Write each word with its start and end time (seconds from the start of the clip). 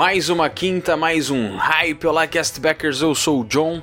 Mais 0.00 0.30
uma 0.30 0.48
quinta, 0.48 0.96
mais 0.96 1.28
um 1.28 1.58
Hype. 1.58 2.06
Olá, 2.06 2.26
Castbackers, 2.26 3.02
eu 3.02 3.14
sou 3.14 3.42
o 3.42 3.44
John. 3.44 3.82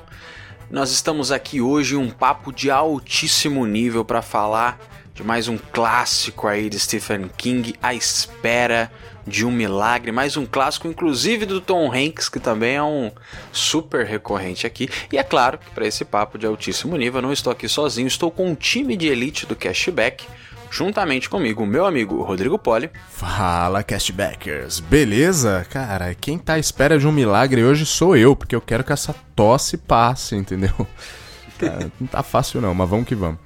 Nós 0.68 0.90
estamos 0.90 1.30
aqui 1.30 1.60
hoje 1.60 1.94
um 1.94 2.10
papo 2.10 2.52
de 2.52 2.72
altíssimo 2.72 3.64
nível 3.64 4.04
para 4.04 4.20
falar 4.20 4.80
de 5.14 5.22
mais 5.22 5.46
um 5.46 5.56
clássico 5.56 6.48
aí 6.48 6.68
de 6.68 6.76
Stephen 6.76 7.30
King, 7.36 7.76
A 7.80 7.94
Espera 7.94 8.90
de 9.24 9.46
um 9.46 9.52
Milagre, 9.52 10.10
mais 10.10 10.36
um 10.36 10.44
clássico 10.44 10.88
inclusive 10.88 11.46
do 11.46 11.60
Tom 11.60 11.88
Hanks, 11.92 12.28
que 12.28 12.40
também 12.40 12.74
é 12.74 12.82
um 12.82 13.12
super 13.52 14.04
recorrente 14.04 14.66
aqui. 14.66 14.88
E 15.12 15.18
é 15.18 15.22
claro 15.22 15.56
que 15.56 15.70
para 15.70 15.86
esse 15.86 16.04
papo 16.04 16.36
de 16.36 16.46
altíssimo 16.46 16.96
nível 16.96 17.18
eu 17.18 17.26
não 17.28 17.32
estou 17.32 17.52
aqui 17.52 17.68
sozinho, 17.68 18.08
estou 18.08 18.28
com 18.28 18.48
um 18.48 18.56
time 18.56 18.96
de 18.96 19.06
elite 19.06 19.46
do 19.46 19.54
Cashback 19.54 20.26
juntamente 20.70 21.28
comigo, 21.28 21.64
meu 21.66 21.86
amigo 21.86 22.22
Rodrigo 22.22 22.58
Poli. 22.58 22.90
Fala, 23.10 23.82
castbackers. 23.82 24.80
Beleza? 24.80 25.66
Cara, 25.70 26.14
quem 26.14 26.38
tá 26.38 26.54
à 26.54 26.58
espera 26.58 26.98
de 26.98 27.06
um 27.06 27.12
milagre 27.12 27.64
hoje 27.64 27.86
sou 27.86 28.16
eu, 28.16 28.34
porque 28.36 28.54
eu 28.54 28.60
quero 28.60 28.84
que 28.84 28.92
essa 28.92 29.14
tosse 29.34 29.76
passe, 29.76 30.36
entendeu? 30.36 30.86
Cara, 31.58 31.90
não 32.00 32.06
tá 32.06 32.22
fácil 32.22 32.60
não, 32.60 32.74
mas 32.74 32.88
vamos 32.88 33.06
que 33.06 33.14
vamos. 33.14 33.38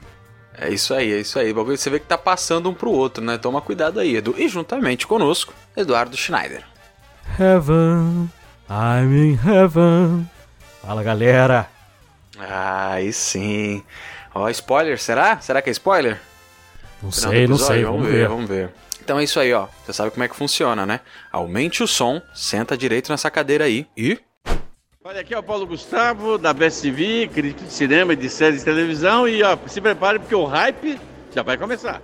É 0.57 0.69
isso 0.69 0.95
aí, 0.95 1.13
é 1.13 1.21
isso 1.21 1.39
aí. 1.39 1.53
Você 1.53 1.89
vê 1.89 1.99
que 1.99 2.07
tá 2.07 2.19
passando 2.19 2.69
um 2.69 2.75
pro 2.75 2.91
outro, 2.91 3.25
né? 3.25 3.39
Toma 3.39 3.61
cuidado 3.61 3.99
aí, 3.99 4.17
Edu. 4.17 4.35
E 4.37 4.49
juntamente 4.49 5.07
conosco, 5.07 5.55
Eduardo 5.77 6.17
Schneider. 6.17 6.63
Heaven, 7.39 8.31
I'm 8.69 9.15
in 9.15 9.39
heaven. 9.45 10.29
Fala, 10.83 11.03
galera. 11.03 11.69
Ah, 12.39 12.93
aí 12.93 13.13
sim. 13.13 13.83
Ó, 14.35 14.49
spoiler, 14.51 14.99
será? 14.99 15.41
Será 15.41 15.63
que 15.63 15.71
é 15.71 15.73
spoiler? 15.73 16.21
Não 17.03 17.11
sei, 17.11 17.47
não 17.47 17.59
sei. 17.59 17.85
Vamos, 17.85 18.07
ver, 18.07 18.13
ver, 18.13 18.29
vamos 18.29 18.49
ver. 18.49 18.71
Então 19.03 19.19
é 19.19 19.25
isso 19.25 19.41
aí, 19.41 19.53
ó. 19.53 19.67
Você 19.85 19.93
sabe 19.93 20.11
como 20.11 20.23
é 20.23 20.29
que 20.29 20.37
funciona, 20.37 20.87
né? 20.87 21.01
Aumente 21.31 21.83
o 21.83 21.89
som, 21.89 22.23
senta 22.33 22.77
direito 22.77 23.11
nessa 23.11 23.31
cadeira 23.31 23.65
aí 23.65 23.87
e. 23.97 24.19
Olha, 25.05 25.21
aqui 25.21 25.35
é 25.35 25.39
o 25.39 25.43
Paulo 25.43 25.67
Gustavo, 25.67 26.39
da 26.39 26.53
Best 26.53 26.81
TV, 26.81 27.29
crítico 27.35 27.67
de 27.67 27.73
cinema 27.73 28.13
e 28.13 28.17
de 28.17 28.29
séries 28.29 28.61
de 28.61 28.65
televisão. 28.65 29.27
E 29.27 29.43
ó, 29.43 29.59
se 29.67 29.81
prepare 29.81 30.21
porque 30.21 30.35
o 30.35 30.45
hype 30.45 31.01
já 31.35 31.43
vai 31.43 31.59
começar. 31.59 32.01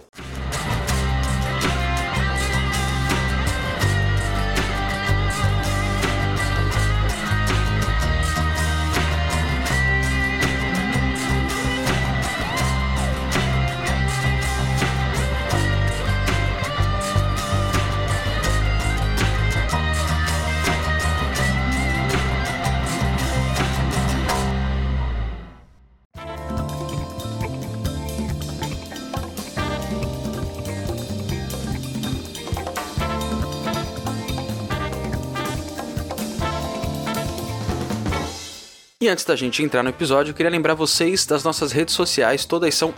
E 39.01 39.09
antes 39.09 39.25
da 39.25 39.37
gente 39.37 39.63
entrar 39.63 39.85
no 39.85 39.91
episódio, 39.91 40.33
eu 40.33 40.35
queria 40.35 40.51
lembrar 40.51 40.75
vocês 40.75 41.25
das 41.25 41.45
nossas 41.45 41.71
redes 41.71 41.95
sociais, 41.95 42.45
todas 42.45 42.75
são 42.75 42.93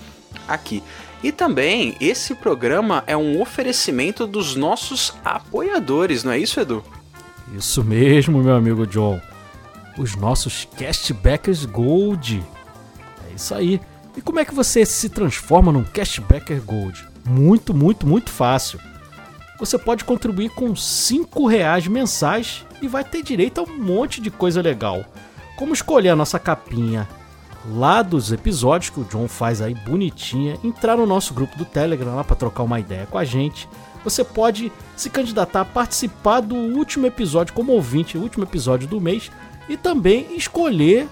aqui. 0.48 0.84
E 1.24 1.32
também, 1.32 1.96
esse 2.00 2.36
programa 2.36 3.04
é 3.08 3.18
um 3.18 3.42
oferecimento 3.42 4.28
dos 4.28 4.56
nossos 4.56 5.14
apoiadores, 5.26 6.24
não 6.24 6.32
é 6.32 6.38
isso, 6.38 6.60
Edu? 6.60 6.84
Isso 7.56 7.84
mesmo, 7.84 8.44
meu 8.44 8.56
amigo 8.56 8.86
John. 8.86 9.20
Os 9.98 10.16
nossos 10.16 10.68
Cashbackers 10.78 11.66
Gold. 11.66 12.44
É 13.30 13.34
isso 13.36 13.54
aí. 13.56 13.82
E 14.16 14.22
como 14.22 14.40
é 14.40 14.46
que 14.46 14.54
você 14.54 14.86
se 14.86 15.10
transforma 15.10 15.72
num 15.72 15.84
Cashbacker 15.84 16.62
Gold? 16.62 17.08
Muito, 17.26 17.74
muito, 17.74 18.06
muito 18.06 18.30
fácil. 18.30 18.80
Você 19.60 19.78
pode 19.78 20.04
contribuir 20.04 20.50
com 20.50 20.76
5 20.76 21.48
reais 21.48 21.88
mensais 21.88 22.64
e 22.82 22.88
vai 22.88 23.04
ter 23.04 23.24
direito 23.24 23.60
a 23.60 23.64
um 23.64 23.78
monte 23.78 24.22
de 24.22 24.30
coisa 24.30 24.62
legal. 24.62 25.04
Como 25.56 25.74
escolher 25.74 26.10
a 26.10 26.16
nossa 26.16 26.38
capinha 26.38 27.08
lá 27.68 28.02
dos 28.02 28.32
episódios 28.32 28.90
que 28.90 29.00
o 29.00 29.04
John 29.04 29.28
faz 29.28 29.62
aí 29.62 29.74
bonitinha, 29.74 30.58
entrar 30.64 30.98
no 30.98 31.06
nosso 31.06 31.34
grupo 31.34 31.58
do 31.58 31.66
Telegram 31.66 32.16
lá 32.16 32.24
para 32.24 32.36
trocar 32.36 32.64
uma 32.64 32.80
ideia 32.80 33.06
com 33.06 33.18
a 33.18 33.26
gente. 33.26 33.68
Você 34.04 34.24
pode 34.24 34.72
se 34.96 35.10
candidatar 35.10 35.62
a 35.62 35.66
participar 35.66 36.40
do 36.40 36.56
último 36.56 37.06
episódio 37.06 37.54
como 37.54 37.74
ouvinte, 37.74 38.18
o 38.18 38.22
último 38.22 38.44
episódio 38.44 38.88
do 38.88 39.02
mês, 39.02 39.30
e 39.68 39.76
também 39.76 40.36
escolher 40.36 41.08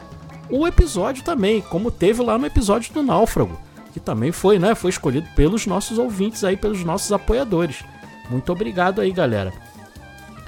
o 0.50 0.66
episódio 0.66 1.24
também, 1.24 1.62
como 1.62 1.92
teve 1.92 2.24
lá 2.24 2.38
no 2.38 2.46
episódio 2.46 2.94
do 2.94 3.04
Náufrago, 3.04 3.60
que 3.92 4.00
também 4.00 4.32
foi, 4.32 4.60
né, 4.60 4.76
foi 4.76 4.92
escolhido 4.92 5.28
pelos 5.36 5.66
nossos 5.66 5.98
ouvintes 5.98 6.44
aí, 6.44 6.56
pelos 6.56 6.84
nossos 6.84 7.12
apoiadores. 7.12 7.84
Muito 8.30 8.52
obrigado 8.52 9.02
aí, 9.02 9.12
galera. 9.12 9.52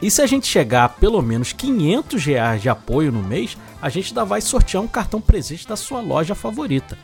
E 0.02 0.12
se 0.12 0.22
a 0.22 0.28
gente 0.28 0.46
chegar 0.46 0.86
a 0.86 0.90
pelo 0.90 1.22
menos 1.22 1.54
500 1.54 2.24
reais 2.24 2.62
de 2.62 2.70
apoio 2.70 3.12
no 3.12 3.24
mês, 3.24 3.58
a 3.82 3.90
gente 3.90 4.10
ainda 4.10 4.24
vai 4.24 4.42
sortear 4.42 4.84
um 4.84 4.88
cartão 4.88 5.20
presente 5.20 5.68
da 5.68 5.76
sua 5.76 6.02
loja 6.02 6.36
favorita. 6.36 6.98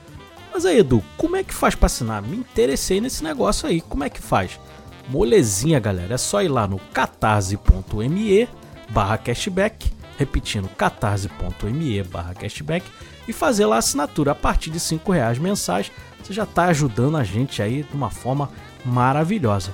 Mas 0.53 0.65
aí, 0.65 0.79
Edu, 0.79 1.03
como 1.17 1.35
é 1.35 1.43
que 1.43 1.53
faz 1.53 1.73
para 1.73 1.87
assinar? 1.87 2.21
Me 2.21 2.37
interessei 2.37 3.01
nesse 3.01 3.23
negócio 3.23 3.67
aí. 3.67 3.81
Como 3.81 4.03
é 4.03 4.09
que 4.09 4.21
faz? 4.21 4.59
Molezinha, 5.09 5.79
galera. 5.79 6.13
É 6.13 6.17
só 6.17 6.43
ir 6.43 6.47
lá 6.47 6.67
no 6.67 6.77
catarse.me 6.93 8.47
barra 8.89 9.17
cashback, 9.17 9.91
repetindo, 10.17 10.69
catarse.me 10.69 12.03
barra 12.03 12.35
cashback 12.35 12.85
e 13.27 13.33
fazer 13.33 13.65
lá 13.65 13.77
a 13.77 13.79
assinatura 13.79 14.33
a 14.33 14.35
partir 14.35 14.69
de 14.69 14.79
5 14.79 15.11
reais 15.11 15.39
mensais. 15.39 15.91
Você 16.21 16.31
já 16.31 16.43
está 16.43 16.65
ajudando 16.65 17.17
a 17.17 17.23
gente 17.23 17.61
aí 17.61 17.81
de 17.81 17.95
uma 17.95 18.11
forma 18.11 18.49
maravilhosa. 18.85 19.73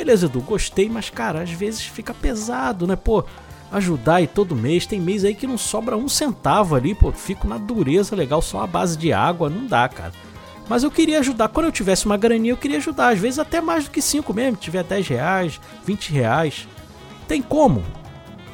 Beleza, 0.00 0.24
Edu, 0.24 0.40
gostei, 0.40 0.88
mas 0.88 1.10
cara, 1.10 1.42
às 1.42 1.50
vezes 1.50 1.82
fica 1.82 2.14
pesado, 2.14 2.86
né? 2.86 2.96
Pô, 2.96 3.22
ajudar 3.70 4.14
aí 4.14 4.26
todo 4.26 4.56
mês. 4.56 4.86
Tem 4.86 4.98
mês 4.98 5.26
aí 5.26 5.34
que 5.34 5.46
não 5.46 5.58
sobra 5.58 5.94
um 5.94 6.08
centavo 6.08 6.74
ali, 6.74 6.94
pô, 6.94 7.12
fico 7.12 7.46
na 7.46 7.58
dureza 7.58 8.16
legal, 8.16 8.40
só 8.40 8.62
a 8.62 8.66
base 8.66 8.96
de 8.96 9.12
água, 9.12 9.50
não 9.50 9.66
dá, 9.66 9.86
cara. 9.90 10.14
Mas 10.66 10.84
eu 10.84 10.90
queria 10.90 11.18
ajudar, 11.18 11.48
quando 11.48 11.66
eu 11.66 11.72
tivesse 11.72 12.06
uma 12.06 12.16
graninha, 12.16 12.54
eu 12.54 12.56
queria 12.56 12.78
ajudar, 12.78 13.08
às 13.10 13.18
vezes 13.18 13.38
até 13.38 13.60
mais 13.60 13.84
do 13.84 13.90
que 13.90 14.00
5 14.00 14.32
mesmo, 14.32 14.56
tiver 14.56 14.82
10 14.84 15.06
reais, 15.06 15.60
20 15.84 16.12
reais. 16.12 16.66
Tem 17.28 17.42
como? 17.42 17.84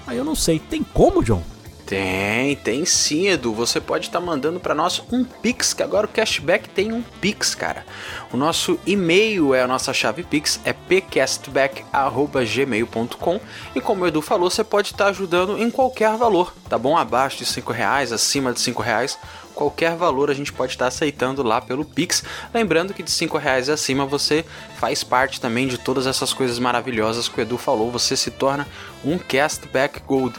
Aí 0.05 0.17
eu 0.19 0.25
não 0.25 0.35
sei, 0.35 0.59
tem 0.59 0.83
como, 0.83 1.23
John? 1.23 1.45
Tem, 1.87 2.55
tem 2.57 2.85
sim, 2.85 3.29
Edu. 3.29 3.55
Você 3.55 3.81
pode 3.81 4.09
estar 4.09 4.19
tá 4.19 4.27
mandando 4.27 4.59
para 4.59 4.75
nós 4.75 5.01
um 5.13 5.25
Pix, 5.25 5.73
que 5.73 5.85
agora 5.85 6.07
o 6.07 6.09
Cashback 6.09 6.69
tem 6.69 6.93
um 6.93 7.01
Pix, 7.01 7.55
cara. 7.55 7.87
O 8.33 8.37
nosso 8.37 8.77
e-mail 8.85 9.55
é 9.55 9.63
a 9.63 9.69
nossa 9.69 9.95
chave 9.95 10.25
Pix, 10.25 10.59
é 10.65 10.73
pcastback.gmail.com 10.73 13.41
e 13.75 13.81
como 13.81 14.03
o 14.03 14.07
Edu 14.09 14.21
falou, 14.21 14.51
você 14.51 14.65
pode 14.65 14.89
estar 14.89 15.05
tá 15.05 15.11
ajudando 15.11 15.57
em 15.57 15.71
qualquer 15.71 16.17
valor, 16.17 16.53
tá 16.69 16.77
bom? 16.77 16.97
Abaixo 16.97 17.39
de 17.39 17.47
5 17.47 17.73
reais, 17.73 18.11
acima 18.11 18.53
de 18.53 18.59
5 18.59 18.83
reais, 18.83 19.17
qualquer 19.55 19.95
valor 19.95 20.29
a 20.29 20.35
gente 20.35 20.53
pode 20.53 20.73
estar 20.73 20.87
tá 20.87 20.89
aceitando 20.89 21.45
lá 21.45 21.61
pelo 21.61 21.85
Pix. 21.85 22.25
Lembrando 22.53 22.95
que 22.95 23.05
de 23.05 23.13
5 23.13 23.39
reais 23.39 23.69
acima 23.69 24.05
você 24.05 24.45
faz 24.77 25.05
parte 25.05 25.41
também 25.41 25.69
de 25.69 25.79
todas 25.79 26.09
essas 26.09 26.33
coisas 26.33 26.59
maravilhosas 26.59 27.29
que 27.29 27.41
o 27.41 27.43
Edu 27.43 27.57
falou, 27.57 27.93
você 27.93 28.17
se 28.17 28.33
torna 28.33 28.67
um 29.05 29.19
Castback 29.19 30.01
Gold. 30.01 30.37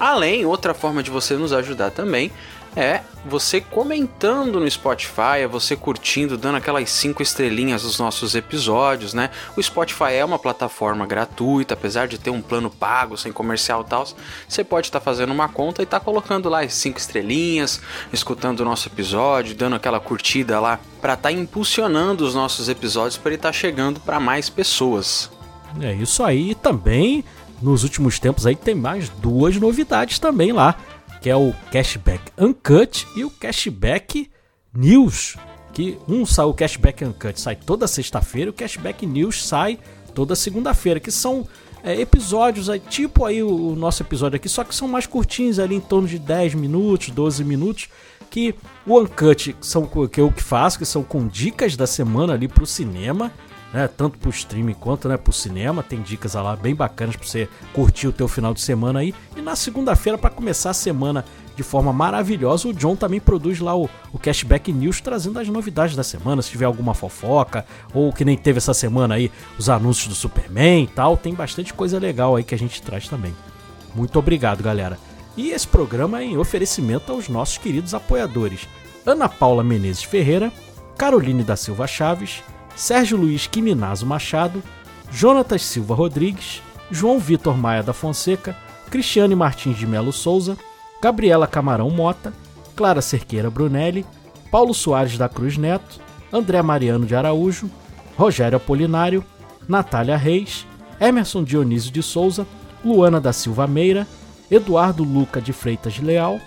Além, 0.00 0.46
outra 0.46 0.72
forma 0.72 1.02
de 1.02 1.10
você 1.10 1.34
nos 1.34 1.52
ajudar 1.52 1.90
também 1.90 2.32
é 2.74 3.00
você 3.26 3.60
comentando 3.60 4.60
no 4.60 4.70
Spotify, 4.70 5.40
é 5.40 5.46
você 5.46 5.76
curtindo, 5.76 6.38
dando 6.38 6.56
aquelas 6.56 6.88
cinco 6.88 7.22
estrelinhas 7.22 7.82
nos 7.82 7.98
nossos 7.98 8.34
episódios, 8.34 9.12
né? 9.12 9.28
O 9.56 9.62
Spotify 9.62 10.14
é 10.14 10.24
uma 10.24 10.38
plataforma 10.38 11.04
gratuita, 11.04 11.74
apesar 11.74 12.08
de 12.08 12.16
ter 12.16 12.30
um 12.30 12.40
plano 12.40 12.70
pago, 12.70 13.18
sem 13.18 13.30
comercial 13.32 13.82
e 13.82 13.90
tal. 13.90 14.06
Você 14.48 14.64
pode 14.64 14.86
estar 14.86 15.00
tá 15.00 15.04
fazendo 15.04 15.32
uma 15.32 15.48
conta 15.48 15.82
e 15.82 15.84
estar 15.84 15.98
tá 15.98 16.04
colocando 16.04 16.48
lá 16.48 16.62
as 16.62 16.72
cinco 16.72 16.98
estrelinhas, 16.98 17.80
escutando 18.12 18.60
o 18.60 18.64
nosso 18.64 18.88
episódio, 18.88 19.54
dando 19.54 19.76
aquela 19.76 20.00
curtida 20.00 20.58
lá, 20.60 20.80
para 21.00 21.14
estar 21.14 21.28
tá 21.28 21.32
impulsionando 21.32 22.24
os 22.24 22.34
nossos 22.34 22.68
episódios 22.68 23.18
para 23.18 23.30
ele 23.30 23.36
estar 23.36 23.48
tá 23.48 23.52
chegando 23.52 24.00
para 24.00 24.18
mais 24.18 24.48
pessoas. 24.48 25.30
É 25.80 25.92
isso 25.92 26.24
aí 26.24 26.54
também 26.54 27.24
nos 27.62 27.82
últimos 27.82 28.18
tempos 28.18 28.46
aí 28.46 28.56
tem 28.56 28.74
mais 28.74 29.08
duas 29.08 29.56
novidades 29.56 30.18
também 30.18 30.52
lá, 30.52 30.76
que 31.20 31.28
é 31.28 31.36
o 31.36 31.52
Cashback 31.70 32.32
Uncut 32.38 33.06
e 33.14 33.24
o 33.24 33.30
Cashback 33.30 34.30
News, 34.74 35.36
que 35.72 35.98
um 36.08 36.24
sai 36.24 36.46
o 36.46 36.54
Cashback 36.54 37.04
Uncut 37.04 37.40
sai 37.40 37.56
toda 37.56 37.86
sexta-feira 37.86 38.50
o 38.50 38.54
Cashback 38.54 39.06
News 39.06 39.46
sai 39.46 39.78
toda 40.14 40.34
segunda-feira, 40.34 40.98
que 40.98 41.10
são 41.10 41.46
é, 41.82 42.00
episódios 42.00 42.68
aí, 42.68 42.80
tipo 42.80 43.24
aí 43.24 43.42
o, 43.42 43.72
o, 43.72 43.76
nosso 43.76 44.02
episódio 44.02 44.36
aqui, 44.36 44.48
só 44.48 44.64
que 44.64 44.74
são 44.74 44.88
mais 44.88 45.06
curtinhos 45.06 45.58
ali 45.58 45.74
em 45.74 45.80
torno 45.80 46.06
de 46.06 46.18
10 46.18 46.54
minutos, 46.54 47.10
12 47.10 47.44
minutos, 47.44 47.88
que 48.28 48.54
o 48.86 48.98
Uncut 48.98 49.56
são 49.60 49.86
que 49.86 50.20
eu 50.20 50.30
que 50.30 50.42
faço, 50.42 50.78
que 50.78 50.86
são 50.86 51.02
com 51.02 51.26
dicas 51.26 51.76
da 51.76 51.86
semana 51.86 52.34
ali 52.34 52.48
pro 52.48 52.66
cinema 52.66 53.32
né? 53.72 53.88
Tanto 53.88 54.18
pro 54.18 54.30
streaming 54.30 54.74
quanto 54.74 55.08
né, 55.08 55.16
pro 55.16 55.32
cinema. 55.32 55.82
Tem 55.82 56.00
dicas 56.00 56.34
lá 56.34 56.56
bem 56.56 56.74
bacanas 56.74 57.16
para 57.16 57.26
você 57.26 57.48
curtir 57.72 58.08
o 58.08 58.12
teu 58.12 58.28
final 58.28 58.52
de 58.52 58.60
semana 58.60 59.00
aí. 59.00 59.14
E 59.36 59.40
na 59.40 59.56
segunda-feira, 59.56 60.18
para 60.18 60.30
começar 60.30 60.70
a 60.70 60.74
semana 60.74 61.24
de 61.56 61.62
forma 61.62 61.92
maravilhosa, 61.92 62.68
o 62.68 62.72
John 62.72 62.96
também 62.96 63.20
produz 63.20 63.60
lá 63.60 63.76
o, 63.76 63.88
o 64.12 64.18
Cashback 64.18 64.72
News 64.72 65.00
trazendo 65.00 65.38
as 65.38 65.48
novidades 65.48 65.94
da 65.94 66.02
semana. 66.02 66.42
Se 66.42 66.50
tiver 66.50 66.64
alguma 66.64 66.94
fofoca, 66.94 67.66
ou 67.92 68.12
que 68.12 68.24
nem 68.24 68.36
teve 68.36 68.58
essa 68.58 68.74
semana 68.74 69.14
aí, 69.14 69.30
os 69.58 69.68
anúncios 69.68 70.08
do 70.08 70.14
Superman 70.14 70.84
e 70.84 70.88
tal. 70.88 71.16
Tem 71.16 71.34
bastante 71.34 71.74
coisa 71.74 71.98
legal 71.98 72.36
aí 72.36 72.44
que 72.44 72.54
a 72.54 72.58
gente 72.58 72.82
traz 72.82 73.08
também. 73.08 73.34
Muito 73.94 74.18
obrigado, 74.18 74.62
galera. 74.62 74.98
E 75.36 75.50
esse 75.50 75.66
programa 75.66 76.20
é 76.20 76.24
em 76.24 76.36
oferecimento 76.36 77.12
aos 77.12 77.28
nossos 77.28 77.58
queridos 77.58 77.94
apoiadores: 77.94 78.68
Ana 79.06 79.28
Paula 79.28 79.62
Menezes 79.62 80.02
Ferreira, 80.02 80.52
Caroline 80.96 81.42
da 81.42 81.56
Silva 81.56 81.86
Chaves, 81.86 82.42
Sérgio 82.74 83.16
Luiz 83.16 83.46
Quiminazo 83.46 84.06
Machado, 84.06 84.62
Jonatas 85.10 85.62
Silva 85.62 85.94
Rodrigues, 85.94 86.62
João 86.90 87.18
Vitor 87.18 87.56
Maia 87.56 87.82
da 87.82 87.92
Fonseca, 87.92 88.56
Cristiane 88.90 89.34
Martins 89.34 89.76
de 89.76 89.86
Melo 89.86 90.12
Souza, 90.12 90.56
Gabriela 91.02 91.46
Camarão 91.46 91.90
Mota, 91.90 92.32
Clara 92.74 93.00
Cerqueira 93.00 93.50
Brunelli, 93.50 94.04
Paulo 94.50 94.74
Soares 94.74 95.16
da 95.16 95.28
Cruz 95.28 95.56
Neto, 95.56 96.00
André 96.32 96.60
Mariano 96.62 97.06
de 97.06 97.14
Araújo, 97.14 97.70
Rogério 98.16 98.56
Apolinário, 98.56 99.24
Natália 99.68 100.16
Reis, 100.16 100.66
Emerson 101.00 101.44
Dionísio 101.44 101.92
de 101.92 102.02
Souza, 102.02 102.46
Luana 102.84 103.20
da 103.20 103.32
Silva 103.32 103.66
Meira, 103.66 104.06
Eduardo 104.50 105.04
Luca 105.04 105.40
de 105.40 105.52
Freitas 105.52 105.98
Leal, 105.98 106.40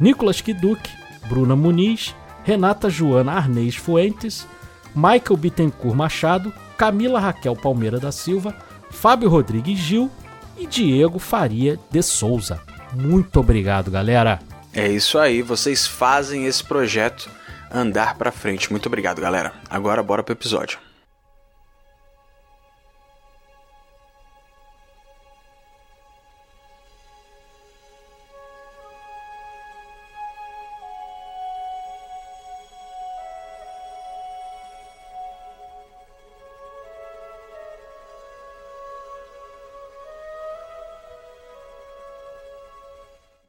Nicolas 0.00 0.40
Kiduque, 0.40 0.90
Bruna 1.28 1.54
Muniz, 1.54 2.14
Renata 2.42 2.90
Joana 2.90 3.32
Arnês 3.32 3.76
Fuentes, 3.76 4.46
Michael 4.94 5.36
Bittencourt 5.36 5.96
Machado, 5.96 6.52
Camila 6.76 7.20
Raquel 7.20 7.56
Palmeira 7.56 7.98
da 7.98 8.12
Silva, 8.12 8.54
Fábio 8.90 9.28
Rodrigues 9.28 9.78
Gil 9.78 10.10
e 10.56 10.66
Diego 10.66 11.18
Faria 11.18 11.78
de 11.90 12.02
Souza. 12.02 12.60
Muito 12.92 13.40
obrigado, 13.40 13.90
galera. 13.90 14.40
É 14.72 14.88
isso 14.88 15.18
aí, 15.18 15.42
vocês 15.42 15.86
fazem 15.86 16.46
esse 16.46 16.62
projeto 16.62 17.28
andar 17.72 18.14
para 18.16 18.30
frente. 18.30 18.70
Muito 18.70 18.86
obrigado, 18.86 19.20
galera. 19.20 19.52
Agora 19.68 20.02
bora 20.02 20.22
pro 20.22 20.32
episódio. 20.32 20.78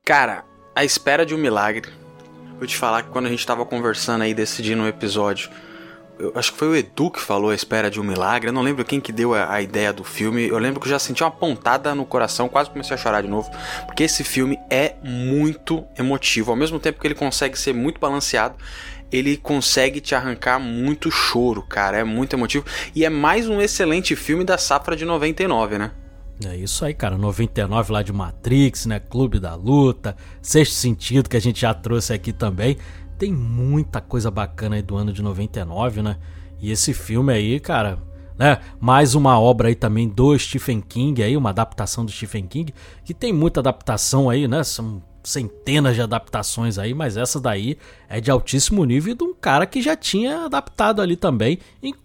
Cara, 0.08 0.46
a 0.76 0.86
espera 0.86 1.26
de 1.26 1.34
um 1.34 1.38
milagre. 1.40 1.92
Vou 2.60 2.68
te 2.68 2.78
falar 2.78 3.02
que 3.02 3.10
quando 3.10 3.26
a 3.26 3.30
gente 3.30 3.44
tava 3.44 3.66
conversando 3.66 4.22
aí, 4.22 4.36
decidindo 4.36 4.84
um 4.84 4.88
episódio, 4.88 5.50
eu 6.20 6.32
acho 6.36 6.52
que 6.52 6.60
foi 6.60 6.68
o 6.68 6.76
Edu 6.76 7.10
que 7.10 7.20
falou 7.20 7.50
a 7.50 7.56
espera 7.56 7.90
de 7.90 8.00
um 8.00 8.04
milagre. 8.04 8.50
Eu 8.50 8.54
não 8.54 8.62
lembro 8.62 8.86
quem 8.86 9.02
que 9.02 9.12
deu 9.12 9.34
a, 9.34 9.52
a, 9.52 9.64
ideia 9.64 9.92
do 9.92 10.04
filme. 10.04 10.48
Eu 10.48 10.60
lembro 10.60 10.80
que 10.80 10.86
eu 10.86 10.92
já 10.92 11.00
senti 11.00 11.24
uma 11.24 11.32
pontada 11.32 11.96
no 11.96 12.06
coração, 12.06 12.48
quase 12.48 12.70
comecei 12.70 12.94
a 12.94 12.98
chorar 13.00 13.24
de 13.24 13.28
novo. 13.28 13.50
Porque 13.88 14.04
esse 14.04 14.24
filme 14.24 14.60
é 14.70 14.94
muito 15.02 15.84
emotivo. 15.98 16.52
Ao 16.52 16.56
mesmo 16.56 16.80
tempo 16.80 17.02
que 17.02 17.08
ele 17.08 17.16
consegue 17.16 17.58
ser 17.58 17.74
muito 17.74 18.00
balanceado, 18.00 18.58
ele 19.12 19.36
consegue 19.36 20.00
te 20.00 20.14
arrancar 20.14 20.60
muito 20.60 21.10
choro, 21.10 21.64
cara. 21.64 21.98
É 21.98 22.04
muito 22.04 22.36
emotivo. 22.36 22.64
E 22.94 23.04
é 23.04 23.10
mais 23.10 23.50
um 23.50 23.60
excelente 23.60 24.16
filme 24.16 24.44
da 24.44 24.60
safra 24.60 24.96
de 24.96 25.04
99, 25.04 25.80
né? 25.80 25.92
É 26.44 26.56
isso 26.56 26.84
aí, 26.84 26.94
cara. 26.94 27.18
99 27.18 27.92
lá 27.94 28.02
de 28.02 28.12
Matrix, 28.12 28.86
né? 28.86 29.00
Clube 29.00 29.40
da 29.40 29.56
Luta, 29.56 30.18
Sexto 30.42 30.74
Sentido, 30.74 31.30
que 31.30 31.38
a 31.38 31.42
gente 31.42 31.62
já 31.62 31.74
trouxe 31.74 32.14
aqui 32.14 32.34
também. 32.34 32.78
Tem 33.18 33.32
muita 33.32 34.02
coisa 34.02 34.30
bacana 34.30 34.76
aí 34.76 34.82
do 34.82 34.98
ano 34.98 35.14
de 35.14 35.22
99, 35.22 36.02
né? 36.02 36.18
E 36.60 36.72
esse 36.72 36.94
filme 36.94 37.32
aí, 37.32 37.60
cara, 37.60 38.00
né? 38.38 38.60
Mais 38.80 39.16
uma 39.16 39.40
obra 39.40 39.70
aí 39.70 39.76
também 39.76 40.10
do 40.10 40.38
Stephen 40.38 40.82
King 40.82 41.24
aí, 41.24 41.38
uma 41.38 41.52
adaptação 41.52 42.04
do 42.04 42.12
Stephen 42.12 42.46
King, 42.48 42.74
que 43.06 43.14
tem 43.14 43.32
muita 43.32 43.62
adaptação 43.62 44.30
aí, 44.30 44.48
né? 44.48 44.64
São 44.64 45.02
centenas 45.24 45.96
de 45.96 46.02
adaptações 46.02 46.78
aí, 46.78 46.94
mas 46.94 47.18
essa 47.18 47.40
daí 47.40 47.78
é 48.08 48.22
de 48.22 48.30
altíssimo 48.30 48.84
nível 48.86 49.16
de 49.16 49.24
um 49.24 49.34
cara 49.34 49.66
que 49.66 49.82
já 49.82 49.96
tinha 49.96 50.46
adaptado 50.46 51.02
ali 51.02 51.16
também. 51.16 51.58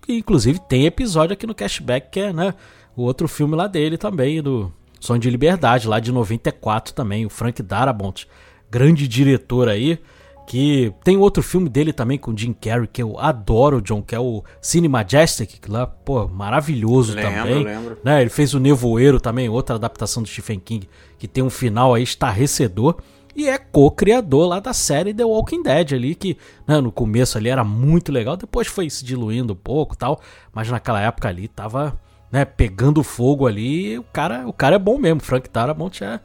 Inclusive 0.08 0.60
tem 0.60 0.86
episódio 0.86 1.34
aqui 1.34 1.46
no 1.46 1.54
Cashback 1.54 2.10
que 2.10 2.20
é, 2.20 2.32
né? 2.32 2.54
O 3.00 3.04
outro 3.04 3.26
filme 3.26 3.56
lá 3.56 3.66
dele 3.66 3.96
também, 3.96 4.42
do 4.42 4.70
Sonho 5.00 5.18
de 5.18 5.30
Liberdade, 5.30 5.88
lá 5.88 5.98
de 5.98 6.12
94 6.12 6.92
também, 6.92 7.24
o 7.24 7.30
Frank 7.30 7.62
Darabont, 7.62 8.28
grande 8.70 9.08
diretor 9.08 9.68
aí, 9.68 9.98
que 10.46 10.92
tem 11.02 11.16
outro 11.16 11.42
filme 11.42 11.68
dele 11.68 11.94
também 11.94 12.18
com 12.18 12.36
Jim 12.36 12.52
Carrey, 12.52 12.86
que 12.86 13.02
eu 13.02 13.18
adoro, 13.18 13.80
John, 13.80 14.02
que 14.02 14.14
é 14.14 14.20
o 14.20 14.44
Cine 14.60 14.86
Majestic, 14.86 15.60
que 15.60 15.70
lá, 15.70 15.86
pô, 15.86 16.28
maravilhoso 16.28 17.14
lembro, 17.14 17.32
também. 17.32 17.64
Lembro. 17.64 17.98
Né? 18.04 18.20
Ele 18.20 18.30
fez 18.30 18.52
o 18.52 18.60
Nevoeiro 18.60 19.18
também, 19.18 19.48
outra 19.48 19.76
adaptação 19.76 20.22
do 20.22 20.28
Stephen 20.28 20.60
King, 20.60 20.88
que 21.18 21.26
tem 21.26 21.42
um 21.42 21.50
final 21.50 21.94
aí 21.94 22.02
estarrecedor. 22.02 22.96
E 23.34 23.48
é 23.48 23.56
co-criador 23.56 24.48
lá 24.48 24.60
da 24.60 24.72
série 24.72 25.14
The 25.14 25.24
Walking 25.24 25.62
Dead 25.62 25.92
ali, 25.92 26.14
que 26.14 26.36
né, 26.66 26.80
no 26.80 26.92
começo 26.92 27.38
ali 27.38 27.48
era 27.48 27.64
muito 27.64 28.12
legal, 28.12 28.36
depois 28.36 28.66
foi 28.66 28.90
se 28.90 29.04
diluindo 29.04 29.52
um 29.52 29.56
pouco 29.56 29.96
tal, 29.96 30.20
mas 30.52 30.68
naquela 30.68 31.00
época 31.00 31.28
ali 31.28 31.46
tava 31.46 31.98
né, 32.30 32.44
pegando 32.44 33.02
fogo 33.02 33.46
ali, 33.46 33.98
o 33.98 34.04
cara, 34.04 34.46
o 34.46 34.52
cara 34.52 34.76
é 34.76 34.78
bom 34.78 34.98
mesmo. 34.98 35.20
Frank 35.20 35.48
Darabont 35.50 36.02
é. 36.04 36.20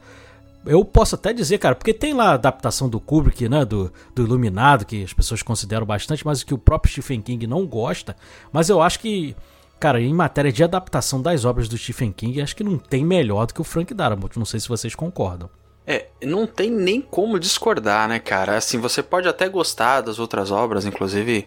Eu 0.64 0.84
posso 0.84 1.14
até 1.14 1.32
dizer, 1.32 1.58
cara, 1.58 1.76
porque 1.76 1.94
tem 1.94 2.12
lá 2.12 2.30
a 2.30 2.34
adaptação 2.34 2.88
do 2.88 2.98
Kubrick, 2.98 3.48
né, 3.48 3.64
do, 3.64 3.92
do 4.14 4.22
Iluminado, 4.22 4.84
que 4.84 5.04
as 5.04 5.12
pessoas 5.12 5.40
consideram 5.42 5.86
bastante, 5.86 6.26
mas 6.26 6.42
que 6.42 6.54
o 6.54 6.58
próprio 6.58 6.90
Stephen 6.90 7.22
King 7.22 7.46
não 7.46 7.64
gosta. 7.64 8.16
Mas 8.52 8.68
eu 8.68 8.82
acho 8.82 8.98
que, 8.98 9.36
cara, 9.78 10.00
em 10.00 10.12
matéria 10.12 10.50
de 10.50 10.64
adaptação 10.64 11.22
das 11.22 11.44
obras 11.44 11.68
do 11.68 11.78
Stephen 11.78 12.10
King, 12.10 12.40
acho 12.40 12.56
que 12.56 12.64
não 12.64 12.78
tem 12.78 13.04
melhor 13.04 13.46
do 13.46 13.54
que 13.54 13.60
o 13.60 13.64
Frank 13.64 13.94
Darabont. 13.94 14.36
Não 14.36 14.46
sei 14.46 14.58
se 14.58 14.68
vocês 14.68 14.94
concordam. 14.94 15.48
É, 15.86 16.08
não 16.24 16.48
tem 16.48 16.68
nem 16.68 17.00
como 17.00 17.38
discordar, 17.38 18.08
né, 18.08 18.18
cara? 18.18 18.56
Assim, 18.56 18.78
você 18.78 19.04
pode 19.04 19.28
até 19.28 19.48
gostar 19.48 20.00
das 20.00 20.18
outras 20.18 20.50
obras, 20.50 20.84
inclusive 20.84 21.46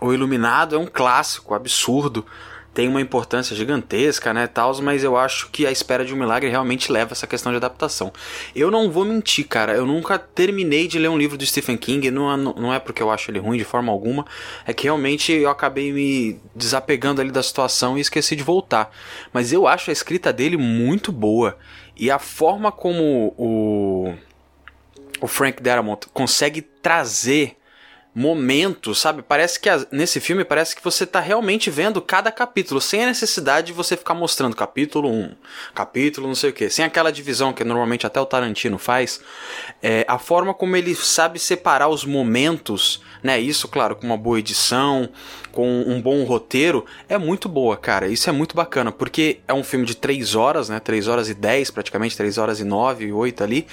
O 0.00 0.12
Iluminado 0.12 0.74
é 0.74 0.78
um 0.78 0.86
clássico 0.86 1.54
absurdo 1.54 2.26
tem 2.76 2.88
uma 2.88 3.00
importância 3.00 3.56
gigantesca, 3.56 4.34
né, 4.34 4.46
tals, 4.46 4.80
mas 4.80 5.02
eu 5.02 5.16
acho 5.16 5.48
que 5.50 5.66
a 5.66 5.72
espera 5.72 6.04
de 6.04 6.12
um 6.12 6.16
milagre 6.18 6.50
realmente 6.50 6.92
leva 6.92 7.14
essa 7.14 7.26
questão 7.26 7.50
de 7.50 7.56
adaptação. 7.56 8.12
Eu 8.54 8.70
não 8.70 8.90
vou 8.90 9.02
mentir, 9.02 9.46
cara, 9.48 9.72
eu 9.72 9.86
nunca 9.86 10.18
terminei 10.18 10.86
de 10.86 10.98
ler 10.98 11.08
um 11.08 11.16
livro 11.16 11.38
do 11.38 11.46
Stephen 11.46 11.78
King, 11.78 12.10
não, 12.10 12.30
é, 12.30 12.36
não 12.36 12.74
é 12.74 12.78
porque 12.78 13.02
eu 13.02 13.10
acho 13.10 13.30
ele 13.30 13.38
ruim 13.38 13.56
de 13.56 13.64
forma 13.64 13.90
alguma, 13.90 14.26
é 14.66 14.74
que 14.74 14.84
realmente 14.84 15.32
eu 15.32 15.48
acabei 15.48 15.90
me 15.90 16.38
desapegando 16.54 17.18
ali 17.18 17.30
da 17.30 17.42
situação 17.42 17.96
e 17.96 18.02
esqueci 18.02 18.36
de 18.36 18.42
voltar. 18.42 18.90
Mas 19.32 19.54
eu 19.54 19.66
acho 19.66 19.88
a 19.88 19.92
escrita 19.92 20.30
dele 20.30 20.58
muito 20.58 21.10
boa 21.10 21.56
e 21.96 22.10
a 22.10 22.18
forma 22.18 22.70
como 22.70 23.34
o 23.38 24.14
o 25.18 25.26
Frank 25.26 25.62
Darabont 25.62 26.06
consegue 26.12 26.60
trazer 26.60 27.56
momentos, 28.18 28.98
sabe? 28.98 29.20
Parece 29.20 29.60
que 29.60 29.68
nesse 29.92 30.20
filme 30.20 30.42
parece 30.42 30.74
que 30.74 30.82
você 30.82 31.04
tá 31.04 31.20
realmente 31.20 31.68
vendo 31.68 32.00
cada 32.00 32.32
capítulo, 32.32 32.80
sem 32.80 33.04
a 33.04 33.08
necessidade 33.08 33.66
de 33.66 33.72
você 33.74 33.94
ficar 33.94 34.14
mostrando 34.14 34.56
capítulo 34.56 35.10
1, 35.10 35.32
capítulo 35.74 36.26
não 36.26 36.34
sei 36.34 36.48
o 36.48 36.52
que, 36.54 36.70
sem 36.70 36.82
aquela 36.82 37.12
divisão 37.12 37.52
que 37.52 37.62
normalmente 37.62 38.06
até 38.06 38.18
o 38.18 38.24
Tarantino 38.24 38.78
faz. 38.78 39.20
É, 39.82 40.02
a 40.08 40.18
forma 40.18 40.54
como 40.54 40.74
ele 40.76 40.94
sabe 40.94 41.38
separar 41.38 41.88
os 41.88 42.06
momentos, 42.06 43.02
né? 43.22 43.38
Isso, 43.38 43.68
claro, 43.68 43.94
com 43.94 44.06
uma 44.06 44.16
boa 44.16 44.38
edição, 44.38 45.10
com 45.52 45.82
um 45.86 46.00
bom 46.00 46.24
roteiro, 46.24 46.86
é 47.10 47.18
muito 47.18 47.50
boa, 47.50 47.76
cara. 47.76 48.08
Isso 48.08 48.30
é 48.30 48.32
muito 48.32 48.56
bacana, 48.56 48.90
porque 48.90 49.40
é 49.46 49.52
um 49.52 49.62
filme 49.62 49.84
de 49.84 49.94
3 49.94 50.34
horas, 50.34 50.70
né? 50.70 50.80
3 50.80 51.06
horas 51.06 51.28
e 51.28 51.34
10, 51.34 51.70
praticamente, 51.70 52.16
3 52.16 52.38
horas 52.38 52.60
e 52.60 52.64
9, 52.64 53.12
8 53.12 53.44
ali 53.44 53.66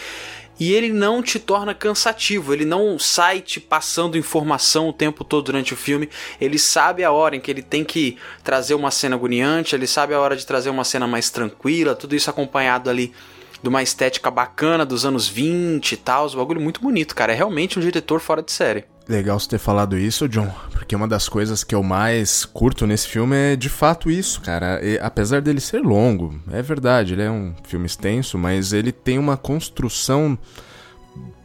e 0.60 0.74
ele 0.74 0.91
não 0.91 1.22
te 1.22 1.39
torna 1.39 1.74
cansativo, 1.74 2.53
ele 2.53 2.65
não 2.65 2.98
sai 3.00 3.41
te 3.41 3.60
passando 3.60 4.17
informação 4.17 4.89
o 4.89 4.93
tempo 4.93 5.24
todo 5.24 5.45
durante 5.45 5.74
o 5.74 5.77
filme, 5.77 6.10
ele 6.39 6.60
sabe 6.60 7.03
a 7.03 7.12
hora 7.12 7.36
em 7.36 7.39
que 7.39 7.50
ele 7.50 7.62
tem 7.62 7.83
que 7.83 8.17
trazer 8.43 8.74
uma 8.74 8.91
cena 8.91 9.15
agoniante, 9.15 9.75
ele 9.75 9.88
sabe 9.88 10.13
a 10.13 10.19
hora 10.19 10.36
de 10.36 10.45
trazer 10.45 10.69
uma 10.69 10.83
cena 10.83 11.07
mais 11.07 11.29
tranquila, 11.29 11.95
tudo 11.95 12.15
isso 12.15 12.29
acompanhado 12.29 12.89
ali 12.89 13.13
de 13.62 13.69
uma 13.69 13.81
estética 13.81 14.29
bacana 14.29 14.86
dos 14.86 15.05
anos 15.05 15.27
20 15.27 15.93
e 15.93 15.98
tal, 15.98 16.27
um 16.27 16.36
bagulho 16.36 16.62
muito 16.62 16.81
bonito, 16.81 17.15
cara, 17.15 17.31
é 17.31 17.36
realmente 17.36 17.79
um 17.79 17.81
diretor 17.81 18.19
fora 18.19 18.41
de 18.41 18.51
série. 18.51 18.93
Legal 19.07 19.38
você 19.38 19.50
ter 19.50 19.57
falado 19.57 19.98
isso, 19.98 20.29
John, 20.29 20.50
porque 20.72 20.95
uma 20.95 21.07
das 21.07 21.27
coisas 21.27 21.62
que 21.62 21.75
eu 21.75 21.83
mais 21.83 22.45
curto 22.45 22.88
nesse 22.88 23.07
filme 23.07 23.36
é 23.36 23.55
de 23.55 23.67
fato 23.67 24.10
isso, 24.10 24.39
cara. 24.39 24.79
E, 24.81 24.98
apesar 24.98 25.41
dele 25.41 25.60
ser 25.60 25.81
longo, 25.81 26.39
é 26.50 26.62
verdade, 26.62 27.13
ele 27.13 27.22
é 27.22 27.29
um 27.29 27.53
filme 27.65 27.86
extenso, 27.86 28.38
mas 28.38 28.72
ele 28.72 28.93
tem 28.93 29.19
uma 29.19 29.36
construção 29.36 30.38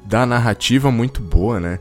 da 0.04 0.24
narrativa 0.24 0.92
muito 0.92 1.20
boa, 1.20 1.58
né? 1.58 1.80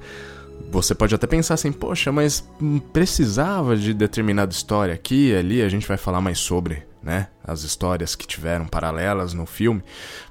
Você 0.72 0.96
pode 0.96 1.14
até 1.14 1.28
pensar 1.28 1.54
assim, 1.54 1.72
poxa, 1.72 2.12
mas 2.12 2.44
precisava 2.92 3.78
de 3.78 3.94
determinada 3.94 4.52
história 4.52 4.96
aqui, 4.96 5.34
ali, 5.36 5.62
a 5.62 5.70
gente 5.70 5.88
vai 5.88 5.96
falar 5.96 6.22
mais 6.22 6.40
sobre 6.40 6.87
né? 7.02 7.28
As 7.44 7.64
histórias 7.64 8.16
que 8.16 8.28
tiveram 8.28 8.66
paralelas 8.66 9.34
no 9.34 9.46
filme. 9.46 9.84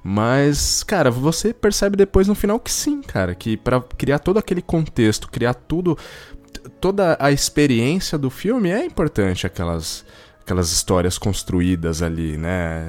Mas, 0.03 0.83
cara, 0.83 1.11
você 1.11 1.53
percebe 1.53 1.97
depois 1.97 2.29
no 2.29 2.35
final 2.35 2.59
que 2.61 2.71
sim, 2.71 3.01
cara, 3.03 3.35
que 3.35 3.57
para 3.57 3.81
criar 3.81 4.19
todo 4.19 4.39
aquele 4.39 4.63
contexto, 4.63 5.31
criar 5.31 5.55
tudo 5.55 5.97
toda 6.81 7.17
a 7.21 7.31
experiência 7.31 8.19
do 8.19 8.29
filme 8.29 8.71
é 8.71 8.85
importante 8.85 9.47
aquelas 9.47 10.05
aquelas 10.47 10.71
histórias 10.71 11.19
construídas 11.19 12.03
ali, 12.03 12.37
né? 12.37 12.87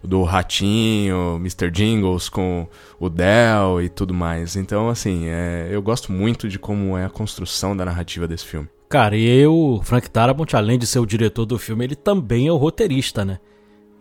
Do 0.00 0.22
ratinho, 0.22 1.36
Mr. 1.40 1.68
Jingles 1.68 2.28
com 2.28 2.68
o 3.00 3.10
Dell 3.10 3.82
e 3.82 3.88
tudo 3.88 4.14
mais. 4.14 4.54
Então, 4.54 4.88
assim, 4.88 5.26
é, 5.26 5.68
eu 5.72 5.82
gosto 5.82 6.12
muito 6.12 6.48
de 6.48 6.56
como 6.56 6.96
é 6.96 7.04
a 7.04 7.10
construção 7.10 7.76
da 7.76 7.84
narrativa 7.84 8.28
desse 8.28 8.44
filme. 8.44 8.68
Cara, 8.94 9.16
e 9.16 9.44
o 9.44 9.80
Frank 9.82 10.08
Darabont, 10.08 10.54
além 10.54 10.78
de 10.78 10.86
ser 10.86 11.00
o 11.00 11.04
diretor 11.04 11.44
do 11.44 11.58
filme, 11.58 11.84
ele 11.84 11.96
também 11.96 12.46
é 12.46 12.52
o 12.52 12.56
roteirista, 12.56 13.24
né? 13.24 13.40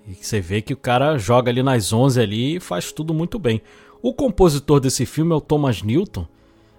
E 0.07 0.13
você 0.13 0.39
vê 0.39 0.61
que 0.61 0.71
o 0.71 0.77
cara 0.77 1.17
joga 1.17 1.49
ali 1.49 1.63
nas 1.63 1.91
11 1.91 2.21
ali 2.21 2.57
e 2.57 2.59
faz 2.59 2.91
tudo 2.91 3.11
muito 3.11 3.39
bem. 3.39 3.59
O 4.03 4.13
compositor 4.13 4.79
desse 4.79 5.03
filme 5.07 5.31
é 5.31 5.35
o 5.35 5.41
Thomas 5.41 5.81
Newton. 5.81 6.27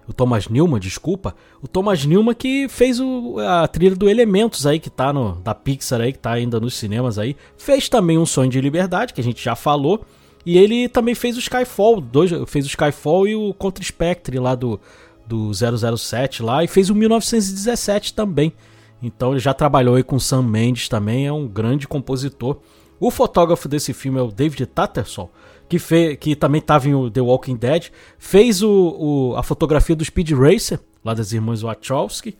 O 0.07 0.13
Thomas 0.13 0.47
Newman, 0.47 0.79
desculpa. 0.79 1.35
O 1.61 1.67
Thomas 1.67 2.05
Newman 2.05 2.33
que 2.33 2.69
fez 2.69 3.01
o, 3.01 3.37
a 3.37 3.67
trilha 3.67 3.97
do 3.97 4.09
Elementos 4.09 4.65
aí, 4.65 4.79
que 4.79 4.89
tá 4.89 5.11
no. 5.11 5.33
da 5.43 5.53
Pixar 5.53 5.99
aí, 5.99 6.13
que 6.13 6.19
tá 6.19 6.31
ainda 6.31 6.57
nos 6.57 6.75
cinemas 6.75 7.19
aí. 7.19 7.35
Fez 7.57 7.89
também 7.89 8.17
um 8.17 8.25
Sonho 8.25 8.49
de 8.49 8.61
Liberdade, 8.61 9.13
que 9.13 9.19
a 9.19 9.25
gente 9.25 9.43
já 9.43 9.57
falou. 9.57 10.05
E 10.45 10.57
ele 10.57 10.87
também 10.87 11.15
fez 11.15 11.35
o 11.35 11.39
Skyfall, 11.39 11.99
dois, 11.99 12.31
fez 12.47 12.65
o 12.65 12.69
Skyfall 12.69 13.27
e 13.27 13.35
o 13.35 13.53
Contra 13.53 13.83
Spectre 13.83 14.39
lá 14.39 14.55
do, 14.55 14.79
do 15.27 15.51
007 15.53 16.43
lá 16.43 16.63
e 16.63 16.67
fez 16.67 16.89
o 16.89 16.95
1917 16.95 18.13
também. 18.13 18.53
Então 19.01 19.31
ele 19.31 19.39
já 19.39 19.53
trabalhou 19.53 19.95
aí 19.95 20.03
com 20.03 20.19
Sam 20.19 20.43
Mendes 20.43 20.89
também, 20.89 21.27
é 21.27 21.31
um 21.31 21.47
grande 21.47 21.87
compositor. 21.87 22.57
O 22.99 23.11
fotógrafo 23.11 23.67
desse 23.67 23.93
filme 23.93 24.19
é 24.19 24.21
o 24.21 24.31
David 24.31 24.65
Tattersall, 24.67 25.31
que, 25.67 25.77
fez, 25.77 26.17
que 26.17 26.35
também 26.35 26.59
estava 26.59 26.87
em 26.87 27.09
The 27.11 27.21
Walking 27.21 27.55
Dead, 27.55 27.89
fez 28.17 28.63
o, 28.63 28.71
o, 28.71 29.35
a 29.35 29.43
fotografia 29.43 29.95
do 29.95 30.05
Speed 30.05 30.31
Racer, 30.31 30.79
lá 31.03 31.13
das 31.13 31.31
irmãs 31.33 31.61
Wachowski, 31.61 32.37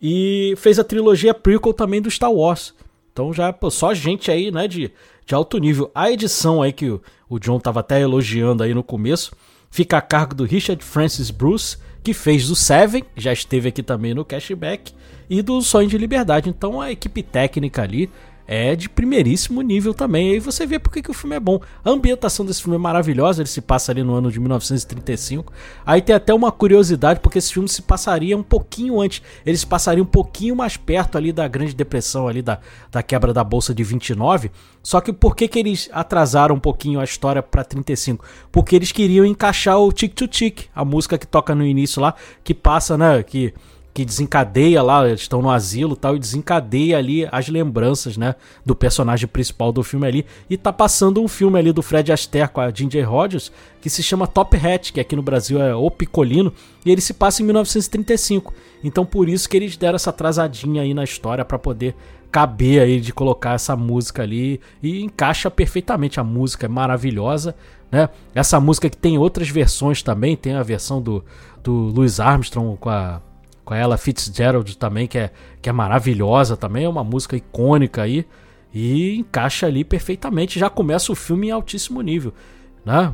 e 0.00 0.54
fez 0.56 0.78
a 0.78 0.84
trilogia 0.84 1.34
prequel 1.34 1.74
também 1.74 2.00
do 2.00 2.10
Star 2.10 2.32
Wars. 2.32 2.74
Então 3.12 3.32
já 3.32 3.52
pô, 3.52 3.70
só 3.70 3.92
gente 3.92 4.30
aí, 4.30 4.50
né, 4.50 4.66
de, 4.66 4.90
de 5.26 5.34
alto 5.34 5.58
nível. 5.58 5.90
A 5.94 6.10
edição 6.10 6.62
aí 6.62 6.72
que 6.72 6.88
o, 6.88 7.02
o 7.28 7.38
John 7.38 7.58
estava 7.58 7.80
até 7.80 8.00
elogiando 8.00 8.62
aí 8.62 8.72
no 8.72 8.82
começo, 8.82 9.32
fica 9.70 9.98
a 9.98 10.02
cargo 10.02 10.34
do 10.34 10.44
Richard 10.44 10.82
Francis 10.82 11.30
Bruce, 11.30 11.76
que 12.02 12.14
fez 12.14 12.48
do 12.48 12.56
Seven, 12.56 13.04
já 13.16 13.32
esteve 13.32 13.68
aqui 13.68 13.82
também 13.82 14.14
no 14.14 14.24
Cashback, 14.24 14.92
e 15.28 15.42
do 15.42 15.60
Sonho 15.60 15.88
de 15.88 15.98
Liberdade. 15.98 16.48
Então 16.48 16.80
a 16.80 16.90
equipe 16.90 17.22
técnica 17.22 17.82
ali 17.82 18.10
é 18.50 18.74
de 18.74 18.88
primeiríssimo 18.88 19.60
nível 19.60 19.92
também. 19.92 20.30
Aí 20.30 20.40
você 20.40 20.66
vê 20.66 20.78
porque 20.78 21.02
que 21.02 21.10
o 21.10 21.14
filme 21.14 21.36
é 21.36 21.40
bom. 21.40 21.60
A 21.84 21.90
ambientação 21.90 22.46
desse 22.46 22.62
filme 22.62 22.76
é 22.76 22.78
maravilhosa, 22.78 23.42
ele 23.42 23.48
se 23.48 23.60
passa 23.60 23.92
ali 23.92 24.02
no 24.02 24.14
ano 24.14 24.32
de 24.32 24.40
1935. 24.40 25.52
Aí 25.84 26.00
tem 26.00 26.16
até 26.16 26.32
uma 26.32 26.50
curiosidade, 26.50 27.20
porque 27.20 27.36
esse 27.36 27.52
filme 27.52 27.68
se 27.68 27.82
passaria 27.82 28.34
um 28.34 28.42
pouquinho 28.42 28.98
antes. 29.02 29.20
Ele 29.44 29.56
se 29.56 29.66
passaria 29.66 30.02
um 30.02 30.06
pouquinho 30.06 30.56
mais 30.56 30.78
perto 30.78 31.18
ali 31.18 31.30
da 31.30 31.46
Grande 31.46 31.74
Depressão, 31.74 32.26
ali 32.26 32.40
da, 32.40 32.58
da 32.90 33.02
quebra 33.02 33.34
da 33.34 33.44
Bolsa 33.44 33.74
de 33.74 33.84
29. 33.84 34.50
Só 34.82 35.02
que 35.02 35.12
por 35.12 35.36
que, 35.36 35.46
que 35.46 35.58
eles 35.58 35.90
atrasaram 35.92 36.54
um 36.54 36.60
pouquinho 36.60 37.00
a 37.00 37.04
história 37.04 37.42
para 37.42 37.62
35? 37.62 38.24
Porque 38.50 38.74
eles 38.74 38.90
queriam 38.92 39.26
encaixar 39.26 39.78
o 39.78 39.92
Tic 39.92 40.14
to 40.14 40.26
Tic, 40.26 40.62
a 40.74 40.86
música 40.86 41.18
que 41.18 41.26
toca 41.26 41.54
no 41.54 41.66
início 41.66 42.00
lá, 42.00 42.14
que 42.42 42.54
passa, 42.54 42.96
né, 42.96 43.22
que 43.22 43.52
que 43.98 44.04
desencadeia 44.04 44.80
lá, 44.80 45.04
eles 45.08 45.22
estão 45.22 45.42
no 45.42 45.50
asilo 45.50 45.96
tal, 45.96 46.14
e 46.14 46.20
desencadeia 46.20 46.96
ali 46.96 47.26
as 47.32 47.48
lembranças, 47.48 48.16
né, 48.16 48.36
do 48.64 48.72
personagem 48.72 49.26
principal 49.26 49.72
do 49.72 49.82
filme 49.82 50.06
ali. 50.06 50.26
E 50.48 50.56
tá 50.56 50.72
passando 50.72 51.20
um 51.20 51.26
filme 51.26 51.58
ali 51.58 51.72
do 51.72 51.82
Fred 51.82 52.12
Astaire 52.12 52.48
com 52.48 52.60
a 52.60 52.70
Ginger 52.70 53.10
Rogers, 53.10 53.50
que 53.80 53.90
se 53.90 54.00
chama 54.00 54.28
Top 54.28 54.56
Hat, 54.56 54.92
que 54.92 55.00
aqui 55.00 55.16
no 55.16 55.22
Brasil 55.22 55.60
é 55.60 55.74
O 55.74 55.90
Picolino, 55.90 56.52
e 56.86 56.92
ele 56.92 57.00
se 57.00 57.12
passa 57.12 57.42
em 57.42 57.46
1935. 57.46 58.54
Então 58.84 59.04
por 59.04 59.28
isso 59.28 59.48
que 59.48 59.56
eles 59.56 59.76
deram 59.76 59.96
essa 59.96 60.10
atrasadinha 60.10 60.82
aí 60.82 60.94
na 60.94 61.02
história 61.02 61.44
para 61.44 61.58
poder 61.58 61.96
caber 62.30 62.82
aí 62.82 63.00
de 63.00 63.12
colocar 63.12 63.54
essa 63.54 63.74
música 63.74 64.22
ali 64.22 64.60
e 64.80 65.02
encaixa 65.02 65.50
perfeitamente 65.50 66.20
a 66.20 66.24
música 66.24 66.66
é 66.66 66.68
maravilhosa 66.68 67.54
né 67.90 68.10
essa 68.34 68.60
música 68.60 68.90
que 68.90 68.98
tem 68.98 69.16
outras 69.16 69.48
versões 69.48 70.02
também 70.02 70.36
tem 70.36 70.52
a 70.52 70.62
versão 70.62 71.00
do, 71.00 71.24
do 71.64 71.72
Louis 71.72 72.20
Armstrong 72.20 72.76
com 72.76 72.90
a 72.90 73.22
com 73.68 73.74
a 73.74 73.76
Ella 73.76 73.98
Fitzgerald 73.98 74.78
também, 74.78 75.06
que 75.06 75.18
é, 75.18 75.30
que 75.60 75.68
é 75.68 75.72
maravilhosa 75.72 76.56
também, 76.56 76.86
é 76.86 76.88
uma 76.88 77.04
música 77.04 77.36
icônica 77.36 78.00
aí. 78.00 78.26
E 78.72 79.18
encaixa 79.18 79.66
ali 79.66 79.84
perfeitamente. 79.84 80.58
Já 80.58 80.70
começa 80.70 81.12
o 81.12 81.14
filme 81.14 81.48
em 81.48 81.50
altíssimo 81.50 82.00
nível, 82.00 82.32
né? 82.82 83.12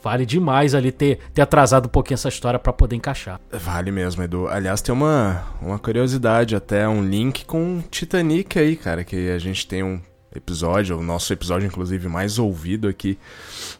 Vale 0.00 0.24
demais 0.24 0.76
ali 0.76 0.92
ter, 0.92 1.18
ter 1.34 1.42
atrasado 1.42 1.86
um 1.86 1.88
pouquinho 1.88 2.14
essa 2.14 2.28
história 2.28 2.56
para 2.56 2.72
poder 2.72 2.94
encaixar. 2.94 3.40
Vale 3.50 3.90
mesmo, 3.90 4.22
Edu. 4.22 4.46
Aliás, 4.46 4.80
tem 4.80 4.94
uma, 4.94 5.42
uma 5.60 5.76
curiosidade, 5.76 6.54
até 6.54 6.86
um 6.88 7.04
link 7.04 7.44
com 7.44 7.82
Titanic 7.90 8.56
aí, 8.60 8.76
cara, 8.76 9.02
que 9.02 9.30
a 9.30 9.38
gente 9.38 9.66
tem 9.66 9.82
um 9.82 10.00
episódio, 10.36 10.98
o 10.98 11.02
nosso 11.02 11.32
episódio, 11.32 11.66
inclusive, 11.66 12.08
mais 12.08 12.38
ouvido 12.38 12.88
aqui, 12.88 13.18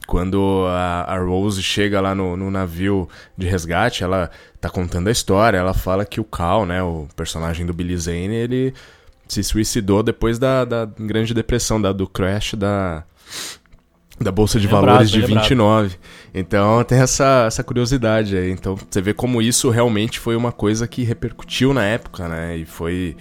quando 0.06 0.64
a, 0.68 1.02
a 1.02 1.18
Rose 1.18 1.62
chega 1.62 2.00
lá 2.00 2.14
no, 2.14 2.36
no, 2.36 2.50
navio 2.50 3.08
de 3.36 3.46
resgate, 3.46 4.02
ela 4.02 4.30
tá 4.60 4.68
contando 4.68 5.08
a 5.08 5.12
história, 5.12 5.58
ela 5.58 5.75
fala 5.75 6.04
que 6.04 6.20
o 6.20 6.25
Cal, 6.25 6.66
né, 6.66 6.82
o 6.82 7.06
personagem 7.14 7.66
do 7.66 7.72
Billy 7.72 7.96
Zane, 7.96 8.34
ele 8.34 8.75
se 9.28 9.42
suicidou 9.42 10.02
depois 10.02 10.38
da, 10.38 10.64
da 10.64 10.84
Grande 10.84 11.34
Depressão, 11.34 11.80
da, 11.80 11.92
do 11.92 12.06
crash 12.06 12.54
da, 12.54 13.04
da 14.20 14.32
Bolsa 14.32 14.58
de 14.58 14.66
lembrado, 14.66 14.84
Valores 14.86 15.10
de 15.10 15.20
lembrado. 15.20 15.42
29. 15.42 15.96
Então 16.34 16.82
tem 16.84 16.98
essa, 16.98 17.44
essa 17.46 17.62
curiosidade 17.62 18.36
aí. 18.36 18.50
Então 18.50 18.76
você 18.76 19.00
vê 19.00 19.12
como 19.12 19.42
isso 19.42 19.68
realmente 19.70 20.18
foi 20.18 20.36
uma 20.36 20.52
coisa 20.52 20.86
que 20.86 21.02
repercutiu 21.02 21.75
na 21.75 21.84
época, 21.84 22.28
né? 22.28 22.56
E 22.56 22.64
foi 22.64 23.16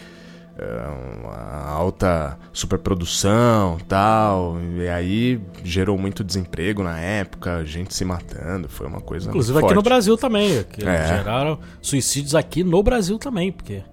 uma 0.58 1.70
alta 1.70 2.38
superprodução 2.54 3.78
tal. 3.88 4.58
E 4.78 4.88
aí 4.88 5.42
gerou 5.64 5.98
muito 5.98 6.24
desemprego 6.24 6.84
na 6.84 7.00
época, 7.00 7.66
gente 7.66 7.94
se 7.94 8.06
matando, 8.06 8.70
foi 8.70 8.88
uma 8.88 9.02
coisa. 9.02 9.30
Inclusive 9.30 9.60
aqui 9.60 9.74
no 9.74 9.82
Brasil 9.82 10.18
também, 10.18 10.64
que 10.64 10.88
é. 10.88 11.08
geraram 11.08 11.60
suicídios 11.82 12.36
aqui 12.36 12.64
no 12.64 12.82
Brasil 12.82 13.18
também, 13.18 13.52
porque 13.52 13.84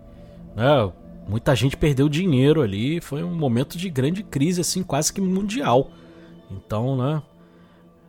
né, 0.54 0.92
Muita 1.28 1.54
gente 1.54 1.76
perdeu 1.76 2.08
dinheiro 2.08 2.62
ali, 2.62 3.00
foi 3.00 3.22
um 3.22 3.34
momento 3.34 3.78
de 3.78 3.88
grande 3.88 4.22
crise, 4.22 4.60
assim, 4.60 4.82
quase 4.82 5.12
que 5.12 5.20
mundial. 5.20 5.90
Então, 6.50 6.96
né, 6.96 7.22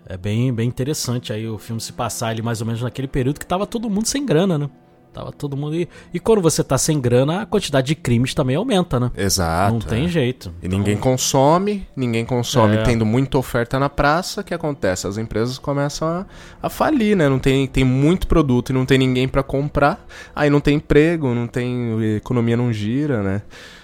é 0.05 0.17
bem, 0.17 0.53
bem 0.53 0.67
interessante 0.67 1.31
aí 1.31 1.47
o 1.47 1.57
filme 1.57 1.79
se 1.79 1.93
passar 1.93 2.29
ali 2.29 2.41
mais 2.41 2.59
ou 2.59 2.67
menos 2.67 2.81
naquele 2.81 3.07
período 3.07 3.39
que 3.39 3.45
tava 3.45 3.65
todo 3.65 3.89
mundo 3.89 4.07
sem 4.07 4.25
grana, 4.25 4.57
né? 4.57 4.69
Tava 5.13 5.31
todo 5.31 5.55
mundo. 5.55 5.75
E, 5.75 5.87
e 6.13 6.19
quando 6.19 6.41
você 6.41 6.63
tá 6.63 6.77
sem 6.77 6.99
grana, 6.99 7.43
a 7.43 7.45
quantidade 7.45 7.87
de 7.87 7.95
crimes 7.95 8.33
também 8.33 8.55
aumenta, 8.55 8.99
né? 8.99 9.11
Exato. 9.15 9.73
Não 9.73 9.79
tem 9.79 10.05
é. 10.05 10.07
jeito. 10.07 10.51
E 10.61 10.67
ninguém 10.67 10.97
consome, 10.97 11.87
ninguém 11.95 12.25
consome 12.25 12.77
É. 12.77 12.83
tendo 12.83 13.05
muita 13.05 13.37
oferta 13.37 13.77
na 13.77 13.89
praça, 13.89 14.41
o 14.41 14.43
que 14.43 14.53
acontece? 14.53 15.05
As 15.05 15.17
empresas 15.17 15.59
começam 15.59 16.07
a, 16.07 16.25
a 16.61 16.69
falir, 16.69 17.15
né? 17.15 17.29
Não 17.29 17.37
tem, 17.39 17.67
tem 17.67 17.83
muito 17.83 18.25
produto 18.27 18.71
e 18.71 18.73
não 18.73 18.85
tem 18.85 18.97
ninguém 18.97 19.27
pra 19.27 19.43
comprar, 19.43 20.03
aí 20.35 20.49
não 20.49 20.59
tem 20.59 20.77
emprego, 20.77 21.33
não 21.35 21.45
tem. 21.47 21.93
a 22.13 22.17
economia 22.17 22.57
não 22.57 22.73
gira, 22.73 23.21
né? 23.21 23.41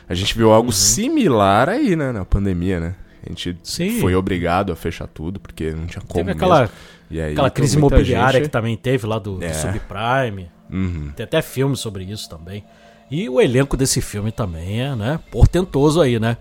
A 0.08 0.16
gente 0.16 0.36
viu 0.36 0.48
Uhum. 0.48 0.54
algo 0.56 0.72
similar 0.72 1.70
aí, 1.70 1.96
né? 1.96 2.12
Na 2.12 2.26
pandemia, 2.26 2.80
né? 2.80 2.96
A 3.26 3.30
gente 3.30 3.56
Sim. 3.64 4.00
foi 4.00 4.16
obrigado 4.16 4.72
a 4.72 4.76
fechar 4.76 5.06
tudo, 5.08 5.40
porque 5.40 5.72
não 5.72 5.86
tinha 5.86 6.02
como. 6.02 6.14
Teve 6.26 6.32
aquela, 6.32 6.62
mesmo. 6.62 6.76
E 7.12 7.20
aí, 7.22 7.32
aquela 7.34 7.48
então, 7.48 7.56
crise 7.56 7.78
imobiliária 7.78 8.34
gente- 8.40 8.44
que 8.44 8.50
também 8.50 8.76
teve 8.78 9.06
lá 9.06 9.20
do, 9.20 9.38
do 9.38 9.44
É. 9.46 9.54
subprime. 9.54 10.50
Uhum. 10.70 11.12
Tem 11.16 11.24
até 11.24 11.42
filme 11.42 11.76
sobre 11.76 12.04
isso 12.04 12.30
também. 12.30 12.64
E 13.10 13.28
o 13.28 13.42
elenco 13.42 13.76
desse 13.76 14.02
filme 14.02 14.32
também 14.32 14.82
é, 14.82 14.96
né, 14.96 15.20
portentoso 15.32 16.00
aí, 16.00 16.20
né? 16.20 16.38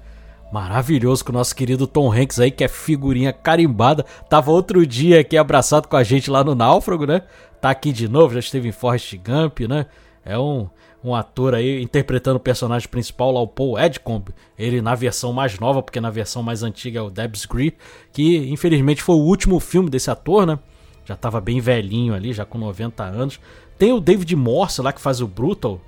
Maravilhoso 0.53 1.25
com 1.25 1.31
o 1.31 1.35
nosso 1.35 1.55
querido 1.55 1.87
Tom 1.87 2.11
Hanks 2.13 2.41
aí, 2.41 2.51
que 2.51 2.65
é 2.65 2.69
figurinha 2.69 3.33
carimbada. 3.33 4.05
Tava 4.29 4.51
outro 4.51 4.87
dia 4.87 5.21
aqui 5.21 5.37
abraçado 5.37 5.89
com 5.89 5.97
a 5.97 6.03
gente 6.03 6.31
lá 6.31 6.43
no 6.43 6.55
Náufrago, 6.55 7.07
né? 7.07 7.23
Tá 7.61 7.71
aqui 7.71 7.93
de 7.93 8.09
novo, 8.09 8.35
já 8.35 8.41
esteve 8.41 8.69
em 8.69 8.73
Forrest 8.73 9.15
Gump, 9.17 9.61
né? 9.61 9.87
É 10.25 10.39
um, 10.39 10.69
um 11.05 11.15
ator 11.15 11.55
aí 11.55 11.83
interpretando 11.83 12.37
o 12.37 12.41
personagem 12.41 12.89
principal 12.89 13.31
lá, 13.31 13.41
o 13.41 13.49
Paul 13.49 13.79
Edcombe. 13.79 14.33
Ele 14.59 14.81
na 14.81 14.95
versão 14.95 15.33
mais 15.33 15.59
nova, 15.59 15.83
porque 15.83 16.01
na 16.01 16.11
versão 16.11 16.43
mais 16.43 16.63
antiga 16.63 17.01
é 17.01 17.03
o 17.03 17.11
Debs 17.11 17.45
Gree, 17.45 17.77
que 18.13 18.51
infelizmente 18.51 19.03
foi 19.03 19.17
o 19.17 19.21
último 19.23 19.61
filme 19.61 19.91
desse 19.91 20.11
ator, 20.11 20.47
né? 20.47 20.59
Já 21.05 21.17
tava 21.17 21.41
bem 21.41 21.61
velhinho 21.61 22.15
ali, 22.15 22.33
já 22.33 22.45
com 22.45 22.59
90 22.59 23.03
anos. 23.03 23.41
Tem 23.79 23.93
o 23.93 24.01
David 24.01 24.35
Morse 24.37 24.83
lá 24.83 24.93
que 24.93 25.01
faz 25.01 25.21
o 25.21 25.27
Brutal. 25.27 25.81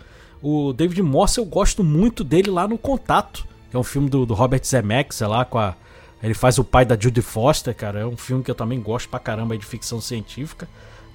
O 0.43 0.73
David 0.73 1.03
Morse 1.03 1.39
eu 1.39 1.45
gosto 1.45 1.83
muito 1.85 2.23
dele 2.25 2.51
lá 2.51 2.67
no 2.69 2.79
Contato, 2.79 3.45
que 3.71 3.77
é 3.77 3.79
um 3.79 3.83
filme 3.85 4.09
do, 4.09 4.25
do 4.25 4.33
Robert 4.35 4.63
Zemeckis, 4.65 5.19
sei 5.19 5.27
lá, 5.27 5.45
com 5.45 5.59
a 5.59 5.75
ele 6.23 6.35
faz 6.35 6.59
o 6.59 6.65
pai 6.65 6.85
da 6.85 6.99
Judy 6.99 7.23
Foster, 7.23 7.75
cara. 7.75 8.01
É 8.01 8.07
um 8.07 8.17
filme 8.17 8.45
que 8.45 8.51
eu 8.51 8.55
também 8.55 8.79
gosto 8.79 9.09
pra 9.09 9.19
caramba 9.19 9.57
de 9.57 9.65
ficção 9.65 10.03
científica. 10.03 10.69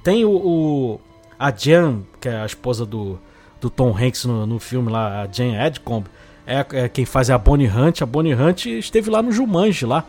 Tem 0.03 0.25
o, 0.25 0.31
o- 0.31 1.01
a 1.37 1.51
Jan, 1.55 1.99
que 2.19 2.27
é 2.27 2.37
a 2.41 2.45
esposa 2.45 2.87
do, 2.87 3.19
do 3.61 3.69
Tom 3.69 3.95
Hanks 3.95 4.25
no, 4.25 4.47
no 4.47 4.57
filme 4.59 4.91
lá, 4.91 5.21
a 5.21 5.27
Jan 5.31 5.53
Edcombe. 5.63 6.07
É, 6.47 6.65
é 6.73 6.89
quem 6.89 7.05
faz 7.05 7.29
a 7.29 7.37
Bonnie 7.37 7.67
Hunt. 7.69 8.01
A 8.01 8.05
Bonnie 8.05 8.33
Hunt 8.33 8.65
esteve 8.65 9.11
lá 9.11 9.21
no 9.21 9.31
Jumanji 9.31 9.85
lá, 9.85 10.03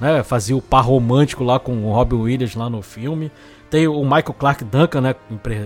né? 0.00 0.22
Fazia 0.24 0.56
o 0.56 0.62
par 0.62 0.84
romântico 0.84 1.44
lá 1.44 1.60
com 1.60 1.84
o 1.84 1.92
Robin 1.92 2.16
Williams 2.16 2.56
lá 2.56 2.68
no 2.68 2.82
filme. 2.82 3.30
Tem 3.70 3.86
o 3.86 4.02
Michael 4.02 4.34
Clark 4.38 4.64
Duncan, 4.64 5.00
né? 5.00 5.14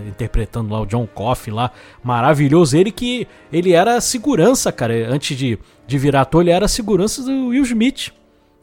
Interpretando 0.07 0.71
lá 0.71 0.81
o 0.81 0.85
John 0.85 1.07
Coffey 1.07 1.51
lá. 1.53 1.71
Maravilhoso. 2.03 2.77
Ele 2.77 2.91
que. 2.91 3.27
Ele 3.51 3.73
era 3.73 3.99
segurança, 3.99 4.71
cara. 4.71 5.11
Antes 5.11 5.35
de, 5.35 5.57
de 5.87 5.97
virar 5.97 6.21
ator, 6.21 6.41
ele 6.41 6.51
era 6.51 6.67
segurança 6.67 7.23
do 7.23 7.47
Will 7.47 7.63
Smith. 7.63 8.11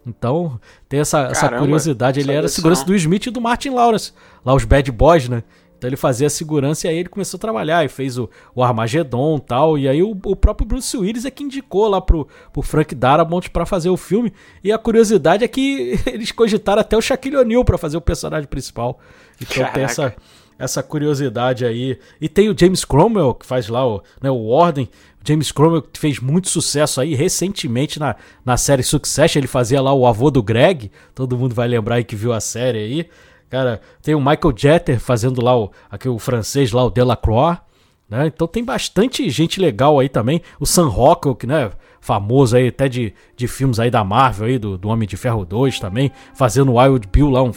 Então, 0.07 0.61
tem 0.89 1.01
essa, 1.01 1.23
essa 1.31 1.43
Caramba, 1.43 1.61
curiosidade. 1.61 2.21
Ele 2.21 2.33
era 2.33 2.49
segurança 2.49 2.83
não. 2.83 2.89
do 2.89 2.97
Smith 2.97 3.27
e 3.27 3.31
do 3.31 3.41
Martin 3.41 3.71
Lawrence. 3.71 4.13
Lá 4.45 4.55
os 4.55 4.65
Bad 4.65 4.91
Boys, 4.91 5.29
né? 5.29 5.43
Então 5.83 5.89
ele 5.89 5.97
fazia 5.97 6.31
segurança 6.31 6.87
e 6.87 6.91
aí 6.91 6.97
ele 6.99 7.09
começou 7.09 7.39
a 7.39 7.41
trabalhar 7.41 7.85
e 7.85 7.89
fez 7.89 8.17
o, 8.17 8.31
o 8.55 8.62
Armageddon 8.62 9.37
e 9.37 9.41
tal. 9.41 9.77
E 9.77 9.89
aí 9.89 10.01
o, 10.01 10.17
o 10.25 10.37
próprio 10.37 10.65
Bruce 10.65 10.97
Willis 10.97 11.25
é 11.25 11.31
que 11.31 11.43
indicou 11.43 11.89
lá 11.89 12.01
pro, 12.01 12.29
pro 12.53 12.62
Frank 12.62 12.95
Darabont 12.95 13.51
pra 13.51 13.67
fazer 13.67 13.91
o 13.91 13.97
filme. 13.97 14.33
E 14.62 14.71
a 14.71 14.79
curiosidade 14.79 15.43
é 15.43 15.49
que 15.49 15.99
eles 16.07 16.31
cogitaram 16.31 16.81
até 16.81 16.97
o 16.97 17.01
Shaquille 17.01 17.37
O'Neal 17.37 17.65
pra 17.65 17.77
fazer 17.77 17.97
o 17.97 18.01
personagem 18.01 18.47
principal. 18.47 19.01
Então 19.41 19.57
tem 19.57 19.65
Caraca. 19.65 19.81
essa, 19.81 20.15
essa 20.57 20.85
curiosidade 20.85 21.65
aí. 21.65 21.99
E 22.21 22.28
tem 22.28 22.49
o 22.49 22.56
James 22.56 22.85
Cromwell, 22.85 23.35
que 23.35 23.45
faz 23.45 23.67
lá 23.67 23.85
o, 23.85 24.00
né, 24.23 24.30
o 24.30 24.47
Ordem. 24.47 24.89
O 25.21 25.28
James 25.28 25.50
Cromwell 25.50 25.83
que 25.83 25.99
fez 25.99 26.21
muito 26.21 26.49
sucesso 26.49 27.00
aí 27.00 27.17
recentemente 27.17 27.99
na, 27.99 28.15
na 28.45 28.56
série 28.56 28.85
Succession. 28.85 29.41
Ele 29.41 29.49
fazia 29.49 29.83
lá 29.83 29.93
o 29.93 30.06
avô 30.06 30.30
do 30.30 30.45
Greg. 30.45 30.93
Todo 31.13 31.37
mundo 31.37 31.56
vai 31.56 31.67
lembrar 31.67 31.97
aí 31.97 32.04
que 32.04 32.15
viu 32.15 32.33
a 32.33 32.39
série 32.39 32.78
aí. 32.78 33.09
Cara, 33.52 33.82
tem 34.02 34.15
o 34.15 34.19
Michael 34.19 34.54
Jeter 34.56 34.99
fazendo 34.99 35.45
lá 35.45 35.54
o, 35.54 35.71
aqui, 35.91 36.08
o 36.08 36.19
francês 36.19 36.73
lá, 36.73 36.82
o 36.86 36.88
Delacroix. 36.88 37.60
Né? 38.08 38.28
Então 38.28 38.49
tem 38.49 38.65
bastante 38.65 39.28
gente 39.28 39.60
legal 39.60 39.99
aí 39.99 40.08
também. 40.08 40.41
O 40.58 40.65
Sam 40.65 40.88
Rockwell, 40.88 41.34
que 41.36 41.47
né, 41.47 41.71
famoso 42.00 42.56
aí 42.56 42.69
até 42.69 42.88
de, 42.88 43.12
de 43.36 43.47
filmes 43.47 43.78
aí 43.78 43.91
da 43.91 44.02
Marvel, 44.02 44.47
aí, 44.47 44.58
do, 44.58 44.78
do 44.78 44.88
Homem 44.88 45.06
de 45.06 45.19
Ferro 45.19 45.45
2 45.45 45.78
também, 45.80 46.10
fazendo 46.34 46.73
o 46.73 46.80
Wild 46.80 47.06
Bill 47.12 47.28
lá, 47.28 47.43
um, 47.43 47.52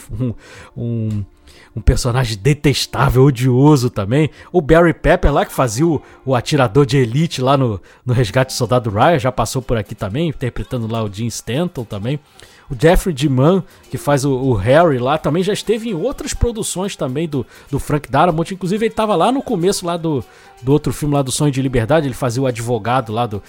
um, 0.76 1.24
um, 1.74 1.80
personagem 1.80 2.36
detestável, 2.36 3.24
odioso 3.24 3.88
também. 3.88 4.28
O 4.52 4.60
Barry 4.60 4.92
Pepper 4.92 5.32
lá, 5.32 5.46
que 5.46 5.52
fazia 5.52 5.86
o, 5.86 6.02
o 6.26 6.34
atirador 6.34 6.84
de 6.84 6.98
elite 6.98 7.40
lá 7.40 7.56
no, 7.56 7.80
no 8.04 8.12
Resgate 8.12 8.52
do 8.52 8.56
Soldado 8.58 8.90
Ryan, 8.90 9.18
já 9.18 9.32
passou 9.32 9.62
por 9.62 9.78
aqui 9.78 9.94
também, 9.94 10.28
interpretando 10.28 10.86
lá 10.86 11.02
o 11.02 11.10
Jim 11.10 11.26
Stanton 11.26 11.84
também. 11.84 12.20
O 12.70 12.76
Jeffrey 12.78 13.14
DeMann, 13.14 13.62
que 13.90 13.96
faz 13.96 14.24
o, 14.24 14.32
o 14.32 14.54
Harry 14.54 14.98
lá, 14.98 15.18
também 15.18 15.42
já 15.42 15.52
esteve 15.52 15.88
em 15.88 15.94
outras 15.94 16.34
produções 16.34 16.96
também 16.96 17.28
do, 17.28 17.46
do 17.70 17.78
Frank 17.78 18.10
Darabont. 18.10 18.52
Inclusive, 18.52 18.84
ele 18.84 18.92
estava 18.92 19.14
lá 19.14 19.30
no 19.30 19.42
começo 19.42 19.86
lá 19.86 19.96
do, 19.96 20.24
do 20.62 20.72
outro 20.72 20.92
filme 20.92 21.14
lá 21.14 21.22
do 21.22 21.30
Sonho 21.30 21.52
de 21.52 21.62
Liberdade. 21.62 22.06
Ele 22.06 22.14
fazia 22.14 22.42
o 22.42 22.46
advogado 22.46 23.12
lá 23.12 23.26
do, 23.26 23.42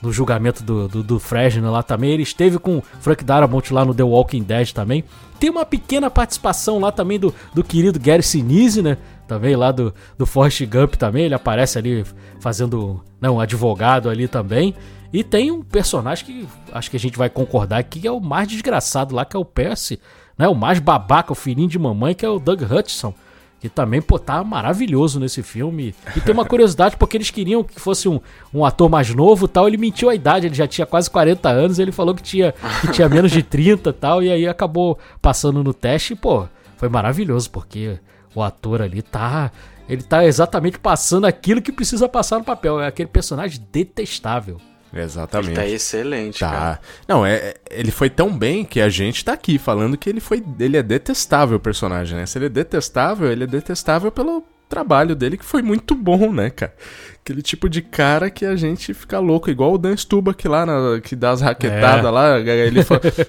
do 0.00 0.12
julgamento 0.12 0.62
do, 0.62 0.88
do, 0.88 1.02
do 1.02 1.18
Fresno 1.18 1.70
lá 1.70 1.82
também. 1.82 2.10
Ele 2.10 2.22
esteve 2.22 2.58
com 2.58 2.82
Frank 3.00 3.24
Darabont 3.24 3.72
lá 3.72 3.84
no 3.84 3.94
The 3.94 4.02
Walking 4.02 4.42
Dead 4.42 4.72
também. 4.72 5.04
Tem 5.38 5.50
uma 5.50 5.64
pequena 5.64 6.10
participação 6.10 6.78
lá 6.78 6.90
também 6.90 7.18
do, 7.18 7.34
do 7.54 7.62
querido 7.62 7.98
Gary 7.98 8.22
Sinise, 8.22 8.82
né? 8.82 8.96
Também 9.26 9.54
lá 9.56 9.70
do, 9.70 9.94
do 10.16 10.26
Forrest 10.26 10.64
Gump 10.66 10.94
também. 10.94 11.24
Ele 11.24 11.34
aparece 11.34 11.78
ali 11.78 12.04
fazendo 12.40 13.02
né, 13.20 13.28
um 13.28 13.40
advogado 13.40 14.08
ali 14.08 14.26
também. 14.26 14.74
E 15.12 15.24
tem 15.24 15.50
um 15.50 15.62
personagem 15.62 16.24
que 16.24 16.48
acho 16.72 16.90
que 16.90 16.96
a 16.96 17.00
gente 17.00 17.16
vai 17.16 17.30
concordar 17.30 17.82
que 17.82 18.06
é 18.06 18.12
o 18.12 18.20
mais 18.20 18.46
desgraçado 18.46 19.14
lá, 19.14 19.24
que 19.24 19.36
é 19.36 19.40
o 19.40 19.44
Percy, 19.44 19.98
né? 20.36 20.46
O 20.48 20.54
mais 20.54 20.78
babaca, 20.78 21.32
o 21.32 21.34
filhinho 21.34 21.68
de 21.68 21.78
mamãe, 21.78 22.14
que 22.14 22.24
é 22.24 22.28
o 22.28 22.38
Doug 22.38 22.62
Hudson. 22.62 23.14
Que 23.60 23.68
também, 23.68 24.00
pô, 24.00 24.20
tá 24.20 24.44
maravilhoso 24.44 25.18
nesse 25.18 25.42
filme. 25.42 25.92
E 26.14 26.20
tem 26.20 26.32
uma 26.32 26.44
curiosidade, 26.44 26.96
porque 26.96 27.16
eles 27.16 27.30
queriam 27.30 27.64
que 27.64 27.80
fosse 27.80 28.08
um, 28.08 28.20
um 28.54 28.64
ator 28.64 28.88
mais 28.88 29.12
novo 29.12 29.48
tal. 29.48 29.66
Ele 29.66 29.76
mentiu 29.76 30.08
a 30.08 30.14
idade, 30.14 30.46
ele 30.46 30.54
já 30.54 30.68
tinha 30.68 30.86
quase 30.86 31.10
40 31.10 31.48
anos. 31.48 31.78
Ele 31.80 31.90
falou 31.90 32.14
que 32.14 32.22
tinha, 32.22 32.54
que 32.80 32.92
tinha 32.92 33.08
menos 33.08 33.32
de 33.32 33.42
30 33.42 33.90
e 33.90 33.92
tal. 33.92 34.22
E 34.22 34.30
aí 34.30 34.46
acabou 34.46 34.96
passando 35.20 35.64
no 35.64 35.74
teste 35.74 36.12
e, 36.12 36.16
pô, 36.16 36.46
foi 36.76 36.88
maravilhoso, 36.88 37.50
porque 37.50 37.98
o 38.32 38.42
ator 38.42 38.80
ali 38.80 39.02
tá. 39.02 39.50
Ele 39.88 40.02
tá 40.02 40.24
exatamente 40.24 40.78
passando 40.78 41.24
aquilo 41.24 41.60
que 41.60 41.72
precisa 41.72 42.08
passar 42.08 42.38
no 42.38 42.44
papel. 42.44 42.80
É 42.80 42.86
aquele 42.86 43.08
personagem 43.08 43.60
detestável. 43.72 44.60
Exatamente. 44.92 45.54
Tá 45.54 45.66
excelente, 45.66 46.40
Tá. 46.40 46.50
cara. 46.50 46.80
Não, 47.06 47.24
é, 47.26 47.54
ele 47.70 47.90
foi 47.90 48.08
tão 48.08 48.36
bem 48.36 48.64
que 48.64 48.80
a 48.80 48.88
gente 48.88 49.24
tá 49.24 49.32
aqui 49.34 49.58
falando 49.58 49.96
que 49.96 50.08
ele 50.08 50.20
foi. 50.20 50.42
Ele 50.58 50.76
é 50.76 50.82
detestável 50.82 51.56
o 51.58 51.60
personagem, 51.60 52.16
né? 52.16 52.24
Se 52.26 52.38
ele 52.38 52.46
é 52.46 52.48
detestável, 52.50 53.30
ele 53.30 53.44
é 53.44 53.46
detestável 53.46 54.10
pelo 54.10 54.42
trabalho 54.68 55.16
dele, 55.16 55.36
que 55.38 55.44
foi 55.44 55.62
muito 55.62 55.94
bom, 55.94 56.30
né, 56.32 56.50
cara? 56.50 56.74
Aquele 57.22 57.40
tipo 57.42 57.68
de 57.68 57.80
cara 57.82 58.30
que 58.30 58.44
a 58.44 58.54
gente 58.56 58.92
fica 58.94 59.18
louco, 59.18 59.50
igual 59.50 59.72
o 59.74 59.78
Dan 59.78 59.96
Stubach 59.96 60.46
lá, 60.48 60.64
na- 60.66 61.00
que 61.00 61.14
dá 61.16 61.30
as 61.30 61.40
raquetadas 61.40 62.04
É. 62.04 62.10
lá. 62.10 62.38
Ele 62.38 62.80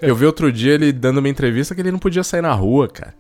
eu 0.02 0.15
vi 0.15 0.26
outro 0.26 0.52
dia 0.52 0.74
ele 0.74 0.91
dando 0.91 1.17
uma 1.19 1.30
entrevista 1.30 1.74
que 1.76 1.82
ele 1.82 1.91
não 1.91 2.00
podia 2.00 2.24
sair 2.24 2.41
na 2.41 2.54
rua, 2.54 2.88
cara. 2.88 3.13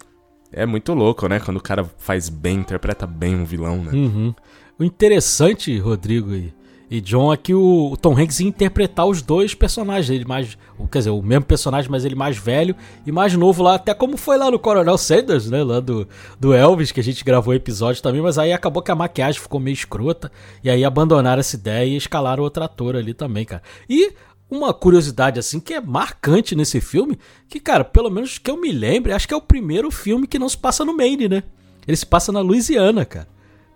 É 0.51 0.65
muito 0.65 0.93
louco, 0.93 1.27
né? 1.27 1.39
Quando 1.39 1.57
o 1.57 1.61
cara 1.63 1.85
faz 1.97 2.27
bem, 2.27 2.57
interpreta 2.59 3.05
bem 3.05 3.35
um 3.35 3.45
vilão, 3.45 3.77
né? 3.83 3.91
Uhum. 3.93 4.33
O 4.79 4.83
interessante, 4.83 5.77
Rodrigo 5.77 6.33
e, 6.33 6.53
e 6.91 6.99
John, 6.99 7.31
é 7.31 7.37
que 7.37 7.53
o, 7.53 7.91
o 7.91 7.97
Tom 7.97 8.17
Hanks 8.17 8.39
ia 8.39 8.47
interpretar 8.47 9.05
os 9.05 9.21
dois 9.21 9.53
personagens. 9.53 10.09
Ele 10.09 10.25
mais. 10.25 10.57
Quer 10.91 10.97
dizer, 10.97 11.09
o 11.11 11.21
mesmo 11.21 11.45
personagem, 11.45 11.89
mas 11.91 12.03
ele 12.03 12.15
mais 12.15 12.37
velho 12.37 12.75
e 13.05 13.11
mais 13.11 13.35
novo 13.35 13.61
lá, 13.61 13.75
até 13.75 13.93
como 13.93 14.17
foi 14.17 14.37
lá 14.37 14.49
no 14.49 14.57
Coronel 14.57 14.97
Sanders, 14.97 15.49
né? 15.51 15.63
Lá 15.63 15.79
do, 15.79 16.07
do 16.39 16.51
Elvis, 16.51 16.91
que 16.91 16.99
a 16.99 17.03
gente 17.03 17.23
gravou 17.23 17.53
episódio 17.53 18.01
também, 18.01 18.21
mas 18.21 18.39
aí 18.39 18.51
acabou 18.51 18.81
que 18.81 18.89
a 18.89 18.95
maquiagem 18.95 19.39
ficou 19.39 19.59
meio 19.59 19.73
escrota. 19.73 20.31
E 20.63 20.69
aí 20.69 20.83
abandonaram 20.83 21.39
essa 21.39 21.55
ideia 21.55 21.85
e 21.85 21.95
escalaram 21.95 22.43
outro 22.43 22.63
ator 22.63 22.95
ali 22.95 23.13
também, 23.13 23.45
cara. 23.45 23.61
E 23.87 24.13
uma 24.49 24.73
curiosidade, 24.73 25.37
assim, 25.37 25.59
que 25.59 25.75
é 25.75 25.81
marcante 25.81 26.55
nesse 26.55 26.81
filme, 26.81 27.19
que, 27.47 27.59
cara, 27.59 27.83
pelo 27.83 28.09
menos 28.09 28.39
que 28.39 28.49
eu 28.49 28.59
me 28.59 28.71
lembre, 28.71 29.13
acho 29.13 29.27
que 29.27 29.33
é 29.33 29.37
o 29.37 29.41
primeiro 29.41 29.91
filme 29.91 30.25
que 30.25 30.39
não 30.39 30.49
se 30.49 30.57
passa 30.57 30.83
no 30.83 30.97
Maine, 30.97 31.29
né? 31.29 31.43
Ele 31.87 31.95
se 31.95 32.05
passa 32.05 32.31
na 32.31 32.41
Louisiana, 32.41 33.05
cara. 33.05 33.27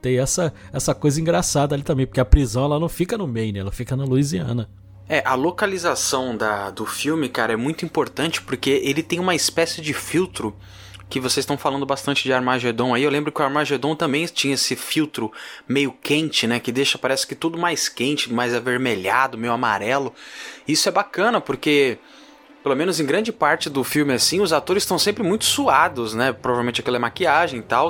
Tem 0.03 0.19
essa, 0.19 0.53
essa 0.73 0.93
coisa 0.93 1.21
engraçada 1.21 1.73
ali 1.73 1.81
também, 1.81 2.05
porque 2.05 2.19
a 2.19 2.25
prisão 2.25 2.65
ela 2.65 2.77
não 2.77 2.89
fica 2.89 3.17
no 3.17 3.25
Maine, 3.25 3.59
ela 3.59 3.71
fica 3.71 3.95
na 3.95 4.03
Louisiana. 4.03 4.69
É, 5.07 5.23
a 5.25 5.33
localização 5.33 6.35
da, 6.35 6.69
do 6.69 6.85
filme, 6.85 7.29
cara, 7.29 7.53
é 7.53 7.55
muito 7.55 7.85
importante 7.85 8.41
porque 8.41 8.81
ele 8.83 9.01
tem 9.01 9.17
uma 9.17 9.33
espécie 9.33 9.81
de 9.81 9.93
filtro 9.93 10.53
que 11.09 11.21
vocês 11.21 11.43
estão 11.43 11.57
falando 11.57 11.85
bastante 11.85 12.23
de 12.23 12.33
Armagedon 12.33 12.93
aí. 12.93 13.03
Eu 13.03 13.09
lembro 13.09 13.31
que 13.31 13.41
o 13.41 13.45
Armagedon 13.45 13.95
também 13.95 14.25
tinha 14.25 14.55
esse 14.55 14.75
filtro 14.75 15.31
meio 15.65 15.93
quente, 15.93 16.45
né? 16.47 16.59
Que 16.59 16.71
deixa, 16.71 16.97
parece 16.97 17.25
que 17.25 17.33
tudo 17.35 17.57
mais 17.57 17.87
quente, 17.87 18.33
mais 18.33 18.53
avermelhado, 18.53 19.37
meio 19.37 19.53
amarelo. 19.53 20.13
Isso 20.67 20.89
é 20.89 20.91
bacana, 20.91 21.39
porque 21.39 21.97
pelo 22.63 22.75
menos 22.75 22.99
em 22.99 23.05
grande 23.05 23.31
parte 23.31 23.69
do 23.69 23.83
filme 23.83 24.13
assim, 24.13 24.39
os 24.39 24.53
atores 24.53 24.83
estão 24.83 24.97
sempre 24.97 25.21
muito 25.21 25.43
suados, 25.43 26.13
né? 26.13 26.31
Provavelmente 26.31 26.79
aquela 26.79 26.95
é 26.95 26.99
maquiagem 26.99 27.59
e 27.59 27.63
tal, 27.63 27.89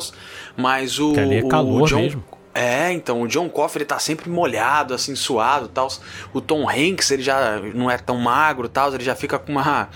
mas 0.57 0.99
o, 0.99 1.17
ali 1.17 1.35
é 1.35 1.47
calor 1.47 1.83
o 1.83 1.85
John, 1.85 1.97
mesmo. 1.97 2.23
É, 2.55 2.91
então, 2.91 3.21
o 3.21 3.27
John 3.27 3.49
Coffey 3.49 3.79
ele 3.79 3.85
tá 3.85 3.97
sempre 3.97 4.29
molhado, 4.29 4.93
assim, 4.93 5.15
suado 5.15 5.67
tal. 5.67 5.87
O 6.33 6.39
Tom 6.39 6.69
Hanks, 6.69 7.09
ele 7.11 7.23
já 7.23 7.59
não 7.73 7.89
é 7.89 7.97
tão 7.97 8.17
magro 8.17 8.67
tal, 8.67 8.93
ele 8.93 9.03
já 9.03 9.15
fica 9.15 9.39
com 9.39 9.51
uma. 9.51 9.89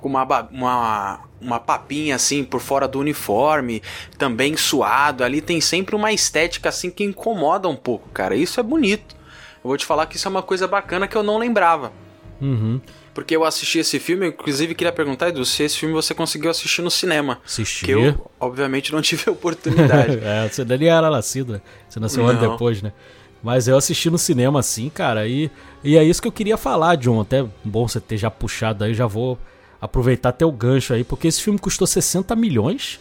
com 0.00 0.08
uma, 0.08 0.48
uma, 0.50 1.20
uma 1.40 1.60
papinha 1.60 2.14
assim 2.14 2.44
por 2.44 2.60
fora 2.60 2.86
do 2.86 3.00
uniforme, 3.00 3.82
também 4.16 4.56
suado. 4.56 5.24
Ali 5.24 5.40
tem 5.40 5.60
sempre 5.60 5.96
uma 5.96 6.12
estética 6.12 6.68
assim 6.68 6.90
que 6.90 7.02
incomoda 7.02 7.68
um 7.68 7.76
pouco, 7.76 8.08
cara. 8.10 8.36
Isso 8.36 8.60
é 8.60 8.62
bonito. 8.62 9.16
Eu 9.64 9.68
vou 9.68 9.76
te 9.76 9.86
falar 9.86 10.06
que 10.06 10.16
isso 10.16 10.28
é 10.28 10.30
uma 10.30 10.42
coisa 10.42 10.68
bacana 10.68 11.08
que 11.08 11.16
eu 11.16 11.22
não 11.22 11.38
lembrava. 11.38 11.92
Uhum. 12.40 12.80
Porque 13.14 13.36
eu 13.36 13.44
assisti 13.44 13.78
esse 13.78 14.00
filme, 14.00 14.26
eu, 14.26 14.30
inclusive 14.30 14.74
queria 14.74 14.92
perguntar, 14.92 15.28
Edu, 15.28 15.44
se 15.44 15.62
esse 15.62 15.78
filme 15.78 15.94
você 15.94 16.12
conseguiu 16.12 16.50
assistir 16.50 16.82
no 16.82 16.90
cinema. 16.90 17.40
Assistir. 17.46 17.86
Que 17.86 17.92
eu, 17.92 18.30
obviamente, 18.40 18.92
não 18.92 19.00
tive 19.00 19.22
a 19.28 19.30
oportunidade. 19.32 20.18
é, 20.22 20.48
você 20.48 20.64
nem 20.64 20.88
era 20.88 21.08
nascido, 21.08 21.54
né? 21.54 21.60
Você 21.88 22.00
nasceu 22.00 22.24
um 22.24 22.26
ano 22.26 22.40
depois, 22.40 22.82
né? 22.82 22.92
Mas 23.40 23.68
eu 23.68 23.76
assisti 23.76 24.10
no 24.10 24.18
cinema 24.18 24.58
assim, 24.58 24.88
cara, 24.88 25.28
e, 25.28 25.50
e 25.84 25.96
é 25.96 26.02
isso 26.02 26.20
que 26.20 26.26
eu 26.26 26.32
queria 26.32 26.56
falar, 26.56 26.96
John. 26.96 27.20
Até 27.20 27.46
bom 27.62 27.86
você 27.86 28.00
ter 28.00 28.16
já 28.16 28.30
puxado 28.30 28.82
aí, 28.82 28.94
já 28.94 29.06
vou 29.06 29.38
aproveitar 29.80 30.32
teu 30.32 30.50
gancho 30.50 30.94
aí, 30.94 31.04
porque 31.04 31.28
esse 31.28 31.42
filme 31.42 31.58
custou 31.58 31.86
60 31.86 32.34
milhões 32.34 32.98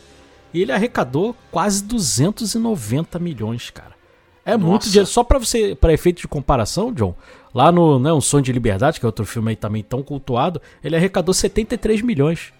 e 0.53 0.61
ele 0.61 0.71
arrecadou 0.71 1.33
quase 1.49 1.81
290 1.83 3.17
milhões, 3.19 3.69
cara. 3.69 3.92
É 4.45 4.57
muito 4.57 4.71
Nossa. 4.83 4.89
dinheiro. 4.89 5.07
Só 5.07 5.23
pra 5.23 5.39
você, 5.39 5.75
para 5.75 5.93
efeito 5.93 6.21
de 6.21 6.27
comparação, 6.27 6.91
John, 6.93 7.15
lá 7.53 7.71
no 7.71 7.97
né, 7.99 8.11
Um 8.11 8.19
Sonho 8.21 8.43
de 8.43 8.51
Liberdade, 8.51 8.99
que 8.99 9.05
é 9.05 9.07
outro 9.07 9.25
filme 9.25 9.51
aí 9.51 9.55
também 9.55 9.81
tão 9.83 10.03
cultuado, 10.03 10.61
ele 10.83 10.95
arrecadou 10.95 11.33
73 11.33 12.01
milhões. 12.01 12.51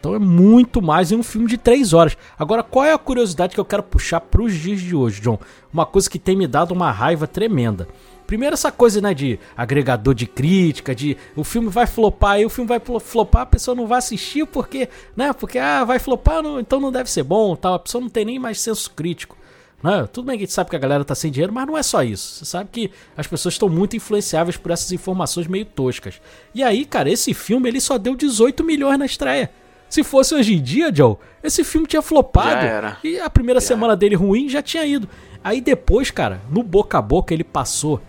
Então 0.00 0.14
é 0.14 0.18
muito 0.18 0.80
mais 0.80 1.10
em 1.10 1.16
um 1.16 1.24
filme 1.24 1.48
de 1.48 1.58
3 1.58 1.92
horas. 1.92 2.16
Agora, 2.38 2.62
qual 2.62 2.84
é 2.84 2.92
a 2.92 2.98
curiosidade 2.98 3.52
que 3.54 3.60
eu 3.60 3.64
quero 3.64 3.82
puxar 3.82 4.20
pros 4.20 4.54
dias 4.54 4.80
de 4.80 4.94
hoje, 4.94 5.20
John? 5.20 5.40
Uma 5.72 5.84
coisa 5.84 6.08
que 6.08 6.20
tem 6.20 6.36
me 6.36 6.46
dado 6.46 6.70
uma 6.70 6.92
raiva 6.92 7.26
tremenda. 7.26 7.88
Primeiro 8.24 8.54
essa 8.54 8.70
coisa, 8.70 9.00
né, 9.00 9.12
de 9.12 9.40
agregador 9.56 10.14
de 10.14 10.26
crítica, 10.26 10.94
de 10.94 11.16
o 11.34 11.42
filme 11.42 11.68
vai 11.68 11.86
flopar, 11.86 12.32
aí 12.32 12.44
o 12.46 12.50
filme 12.50 12.68
vai 12.68 12.78
flopar, 13.00 13.42
a 13.42 13.46
pessoa 13.46 13.74
não 13.74 13.86
vai 13.86 13.98
assistir 13.98 14.46
porque, 14.46 14.88
né, 15.16 15.32
porque 15.32 15.58
ah, 15.58 15.82
vai 15.82 15.98
flopar, 15.98 16.42
não- 16.42 16.60
então 16.60 16.78
não 16.78 16.92
deve 16.92 17.10
ser 17.10 17.22
bom, 17.22 17.56
tal, 17.56 17.74
a 17.74 17.78
pessoa 17.78 18.02
não 18.02 18.10
tem 18.10 18.24
nem 18.26 18.38
mais 18.38 18.60
senso 18.60 18.90
crítico. 18.90 19.34
Né? 19.82 20.08
Tudo 20.12 20.26
bem 20.26 20.36
que 20.36 20.44
a 20.44 20.46
gente 20.46 20.54
sabe 20.54 20.70
que 20.70 20.76
a 20.76 20.78
galera 20.78 21.04
tá 21.04 21.14
sem 21.14 21.30
dinheiro, 21.30 21.52
mas 21.52 21.66
não 21.66 21.78
é 21.78 21.82
só 21.82 22.02
isso. 22.02 22.36
Você 22.36 22.44
sabe 22.44 22.68
que 22.72 22.90
as 23.16 23.26
pessoas 23.26 23.54
estão 23.54 23.68
muito 23.68 23.96
influenciáveis 23.96 24.56
por 24.56 24.72
essas 24.72 24.90
informações 24.90 25.46
meio 25.46 25.64
toscas. 25.64 26.20
E 26.54 26.62
aí, 26.62 26.84
cara, 26.84 27.10
esse 27.10 27.32
filme 27.32 27.68
ele 27.68 27.80
só 27.80 27.96
deu 27.96 28.16
18 28.16 28.64
milhões 28.64 28.98
na 28.98 29.06
estreia. 29.06 29.50
Se 29.88 30.04
fosse 30.04 30.34
hoje 30.34 30.54
em 30.54 30.62
dia, 30.62 30.94
Joe, 30.94 31.16
esse 31.42 31.64
filme 31.64 31.86
tinha 31.86 32.02
flopado. 32.02 32.50
Já 32.50 32.62
era. 32.62 32.98
E 33.02 33.18
a 33.18 33.30
primeira 33.30 33.60
semana 33.60 33.96
dele 33.96 34.14
ruim 34.14 34.48
já 34.48 34.60
tinha 34.60 34.84
ido. 34.84 35.08
Aí 35.42 35.60
depois, 35.60 36.10
cara, 36.10 36.42
no 36.50 36.62
boca 36.62 36.98
a 36.98 37.02
boca 37.02 37.32
ele 37.32 37.44
passou 37.44 38.02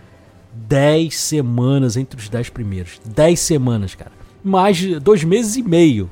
10 0.52 1.16
semanas 1.16 1.96
entre 1.96 2.20
os 2.20 2.28
10 2.28 2.50
primeiros. 2.50 3.00
10 3.04 3.38
semanas, 3.40 3.94
cara. 3.94 4.12
Mais 4.42 4.76
de 4.76 4.98
dois 4.98 5.24
meses 5.24 5.56
e 5.56 5.62
meio. 5.62 6.10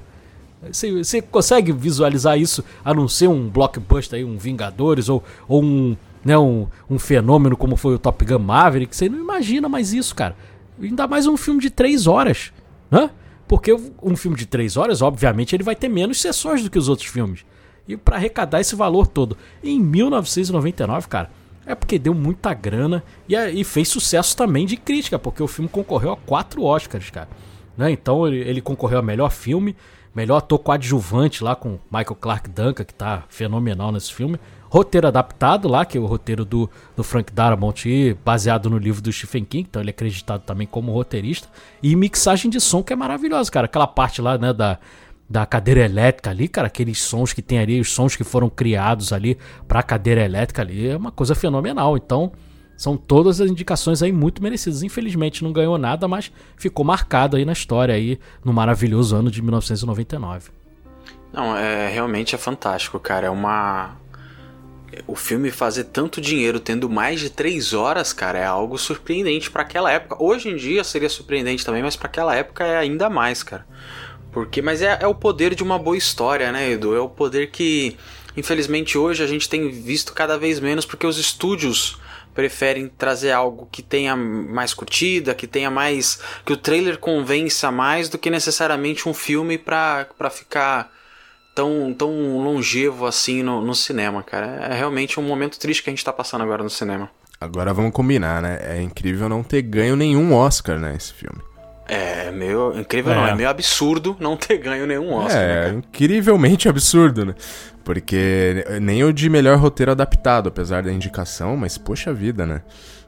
Você, 0.71 0.91
você 0.93 1.23
consegue 1.23 1.71
visualizar 1.73 2.39
isso 2.39 2.65
a 2.85 2.93
não 2.93 3.07
ser 3.09 3.29
um 3.29 3.49
blockbuster 3.49 4.19
aí, 4.19 4.25
um 4.25 4.37
Vingadores 4.37 5.09
ou, 5.09 5.23
ou 5.47 5.63
um, 5.63 5.97
né, 6.25 6.37
um, 6.37 6.67
um 6.91 6.99
fenômeno 6.99 7.57
como 7.57 7.77
foi 7.77 7.95
o 7.95 7.99
Top 7.99 8.25
Gun 8.25 8.39
Maverick? 8.41 8.95
Você 8.97 9.09
não 9.09 9.19
imagina 9.21 9.69
mais 9.69 9.93
isso, 9.93 10.15
cara. 10.15 10.35
Ainda 10.83 11.07
mais 11.07 11.27
um 11.27 11.37
filme 11.37 11.61
de 11.61 11.71
3 11.71 12.07
horas, 12.07 12.53
né? 12.91 13.11
Porque 13.47 13.73
um 14.03 14.15
filme 14.17 14.37
de 14.37 14.47
3 14.47 14.77
horas, 14.77 15.01
obviamente, 15.01 15.55
ele 15.57 15.63
vai 15.63 15.75
ter 15.75 15.89
menos 15.89 16.21
sessões 16.21 16.63
do 16.63 16.69
que 16.71 16.79
os 16.79 16.89
outros 16.89 17.09
filmes. 17.09 17.45
E 17.87 17.97
para 17.97 18.17
arrecadar 18.17 18.61
esse 18.61 18.77
valor 18.77 19.07
todo 19.07 19.37
em 19.65 19.81
1999, 19.81 21.09
cara, 21.09 21.31
é 21.65 21.75
porque 21.75 21.99
deu 21.99 22.15
muita 22.15 22.53
grana 22.53 23.03
e, 23.29 23.35
a- 23.35 23.51
e 23.51 23.65
fez 23.65 23.89
sucesso 23.89 24.37
também 24.37 24.67
de 24.67 24.77
crítica, 24.77 25.19
porque 25.19 25.43
o 25.43 25.47
filme 25.49 25.69
concorreu 25.69 26.13
a 26.13 26.17
quatro 26.17 26.63
Oscars, 26.65 27.11
cara. 27.11 27.29
Né? 27.77 27.91
Então 27.91 28.27
ele, 28.27 28.39
ele 28.39 28.61
concorreu 28.61 28.99
a 28.99 29.03
melhor 29.03 29.31
filme, 29.31 29.75
melhor 30.15 30.39
ator 30.39 30.59
coadjuvante 30.59 31.43
lá 31.45 31.55
com 31.55 31.79
Michael 31.91 32.17
Clark 32.21 32.49
Duncan, 32.51 32.85
que 32.85 32.95
tá 32.95 33.25
fenomenal 33.29 33.93
nesse 33.93 34.13
filme. 34.13 34.39
Roteiro 34.71 35.07
adaptado 35.07 35.67
lá, 35.67 35.85
que 35.87 35.97
é 35.97 36.01
o 36.01 36.05
roteiro 36.05 36.45
do, 36.45 36.69
do 36.95 37.03
Frank 37.03 37.33
Darabont, 37.33 38.15
baseado 38.23 38.69
no 38.69 38.77
livro 38.77 39.01
do 39.01 39.11
Stephen 39.11 39.45
King, 39.45 39.67
então 39.69 39.81
ele 39.81 39.91
é 39.91 39.93
acreditado 39.93 40.43
também 40.43 40.67
como 40.67 40.93
roteirista. 40.93 41.49
E 41.83 41.97
mixagem 41.97 42.51
de 42.51 42.61
som 42.61 42.83
que 42.83 42.93
é 42.93 42.97
maravilhosa, 42.97 43.51
cara. 43.51 43.65
Aquela 43.65 43.87
parte 43.87 44.21
lá, 44.21 44.37
né, 44.37 44.53
da, 44.53 44.79
da 45.29 45.47
cadeira 45.47 45.81
elétrica 45.81 46.31
ali, 46.31 46.49
cara, 46.49 46.67
aqueles 46.67 47.01
sons 47.01 47.33
que 47.33 47.41
tem 47.41 47.59
ali, 47.59 47.81
os 47.81 47.91
sons 47.91 48.15
que 48.15 48.25
foram 48.25 48.51
criados 48.51 49.13
ali 49.13 49.39
pra 49.67 49.83
cadeira 49.83 50.23
elétrica 50.23 50.61
ali, 50.61 50.89
é 50.89 50.97
uma 50.97 51.11
coisa 51.11 51.35
fenomenal. 51.35 51.97
Então, 51.97 52.33
são 52.79 52.97
todas 52.97 53.41
as 53.41 53.51
indicações 53.51 54.05
aí 54.05 54.13
muito 54.13 54.41
merecidas. 54.41 54.85
Infelizmente 54.85 55.43
não 55.43 55.53
ganhou 55.53 55.77
nada, 55.77 56.07
mas 56.07 56.31
ficou 56.57 56.85
marcado 56.85 57.37
aí 57.37 57.45
na 57.45 57.53
história 57.53 57.93
aí 57.93 58.21
no 58.45 58.53
maravilhoso 58.53 59.17
ano 59.17 59.33
de 59.33 59.43
1999. 59.43 60.51
Não, 61.33 61.57
é 61.57 61.89
realmente 61.89 62.37
é 62.37 62.39
fantástico, 62.39 63.01
cara. 63.01 63.27
É 63.27 63.31
uma. 63.31 63.97
O 65.09 65.17
filme 65.17 65.51
fazer 65.51 65.85
tanto 65.85 66.21
dinheiro 66.21 66.61
tendo 66.61 66.89
mais 66.89 67.19
de 67.19 67.31
3 67.31 67.75
horas, 67.75 68.13
cara, 68.13 68.39
é 68.39 68.47
algo 68.47 68.79
surpreendente 68.79 69.51
pra 69.51 69.63
aquela 69.63 69.91
época. 69.91 70.23
Hoje 70.23 70.49
em 70.49 70.57
dia 70.57 70.85
seria 70.85 71.09
surpreendente 71.09 71.67
também, 71.67 71.83
mas 71.83 71.97
pra 71.97 72.07
aquela 72.07 72.35
época 72.35 72.65
é 72.65 72.79
ainda 72.79 73.11
mais, 73.11 73.43
cara. 73.43 73.67
Porque, 74.31 74.63
mas 74.63 74.83
é, 74.83 74.99
é 75.01 75.07
o 75.07 75.15
poder 75.15 75.55
de 75.55 75.65
uma 75.65 75.79
boa 75.81 75.97
história, 75.97 76.53
né, 76.53 76.71
Edu? 76.71 76.95
É 76.95 77.01
o 77.01 77.09
poder 77.09 77.51
que, 77.51 77.97
infelizmente, 78.37 78.97
hoje 78.97 79.23
a 79.23 79.27
gente 79.27 79.49
tem 79.49 79.69
visto 79.69 80.13
cada 80.13 80.39
vez 80.39 80.61
menos, 80.61 80.87
porque 80.87 81.07
os 81.07 81.19
estúdios 81.19 81.99
preferem 82.39 82.87
trazer 82.87 83.33
algo 83.33 83.69
que 83.73 83.83
tenha 83.83 84.15
mais 84.15 84.73
curtida, 84.73 85.35
que 85.35 85.45
tenha 85.45 85.69
mais. 85.73 86.21
que 86.47 86.53
o 86.53 86.57
trailer 86.57 86.97
convença 86.99 87.73
mais 87.73 88.09
do 88.09 88.17
que 88.17 88.31
necessariamente 88.31 89.09
um 89.09 89.13
filme 89.13 89.59
pra, 89.59 90.07
pra 90.17 90.31
ficar 90.31 90.89
tão, 91.53 91.93
tão 91.93 92.39
longevo 92.39 93.07
assim 93.07 93.43
no, 93.43 93.61
no 93.61 93.75
cinema, 93.75 94.23
cara. 94.23 94.69
É 94.71 94.75
realmente 94.77 95.19
um 95.19 95.23
momento 95.25 95.59
triste 95.59 95.83
que 95.83 95.91
a 95.91 95.93
gente 95.93 96.05
tá 96.05 96.13
passando 96.13 96.43
agora 96.45 96.63
no 96.63 96.71
cinema. 96.71 97.11
Agora 97.41 97.75
vamos 97.75 97.91
combinar, 97.91 98.41
né? 98.41 98.61
É 98.63 98.81
incrível 98.81 99.29
não 99.29 99.43
ter 99.43 99.63
ganho 99.63 99.97
nenhum 99.97 100.33
Oscar, 100.33 100.79
né, 100.79 100.95
esse 100.97 101.13
filme. 101.13 101.41
É 101.89 102.31
meio 102.31 102.79
incrível, 102.79 103.15
É. 103.15 103.17
não. 103.17 103.27
É 103.27 103.35
meio 103.35 103.49
absurdo 103.49 104.17
não 104.21 104.37
ter 104.37 104.59
ganho 104.59 104.87
nenhum 104.87 105.13
Oscar, 105.13 105.41
né, 105.43 105.51
é, 105.53 105.63
cara? 105.65 105.75
incrivelmente 105.75 106.69
absurdo, 106.69 107.25
né? 107.27 107.35
Porque 107.89 108.67
nem 108.83 109.03
o 109.03 109.15
de 109.15 109.31
melhor 109.31 109.57
roteiro 109.57 109.93
adaptado, 109.93 110.51
apesar 110.51 110.83
da 110.83 110.93
indicação, 110.93 111.57
mas 111.57 111.79
poxa 111.79 112.13
vida, 112.13 112.45
né? 112.45 112.61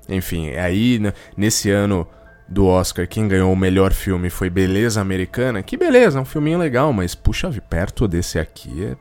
Enfim, 0.09 0.53
aí 0.53 0.99
nesse 1.37 1.71
ano 1.71 2.09
do 2.49 2.65
Oscar, 2.65 3.07
quem 3.07 3.29
ganhou 3.29 3.53
o 3.53 3.57
melhor 3.57 3.93
filme 3.93 4.31
foi 4.31 4.49
Beleza 4.49 4.99
Americana. 4.99 5.63
Que 5.63 5.77
beleza, 5.77 6.19
é 6.19 6.23
um 6.23 6.25
filminho 6.25 6.59
legal, 6.59 6.95
mas 6.95 7.15
puxa, 7.15 7.51
perto 7.69 8.09
desse 8.09 8.39
aqui, 8.39 8.87
é- 8.87 8.97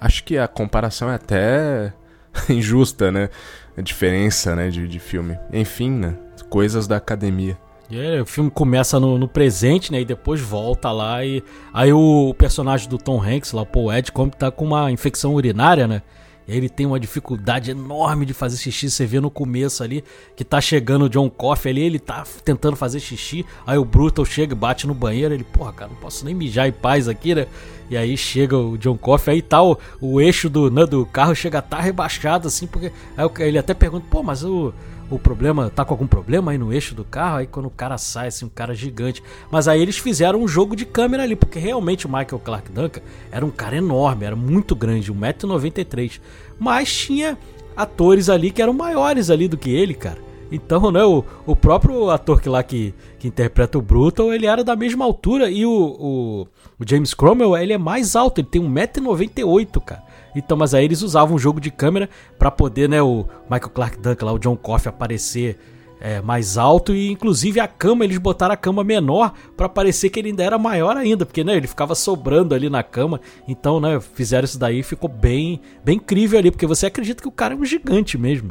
acho 0.00 0.22
que 0.22 0.38
a 0.38 0.46
comparação 0.46 1.10
é 1.10 1.16
até 1.16 1.92
injusta, 2.48 3.10
né? 3.10 3.28
A 3.76 3.82
diferença, 3.82 4.54
né, 4.54 4.68
de, 4.70 4.86
de 4.86 5.00
filme. 5.00 5.36
Enfim, 5.52 5.90
né? 5.90 6.14
Coisas 6.48 6.86
da 6.86 6.96
academia. 6.96 7.58
Aí, 7.90 8.20
o 8.20 8.26
filme 8.26 8.50
começa 8.50 8.98
no, 8.98 9.18
no 9.18 9.28
presente, 9.28 9.92
né? 9.92 10.00
E 10.00 10.04
depois 10.04 10.40
volta 10.40 10.90
lá 10.90 11.24
e. 11.24 11.42
Aí 11.72 11.92
o 11.92 12.34
personagem 12.36 12.88
do 12.88 12.98
Tom 12.98 13.22
Hanks, 13.22 13.52
lá, 13.52 13.62
o 13.62 13.66
Paul 13.66 13.92
Edgecombe, 13.92 14.36
tá 14.36 14.50
com 14.50 14.64
uma 14.64 14.90
infecção 14.90 15.34
urinária, 15.34 15.86
né? 15.86 16.02
E 16.46 16.52
aí 16.52 16.58
ele 16.58 16.68
tem 16.68 16.84
uma 16.84 17.00
dificuldade 17.00 17.70
enorme 17.70 18.26
de 18.26 18.34
fazer 18.34 18.56
xixi. 18.58 18.90
Você 18.90 19.06
vê 19.06 19.18
no 19.20 19.30
começo 19.30 19.82
ali 19.82 20.04
que 20.36 20.44
tá 20.44 20.60
chegando 20.60 21.06
o 21.06 21.08
John 21.08 21.30
Coffey 21.30 21.72
ali, 21.72 21.82
ele 21.82 21.98
tá 21.98 22.22
tentando 22.44 22.76
fazer 22.76 23.00
xixi. 23.00 23.46
Aí 23.66 23.78
o 23.78 23.84
Brutal 23.84 24.24
chega 24.26 24.52
e 24.52 24.56
bate 24.56 24.86
no 24.86 24.92
banheiro. 24.94 25.32
Ele, 25.32 25.44
porra, 25.44 25.72
cara, 25.72 25.90
não 25.90 25.96
posso 25.98 26.24
nem 26.24 26.34
mijar 26.34 26.68
em 26.68 26.72
paz 26.72 27.08
aqui, 27.08 27.34
né? 27.34 27.46
E 27.88 27.96
aí 27.96 28.16
chega 28.16 28.56
o 28.58 28.76
John 28.78 28.96
Coffey, 28.96 29.34
aí 29.34 29.42
tá 29.42 29.62
o, 29.62 29.78
o 30.00 30.20
eixo 30.20 30.48
do, 30.50 30.70
né, 30.70 30.84
do 30.86 31.04
carro, 31.06 31.34
chega 31.34 31.58
a 31.58 31.62
tá 31.62 31.80
rebaixado 31.80 32.48
assim, 32.48 32.66
porque. 32.66 32.90
Aí 33.16 33.24
o- 33.24 33.32
ele 33.42 33.58
até 33.58 33.72
pergunta, 33.72 34.06
pô, 34.10 34.22
mas 34.22 34.42
o 34.44 34.72
o 35.10 35.18
problema, 35.18 35.70
tá 35.70 35.84
com 35.84 35.94
algum 35.94 36.06
problema 36.06 36.52
aí 36.52 36.58
no 36.58 36.72
eixo 36.72 36.94
do 36.94 37.04
carro? 37.04 37.38
Aí 37.38 37.46
quando 37.46 37.66
o 37.66 37.70
cara 37.70 37.98
sai, 37.98 38.28
assim, 38.28 38.46
um 38.46 38.50
cara 38.50 38.74
gigante. 38.74 39.22
Mas 39.50 39.68
aí 39.68 39.80
eles 39.80 39.98
fizeram 39.98 40.42
um 40.42 40.48
jogo 40.48 40.74
de 40.74 40.84
câmera 40.84 41.22
ali, 41.22 41.36
porque 41.36 41.58
realmente 41.58 42.06
o 42.06 42.08
Michael 42.08 42.40
Clark 42.42 42.72
Duncan 42.72 43.00
era 43.30 43.44
um 43.44 43.50
cara 43.50 43.76
enorme, 43.76 44.24
era 44.24 44.36
muito 44.36 44.74
grande, 44.74 45.12
1,93m. 45.12 46.20
Mas 46.58 46.92
tinha 46.92 47.38
atores 47.76 48.28
ali 48.28 48.50
que 48.50 48.62
eram 48.62 48.72
maiores 48.72 49.30
ali 49.30 49.48
do 49.48 49.56
que 49.56 49.70
ele, 49.70 49.94
cara. 49.94 50.18
Então, 50.50 50.90
né, 50.92 51.02
o, 51.04 51.24
o 51.46 51.56
próprio 51.56 52.10
ator 52.10 52.40
que 52.40 52.48
lá 52.48 52.62
que, 52.62 52.94
que 53.18 53.26
interpreta 53.26 53.78
o 53.78 53.82
Brutal, 53.82 54.32
ele 54.32 54.46
era 54.46 54.62
da 54.62 54.76
mesma 54.76 55.04
altura 55.04 55.50
e 55.50 55.66
o, 55.66 55.70
o, 55.70 56.48
o 56.78 56.88
James 56.88 57.14
Cromwell, 57.14 57.56
ele 57.56 57.72
é 57.72 57.78
mais 57.78 58.14
alto, 58.14 58.40
ele 58.40 58.48
tem 58.48 58.62
1,98m, 58.62 59.82
cara. 59.82 60.02
Então, 60.34 60.56
mas 60.56 60.74
aí 60.74 60.84
eles 60.84 61.02
usavam 61.02 61.36
um 61.36 61.38
jogo 61.38 61.60
de 61.60 61.70
câmera 61.70 62.08
para 62.38 62.50
poder, 62.50 62.88
né, 62.88 63.00
o 63.00 63.26
Michael 63.50 63.70
Clark 63.70 63.98
Duncan 63.98 64.26
lá, 64.26 64.32
o 64.32 64.38
John 64.38 64.56
Coffey 64.56 64.88
aparecer 64.88 65.58
é, 66.00 66.20
mais 66.20 66.58
alto 66.58 66.94
e 66.94 67.10
inclusive 67.10 67.60
a 67.60 67.66
cama, 67.66 68.04
eles 68.04 68.18
botaram 68.18 68.52
a 68.52 68.56
cama 68.58 68.84
menor 68.84 69.32
para 69.56 69.70
parecer 69.70 70.10
que 70.10 70.20
ele 70.20 70.28
ainda 70.28 70.42
era 70.42 70.58
maior 70.58 70.96
ainda, 70.96 71.24
porque 71.24 71.42
né, 71.42 71.56
ele 71.56 71.66
ficava 71.66 71.94
sobrando 71.94 72.54
ali 72.54 72.68
na 72.68 72.82
cama. 72.82 73.20
Então, 73.48 73.80
né, 73.80 73.98
fizeram 74.00 74.44
isso 74.44 74.58
daí 74.58 74.82
ficou 74.82 75.08
bem, 75.08 75.62
bem 75.82 75.96
incrível 75.96 76.38
ali, 76.38 76.50
porque 76.50 76.66
você 76.66 76.86
acredita 76.86 77.22
que 77.22 77.28
o 77.28 77.32
cara 77.32 77.54
é 77.54 77.56
um 77.56 77.64
gigante 77.64 78.18
mesmo. 78.18 78.50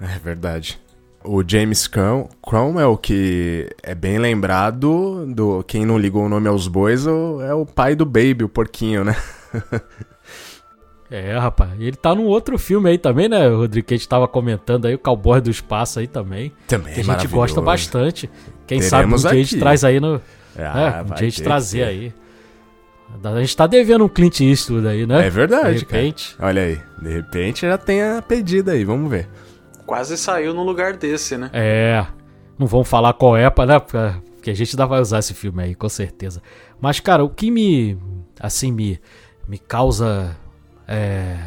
É 0.00 0.18
verdade. 0.18 0.80
O 1.22 1.42
James 1.46 1.88
Cromwell, 2.42 2.96
que 2.98 3.68
é 3.82 3.94
bem 3.94 4.18
lembrado 4.18 5.26
do 5.26 5.62
quem 5.62 5.86
não 5.86 5.98
ligou 5.98 6.24
o 6.24 6.28
nome 6.28 6.48
aos 6.48 6.68
bois, 6.68 7.06
é 7.06 7.54
o 7.54 7.64
pai 7.64 7.94
do 7.94 8.04
Baby, 8.04 8.44
o 8.44 8.48
porquinho, 8.48 9.04
né? 9.04 9.16
É, 11.10 11.36
rapaz. 11.36 11.70
Ele 11.78 11.96
tá 11.96 12.14
num 12.14 12.24
outro 12.24 12.58
filme 12.58 12.88
aí 12.90 12.98
também, 12.98 13.28
né, 13.28 13.46
Rodrigo? 13.48 13.86
Que 13.86 13.94
a 13.94 13.96
gente 13.96 14.08
tava 14.08 14.26
comentando 14.26 14.86
aí, 14.86 14.94
o 14.94 14.98
Cowboy 14.98 15.40
do 15.40 15.50
Espaço 15.50 15.98
aí 16.00 16.06
também. 16.06 16.52
Também, 16.66 16.94
Que 16.94 17.00
a 17.00 17.04
gente 17.04 17.28
gosta 17.28 17.60
bastante. 17.60 18.28
Quem 18.66 18.80
Teremos 18.80 18.88
sabe 18.88 19.14
um 19.14 19.16
dia 19.16 19.30
a 19.30 19.34
gente 19.44 19.58
traz 19.58 19.84
aí 19.84 20.00
no. 20.00 20.20
Ah, 20.56 20.98
é, 20.98 21.02
um 21.02 21.04
dia 21.06 21.14
a 21.14 21.22
gente 21.22 21.42
trazer 21.42 21.78
que- 21.78 21.84
aí. 21.84 22.14
A 23.22 23.40
gente 23.40 23.56
tá 23.56 23.66
devendo 23.66 24.04
um 24.04 24.08
Clint 24.08 24.40
Eastwood 24.40 24.88
aí, 24.88 25.06
né? 25.06 25.26
É 25.26 25.30
verdade, 25.30 25.74
De 25.74 25.80
repente. 25.80 26.34
cara. 26.36 26.48
Olha 26.48 26.62
aí, 26.62 26.80
de 27.00 27.10
repente 27.10 27.60
já 27.66 27.78
tem 27.78 28.02
a 28.02 28.20
pedida 28.20 28.72
aí, 28.72 28.84
vamos 28.84 29.08
ver. 29.08 29.28
Quase 29.86 30.16
saiu 30.16 30.52
num 30.54 30.64
lugar 30.64 30.94
desse, 30.94 31.36
né? 31.36 31.50
É. 31.52 32.04
Não 32.58 32.66
vamos 32.66 32.88
falar 32.88 33.12
qual 33.12 33.36
é, 33.36 33.44
né? 33.44 33.78
Porque 33.78 33.98
porque 34.44 34.50
a 34.50 34.54
gente 34.54 34.74
ainda 34.74 34.84
vai 34.86 35.00
usar 35.00 35.20
esse 35.20 35.32
filme 35.32 35.62
aí, 35.62 35.74
com 35.74 35.88
certeza. 35.88 36.42
Mas, 36.78 37.00
cara, 37.00 37.24
o 37.24 37.30
que 37.30 37.50
me. 37.50 37.96
Assim, 38.38 38.70
me, 38.70 39.00
me 39.48 39.56
causa. 39.58 40.36
É, 40.86 41.38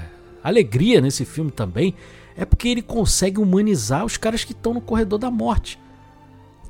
alegria 0.43 1.01
nesse 1.01 1.25
filme 1.25 1.51
também 1.51 1.93
é 2.35 2.45
porque 2.45 2.67
ele 2.67 2.81
consegue 2.81 3.39
humanizar 3.39 4.05
os 4.05 4.15
caras 4.15 4.43
que 4.43 4.51
estão 4.51 4.73
no 4.73 4.81
corredor 4.81 5.17
da 5.17 5.31
morte. 5.31 5.79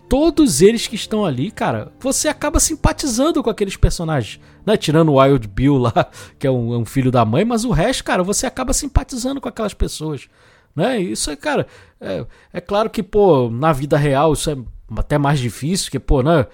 Todos 0.10 0.62
eles 0.62 0.88
que 0.88 0.96
estão 0.96 1.26
ali, 1.26 1.52
cara, 1.52 1.92
você 2.00 2.30
acaba 2.30 2.62
simpatizando 2.62 3.44
com 3.44 3.50
aqueles 3.50 3.76
personagens. 3.76 4.40
Né? 4.66 4.78
Tirando 4.78 5.10
o 5.10 5.22
Wild 5.22 5.46
Bill 5.50 5.78
lá, 5.78 6.10
que 6.40 6.48
é 6.48 6.52
um, 6.52 6.74
é 6.74 6.78
um 6.78 6.86
filho 6.86 7.12
da 7.12 7.26
mãe, 7.26 7.44
mas 7.44 7.66
o 7.66 7.72
resto, 7.72 8.06
cara, 8.06 8.24
você 8.24 8.46
acaba 8.46 8.72
simpatizando 8.72 9.42
com 9.42 9.50
aquelas 9.50 9.74
pessoas. 9.74 10.30
Né? 10.74 11.00
Isso 11.02 11.30
é, 11.30 11.36
cara, 11.36 11.68
é, 12.00 12.26
é 12.54 12.62
claro 12.62 12.90
que, 12.90 13.04
pô, 13.04 13.50
na 13.50 13.74
vida 13.74 13.98
real 13.98 14.32
isso 14.32 14.50
é 14.50 14.58
até 14.96 15.18
mais 15.18 15.40
difícil, 15.40 15.88
porque, 15.88 16.00
pô, 16.00 16.24
né? 16.24 16.48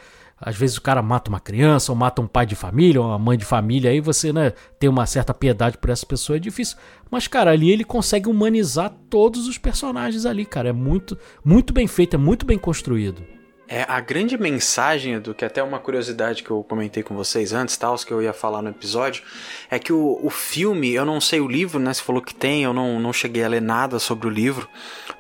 Às 0.46 0.56
vezes 0.56 0.78
o 0.78 0.82
cara 0.82 1.02
mata 1.02 1.30
uma 1.30 1.40
criança, 1.40 1.92
ou 1.92 1.98
mata 1.98 2.22
um 2.22 2.28
pai 2.28 2.46
de 2.46 2.56
família, 2.56 3.02
ou 3.02 3.08
uma 3.08 3.20
mãe 3.20 3.38
de 3.38 3.46
família, 3.46 3.92
aí 3.92 4.02
você, 4.02 4.34
né, 4.34 4.52
tem 4.78 4.90
uma 4.90 5.06
certa 5.06 5.34
piedade 5.34 5.78
por 5.78 5.90
essa 5.90 6.06
pessoa, 6.06 6.38
é 6.38 6.40
difícil. 6.40 6.78
Mas, 7.10 7.28
cara, 7.28 7.52
ali 7.52 7.72
ele 7.72 7.84
consegue 7.84 8.30
humanizar 8.30 8.94
todos 9.10 9.48
os 9.48 9.58
personagens 9.58 10.26
ali, 10.26 10.46
cara. 10.46 10.70
É 10.70 10.74
muito, 10.74 11.18
muito 11.44 11.74
bem 11.74 11.88
feito, 11.88 12.16
é 12.16 12.20
muito 12.20 12.46
bem 12.46 12.58
construído. 12.58 13.24
É, 13.68 13.86
a 13.88 14.00
grande 14.02 14.38
mensagem, 14.38 15.14
Edu, 15.14 15.34
que 15.34 15.46
até 15.46 15.64
uma 15.64 15.80
curiosidade 15.80 16.44
que 16.44 16.52
eu 16.52 16.64
comentei 16.64 17.02
com 17.02 17.16
vocês 17.16 17.54
antes, 17.54 17.78
tal, 17.78 17.96
que 17.96 18.12
eu 18.14 18.22
ia 18.22 18.34
falar 18.34 18.62
no 18.62 18.70
episódio, 18.70 19.24
é 19.72 19.80
que 19.80 19.92
o, 19.92 20.20
o 20.22 20.30
filme, 20.30 20.92
eu 20.92 21.06
não 21.06 21.22
sei 21.22 21.40
o 21.40 21.48
livro, 21.48 21.80
né? 21.80 21.94
Você 21.94 22.04
falou 22.04 22.22
que 22.22 22.36
tem, 22.36 22.64
eu 22.64 22.74
não, 22.74 23.00
não 23.00 23.14
cheguei 23.14 23.44
a 23.44 23.48
ler 23.48 23.62
nada 23.62 24.00
sobre 24.00 24.28
o 24.28 24.30
livro, 24.30 24.70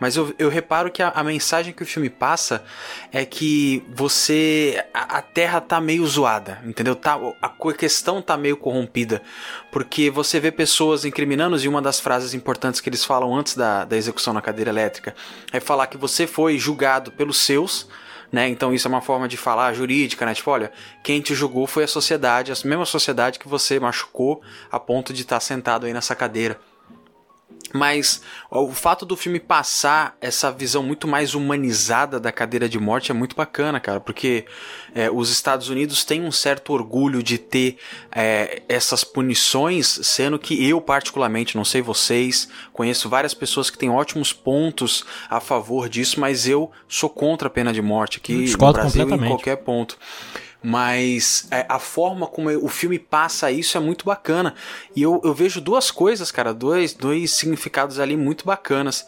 mas 0.04 0.18
eu, 0.18 0.36
eu 0.38 0.50
reparo 0.50 0.92
que 0.92 1.02
a, 1.02 1.08
a 1.12 1.24
mensagem 1.24 1.72
que 1.72 1.82
o 1.82 1.86
filme 1.86 2.10
passa 2.10 2.62
é 3.10 3.24
que 3.24 3.82
você. 3.88 4.84
A, 4.94 5.20
a 5.20 5.22
Terra 5.22 5.62
tá 5.62 5.80
meio 5.80 6.06
zoada, 6.06 6.62
entendeu? 6.66 6.94
Tá, 6.94 7.18
a 7.42 7.50
questão 7.74 8.22
tá 8.22 8.36
meio 8.36 8.58
corrompida, 8.58 9.22
porque 9.72 10.10
você 10.10 10.42
vê 10.42 10.52
pessoas 10.52 11.06
incriminando, 11.06 11.58
e 11.58 11.70
uma 11.70 11.82
das 11.82 12.02
frases 12.02 12.34
importantes 12.34 12.82
que 12.82 12.90
eles 12.90 13.06
falam 13.06 13.34
antes 13.34 13.56
da, 13.56 13.86
da 13.86 13.96
execução 13.96 14.34
na 14.34 14.42
cadeira 14.42 14.70
elétrica 14.70 15.16
é 15.54 15.62
falar 15.62 15.88
que 15.88 15.96
você 15.96 16.28
foi 16.28 16.58
julgado 16.58 17.10
pelos 17.10 17.38
seus 17.38 17.88
né? 18.30 18.50
Então 18.50 18.74
isso 18.74 18.88
é 18.88 18.90
uma 18.90 19.00
forma 19.00 19.28
de 19.28 19.38
falar 19.38 19.72
jurídica, 19.74 20.26
né? 20.26 20.34
Tipo, 20.34 20.52
olha, 20.52 20.72
quem 21.02 21.22
te 21.22 21.34
julgou 21.34 21.66
foi 21.66 21.86
a 21.86 21.88
sociedade, 21.88 22.52
a 22.52 22.56
mesma 22.68 22.86
sociedade 22.86 23.40
que 23.40 23.48
você 23.48 23.80
machucou 23.80 24.42
a 24.70 24.78
ponto 24.80 25.14
de 25.14 25.22
estar 25.22 25.40
sentado 25.40 25.86
aí 25.86 25.94
nessa 25.94 26.14
cadeira. 26.14 26.60
Mas 27.74 28.22
o 28.52 28.72
fato 28.72 29.04
do 29.04 29.18
filme 29.18 29.40
passar 29.40 30.16
essa 30.22 30.52
visão 30.52 30.84
muito 30.84 31.08
mais 31.08 31.34
humanizada 31.34 32.20
da 32.20 32.32
cadeira 32.32 32.70
de 32.70 32.80
morte 32.80 33.10
é 33.10 33.16
muito 33.16 33.36
bacana, 33.36 33.80
cara, 33.80 34.00
porque 34.00 34.46
é, 34.94 35.10
os 35.10 35.32
Estados 35.32 35.70
Unidos 35.70 36.06
têm 36.06 36.22
um 36.24 36.32
certo 36.32 36.72
orgulho 36.72 37.24
de 37.24 37.40
ter 37.40 37.78
é, 38.12 38.62
essas 38.70 39.04
punições, 39.04 40.00
sendo 40.04 40.38
que 40.38 40.70
eu, 40.70 40.80
particularmente, 40.80 41.58
não 41.58 41.66
sei 41.66 41.82
vocês, 41.82 42.48
conheço 42.72 43.10
várias 43.10 43.34
pessoas 43.34 43.72
que 43.72 43.78
têm 43.78 43.90
ótimos 43.90 44.32
pontos 44.32 45.04
a 45.28 45.40
favor 45.40 45.90
disso, 45.90 46.20
mas 46.20 46.48
eu 46.48 46.72
sou 46.88 47.10
contra 47.10 47.48
a 47.48 47.52
pena 47.52 47.74
de 47.74 47.82
morte 47.82 48.18
aqui 48.18 48.52
no 48.52 48.74
Brasil 48.74 49.10
em 49.10 49.28
qualquer 49.28 49.58
ponto. 49.58 49.98
Mas 50.64 51.46
é, 51.52 51.66
a 51.68 51.78
forma 51.78 52.26
como 52.26 52.50
o 52.50 52.70
filme 52.70 52.98
passa 52.98 53.52
isso 53.52 53.78
é 53.78 53.82
muito 53.82 54.06
bacana. 54.06 54.56
E 54.96 55.02
eu, 55.02 55.20
eu 55.24 55.34
vejo 55.34 55.60
duas 55.60 55.92
coisas, 55.92 56.32
cara, 56.32 56.54
dois, 56.54 56.94
dois 56.94 57.32
significados 57.32 58.00
ali 58.00 58.16
muito 58.16 58.46
bacanas 58.46 59.06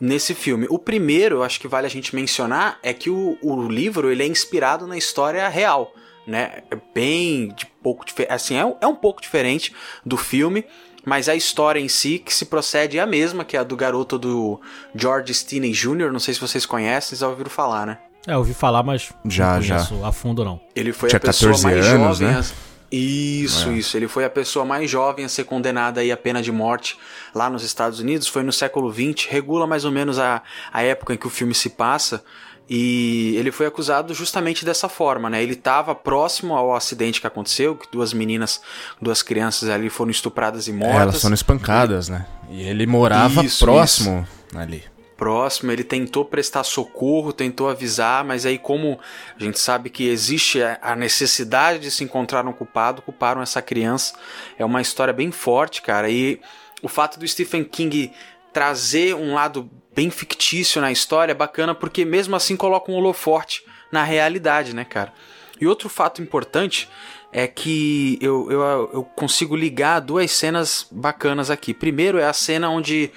nesse 0.00 0.34
filme. 0.34 0.66
O 0.68 0.78
primeiro, 0.78 1.36
eu 1.36 1.42
acho 1.44 1.60
que 1.60 1.68
vale 1.68 1.86
a 1.86 1.90
gente 1.90 2.14
mencionar, 2.14 2.78
é 2.82 2.92
que 2.92 3.08
o, 3.08 3.38
o 3.40 3.68
livro 3.68 4.10
ele 4.10 4.24
é 4.24 4.26
inspirado 4.26 4.86
na 4.86 4.96
história 4.98 5.48
real. 5.48 5.94
Né? 6.26 6.64
É 6.72 6.76
bem 6.92 7.48
de 7.54 7.66
pouco 7.66 8.04
assim, 8.28 8.56
é, 8.56 8.64
um- 8.64 8.76
é 8.80 8.86
um 8.86 8.96
pouco 8.96 9.22
diferente 9.22 9.72
do 10.04 10.16
filme, 10.16 10.64
mas 11.04 11.28
a 11.28 11.36
história 11.36 11.78
em 11.78 11.88
si 11.88 12.18
que 12.18 12.34
se 12.34 12.46
procede 12.46 12.98
é 12.98 13.00
a 13.00 13.06
mesma, 13.06 13.44
que 13.44 13.56
é 13.56 13.60
a 13.60 13.62
do 13.62 13.76
garoto 13.76 14.18
do 14.18 14.60
George 14.92 15.32
Stinney 15.32 15.70
Jr., 15.70 16.10
não 16.10 16.18
sei 16.18 16.34
se 16.34 16.40
vocês 16.40 16.66
conhecem, 16.66 17.10
vocês 17.10 17.20
já 17.20 17.28
ouviram 17.28 17.48
falar, 17.48 17.86
né? 17.86 17.98
É, 18.26 18.32
eu 18.34 18.38
ouvi 18.38 18.52
falar, 18.54 18.82
mas 18.82 19.12
Já, 19.24 19.54
não 19.54 19.62
já. 19.62 19.86
a 20.04 20.12
fundo 20.12 20.44
não. 20.44 20.60
Ele 20.74 20.92
foi 20.92 21.08
Tinha 21.08 21.18
a 21.18 21.20
pessoa 21.20 21.52
14 21.52 21.64
mais 21.64 21.86
anos, 21.86 22.18
jovem. 22.18 22.34
né? 22.34 22.40
a- 22.40 22.66
Isso, 22.90 23.72
isso. 23.72 23.96
Ele 23.96 24.08
foi 24.08 24.24
a 24.24 24.30
pessoa 24.30 24.64
mais 24.64 24.90
jovem 24.90 25.24
a 25.24 25.28
ser 25.28 25.44
condenada 25.44 26.00
aí 26.00 26.10
à 26.12 26.16
pena 26.16 26.42
de 26.42 26.50
morte 26.52 26.96
lá 27.34 27.50
nos 27.50 27.62
Estados 27.64 28.00
Unidos. 28.00 28.26
Foi 28.28 28.42
no 28.42 28.52
século 28.52 28.92
XX, 28.92 29.26
regula 29.28 29.66
mais 29.66 29.84
ou 29.84 29.90
menos 29.92 30.18
a, 30.18 30.42
a 30.72 30.82
época 30.82 31.14
em 31.14 31.16
que 31.16 31.26
o 31.26 31.30
filme 31.30 31.54
se 31.54 31.70
passa. 31.70 32.22
E 32.68 33.34
ele 33.38 33.52
foi 33.52 33.66
acusado 33.66 34.12
justamente 34.12 34.64
dessa 34.64 34.88
forma, 34.88 35.30
né? 35.30 35.40
Ele 35.40 35.52
estava 35.52 35.94
próximo 35.94 36.54
ao 36.54 36.74
acidente 36.74 37.20
que 37.20 37.26
aconteceu, 37.26 37.76
que 37.76 37.86
duas 37.92 38.12
meninas, 38.12 38.60
duas 39.00 39.22
crianças 39.22 39.68
ali 39.68 39.88
foram 39.88 40.10
estupradas 40.10 40.66
e 40.66 40.72
É, 40.72 40.74
mortas. 40.74 41.00
elas 41.00 41.22
foram 41.22 41.34
espancadas, 41.34 42.08
né? 42.08 42.26
E 42.50 42.62
ele 42.62 42.84
morava 42.86 43.44
Isso, 43.44 43.64
próximo 43.64 44.26
ali. 44.54 44.82
Próximo, 45.16 45.72
ele 45.72 45.82
tentou 45.84 46.24
prestar 46.24 46.62
socorro, 46.64 47.32
tentou 47.32 47.68
avisar, 47.68 48.24
mas 48.24 48.44
aí 48.44 48.58
como 48.58 48.98
a 49.38 49.42
gente 49.42 49.58
sabe 49.58 49.88
que 49.90 50.08
existe 50.08 50.60
a- 50.62 50.94
necessidade 50.94 51.78
de 51.78 51.90
se 51.90 52.04
encontrar 52.04 52.46
um 52.46 52.52
culpado, 52.52 53.02
culparam 53.02 53.42
essa 53.42 53.62
criança. 53.62 54.14
É 54.58 54.64
uma 54.64 54.80
história 54.80 55.12
bem 55.12 55.30
forte, 55.30 55.82
cara. 55.82 56.08
E 56.10 56.40
o 56.82 56.88
fato 56.88 57.18
do 57.18 57.26
Stephen 57.26 57.64
King 57.64 58.12
trazer 58.52 59.14
um 59.14 59.34
lado 59.34 59.70
bem 59.94 60.10
fictício 60.10 60.80
na 60.80 60.92
história 60.92 61.32
é 61.32 61.34
bacana 61.34 61.74
porque 61.74 62.04
mesmo 62.04 62.36
assim 62.36 62.56
coloca 62.56 62.90
um 62.92 62.94
holoforte 62.94 63.64
na 63.90 64.02
realidade, 64.02 64.74
né, 64.74 64.84
cara? 64.84 65.12
E 65.60 65.66
outro 65.66 65.88
fato 65.88 66.20
importante 66.20 66.88
é 67.32 67.46
que 67.46 68.18
eu, 68.20 68.50
eu, 68.50 68.60
eu 68.92 69.04
consigo 69.04 69.56
ligar 69.56 70.00
duas 70.00 70.30
cenas 70.30 70.86
bacanas 70.90 71.50
aqui. 71.50 71.74
Primeiro 71.74 72.18
é 72.18 72.24
a 72.24 72.32
cena 72.32 72.68
onde 72.70 73.10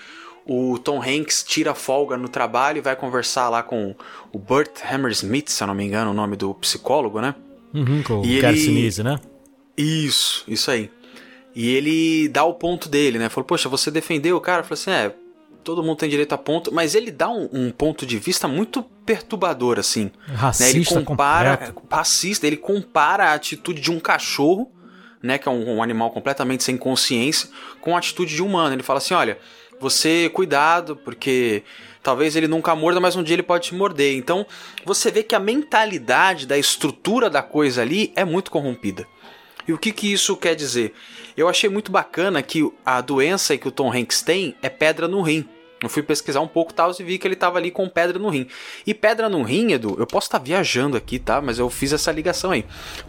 o 0.51 0.79
Tom 0.79 0.99
Hanks 1.01 1.43
tira 1.43 1.75
folga 1.75 2.17
no 2.17 2.27
trabalho 2.27 2.79
e 2.79 2.81
vai 2.81 2.95
conversar 2.95 3.49
lá 3.49 3.61
com 3.61 3.95
o 4.33 4.39
Burt 4.39 4.71
Hammersmith, 4.83 5.49
se 5.49 5.61
eu 5.61 5.67
não 5.67 5.75
me 5.75 5.83
engano, 5.85 6.09
o 6.09 6.13
nome 6.13 6.35
do 6.35 6.53
psicólogo, 6.55 7.21
né? 7.21 7.35
Uhum, 7.73 8.01
com 8.01 8.21
o 8.21 8.25
E 8.25 8.41
Gary 8.41 8.57
ele- 8.57 8.65
Sinise, 8.65 9.03
né? 9.03 9.19
Isso, 9.77 10.43
isso 10.47 10.69
aí. 10.71 10.89
E 11.55 11.69
ele 11.75 12.27
dá 12.29 12.43
o 12.43 12.53
ponto 12.53 12.89
dele, 12.89 13.17
né? 13.19 13.29
Falou, 13.29 13.45
poxa, 13.45 13.69
você 13.69 13.89
defendeu 13.91 14.37
o 14.37 14.41
cara? 14.41 14.63
Falou 14.63 14.73
assim, 14.73 14.91
é, 14.91 15.13
todo 15.63 15.83
mundo 15.83 15.97
tem 15.97 16.09
direito 16.09 16.33
a 16.33 16.37
ponto, 16.37 16.73
mas 16.73 16.95
ele 16.95 17.11
dá 17.11 17.29
um, 17.29 17.47
um 17.51 17.71
ponto 17.71 18.05
de 18.05 18.17
vista 18.17 18.47
muito 18.47 18.83
perturbador, 19.05 19.79
assim. 19.79 20.05
né? 20.05 20.11
Ele 20.27 20.35
Racista 20.37 21.01
compara, 21.03 21.57
completo. 21.57 21.83
racista, 21.91 22.47
ele 22.47 22.57
compara 22.57 23.25
a 23.25 23.33
atitude 23.33 23.81
de 23.81 23.91
um 23.91 23.99
cachorro, 23.99 24.71
né, 25.21 25.37
que 25.37 25.49
é 25.49 25.51
um, 25.51 25.75
um 25.77 25.83
animal 25.83 26.11
completamente 26.11 26.63
sem 26.63 26.77
consciência, 26.77 27.49
com 27.81 27.93
a 27.95 27.99
atitude 27.99 28.33
de 28.35 28.41
um 28.41 28.45
humano. 28.47 28.73
Ele 28.73 28.83
fala 28.83 28.99
assim, 28.99 29.13
olha, 29.13 29.37
você 29.79 30.29
cuidado, 30.29 30.95
porque 30.95 31.63
talvez 32.03 32.35
ele 32.35 32.47
nunca 32.47 32.75
morda, 32.75 32.99
mas 32.99 33.15
um 33.15 33.23
dia 33.23 33.35
ele 33.35 33.43
pode 33.43 33.67
te 33.67 33.75
morder. 33.75 34.15
Então, 34.15 34.45
você 34.85 35.11
vê 35.11 35.23
que 35.23 35.35
a 35.35 35.39
mentalidade 35.39 36.45
da 36.45 36.57
estrutura 36.57 37.29
da 37.29 37.41
coisa 37.41 37.81
ali 37.81 38.11
é 38.15 38.25
muito 38.25 38.51
corrompida. 38.51 39.07
E 39.67 39.73
o 39.73 39.77
que, 39.77 39.91
que 39.91 40.11
isso 40.11 40.35
quer 40.35 40.55
dizer? 40.55 40.93
Eu 41.37 41.47
achei 41.47 41.69
muito 41.69 41.91
bacana 41.91 42.41
que 42.41 42.69
a 42.85 43.01
doença 43.01 43.57
que 43.57 43.67
o 43.67 43.71
Tom 43.71 43.93
Hanks 43.93 44.21
tem 44.21 44.55
é 44.61 44.69
pedra 44.69 45.07
no 45.07 45.21
rim. 45.21 45.47
Eu 45.81 45.89
fui 45.89 46.03
pesquisar 46.03 46.41
um 46.41 46.47
pouco 46.47 46.73
tal 46.73 46.91
e 46.99 47.03
vi 47.03 47.17
que 47.17 47.25
ele 47.25 47.35
tava 47.35 47.57
ali 47.57 47.71
com 47.71 47.87
pedra 47.87 48.19
no 48.19 48.29
rim. 48.29 48.47
E 48.85 48.93
pedra 48.93 49.29
no 49.29 49.43
rim, 49.43 49.71
Edu, 49.71 49.95
eu 49.97 50.05
posso 50.05 50.27
estar 50.27 50.39
tá 50.39 50.43
viajando 50.43 50.97
aqui, 50.97 51.17
tá? 51.17 51.41
Mas 51.41 51.57
eu 51.57 51.69
fiz 51.69 51.93
essa 51.93 52.11
ligação 52.11 52.51
aí. 52.51 52.65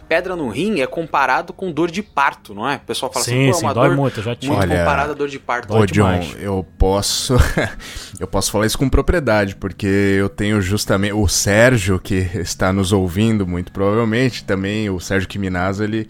Pedra 0.07 0.35
no 0.35 0.47
rim 0.49 0.79
é 0.79 0.87
comparado 0.87 1.51
com 1.51 1.71
dor 1.71 1.91
de 1.91 2.01
parto, 2.01 2.53
não 2.53 2.67
é? 2.67 2.77
O 2.77 2.79
pessoal 2.79 3.11
fala 3.11 3.25
sim, 3.25 3.49
assim, 3.49 3.51
pô, 3.51 3.53
sim, 3.57 3.65
é 3.65 3.67
uma 3.67 3.73
dói 3.73 3.89
dor 3.89 3.97
muito, 3.97 4.19
eu 4.19 4.23
já 4.23 4.35
tive. 4.35 4.53
muito 4.53 4.63
Olha, 4.63 4.79
comparada 4.79 5.11
à 5.11 5.15
dor 5.15 5.27
de 5.27 5.39
parto. 5.39 5.73
Ô, 5.73 5.77
Dói 5.77 5.87
John, 5.87 6.19
demais. 6.19 6.35
eu 6.41 6.65
posso. 6.77 7.35
eu 8.19 8.27
posso 8.27 8.51
falar 8.51 8.65
isso 8.65 8.77
com 8.77 8.89
propriedade, 8.89 9.55
porque 9.55 9.87
eu 9.87 10.29
tenho 10.29 10.61
justamente. 10.61 11.13
O 11.13 11.27
Sérgio, 11.27 11.99
que 11.99 12.15
está 12.39 12.71
nos 12.71 12.93
ouvindo, 12.93 13.45
muito 13.45 13.71
provavelmente, 13.71 14.45
também, 14.45 14.89
o 14.89 14.99
Sérgio 14.99 15.27
Quiminaz, 15.27 15.81
ele, 15.81 16.09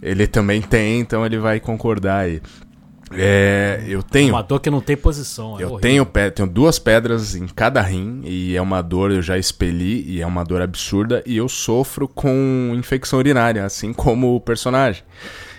ele 0.00 0.26
também 0.26 0.62
tem, 0.62 1.00
então 1.00 1.26
ele 1.26 1.38
vai 1.38 1.58
concordar 1.58 2.24
aí. 2.26 2.40
É, 3.12 3.84
eu 3.86 4.02
tenho. 4.02 4.34
Uma 4.34 4.42
dor 4.42 4.58
que 4.60 4.68
não 4.70 4.80
tem 4.80 4.96
posição. 4.96 5.58
é 5.58 5.62
Eu 5.62 5.70
horrível. 5.72 5.78
tenho, 5.80 6.30
tenho 6.32 6.48
duas 6.48 6.78
pedras 6.78 7.34
em 7.34 7.46
cada 7.46 7.80
rim 7.80 8.20
e 8.24 8.56
é 8.56 8.60
uma 8.62 8.82
dor, 8.82 9.10
eu 9.12 9.22
já 9.22 9.38
expeli 9.38 10.02
e 10.08 10.20
é 10.20 10.26
uma 10.26 10.44
dor 10.44 10.60
absurda 10.60 11.22
e 11.24 11.36
eu 11.36 11.48
sofro 11.48 12.08
com 12.08 12.72
infecção 12.74 13.18
urinária, 13.18 13.64
assim 13.64 13.92
como 13.92 14.34
o 14.34 14.40
personagem. 14.40 15.02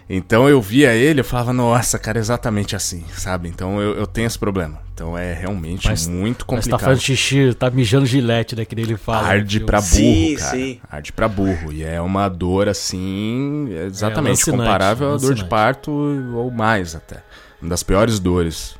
Então 0.09 0.47
eu 0.47 0.61
via 0.61 0.93
ele, 0.93 1.19
eu 1.19 1.23
falava, 1.25 1.51
nossa, 1.51 1.99
cara, 1.99 2.17
exatamente 2.17 2.77
assim, 2.77 3.03
sabe? 3.13 3.49
Então 3.49 3.81
eu, 3.81 3.93
eu 3.95 4.07
tenho 4.07 4.25
esse 4.25 4.39
problema. 4.39 4.79
Então 4.93 5.17
é 5.17 5.33
realmente 5.33 5.85
Mas- 5.87 6.07
muito 6.07 6.45
Mas 6.49 6.65
tá 6.65 6.71
complicado. 6.71 6.79
fazendo 6.79 7.01
xixi, 7.03 7.53
tá 7.53 7.69
mijando 7.69 8.05
gilete, 8.05 8.55
né? 8.55 8.63
Que 8.65 8.73
nem 8.73 8.85
ele 8.85 8.95
fala. 8.97 9.27
Arde 9.27 9.59
né, 9.59 9.65
pra 9.65 9.79
burro, 9.81 9.89
Sim, 9.91 10.35
cara. 10.37 10.51
sim. 10.51 10.79
Arde 10.89 11.11
pra 11.11 11.27
burro. 11.27 11.73
E 11.73 11.83
é 11.83 11.99
uma 12.01 12.29
dor 12.29 12.69
assim, 12.69 13.67
exatamente 13.85 14.49
alucinante, 14.49 14.57
comparável 14.63 15.13
à 15.13 15.17
dor 15.17 15.33
de 15.33 15.43
parto 15.45 15.91
ou 15.91 16.49
mais 16.49 16.95
até. 16.95 17.17
Uma 17.61 17.69
das 17.69 17.83
piores 17.83 18.19
dores 18.19 18.75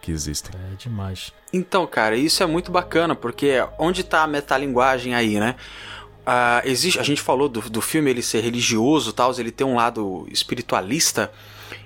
que 0.00 0.10
existem. 0.10 0.52
É 0.72 0.74
demais. 0.76 1.32
Então, 1.52 1.86
cara, 1.86 2.16
isso 2.16 2.42
é 2.42 2.46
muito 2.46 2.70
bacana, 2.72 3.14
porque 3.14 3.64
onde 3.78 4.02
tá 4.02 4.22
a 4.22 4.26
metalinguagem 4.26 5.14
aí, 5.14 5.38
né? 5.38 5.54
Ah, 6.24 6.62
existe, 6.64 6.98
a 6.98 7.02
gente 7.02 7.20
falou 7.20 7.48
do, 7.48 7.60
do 7.68 7.80
filme 7.80 8.10
ele 8.10 8.22
ser 8.22 8.40
religioso 8.40 9.10
e 9.10 9.12
tal, 9.12 9.32
ele 9.38 9.50
ter 9.50 9.64
um 9.64 9.74
lado 9.74 10.26
espiritualista. 10.30 11.32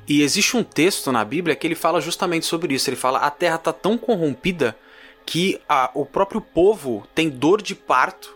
E 0.07 0.23
existe 0.23 0.57
um 0.57 0.63
texto 0.63 1.11
na 1.11 1.25
Bíblia 1.25 1.57
que 1.57 1.67
ele 1.67 1.75
fala 1.75 2.01
justamente 2.01 2.47
sobre 2.47 2.75
isso. 2.75 2.89
Ele 2.89 2.97
fala: 2.97 3.19
a 3.21 3.31
terra 3.31 3.59
tá 3.59 3.73
tão 3.73 3.97
corrompida 3.99 4.77
que 5.25 5.59
a- 5.69 5.91
o 5.95 6.05
próprio 6.07 6.41
povo 6.41 7.05
tem 7.15 7.29
dor 7.29 7.61
de 7.61 7.75
parto. 7.75 8.36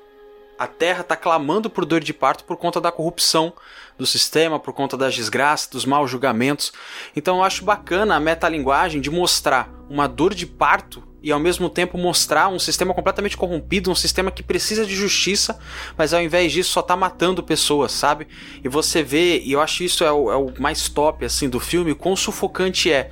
A 0.60 0.66
terra 0.66 1.02
tá 1.02 1.16
clamando 1.16 1.70
por 1.70 1.86
dor 1.86 2.00
de 2.00 2.12
parto 2.12 2.44
por 2.44 2.54
conta 2.54 2.82
da 2.82 2.92
corrupção 2.92 3.50
do 3.96 4.06
sistema, 4.06 4.60
por 4.60 4.74
conta 4.74 4.94
das 4.94 5.16
desgraças, 5.16 5.66
dos 5.66 5.86
maus 5.86 6.10
julgamentos. 6.10 6.70
Então 7.16 7.38
eu 7.38 7.42
acho 7.42 7.64
bacana 7.64 8.14
a 8.14 8.20
metalinguagem 8.20 9.00
de 9.00 9.08
mostrar 9.10 9.72
uma 9.88 10.06
dor 10.06 10.34
de 10.34 10.44
parto 10.44 11.02
e 11.22 11.32
ao 11.32 11.40
mesmo 11.40 11.70
tempo 11.70 11.96
mostrar 11.96 12.48
um 12.48 12.58
sistema 12.58 12.92
completamente 12.92 13.38
corrompido, 13.38 13.90
um 13.90 13.94
sistema 13.94 14.30
que 14.30 14.42
precisa 14.42 14.84
de 14.84 14.94
justiça, 14.94 15.58
mas 15.96 16.12
ao 16.12 16.20
invés 16.20 16.52
disso 16.52 16.72
só 16.72 16.82
tá 16.82 16.94
matando 16.94 17.42
pessoas, 17.42 17.90
sabe? 17.92 18.28
E 18.62 18.68
você 18.68 19.02
vê, 19.02 19.40
e 19.40 19.52
eu 19.52 19.62
acho 19.62 19.82
isso 19.82 20.04
é 20.04 20.12
o, 20.12 20.30
é 20.30 20.36
o 20.36 20.52
mais 20.60 20.90
top 20.90 21.24
assim 21.24 21.48
do 21.48 21.58
filme, 21.58 21.94
quão 21.94 22.14
sufocante 22.14 22.92
é 22.92 23.10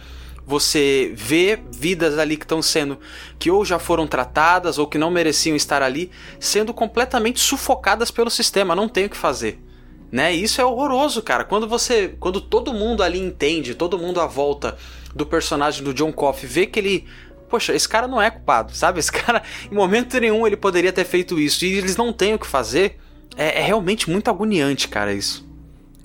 você 0.49 1.13
vê 1.15 1.59
vidas 1.71 2.19
ali 2.19 2.35
que 2.35 2.47
estão 2.47 2.63
sendo 2.63 2.99
que 3.39 3.51
ou 3.51 3.67
já 3.67 3.79
foram 3.79 4.07
tratadas 4.07 4.79
ou 4.79 4.87
que 4.87 4.97
não 4.97 5.11
mereciam 5.11 5.55
estar 5.55 5.83
ali, 5.83 6.11
sendo 6.41 6.73
completamente 6.73 7.39
sufocadas 7.39 8.11
pelo 8.11 8.31
sistema, 8.31 8.75
não 8.75 8.89
tem 8.89 9.05
o 9.05 9.11
que 9.11 9.17
fazer. 9.17 9.63
Né? 10.11 10.33
Isso 10.33 10.59
é 10.59 10.65
horroroso, 10.65 11.21
cara. 11.21 11.45
Quando 11.45 11.69
você, 11.69 12.17
quando 12.19 12.41
todo 12.41 12.73
mundo 12.73 13.03
ali 13.03 13.19
entende, 13.19 13.75
todo 13.75 13.99
mundo 13.99 14.23
à 14.23 14.27
volta 14.27 14.79
do 15.15 15.27
personagem 15.27 15.85
do 15.85 15.93
John 15.93 16.11
Coffey 16.11 16.49
vê 16.49 16.65
que 16.65 16.79
ele, 16.79 17.05
poxa, 17.51 17.75
esse 17.75 17.87
cara 17.87 18.09
não 18.09 18.21
é 18.21 18.31
culpado, 18.31 18.75
sabe? 18.75 19.01
Esse 19.01 19.13
cara, 19.13 19.43
em 19.71 19.75
momento 19.75 20.19
nenhum 20.19 20.47
ele 20.47 20.57
poderia 20.57 20.95
ter 20.95 21.05
feito 21.05 21.39
isso 21.39 21.63
e 21.67 21.75
eles 21.75 21.95
não 21.95 22.11
têm 22.11 22.33
o 22.33 22.39
que 22.39 22.47
fazer. 22.47 22.97
É, 23.37 23.61
é 23.61 23.63
realmente 23.63 24.09
muito 24.09 24.31
agoniante, 24.31 24.89
cara, 24.89 25.13
isso. 25.13 25.47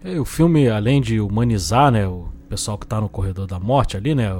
É, 0.03 0.19
o 0.19 0.25
filme, 0.25 0.67
além 0.67 0.99
de 0.99 1.21
humanizar, 1.21 1.89
né, 1.89 2.05
o 2.05 2.32
pessoal 2.53 2.77
que 2.77 2.85
tá 2.85 3.01
no 3.01 3.09
corredor 3.09 3.47
da 3.47 3.59
morte 3.59 3.97
ali, 3.97 4.13
né, 4.13 4.31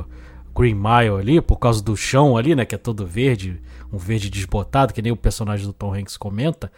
Green 0.55 0.75
Mile 0.75 1.19
ali, 1.19 1.41
por 1.41 1.57
causa 1.57 1.81
do 1.81 1.97
chão 1.97 2.37
ali, 2.37 2.53
né, 2.53 2.63
que 2.63 2.75
é 2.75 2.77
todo 2.77 3.07
verde, 3.07 3.59
um 3.91 3.97
verde 3.97 4.29
desbotado, 4.29 4.93
que 4.93 5.01
nem 5.01 5.11
o 5.11 5.17
personagem 5.17 5.65
do 5.65 5.73
Tom 5.73 5.95
Hanks 5.95 6.15
comenta. 6.15 6.71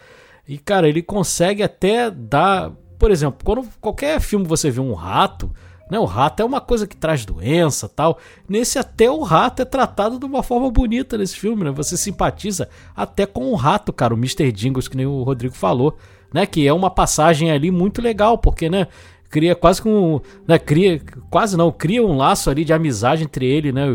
E, 0.48 0.58
cara, 0.58 0.88
ele 0.88 1.02
consegue 1.02 1.62
até 1.62 2.10
dar, 2.10 2.72
por 2.98 3.12
exemplo, 3.12 3.40
quando 3.44 3.68
qualquer 3.82 4.22
filme 4.22 4.46
você 4.46 4.72
vê 4.72 4.80
um 4.80 4.94
rato, 4.94 5.52
né, 5.92 6.00
o 6.00 6.06
rato 6.06 6.42
é 6.42 6.46
uma 6.46 6.62
coisa 6.62 6.88
que 6.88 6.96
traz 6.96 7.26
doença, 7.26 7.90
tal. 7.90 8.18
Nesse 8.48 8.80
até 8.80 9.12
o 9.12 9.22
rato 9.22 9.62
é 9.62 9.66
tratado 9.66 10.18
de 10.18 10.26
uma 10.26 10.42
forma 10.42 10.72
bonita 10.72 11.18
nesse 11.18 11.36
filme, 11.36 11.66
né? 11.66 11.72
Você 11.72 11.96
simpatiza 11.96 12.70
até 12.96 13.26
com 13.26 13.52
o 13.52 13.56
rato, 13.56 13.94
cara, 13.94 14.14
o 14.14 14.18
Mr. 14.18 14.52
Jingles, 14.52 14.88
que 14.88 14.98
nem 14.98 15.06
o 15.06 15.22
Rodrigo 15.22 15.54
falou 15.54 15.96
né? 16.36 16.46
Que 16.46 16.68
é 16.68 16.74
uma 16.74 16.90
passagem 16.90 17.50
ali 17.50 17.72
muito 17.72 18.02
legal, 18.02 18.38
porque, 18.38 18.70
né? 18.70 18.88
Cria 19.30 19.56
quase 19.56 19.82
com. 19.82 20.22
Né, 20.48 20.58
cria, 20.58 21.02
quase 21.30 21.58
não, 21.58 21.72
cria 21.72 22.04
um 22.04 22.16
laço 22.16 22.50
ali 22.50 22.64
de 22.64 22.74
amizade 22.74 23.24
entre 23.24 23.46
ele, 23.46 23.72
né? 23.72 23.86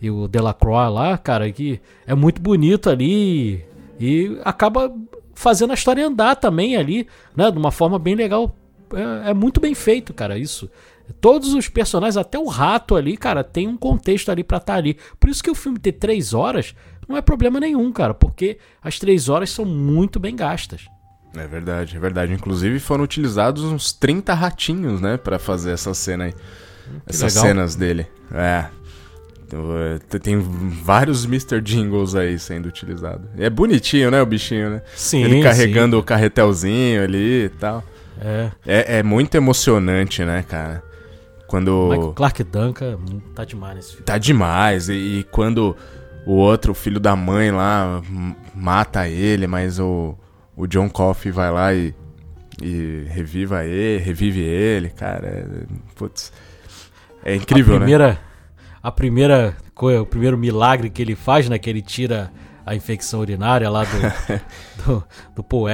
E 0.00 0.10
o, 0.10 0.28
Delacroix 0.28 0.92
lá, 0.92 1.18
cara, 1.18 1.50
que 1.50 1.80
é 2.06 2.14
muito 2.14 2.40
bonito 2.40 2.88
ali 2.88 3.64
e 3.98 4.38
acaba 4.44 4.94
fazendo 5.34 5.72
a 5.72 5.74
história 5.74 6.06
andar 6.06 6.36
também 6.36 6.76
ali, 6.76 7.06
né? 7.36 7.50
De 7.50 7.58
uma 7.58 7.72
forma 7.72 7.98
bem 7.98 8.14
legal. 8.14 8.54
É, 8.92 9.30
é 9.30 9.34
muito 9.34 9.60
bem 9.60 9.74
feito, 9.74 10.14
cara, 10.14 10.38
isso. 10.38 10.70
Todos 11.20 11.54
os 11.54 11.68
personagens, 11.68 12.16
até 12.16 12.38
o 12.38 12.46
rato 12.46 12.94
ali, 12.94 13.16
cara, 13.16 13.42
tem 13.42 13.66
um 13.66 13.76
contexto 13.76 14.30
ali 14.30 14.44
pra 14.44 14.58
estar 14.58 14.74
ali. 14.74 14.96
Por 15.18 15.28
isso 15.28 15.42
que 15.42 15.50
o 15.50 15.54
filme 15.54 15.78
ter 15.78 15.92
três 15.92 16.34
horas 16.34 16.74
não 17.08 17.16
é 17.16 17.22
problema 17.22 17.58
nenhum, 17.58 17.90
cara, 17.90 18.12
porque 18.12 18.58
as 18.82 18.98
três 18.98 19.28
horas 19.28 19.50
são 19.50 19.64
muito 19.64 20.20
bem 20.20 20.36
gastas. 20.36 20.86
É 21.36 21.46
verdade, 21.46 21.96
é 21.96 22.00
verdade. 22.00 22.32
Inclusive 22.32 22.78
foram 22.80 23.04
utilizados 23.04 23.62
uns 23.64 23.92
30 23.92 24.34
ratinhos, 24.34 25.00
né, 25.00 25.16
Pra 25.16 25.38
fazer 25.38 25.72
essa 25.72 25.92
cena 25.94 26.24
aí. 26.24 26.34
Essas 27.06 27.34
legal. 27.34 27.48
cenas 27.48 27.74
dele. 27.74 28.06
É. 28.32 28.66
Então, 29.46 29.64
é, 29.78 30.18
Tem 30.18 30.38
vários 30.38 31.24
Mr. 31.24 31.60
Jingles 31.60 32.14
aí 32.14 32.38
sendo 32.38 32.66
utilizados. 32.66 33.26
É 33.38 33.48
bonitinho, 33.48 34.10
né, 34.10 34.20
o 34.20 34.26
bichinho, 34.26 34.70
né? 34.70 34.82
Sim, 34.94 35.24
Ele 35.24 35.42
carregando 35.42 35.96
sim. 35.96 36.00
o 36.00 36.02
carretelzinho 36.02 37.02
ali 37.02 37.44
e 37.44 37.48
tal. 37.48 37.84
É. 38.20 38.50
É, 38.66 38.98
é 38.98 39.02
muito 39.02 39.34
emocionante, 39.36 40.24
né, 40.24 40.42
cara? 40.42 40.82
Quando. 41.46 41.88
Michael 41.90 42.12
Clark 42.12 42.44
Duncan 42.44 42.96
hum, 42.96 43.20
tá 43.34 43.44
demais 43.44 43.76
nesse 43.76 43.90
filme. 43.90 44.04
Tá 44.04 44.18
demais. 44.18 44.88
E, 44.88 44.92
e 44.92 45.24
quando 45.30 45.74
o 46.26 46.32
outro, 46.32 46.72
o 46.72 46.74
filho 46.74 47.00
da 47.00 47.16
mãe 47.16 47.50
lá, 47.50 48.02
mata 48.54 49.08
ele, 49.08 49.46
mas 49.46 49.78
o, 49.78 50.14
o 50.58 50.66
John 50.66 50.90
Coffey 50.90 51.30
vai 51.30 51.52
lá 51.52 51.72
e, 51.72 51.94
e 52.60 53.04
reviva 53.08 53.64
ele, 53.64 54.02
revive 54.02 54.40
ele, 54.40 54.90
cara. 54.90 55.28
É, 55.28 55.46
putz. 55.94 56.32
É 57.24 57.36
incrível, 57.36 57.76
a 57.76 57.78
né? 57.78 57.84
primeira, 57.84 58.20
A 58.82 58.90
primeira 58.90 59.56
coisa, 59.72 60.02
o 60.02 60.06
primeiro 60.06 60.36
milagre 60.36 60.90
que 60.90 61.00
ele 61.00 61.14
faz, 61.14 61.48
né? 61.48 61.58
Que 61.58 61.70
ele 61.70 61.80
tira 61.80 62.32
a 62.68 62.74
infecção 62.74 63.20
urinária 63.20 63.70
lá 63.70 63.82
do, 63.84 64.84
do, 64.84 65.04
do 65.36 65.42
Paul 65.42 65.68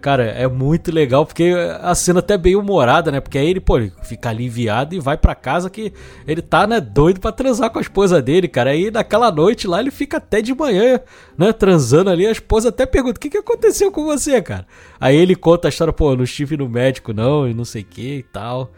cara, 0.00 0.24
é 0.24 0.46
muito 0.46 0.92
legal, 0.92 1.24
porque 1.24 1.54
a 1.80 1.94
cena 1.94 2.18
até 2.18 2.34
é 2.34 2.38
bem 2.38 2.54
humorada, 2.54 3.10
né? 3.10 3.20
Porque 3.20 3.38
aí 3.38 3.48
ele, 3.48 3.60
pô, 3.60 3.78
ele 3.78 3.90
fica 4.02 4.28
aliviado 4.28 4.94
e 4.94 5.00
vai 5.00 5.16
pra 5.16 5.34
casa 5.34 5.70
que 5.70 5.94
ele 6.26 6.42
tá, 6.42 6.66
né, 6.66 6.78
doido 6.78 7.20
pra 7.20 7.32
transar 7.32 7.70
com 7.70 7.78
a 7.78 7.82
esposa 7.82 8.20
dele, 8.20 8.48
cara. 8.48 8.70
Aí 8.70 8.90
naquela 8.90 9.32
noite 9.32 9.66
lá 9.66 9.80
ele 9.80 9.90
fica 9.90 10.18
até 10.18 10.42
de 10.42 10.54
manhã, 10.54 11.00
né, 11.38 11.54
transando 11.54 12.10
ali. 12.10 12.26
A 12.26 12.32
esposa 12.32 12.68
até 12.68 12.84
pergunta: 12.84 13.16
o 13.16 13.20
que, 13.20 13.30
que 13.30 13.38
aconteceu 13.38 13.90
com 13.90 14.04
você, 14.04 14.42
cara? 14.42 14.66
Aí 15.00 15.16
ele 15.16 15.34
conta 15.34 15.68
a 15.68 15.70
história, 15.70 15.92
pô, 15.92 16.14
não 16.14 16.24
estive 16.24 16.56
no 16.58 16.68
médico 16.68 17.14
não, 17.14 17.48
e 17.48 17.54
não 17.54 17.64
sei 17.64 17.80
o 17.80 17.86
que 17.86 18.16
e 18.18 18.22
tal. 18.22 18.72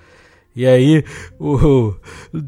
E 0.59 0.67
aí, 0.67 1.05
o, 1.39 1.95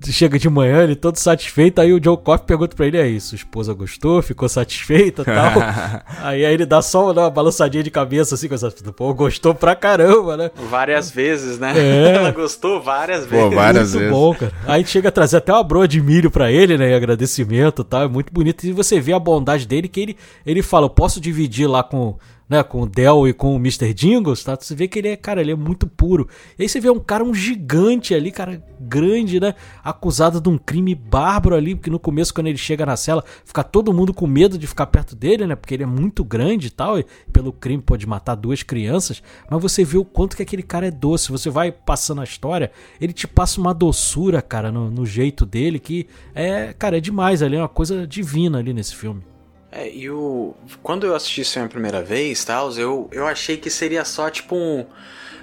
chega 0.07 0.37
de 0.37 0.51
manhã, 0.51 0.83
ele 0.83 0.97
todo 0.97 1.15
satisfeito, 1.15 1.81
aí 1.81 1.93
o 1.93 2.01
John 2.01 2.17
Coffey 2.17 2.45
pergunta 2.45 2.75
pra 2.75 2.89
ele, 2.89 3.01
aí, 3.01 3.21
sua 3.21 3.37
esposa 3.37 3.73
gostou, 3.73 4.21
ficou 4.21 4.49
satisfeita 4.49 5.23
e 5.23 5.25
tal? 5.25 5.53
aí, 6.27 6.45
aí 6.45 6.53
ele 6.53 6.67
dá 6.67 6.83
só 6.83 7.13
uma 7.13 7.31
balançadinha 7.31 7.85
de 7.85 7.91
cabeça, 7.91 8.35
assim, 8.35 8.49
com 8.49 8.57
essa, 8.57 8.69
pô, 8.97 9.15
gostou 9.15 9.55
pra 9.55 9.77
caramba, 9.77 10.37
né? 10.37 10.51
Várias 10.69 11.09
vezes, 11.09 11.61
né? 11.61 11.73
É. 11.77 12.17
Ela 12.19 12.33
gostou 12.33 12.83
várias 12.83 13.27
Pô, 13.27 13.37
vezes. 13.37 13.55
várias 13.55 13.95
muito 13.95 13.99
vezes. 14.01 14.13
bom, 14.13 14.35
cara. 14.35 14.53
Aí 14.67 14.85
chega 14.85 15.09
a 15.09 15.13
trazer 15.13 15.37
até 15.37 15.53
uma 15.53 15.63
broa 15.63 15.87
de 15.87 16.01
milho 16.03 16.33
pra 16.33 16.51
ele, 16.51 16.77
né? 16.77 16.91
Em 16.91 16.95
agradecimento 16.95 17.83
e 17.83 17.85
tal. 17.85 18.03
É 18.03 18.09
muito 18.09 18.33
bonito. 18.33 18.65
E 18.67 18.73
você 18.73 18.99
vê 18.99 19.13
a 19.13 19.21
bondade 19.21 19.69
dele, 19.69 19.87
que 19.87 20.01
ele, 20.01 20.17
ele 20.45 20.63
fala: 20.63 20.87
eu 20.87 20.91
posso 20.91 21.21
dividir 21.21 21.69
lá 21.69 21.85
com. 21.85 22.19
Né, 22.51 22.65
com 22.65 22.83
o 22.83 22.87
Del 22.87 23.29
e 23.29 23.33
com 23.33 23.55
o 23.55 23.59
Mr. 23.59 23.95
Jingles, 23.95 24.43
tá? 24.43 24.59
Você 24.61 24.75
vê 24.75 24.89
que 24.89 24.99
ele 24.99 25.07
é, 25.07 25.17
cara, 25.17 25.41
ele 25.41 25.53
é 25.53 25.55
muito 25.55 25.87
puro. 25.87 26.29
E 26.59 26.63
aí 26.63 26.69
você 26.69 26.81
vê 26.81 26.91
um 26.91 26.99
cara, 26.99 27.23
um 27.23 27.33
gigante 27.33 28.13
ali, 28.13 28.33
cara, 28.33 28.61
grande, 28.81 29.39
né? 29.39 29.55
Acusado 29.85 30.41
de 30.41 30.49
um 30.49 30.59
crime 30.59 30.93
bárbaro 30.93 31.55
ali, 31.55 31.77
porque 31.77 31.89
no 31.89 32.01
começo, 32.01 32.35
quando 32.35 32.49
ele 32.49 32.59
chega 32.59 32.85
na 32.85 32.97
cela, 32.97 33.23
fica 33.45 33.63
todo 33.63 33.93
mundo 33.93 34.13
com 34.13 34.27
medo 34.27 34.59
de 34.59 34.67
ficar 34.67 34.87
perto 34.87 35.15
dele, 35.15 35.47
né? 35.47 35.55
Porque 35.55 35.75
ele 35.75 35.85
é 35.85 35.87
muito 35.87 36.25
grande 36.25 36.67
e 36.67 36.71
tal, 36.71 36.99
e 36.99 37.07
pelo 37.33 37.53
crime 37.53 37.81
pode 37.81 38.05
matar 38.05 38.35
duas 38.35 38.65
crianças. 38.65 39.23
Mas 39.49 39.63
você 39.63 39.85
vê 39.85 39.97
o 39.97 40.05
quanto 40.05 40.37
que 40.37 40.43
aquele 40.43 40.65
cara 40.65 40.89
é 40.89 40.91
doce. 40.91 41.31
Você 41.31 41.49
vai 41.49 41.71
passando 41.71 42.21
a 42.21 42.25
história, 42.25 42.73
ele 43.01 43.13
te 43.13 43.29
passa 43.29 43.61
uma 43.61 43.73
doçura, 43.73 44.43
cara, 44.43 44.73
no, 44.73 44.91
no 44.91 45.07
jeito 45.07 45.47
dele, 45.47 45.79
que 45.79 46.09
é, 46.35 46.75
cara, 46.77 46.99
é 46.99 47.01
demais 47.01 47.45
ali, 47.45 47.55
é 47.55 47.61
uma 47.61 47.69
coisa 47.69 48.09
divina 48.09 48.59
ali 48.59 48.73
nesse 48.73 48.97
filme. 48.97 49.30
É, 49.73 49.89
e 49.89 50.11
o. 50.11 50.55
Quando 50.83 51.07
eu 51.07 51.15
assisti 51.15 51.43
isso 51.43 51.59
a 51.61 51.69
primeira 51.69 52.03
vez, 52.03 52.45
tal, 52.45 52.73
eu, 52.73 53.09
eu 53.13 53.27
achei 53.27 53.57
que 53.57 53.71
seria 53.71 54.05
só 54.05 54.29
tipo 54.29 54.57
um. 54.57 54.85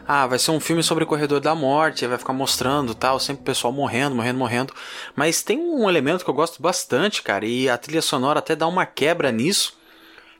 Ah, 0.06 0.26
vai 0.26 0.40
ser 0.40 0.52
um 0.52 0.60
filme 0.60 0.82
sobre 0.82 1.04
o 1.04 1.08
corredor 1.08 1.42
da 1.42 1.54
morte, 1.54 2.08
vai 2.08 2.18
ficar 2.18 2.32
mostrando 2.32 2.96
tal, 2.96 3.20
sempre 3.20 3.42
o 3.42 3.46
pessoal 3.46 3.74
morrendo, 3.74 4.16
morrendo, 4.16 4.40
morrendo. 4.40 4.74
Mas 5.16 5.44
tem 5.44 5.60
um 5.60 5.90
elemento 5.90 6.24
que 6.24 6.30
eu 6.30 6.34
gosto 6.34 6.62
bastante, 6.62 7.22
cara, 7.22 7.46
e 7.46 7.70
a 7.70 7.78
trilha 7.78 8.02
sonora 8.02 8.40
até 8.40 8.56
dá 8.56 8.68
uma 8.68 8.86
quebra 8.86 9.34
nisso, 9.34 9.78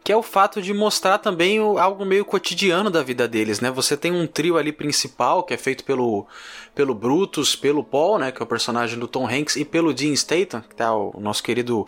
que 0.06 0.12
é 0.12 0.16
o 0.16 0.24
fato 0.24 0.62
de 0.62 0.74
mostrar 0.74 1.18
também 1.18 1.60
algo 1.60 2.06
meio 2.06 2.24
cotidiano 2.24 2.90
da 2.90 3.04
vida 3.04 3.28
deles, 3.28 3.60
né? 3.60 3.70
Você 3.72 3.98
tem 3.98 4.10
um 4.10 4.26
trio 4.26 4.58
ali 4.58 4.72
principal, 4.72 5.44
que 5.44 5.54
é 5.54 5.58
feito 5.58 5.84
pelo, 5.84 6.26
pelo 6.74 6.96
Brutus, 6.96 7.54
pelo 7.54 7.84
Paul, 7.84 8.20
né, 8.20 8.32
que 8.32 8.42
é 8.42 8.46
o 8.46 8.48
personagem 8.48 8.98
do 8.98 9.06
Tom 9.06 9.28
Hanks, 9.28 9.58
e 9.58 9.66
pelo 9.66 9.94
Dean 9.94 10.16
Statham, 10.16 10.62
que 10.62 10.76
tá 10.76 10.96
o 10.96 11.20
nosso 11.20 11.44
querido 11.44 11.86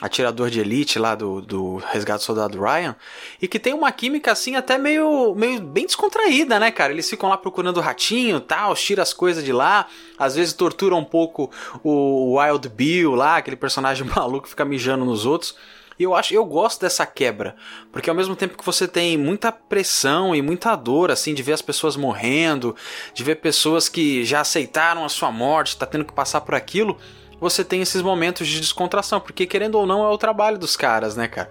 atirador 0.00 0.48
de 0.50 0.60
elite 0.60 0.98
lá 0.98 1.14
do, 1.14 1.40
do 1.40 1.76
Resgate 1.76 2.20
do 2.20 2.24
Soldado 2.24 2.60
Ryan, 2.60 2.96
e 3.40 3.46
que 3.46 3.58
tem 3.58 3.74
uma 3.74 3.92
química 3.92 4.32
assim 4.32 4.56
até 4.56 4.78
meio, 4.78 5.34
meio 5.34 5.60
bem 5.60 5.84
descontraída, 5.84 6.58
né, 6.58 6.70
cara? 6.70 6.92
Eles 6.92 7.08
ficam 7.08 7.28
lá 7.28 7.36
procurando 7.36 7.76
o 7.76 7.80
ratinho, 7.80 8.40
tal, 8.40 8.74
tira 8.74 9.02
as 9.02 9.12
coisas 9.12 9.44
de 9.44 9.52
lá, 9.52 9.86
às 10.18 10.34
vezes 10.34 10.54
torturam 10.54 10.98
um 10.98 11.04
pouco 11.04 11.50
o 11.84 12.38
Wild 12.38 12.68
Bill 12.70 13.14
lá, 13.14 13.36
aquele 13.36 13.56
personagem 13.56 14.06
maluco 14.08 14.44
que 14.44 14.50
fica 14.50 14.64
mijando 14.64 15.04
nos 15.04 15.26
outros. 15.26 15.54
E 15.98 16.02
eu 16.02 16.14
acho, 16.14 16.32
eu 16.32 16.46
gosto 16.46 16.80
dessa 16.80 17.04
quebra, 17.04 17.54
porque 17.92 18.08
ao 18.08 18.16
mesmo 18.16 18.34
tempo 18.34 18.56
que 18.56 18.64
você 18.64 18.88
tem 18.88 19.18
muita 19.18 19.52
pressão 19.52 20.34
e 20.34 20.40
muita 20.40 20.74
dor 20.74 21.10
assim 21.10 21.34
de 21.34 21.42
ver 21.42 21.52
as 21.52 21.60
pessoas 21.60 21.94
morrendo, 21.94 22.74
de 23.12 23.22
ver 23.22 23.34
pessoas 23.34 23.86
que 23.86 24.24
já 24.24 24.40
aceitaram 24.40 25.04
a 25.04 25.10
sua 25.10 25.30
morte, 25.30 25.76
tá 25.76 25.84
tendo 25.84 26.06
que 26.06 26.12
passar 26.14 26.40
por 26.40 26.54
aquilo, 26.54 26.96
você 27.40 27.64
tem 27.64 27.80
esses 27.80 28.02
momentos 28.02 28.46
de 28.46 28.60
descontração, 28.60 29.20
porque 29.20 29.46
querendo 29.46 29.76
ou 29.76 29.86
não 29.86 30.04
é 30.04 30.08
o 30.08 30.18
trabalho 30.18 30.58
dos 30.58 30.76
caras, 30.76 31.16
né, 31.16 31.26
cara? 31.26 31.48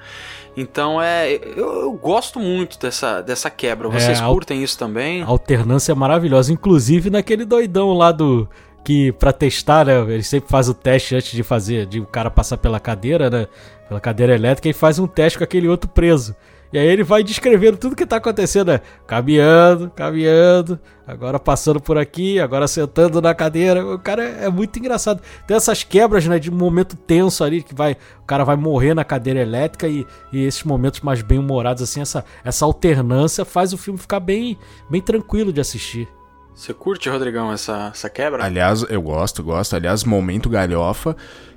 Então 0.56 1.02
é. 1.02 1.34
Eu, 1.34 1.82
eu 1.82 1.92
gosto 1.94 2.40
muito 2.40 2.78
dessa, 2.80 3.22
dessa 3.22 3.50
quebra. 3.50 3.90
Vocês 3.90 4.20
É, 4.20 4.26
curtem 4.26 4.62
isso 4.64 4.78
também? 4.78 5.24
A 5.24 5.28
alternância 5.28 5.92
é 5.92 5.96
maravilhosa, 5.96 6.52
inclusive 6.54 7.10
naquele 7.10 7.46
doidão 7.46 7.94
lá 7.94 8.12
do 8.12 8.48
que 8.84 9.12
pra 9.14 9.34
testar, 9.34 9.86
né, 9.86 10.00
ele 10.02 10.24
sempre 10.24 10.50
faz 10.50 10.70
o 10.70 10.74
teste 10.74 11.16
antes 11.16 11.32
de 11.32 11.44
fazer, 11.44 11.86
de 11.86 12.00
o 12.00 12.06
cara 12.06 12.32
passar 12.32 12.58
pela 12.58 12.80
cadeira, 12.80 13.30
né, 13.30 13.48
pela 13.88 14.00
cadeira 14.00 14.34
elétrica 14.34 14.70
e 14.70 14.74
faz 14.74 14.98
um 15.00 15.06
teste 15.06 15.38
com 15.38 15.44
aquele 15.44 15.68
outro 15.68 15.90
preso. 15.90 16.36
E 16.72 16.78
aí 16.78 16.88
ele 16.88 17.03
vai 17.03 17.24
descrevendo 17.24 17.78
tudo 17.78 17.95
que 17.95 18.05
tá 18.05 18.17
acontecendo, 18.17 18.67
né? 18.67 18.82
Caminhando, 19.07 19.89
caminhando, 19.89 20.80
agora 21.07 21.39
passando 21.39 21.82
por 21.82 21.97
aqui, 21.97 22.39
agora 22.39 22.67
sentando 22.67 23.20
na 23.20 23.34
cadeira. 23.34 23.84
O 23.84 23.97
cara 23.97 24.24
é, 24.24 24.45
é 24.45 24.49
muito 24.49 24.78
engraçado. 24.78 25.20
Tem 25.47 25.57
essas 25.57 25.84
quebras, 25.84 26.28
né, 26.28 26.38
de 26.38 26.51
um 26.51 26.55
momento 26.55 26.95
tenso 26.95 27.43
ali 27.43 27.63
que 27.63 27.74
vai, 27.74 27.97
o 28.22 28.26
cara 28.26 28.43
vai 28.43 28.55
morrer 28.55 28.93
na 28.93 29.03
cadeira 29.03 29.39
elétrica 29.39 29.88
e, 29.88 30.05
e 30.32 30.45
esses 30.45 30.63
momentos 30.63 31.01
mais 31.01 31.24
bem 31.24 31.39
humorados 31.39 31.82
assim, 31.82 32.01
essa, 32.01 32.24
essa 32.43 32.65
alternância 32.65 33.43
faz 33.43 33.74
o 33.74 33.78
filme 33.78 33.97
ficar 33.97 34.20
bem, 34.20 34.55
bem 34.89 35.01
tranquilo 35.01 35.51
de 35.51 35.59
assistir. 35.59 36.07
Você 36.53 36.74
curte, 36.74 37.09
Rodrigão, 37.09 37.51
essa, 37.51 37.89
essa 37.91 38.09
quebra? 38.09 38.43
Aliás, 38.43 38.86
eu 38.89 39.01
gosto, 39.01 39.41
gosto. 39.41 39.76
Aliás, 39.76 40.03
momento 40.03 40.49
galhofa, 40.49 41.15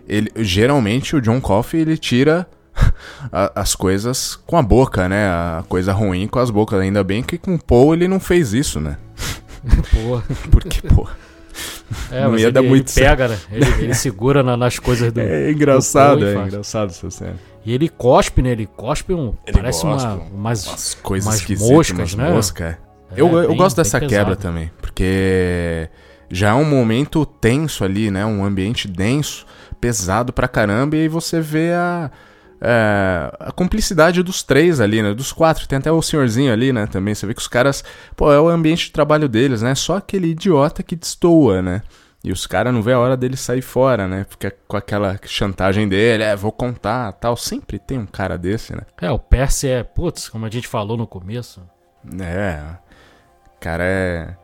ele 0.09 0.31
geralmente 0.37 1.17
o 1.17 1.21
John 1.21 1.41
Coffey 1.41 1.81
ele 1.81 1.99
tira 1.99 2.49
as 3.55 3.75
coisas 3.75 4.37
com 4.47 4.57
a 4.57 4.63
boca, 4.63 5.09
né? 5.09 5.27
A 5.29 5.65
coisa 5.69 5.93
ruim 5.93 6.27
com 6.27 6.39
as 6.39 6.51
bocas. 6.51 6.81
Ainda 6.81 7.03
bem 7.05 7.23
que 7.23 7.39
com 7.39 7.55
o 7.55 7.63
Paul 7.63 7.95
ele 7.95 8.09
não 8.09 8.19
fez 8.21 8.53
isso, 8.53 8.81
né? 8.81 8.97
Pô, 9.93 10.21
Porque, 10.51 10.81
pô, 10.89 11.07
é, 12.11 12.23
Não 12.25 12.37
ia 12.37 12.45
ele, 12.47 12.53
dar 12.53 12.61
ele 12.61 12.69
muito 12.69 12.93
pega, 12.93 13.29
né? 13.29 13.39
Ele, 13.51 13.65
ele 13.85 13.95
segura 13.95 14.43
na- 14.43 14.57
nas 14.57 14.79
coisas 14.79 15.13
do. 15.13 15.21
é 15.21 15.51
engraçado, 15.53 16.21
do 16.21 16.27
é 16.27 16.35
engraçado 16.47 16.91
essa 16.91 17.11
cena. 17.11 17.37
E 17.65 17.73
ele 17.73 17.89
cospe, 17.89 18.43
né? 18.43 18.51
Ele 18.51 18.67
cospe 18.67 19.13
um. 19.15 19.35
Ele 19.47 19.57
parece 19.57 19.85
uma, 19.85 20.15
umas, 20.15 20.67
Umas 20.67 20.95
coisas 20.95 21.47
umas 21.49 21.61
moscas, 21.61 22.15
né? 22.15 22.31
moscas, 22.31 22.67
é. 22.73 22.79
É, 23.15 23.21
eu, 23.21 23.29
eu 23.39 23.49
bem- 23.49 23.57
gosto 23.57 23.77
dessa 23.77 24.01
quebra 24.01 24.35
também, 24.35 24.71
porque 24.81 25.89
já 26.31 26.49
é 26.51 26.55
um 26.55 26.65
momento 26.65 27.25
tenso 27.27 27.85
ali, 27.85 28.11
né? 28.11 28.25
Um 28.27 28.43
ambiente 28.45 28.89
denso, 28.89 29.47
pesado 29.81 30.33
pra 30.33 30.49
caramba, 30.49 30.97
e 30.97 31.03
aí 31.03 31.09
você 31.09 31.41
vê 31.41 31.73
a, 31.75 32.11
é, 32.65 33.33
a 33.41 33.51
cumplicidade 33.51 34.23
dos 34.23 34.43
três 34.45 34.81
ali, 34.81 35.03
né? 35.03 35.13
Dos 35.13 35.33
quatro. 35.33 35.67
Tem 35.67 35.79
até 35.79 35.91
o 35.91 36.01
senhorzinho 36.01 36.53
ali, 36.53 36.73
né? 36.73 36.87
Também. 36.87 37.13
Você 37.15 37.27
vê 37.27 37.35
que 37.35 37.41
os 37.41 37.49
caras. 37.49 37.83
Pô, 38.17 38.33
é 38.33 38.41
o 38.41 38.49
ambiente 38.49 38.87
de 38.87 38.93
trabalho 38.93 39.29
deles, 39.29 39.63
né? 39.63 39.75
Só 39.75 39.97
aquele 39.97 40.29
idiota 40.29 40.81
que 40.83 40.95
destoa, 40.95 41.61
né? 41.61 41.83
E 42.25 42.31
os 42.31 42.47
caras 42.47 42.73
não 42.73 42.81
vê 42.81 42.93
a 42.93 43.01
hora 43.01 43.17
dele 43.17 43.37
sair 43.37 43.63
fora, 43.63 44.07
né? 44.07 44.25
Fica 44.31 44.55
com 44.69 44.77
aquela 44.77 45.19
chantagem 45.27 45.89
dele, 45.89 46.23
é, 46.23 46.37
vou 46.37 46.53
contar 46.53 47.11
tal. 47.15 47.37
Sempre 47.37 47.81
tem 47.81 47.99
um 47.99 48.07
cara 48.07 48.39
desse, 48.39 48.77
né? 48.77 48.83
É, 49.01 49.11
o 49.11 49.19
Percy 49.19 49.67
é, 49.67 49.83
putz, 49.83 50.29
como 50.29 50.47
a 50.47 50.51
gente 50.51 50.69
falou 50.69 50.97
no 50.97 51.05
começo. 51.07 51.61
É. 52.21 52.61
O 53.57 53.61
cara 53.61 53.83
é. 53.85 54.37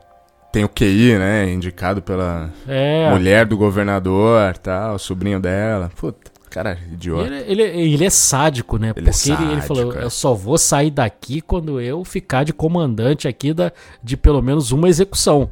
Tem 0.51 0.65
o 0.65 0.69
QI, 0.69 1.17
né? 1.19 1.49
Indicado 1.53 2.03
pela 2.03 2.51
É. 2.67 3.11
mulher 3.11 3.47
do 3.47 3.57
governador 3.57 4.57
tal, 4.59 4.99
sobrinho 4.99 5.39
dela. 5.39 5.89
Puta, 5.95 6.33
cara, 6.49 6.79
idiota. 6.93 7.27
Ele, 7.27 7.63
ele, 7.63 7.93
ele 7.93 8.05
é 8.05 8.11
sádico, 8.11 8.79
né? 8.79 8.93
Ele 8.97 9.09
é 9.09 9.13
Porque 9.13 9.31
ele, 9.31 9.43
ele 9.43 9.61
sádico, 9.61 9.67
falou: 9.67 9.97
é. 9.97 10.05
eu 10.05 10.11
só 10.11 10.35
vou 10.35 10.59
sair 10.59 10.91
daqui 10.91 11.41
quando 11.41 11.81
eu 11.81 12.05
ficar 12.05 12.45
de 12.45 12.53
comandante 12.53 13.29
aqui 13.29 13.53
da, 13.53 13.73
de 14.03 14.17
pelo 14.17 14.41
menos 14.43 14.73
uma 14.73 14.89
execução. 14.89 15.51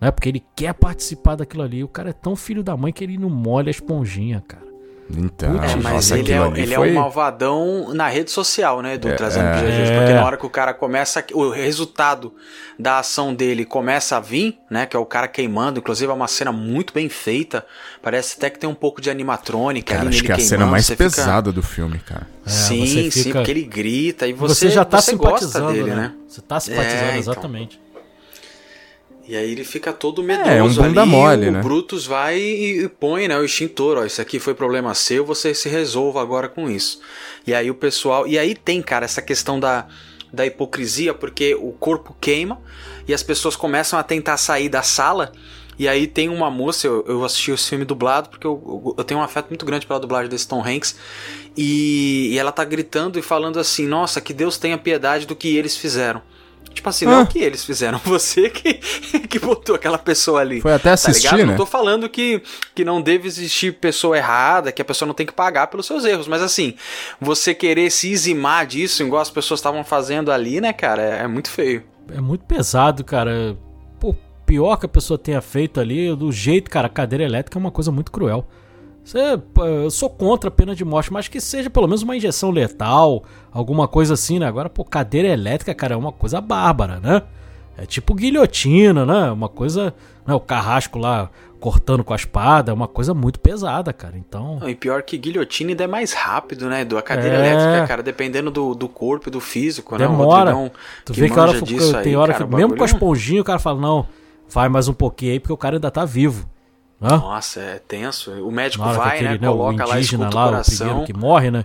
Né? 0.00 0.10
Porque 0.10 0.28
ele 0.28 0.44
quer 0.54 0.74
participar 0.74 1.36
daquilo 1.36 1.62
ali. 1.62 1.82
O 1.82 1.88
cara 1.88 2.10
é 2.10 2.12
tão 2.12 2.36
filho 2.36 2.62
da 2.62 2.76
mãe 2.76 2.92
que 2.92 3.02
ele 3.02 3.18
não 3.18 3.30
molha 3.30 3.68
a 3.68 3.70
esponjinha, 3.70 4.42
cara. 4.46 4.67
Então, 5.16 5.62
É, 5.62 5.74
mas 5.76 5.94
nossa, 5.94 6.18
ele, 6.18 6.32
é, 6.32 6.36
ele 6.56 6.74
foi... 6.74 6.88
é 6.88 6.90
um 6.92 6.94
malvadão 6.96 7.94
na 7.94 8.08
rede 8.08 8.30
social, 8.30 8.82
né, 8.82 8.94
Edu? 8.94 9.08
Trazendo 9.16 9.48
pro. 9.58 9.66
É. 9.66 9.98
Porque 9.98 10.12
na 10.12 10.24
hora 10.24 10.36
que 10.36 10.44
o 10.44 10.50
cara 10.50 10.74
começa, 10.74 11.24
o 11.32 11.48
resultado 11.48 12.34
da 12.78 12.98
ação 12.98 13.34
dele 13.34 13.64
começa 13.64 14.16
a 14.18 14.20
vir, 14.20 14.58
né, 14.70 14.84
que 14.86 14.94
é 14.94 14.98
o 14.98 15.06
cara 15.06 15.26
queimando, 15.26 15.78
inclusive 15.80 16.10
é 16.10 16.14
uma 16.14 16.28
cena 16.28 16.52
muito 16.52 16.92
bem 16.92 17.08
feita, 17.08 17.64
parece 18.02 18.36
até 18.36 18.50
que 18.50 18.58
tem 18.58 18.68
um 18.68 18.74
pouco 18.74 19.00
de 19.00 19.10
animatrônica 19.10 19.94
Cara, 19.94 20.06
ali 20.06 20.10
acho 20.10 20.22
nele 20.22 20.26
que 20.34 20.40
é 20.40 20.44
a 20.44 20.46
cena 20.46 20.66
mais 20.66 20.84
você 20.86 20.94
fica- 20.94 21.10
pesada 21.10 21.50
do 21.50 21.62
filme, 21.62 21.98
cara. 22.00 22.26
É, 22.46 22.50
sim, 22.50 22.86
você 22.86 23.10
sim, 23.10 23.22
fica- 23.22 23.38
porque 23.38 23.50
ele 23.50 23.64
grita 23.64 24.26
e 24.26 24.32
você, 24.32 24.54
Você, 24.54 24.70
já 24.70 24.84
tá 24.84 25.00
você 25.00 25.16
gosta 25.16 25.46
simpatizando, 25.46 25.72
dele, 25.72 25.90
né? 25.90 25.96
né? 25.96 26.12
Você 26.28 26.40
tá 26.42 26.60
simpatizando, 26.60 27.02
É, 27.02 27.18
então. 27.18 27.34
E 29.28 29.36
aí 29.36 29.52
ele 29.52 29.62
fica 29.62 29.92
todo 29.92 30.22
medroso 30.22 30.50
É, 30.50 30.62
um 30.62 30.72
bunda 30.88 31.02
ali, 31.02 31.10
mole, 31.10 31.48
o 31.48 31.52
né? 31.52 31.60
Brutus 31.60 32.06
vai 32.06 32.38
e, 32.38 32.84
e 32.84 32.88
põe, 32.88 33.28
né, 33.28 33.38
o 33.38 33.44
extintor, 33.44 33.98
ó, 33.98 34.04
isso 34.06 34.22
aqui 34.22 34.38
foi 34.38 34.54
problema 34.54 34.94
seu, 34.94 35.22
você 35.22 35.52
se 35.52 35.68
resolva 35.68 36.22
agora 36.22 36.48
com 36.48 36.70
isso. 36.70 36.98
E 37.46 37.52
aí 37.52 37.70
o 37.70 37.74
pessoal, 37.74 38.26
e 38.26 38.38
aí 38.38 38.54
tem, 38.54 38.80
cara, 38.80 39.04
essa 39.04 39.20
questão 39.20 39.60
da, 39.60 39.86
da 40.32 40.46
hipocrisia, 40.46 41.12
porque 41.12 41.54
o 41.54 41.72
corpo 41.72 42.16
queima 42.18 42.58
e 43.06 43.12
as 43.12 43.22
pessoas 43.22 43.54
começam 43.54 43.98
a 43.98 44.02
tentar 44.02 44.38
sair 44.38 44.70
da 44.70 44.82
sala, 44.82 45.30
e 45.78 45.86
aí 45.86 46.06
tem 46.06 46.30
uma 46.30 46.50
moça, 46.50 46.86
eu, 46.86 47.04
eu 47.06 47.22
assisti 47.22 47.50
esse 47.50 47.68
filme 47.68 47.84
dublado, 47.84 48.30
porque 48.30 48.46
eu, 48.46 48.62
eu, 48.66 48.94
eu 48.96 49.04
tenho 49.04 49.20
um 49.20 49.22
afeto 49.22 49.48
muito 49.48 49.66
grande 49.66 49.86
pela 49.86 50.00
dublagem 50.00 50.30
desse 50.30 50.48
Tom 50.48 50.64
Hanks, 50.64 50.96
e, 51.54 52.30
e 52.32 52.38
ela 52.38 52.50
tá 52.50 52.64
gritando 52.64 53.18
e 53.18 53.22
falando 53.22 53.60
assim, 53.60 53.86
nossa, 53.86 54.22
que 54.22 54.32
Deus 54.32 54.56
tenha 54.56 54.78
piedade 54.78 55.26
do 55.26 55.36
que 55.36 55.54
eles 55.54 55.76
fizeram. 55.76 56.22
Tipo 56.78 56.90
assim, 56.90 57.06
não 57.06 57.12
é 57.12 57.16
Ah. 57.16 57.20
o 57.22 57.26
que 57.26 57.40
eles 57.40 57.64
fizeram, 57.64 57.98
você 58.06 58.48
que, 58.48 58.74
que 58.74 59.38
botou 59.40 59.74
aquela 59.74 59.98
pessoa 59.98 60.40
ali. 60.40 60.60
Foi 60.60 60.72
até 60.72 60.90
Tá 60.90 60.92
assistir, 60.94 61.24
ligado? 61.26 61.38
né? 61.38 61.44
Não 61.46 61.56
tô 61.56 61.66
falando 61.66 62.08
que, 62.08 62.40
que 62.72 62.84
não 62.84 63.02
deve 63.02 63.26
existir 63.26 63.72
pessoa 63.74 64.16
errada, 64.16 64.70
que 64.70 64.80
a 64.80 64.84
pessoa 64.84 65.06
não 65.06 65.14
tem 65.14 65.26
que 65.26 65.32
pagar 65.32 65.66
pelos 65.66 65.86
seus 65.86 66.04
erros, 66.04 66.28
mas 66.28 66.40
assim, 66.40 66.74
você 67.20 67.52
querer 67.52 67.90
se 67.90 68.10
eximar 68.12 68.64
disso, 68.64 69.02
igual 69.02 69.20
as 69.20 69.30
pessoas 69.30 69.58
estavam 69.58 69.82
fazendo 69.82 70.30
ali, 70.30 70.60
né, 70.60 70.72
cara, 70.72 71.02
é, 71.02 71.22
é 71.24 71.26
muito 71.26 71.50
feio. 71.50 71.82
É 72.14 72.20
muito 72.20 72.44
pesado, 72.44 73.02
cara. 73.04 73.56
Pô, 73.98 74.14
pior 74.46 74.76
que 74.76 74.86
a 74.86 74.88
pessoa 74.88 75.18
tenha 75.18 75.40
feito 75.40 75.80
ali, 75.80 76.14
do 76.14 76.30
jeito, 76.30 76.70
cara, 76.70 76.86
a 76.86 76.90
cadeira 76.90 77.24
elétrica 77.24 77.58
é 77.58 77.60
uma 77.60 77.72
coisa 77.72 77.90
muito 77.90 78.12
cruel. 78.12 78.48
Você, 79.08 79.40
eu 79.56 79.90
sou 79.90 80.10
contra 80.10 80.48
a 80.48 80.50
pena 80.50 80.74
de 80.74 80.84
morte, 80.84 81.10
mas 81.10 81.28
que 81.28 81.40
seja 81.40 81.70
pelo 81.70 81.86
menos 81.86 82.02
uma 82.02 82.14
injeção 82.14 82.50
letal, 82.50 83.24
alguma 83.50 83.88
coisa 83.88 84.12
assim, 84.12 84.38
né? 84.38 84.46
Agora, 84.46 84.68
pô, 84.68 84.84
cadeira 84.84 85.28
elétrica, 85.28 85.74
cara, 85.74 85.94
é 85.94 85.96
uma 85.96 86.12
coisa 86.12 86.42
bárbara, 86.42 87.00
né? 87.00 87.22
É 87.78 87.86
tipo 87.86 88.14
guilhotina, 88.14 89.06
né? 89.06 89.30
Uma 89.30 89.48
coisa. 89.48 89.94
Né? 90.26 90.34
O 90.34 90.40
carrasco 90.40 90.98
lá 90.98 91.30
cortando 91.58 92.04
com 92.04 92.12
a 92.12 92.16
espada, 92.16 92.70
é 92.70 92.74
uma 92.74 92.86
coisa 92.86 93.14
muito 93.14 93.40
pesada, 93.40 93.94
cara. 93.94 94.18
Então. 94.18 94.58
Não, 94.60 94.68
e 94.68 94.74
pior 94.74 95.02
que 95.02 95.16
guilhotina 95.16 95.70
ainda 95.70 95.84
é 95.84 95.86
mais 95.86 96.12
rápido, 96.12 96.68
né? 96.68 96.84
Do 96.84 96.98
a 96.98 97.02
cadeira 97.02 97.36
É. 97.36 97.38
elétrica, 97.40 97.86
cara, 97.86 98.02
dependendo 98.02 98.50
do, 98.50 98.74
do 98.74 98.90
corpo 98.90 99.30
e 99.30 99.32
do 99.32 99.40
físico, 99.40 99.96
né? 99.96 100.06
O 100.06 100.10
Demora. 100.10 100.70
Tu 101.06 101.14
vê 101.14 101.30
que, 101.30 101.38
hora 101.38 101.54
que 101.54 101.64
disso 101.64 101.92
tem 102.02 102.12
aí, 102.12 102.16
hora 102.16 102.32
cara, 102.34 102.44
que, 102.46 102.52
o 102.52 102.56
mesmo 102.56 102.68
com 102.68 102.74
a 102.74 102.78
bagulho- 102.86 102.94
esponjinha, 102.94 103.40
o 103.40 103.44
cara 103.44 103.58
fala: 103.58 103.80
não, 103.80 104.06
vai 104.50 104.68
mais 104.68 104.86
um 104.86 104.92
pouquinho 104.92 105.32
aí, 105.32 105.40
porque 105.40 105.52
o 105.54 105.56
cara 105.56 105.76
ainda 105.76 105.90
tá 105.90 106.04
vivo. 106.04 106.46
Né? 107.00 107.08
Nossa, 107.10 107.60
é 107.60 107.78
tenso. 107.78 108.30
O 108.44 108.50
médico 108.50 108.84
vai, 108.84 108.94
que 108.94 109.24
aquele, 109.24 109.28
né? 109.30 109.38
né, 109.40 109.48
o 109.48 109.52
Coloca 109.52 109.84
lá, 109.84 109.96
indígena 109.96 110.24
escuta 110.28 110.36
lá, 110.36 110.58
o 110.58 110.60
o 110.60 110.64
primeiro 110.64 111.04
que 111.04 111.12
morre, 111.12 111.50
né? 111.50 111.64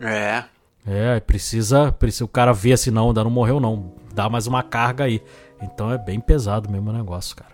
É. 0.00 0.44
É, 0.86 1.20
precisa, 1.20 1.92
precisa 1.92 2.24
o 2.24 2.28
cara 2.28 2.52
ver 2.52 2.78
se 2.78 2.90
não, 2.90 3.08
ainda 3.08 3.22
não 3.22 3.30
morreu 3.30 3.60
não. 3.60 3.92
Dá 4.14 4.28
mais 4.28 4.46
uma 4.46 4.62
carga 4.62 5.04
aí. 5.04 5.22
Então 5.60 5.92
é 5.92 5.98
bem 5.98 6.18
pesado 6.18 6.70
mesmo 6.70 6.90
o 6.90 6.92
negócio, 6.92 7.36
cara. 7.36 7.50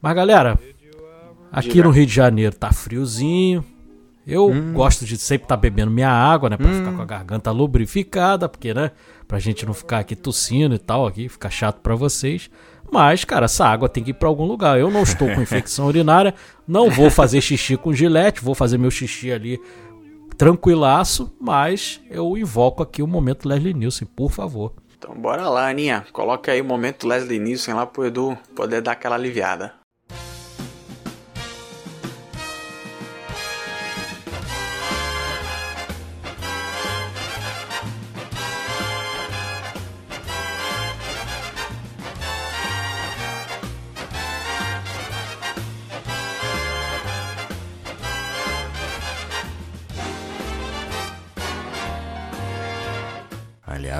Mas 0.00 0.14
galera, 0.14 0.58
aqui 1.50 1.70
Diga. 1.70 1.84
no 1.84 1.90
Rio 1.90 2.06
de 2.06 2.14
Janeiro 2.14 2.54
tá 2.54 2.72
friozinho. 2.72 3.64
Eu 4.26 4.48
Hum. 4.48 4.72
gosto 4.72 5.04
de 5.04 5.18
sempre 5.18 5.46
estar 5.46 5.56
bebendo 5.56 5.90
minha 5.90 6.10
água, 6.10 6.48
né, 6.48 6.56
Pra 6.56 6.68
ficar 6.72 6.92
com 6.92 7.02
a 7.02 7.06
garganta 7.06 7.50
lubrificada, 7.50 8.48
porque, 8.48 8.72
né, 8.72 8.92
pra 9.26 9.38
gente 9.40 9.66
não 9.66 9.74
ficar 9.74 9.98
aqui 9.98 10.14
tossindo 10.14 10.74
e 10.74 10.78
tal, 10.78 11.06
aqui 11.06 11.28
ficar 11.28 11.50
chato 11.50 11.80
pra 11.80 11.96
vocês. 11.96 12.48
Mas, 12.90 13.24
cara, 13.24 13.44
essa 13.44 13.66
água 13.66 13.88
tem 13.88 14.02
que 14.02 14.10
ir 14.10 14.14
pra 14.14 14.28
algum 14.28 14.44
lugar. 14.44 14.78
Eu 14.78 14.90
não 14.90 15.02
estou 15.02 15.32
com 15.32 15.40
infecção 15.40 15.86
urinária, 15.88 16.34
não 16.66 16.90
vou 16.90 17.10
fazer 17.10 17.40
xixi 17.40 17.76
com 17.76 17.92
gilete, 17.92 18.42
vou 18.42 18.54
fazer 18.54 18.78
meu 18.78 18.90
xixi 18.90 19.30
ali 19.30 19.60
tranquilaço, 20.36 21.30
mas 21.38 22.00
eu 22.10 22.34
invoco 22.34 22.82
aqui 22.82 23.02
o 23.02 23.06
momento 23.06 23.46
Leslie 23.46 23.74
Nielsen, 23.74 24.08
por 24.16 24.32
favor. 24.32 24.72
Então 24.96 25.14
bora 25.14 25.48
lá, 25.48 25.68
Aninha. 25.68 26.06
Coloca 26.12 26.50
aí 26.50 26.62
o 26.62 26.64
momento 26.64 27.06
Leslie 27.06 27.38
Nielsen 27.38 27.74
lá 27.74 27.84
pro 27.84 28.06
Edu 28.06 28.38
poder 28.56 28.80
dar 28.80 28.92
aquela 28.92 29.16
aliviada. 29.16 29.79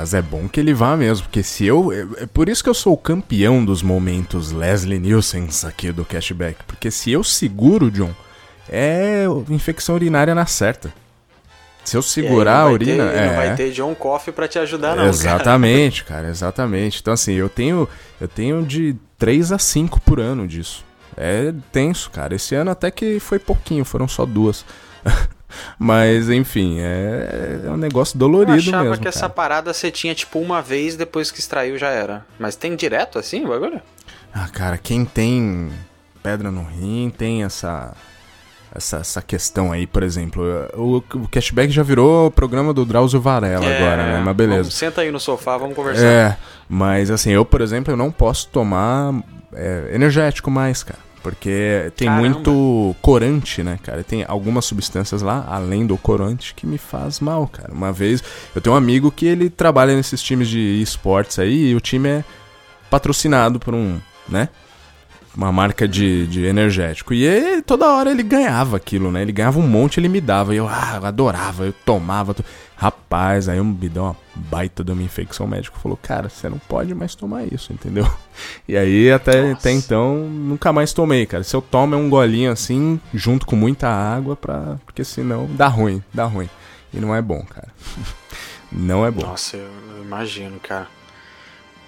Aliás, 0.01 0.15
é 0.15 0.23
bom 0.23 0.49
que 0.49 0.59
ele 0.59 0.73
vá 0.73 0.97
mesmo, 0.97 1.25
porque 1.27 1.43
se 1.43 1.67
eu. 1.67 1.93
É 1.93 2.23
é 2.23 2.27
por 2.27 2.49
isso 2.49 2.63
que 2.63 2.71
eu 2.71 2.75
sou 2.75 2.95
o 2.95 2.97
campeão 2.99 3.63
dos 3.65 3.83
momentos 3.83 4.51
Leslie 4.51 4.99
Nielsen 4.99 5.49
aqui 5.67 5.93
do 5.93 6.05
Cashback. 6.05 6.65
Porque 6.67 6.91
se 6.91 7.11
eu 7.13 7.23
seguro, 7.23 7.91
John, 7.91 8.15
é 8.69 9.25
infecção 9.51 9.95
urinária 9.95 10.35
na 10.35 10.47
certa. 10.47 10.93
Se 11.85 11.97
eu 11.97 12.03
segurar 12.03 12.61
a 12.61 12.71
urina. 12.71 13.09
ter- 13.11 13.17
é. 13.19 13.27
Não 13.29 13.37
vai 13.37 13.55
ter 13.57 13.73
John 13.73 13.95
Coffey 13.95 14.33
pra 14.33 14.47
te 14.49 14.59
ajudar, 14.59 14.91
não. 14.91 14.97
cara. 14.97 15.09
exatamente, 15.09 16.05
cara. 16.05 16.29
exatamente. 16.29 17.01
Então, 17.01 17.13
assim, 17.13 17.35
eu 17.35 17.49
tenho, 17.49 17.89
eu 18.21 18.29
tenho 18.29 18.65
de 18.65 18.97
3 19.19 19.53
a 19.53 19.59
5 19.59 20.01
por 20.01 20.19
ano 20.21 20.47
disso. 20.47 20.85
É 21.17 21.53
tenso, 21.73 22.11
cara. 22.11 22.35
Esse 22.35 22.55
ano 22.55 22.71
até 22.71 22.91
que 22.91 23.19
foi 23.21 23.39
pouquinho, 23.39 23.85
foram 23.85 24.09
só 24.09 24.25
duas. 24.25 24.65
Mas, 25.79 26.29
enfim, 26.31 26.79
é, 26.81 27.61
é 27.67 27.71
um 27.71 27.77
negócio 27.77 28.15
Eu 28.17 28.21
dolorido 28.21 28.57
achava 28.71 28.85
mesmo. 28.91 29.03
que 29.03 29.09
essa 29.09 29.21
cara. 29.21 29.33
parada 29.33 29.73
você 29.75 29.91
tinha 29.91 30.15
tipo 30.15 30.39
uma 30.39 30.61
vez 30.63 30.97
depois 30.97 31.31
que 31.31 31.41
extraiu 31.41 31.77
já 31.79 31.89
era. 31.89 32.25
Mas 32.39 32.57
tem 32.57 32.75
direto 32.77 33.19
assim 33.19 33.45
o 33.45 33.49
bagulho? 33.49 33.81
Ah, 34.33 34.49
cara, 34.49 34.79
quem 34.79 35.05
tem 35.05 35.71
pedra 36.23 36.51
no 36.51 36.63
rim 36.63 37.13
tem 37.17 37.45
essa. 37.45 37.93
Essa, 38.73 38.99
essa 38.99 39.21
questão 39.21 39.73
aí, 39.73 39.85
por 39.85 40.05
exemplo. 40.05 40.45
O, 40.75 40.99
o 40.99 41.29
Cashback 41.29 41.73
já 41.73 41.83
virou 41.83 42.29
o 42.29 42.31
programa 42.31 42.73
do 42.73 42.85
Drauzio 42.85 43.21
Varela 43.21 43.67
agora, 43.67 43.97
né? 43.97 44.23
Mas 44.25 44.37
beleza. 44.37 44.61
É, 44.61 44.63
Vamos, 44.63 44.75
senta 44.75 45.01
aí 45.01 45.11
no 45.11 45.19
sofá, 45.19 45.59
vamos 45.59 45.75
conversar. 45.75 46.05
É, 46.05 46.37
mas 46.69 47.11
assim, 47.11 47.31
eu, 47.33 47.45
por 47.45 47.61
exemplo, 47.63 47.93
eu 47.93 47.97
não 47.97 48.13
posso 48.13 48.47
tomar 48.47 49.13
é, 49.53 49.91
energético 49.93 50.53
mais, 50.53 50.85
cara. 50.85 51.01
Porque 51.23 51.93
tem 51.97 52.09
Caramba. 52.09 52.29
muito 52.29 52.97
corante, 53.03 53.63
né, 53.63 53.79
cara? 53.83 54.03
Tem 54.03 54.25
algumas 54.27 54.65
substâncias 54.65 55.21
lá, 55.21 55.45
além 55.49 55.87
do 55.87 55.99
corante, 55.99 56.55
que 56.55 56.67
me 56.67 56.79
faz 56.79 57.21
mal, 57.21 57.47
cara. 57.47 57.71
Uma 57.73 57.93
vez, 57.93 58.23
eu 58.55 58.61
tenho 58.63 58.75
um 58.75 58.79
amigo 58.79 59.11
que 59.13 59.27
ele 59.27 59.51
trabalha 59.51 59.95
nesses 59.95 60.23
times 60.23 60.49
de 60.49 60.81
esportes 60.81 61.39
aí, 61.39 61.69
e 61.71 61.75
o 61.75 61.81
time 61.81 62.09
é 62.09 62.25
patrocinado 62.89 63.61
por 63.61 63.75
um, 63.75 63.99
né? 64.29 64.49
Uma 65.37 65.53
marca 65.53 65.87
de, 65.87 66.27
de 66.27 66.45
energético. 66.45 67.15
E 67.15 67.23
ele, 67.23 67.63
toda 67.63 67.87
hora 67.89 68.11
ele 68.11 68.23
ganhava 68.23 68.77
aquilo, 68.79 69.13
né? 69.13 69.23
Ele 69.23 69.31
ganhava 69.31 69.61
um 69.61 69.67
monte, 69.69 70.01
ele 70.01 70.09
me 70.09 70.21
dava. 70.21 70.53
E 70.55 70.57
eu, 70.57 70.67
ah, 70.67 71.01
adorava, 71.05 71.65
eu 71.67 71.73
tomava. 71.85 72.35
to- 72.35 72.45
Rapaz, 72.81 73.47
aí 73.47 73.59
eu 73.59 73.65
me 73.65 73.91
deu 73.91 74.05
uma 74.05 74.17
baita 74.35 74.83
de 74.83 74.91
uma 74.91 75.03
infecção. 75.03 75.45
O 75.45 75.49
médico 75.51 75.79
falou, 75.79 75.99
cara, 76.01 76.31
você 76.31 76.49
não 76.49 76.57
pode 76.57 76.95
mais 76.95 77.15
tomar 77.15 77.45
isso, 77.45 77.75
entendeu? 77.75 78.11
E 78.67 78.75
aí 78.75 79.13
até, 79.13 79.43
Nossa. 79.43 79.53
até 79.53 79.73
então 79.73 80.17
nunca 80.17 80.73
mais 80.73 80.95
tomei, 80.95 81.27
cara. 81.27 81.45
Se 81.45 81.55
eu 81.55 81.61
tomo 81.61 81.95
é 81.95 81.99
um 81.99 82.09
golinho 82.09 82.51
assim, 82.51 82.99
junto 83.13 83.45
com 83.45 83.55
muita 83.55 83.87
água, 83.87 84.35
pra... 84.35 84.79
porque 84.87 85.05
senão 85.05 85.47
dá 85.51 85.69
ruim, 85.69 86.03
dá 86.15 86.25
ruim. 86.25 86.49
E 86.95 86.99
não 86.99 87.15
é 87.15 87.21
bom, 87.21 87.45
cara. 87.45 87.69
Não 88.73 89.05
é 89.05 89.11
bom. 89.11 89.23
Nossa, 89.27 89.57
eu 89.57 89.69
imagino, 90.01 90.61
cara. 90.61 90.87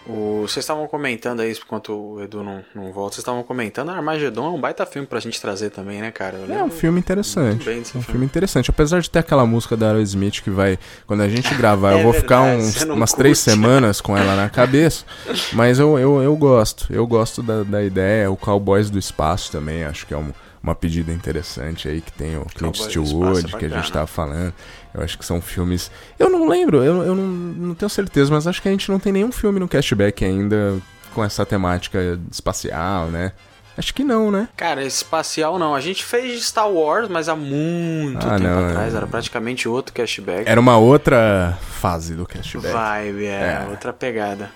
O, 0.05 0.43
vocês 0.43 0.65
estavam 0.65 0.87
comentando 0.89 1.41
aí, 1.41 1.53
enquanto 1.53 1.93
o 1.93 2.21
Edu 2.23 2.43
não, 2.43 2.65
não 2.75 2.93
volta, 2.93 3.15
vocês 3.15 3.19
estavam 3.23 3.45
comentando, 3.45 3.91
Armagedon 3.91 4.47
é 4.47 4.51
um 4.51 4.61
baita 4.61 4.85
filme 4.85 5.07
pra 5.07 5.21
gente 5.21 5.41
trazer 5.41 5.71
também, 5.71 6.01
né, 6.01 6.11
cara? 6.11 6.39
É 6.49 6.63
um 6.65 6.71
filme 6.71 6.99
interessante. 6.99 7.69
É 7.69 7.73
um 7.73 7.85
filme. 7.85 8.05
filme 8.07 8.27
interessante. 8.27 8.69
Apesar 8.69 9.01
de 9.01 9.09
ter 9.09 9.21
aquela 9.21 9.47
música 9.47 9.77
da 9.77 9.89
Aerosmith 9.93 10.41
que 10.43 10.51
vai. 10.51 10.77
Quando 11.07 11.21
a 11.21 11.29
gente 11.29 11.55
gravar, 11.55 11.93
É 11.95 12.01
eu 12.01 12.03
vou 12.03 12.13
ficar 12.13 12.41
verdade, 12.43 12.63
uns- 12.69 12.75
você 12.75 12.85
não 12.85 12.97
umas 12.97 13.13
três 13.13 13.39
curte. 13.45 13.51
semanas 13.53 14.01
com 14.01 14.17
ela 14.17 14.35
na 14.35 14.51
cabeça. 14.51 15.05
Mas 15.55 15.79
eu, 15.79 15.97
eu, 15.99 16.21
eu 16.21 16.37
gosto. 16.37 16.87
Eu 16.93 17.07
gosto 17.07 17.41
da, 17.41 17.63
da 17.63 17.83
ideia. 17.85 18.29
O 18.29 18.37
Cowboys 18.37 18.91
do 18.91 18.99
Espaço 18.99 19.53
também, 19.53 19.85
acho 19.85 20.05
que 20.07 20.15
é 20.15 20.17
um- 20.19 20.33
uma 20.63 20.75
pedida 20.75 21.13
interessante 21.13 21.89
aí 21.89 22.01
que 22.01 22.13
tem 22.13 22.37
o 22.39 22.45
Clint 22.45 22.79
do 22.79 22.85
Eastwood, 23.01 23.41
é 23.41 23.59
que 23.59 23.65
a 23.65 23.69
gente 23.69 23.71
bacana. 23.71 23.91
tava 23.93 24.07
falando. 24.07 24.55
Eu 24.95 25.03
acho 25.03 25.19
que 25.19 25.25
são 25.25 25.41
filmes. 25.41 25.91
Eu 26.19 26.29
não 26.31 26.47
lembro, 26.49 26.83
eu, 26.85 27.03
eu 27.03 27.15
não, 27.15 27.27
não 27.27 27.75
tenho 27.75 27.89
certeza, 27.89 28.31
mas 28.33 28.47
acho 28.47 28.61
que 28.63 28.69
a 28.69 28.71
gente 28.71 28.91
não 28.91 28.99
tem 29.01 29.13
nenhum 29.13 29.33
filme 29.33 29.59
no 29.59 29.67
cashback 29.69 30.25
ainda 30.25 30.79
com 31.15 31.25
essa 31.25 31.45
temática 31.45 32.19
espacial, 32.31 33.07
né? 33.09 33.33
Acho 33.77 33.95
que 33.95 34.05
não, 34.05 34.31
né? 34.31 34.49
Cara, 34.55 34.85
espacial 34.85 35.59
não. 35.59 35.75
A 35.75 35.81
gente 35.81 36.05
fez 36.05 36.33
de 36.39 36.43
Star 36.45 36.71
Wars, 36.71 37.09
mas 37.09 37.27
há 37.29 37.35
muito 37.35 38.19
Ah, 38.27 38.37
tempo 38.37 38.43
não, 38.43 38.69
atrás. 38.69 38.93
é. 38.93 38.97
Era 38.99 39.07
praticamente 39.07 39.67
outro 39.67 39.95
cashback. 39.95 40.47
Era 40.47 40.61
uma 40.61 40.77
outra 40.77 41.59
fase 41.81 42.15
do 42.15 42.27
cashback. 42.27 42.73
Vibe, 42.75 43.25
é, 43.25 43.65
É. 43.65 43.67
outra 43.71 43.93
pegada. 43.93 44.51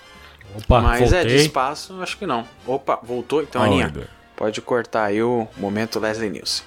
Opa, 0.54 0.80
mas 0.82 1.00
voltei. 1.00 1.18
é, 1.20 1.24
de 1.24 1.36
espaço, 1.36 1.98
acho 2.02 2.16
que 2.18 2.26
não. 2.26 2.44
Opa, 2.66 2.98
voltou? 3.02 3.42
Então, 3.42 3.62
Aninha. 3.62 3.90
Pode 4.36 4.60
cortar 4.60 5.04
aí 5.06 5.22
o 5.22 5.48
momento 5.56 5.98
Leslie 5.98 6.30
Nielsen. 6.30 6.64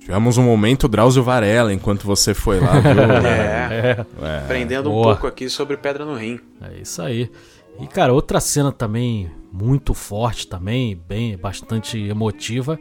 Tivemos 0.00 0.38
um 0.38 0.42
momento 0.42 0.88
Drauzio 0.88 1.22
Varela 1.22 1.72
enquanto 1.72 2.04
você 2.04 2.34
foi 2.34 2.58
lá, 2.58 2.80
viu? 2.80 2.90
É, 3.26 4.04
É, 4.22 4.38
aprendendo 4.38 4.88
um 4.88 4.92
boa. 4.92 5.12
pouco 5.14 5.26
aqui 5.26 5.48
sobre 5.48 5.76
pedra 5.76 6.04
no 6.04 6.14
rim. 6.16 6.40
é 6.62 6.78
isso 6.80 7.00
aí. 7.02 7.30
E, 7.78 7.86
cara, 7.86 8.12
outra 8.12 8.40
cena 8.40 8.72
também 8.72 9.30
muito 9.52 9.94
forte 9.94 10.46
também, 10.46 10.96
bem, 11.08 11.36
bastante 11.36 11.98
emotiva, 11.98 12.78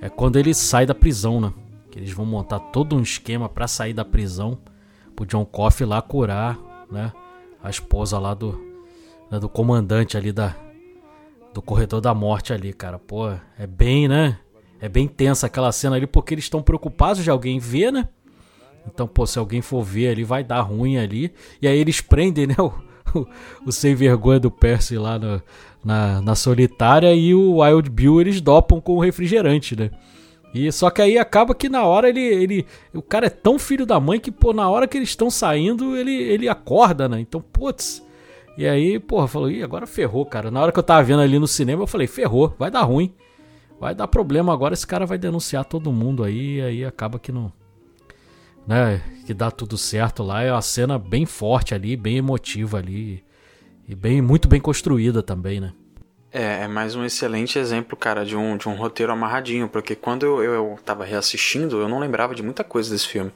é 0.00 0.08
quando 0.08 0.38
ele 0.38 0.52
sai 0.54 0.84
da 0.86 0.94
prisão, 0.94 1.40
né? 1.40 1.52
Que 1.90 1.98
eles 1.98 2.12
vão 2.12 2.26
montar 2.26 2.58
todo 2.58 2.96
um 2.96 3.00
esquema 3.02 3.48
pra 3.48 3.68
sair 3.68 3.92
da 3.92 4.04
prisão, 4.04 4.58
pro 5.14 5.24
John 5.26 5.44
Coffey 5.44 5.86
lá 5.86 6.00
curar, 6.02 6.58
né? 6.92 7.12
A 7.62 7.70
esposa 7.70 8.18
lá 8.18 8.34
do, 8.34 8.60
né, 9.30 9.38
do 9.40 9.48
comandante 9.48 10.16
ali 10.16 10.30
da, 10.32 10.54
do 11.54 11.60
corredor 11.62 12.00
da 12.00 12.14
morte 12.14 12.52
ali, 12.52 12.72
cara. 12.72 12.98
Pô, 12.98 13.30
é 13.58 13.66
bem, 13.66 14.06
né? 14.08 14.38
É 14.80 14.88
bem 14.88 15.06
tensa 15.06 15.46
aquela 15.46 15.70
cena 15.72 15.96
ali, 15.96 16.06
porque 16.06 16.34
eles 16.34 16.44
estão 16.44 16.62
preocupados 16.62 17.22
de 17.22 17.30
alguém 17.30 17.58
ver, 17.58 17.92
né? 17.92 18.08
Então, 18.86 19.06
pô, 19.06 19.26
se 19.26 19.38
alguém 19.38 19.60
for 19.62 19.82
ver 19.82 20.08
ali, 20.08 20.24
vai 20.24 20.42
dar 20.42 20.60
ruim 20.62 20.98
ali. 20.98 21.32
E 21.60 21.68
aí 21.68 21.78
eles 21.78 22.00
prendem, 22.00 22.46
né? 22.46 22.56
O, 23.14 23.18
o, 23.18 23.26
o 23.66 23.72
sem 23.72 23.94
vergonha 23.94 24.40
do 24.40 24.50
Percy 24.50 24.96
lá 24.96 25.18
no- 25.18 25.42
na, 25.84 26.22
na 26.22 26.34
solitária 26.34 27.14
e 27.14 27.34
o 27.34 27.58
Wild 27.60 27.90
Bill 27.90 28.20
eles 28.22 28.40
dopam 28.40 28.80
com 28.80 28.94
o 28.94 29.00
refrigerante, 29.00 29.76
né? 29.76 29.90
E 30.54 30.70
só 30.70 30.90
que 30.90 31.00
aí 31.00 31.16
acaba 31.18 31.54
que 31.54 31.68
na 31.68 31.84
hora 31.84 32.08
ele, 32.08 32.20
ele. 32.20 32.66
O 32.92 33.00
cara 33.00 33.26
é 33.26 33.30
tão 33.30 33.58
filho 33.58 33.86
da 33.86 33.98
mãe 33.98 34.20
que, 34.20 34.30
pô, 34.30 34.52
na 34.52 34.68
hora 34.68 34.86
que 34.86 34.98
eles 34.98 35.08
estão 35.08 35.30
saindo, 35.30 35.96
ele, 35.96 36.12
ele 36.14 36.48
acorda, 36.48 37.08
né? 37.08 37.20
Então, 37.20 37.40
putz. 37.40 38.02
E 38.58 38.68
aí, 38.68 38.98
porra, 38.98 39.26
falou, 39.26 39.50
ih, 39.50 39.62
agora 39.62 39.86
ferrou, 39.86 40.26
cara. 40.26 40.50
Na 40.50 40.60
hora 40.60 40.70
que 40.70 40.78
eu 40.78 40.82
tava 40.82 41.02
vendo 41.02 41.22
ali 41.22 41.38
no 41.38 41.48
cinema, 41.48 41.82
eu 41.82 41.86
falei, 41.86 42.06
ferrou, 42.06 42.54
vai 42.58 42.70
dar 42.70 42.82
ruim. 42.82 43.14
Vai 43.80 43.94
dar 43.94 44.06
problema 44.06 44.52
agora, 44.52 44.74
esse 44.74 44.86
cara 44.86 45.06
vai 45.06 45.18
denunciar 45.18 45.64
todo 45.64 45.90
mundo 45.92 46.22
aí, 46.22 46.58
e 46.58 46.62
aí 46.62 46.84
acaba 46.84 47.18
que 47.18 47.32
não. 47.32 47.52
né, 48.66 49.02
que 49.26 49.34
dá 49.34 49.50
tudo 49.50 49.76
certo 49.76 50.22
lá. 50.22 50.42
É 50.42 50.52
uma 50.52 50.62
cena 50.62 50.98
bem 50.98 51.26
forte 51.26 51.74
ali, 51.74 51.96
bem 51.96 52.16
emotiva 52.18 52.78
ali. 52.78 53.24
E 53.88 53.94
bem, 53.94 54.22
muito 54.22 54.48
bem 54.48 54.60
construída 54.60 55.22
também, 55.22 55.60
né? 55.60 55.72
É, 56.32 56.62
é 56.62 56.68
mais 56.68 56.94
um 56.94 57.04
excelente 57.04 57.58
exemplo, 57.58 57.96
cara, 57.96 58.24
de 58.24 58.34
um, 58.34 58.56
de 58.56 58.68
um 58.68 58.74
roteiro 58.74 59.12
amarradinho, 59.12 59.68
porque 59.68 59.94
quando 59.94 60.24
eu, 60.24 60.42
eu 60.42 60.78
tava 60.84 61.04
reassistindo, 61.04 61.80
eu 61.80 61.88
não 61.88 61.98
lembrava 61.98 62.34
de 62.34 62.42
muita 62.42 62.64
coisa 62.64 62.90
desse 62.90 63.06
filme. 63.06 63.30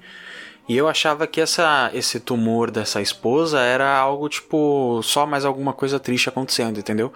E 0.69 0.77
eu 0.77 0.89
achava 0.89 1.27
que 1.27 1.41
essa, 1.41 1.91
esse 1.95 2.19
tumor 2.19 2.71
dessa 2.71 3.01
esposa 3.01 3.61
era 3.61 3.97
algo 3.97 4.29
tipo 4.29 5.01
só 5.03 5.27
mais 5.27 5.45
alguma 5.45 5.73
coisa 5.73 6.01
triste 6.01 6.29
acontecendo, 6.29 6.79
entendeu? 6.79 7.13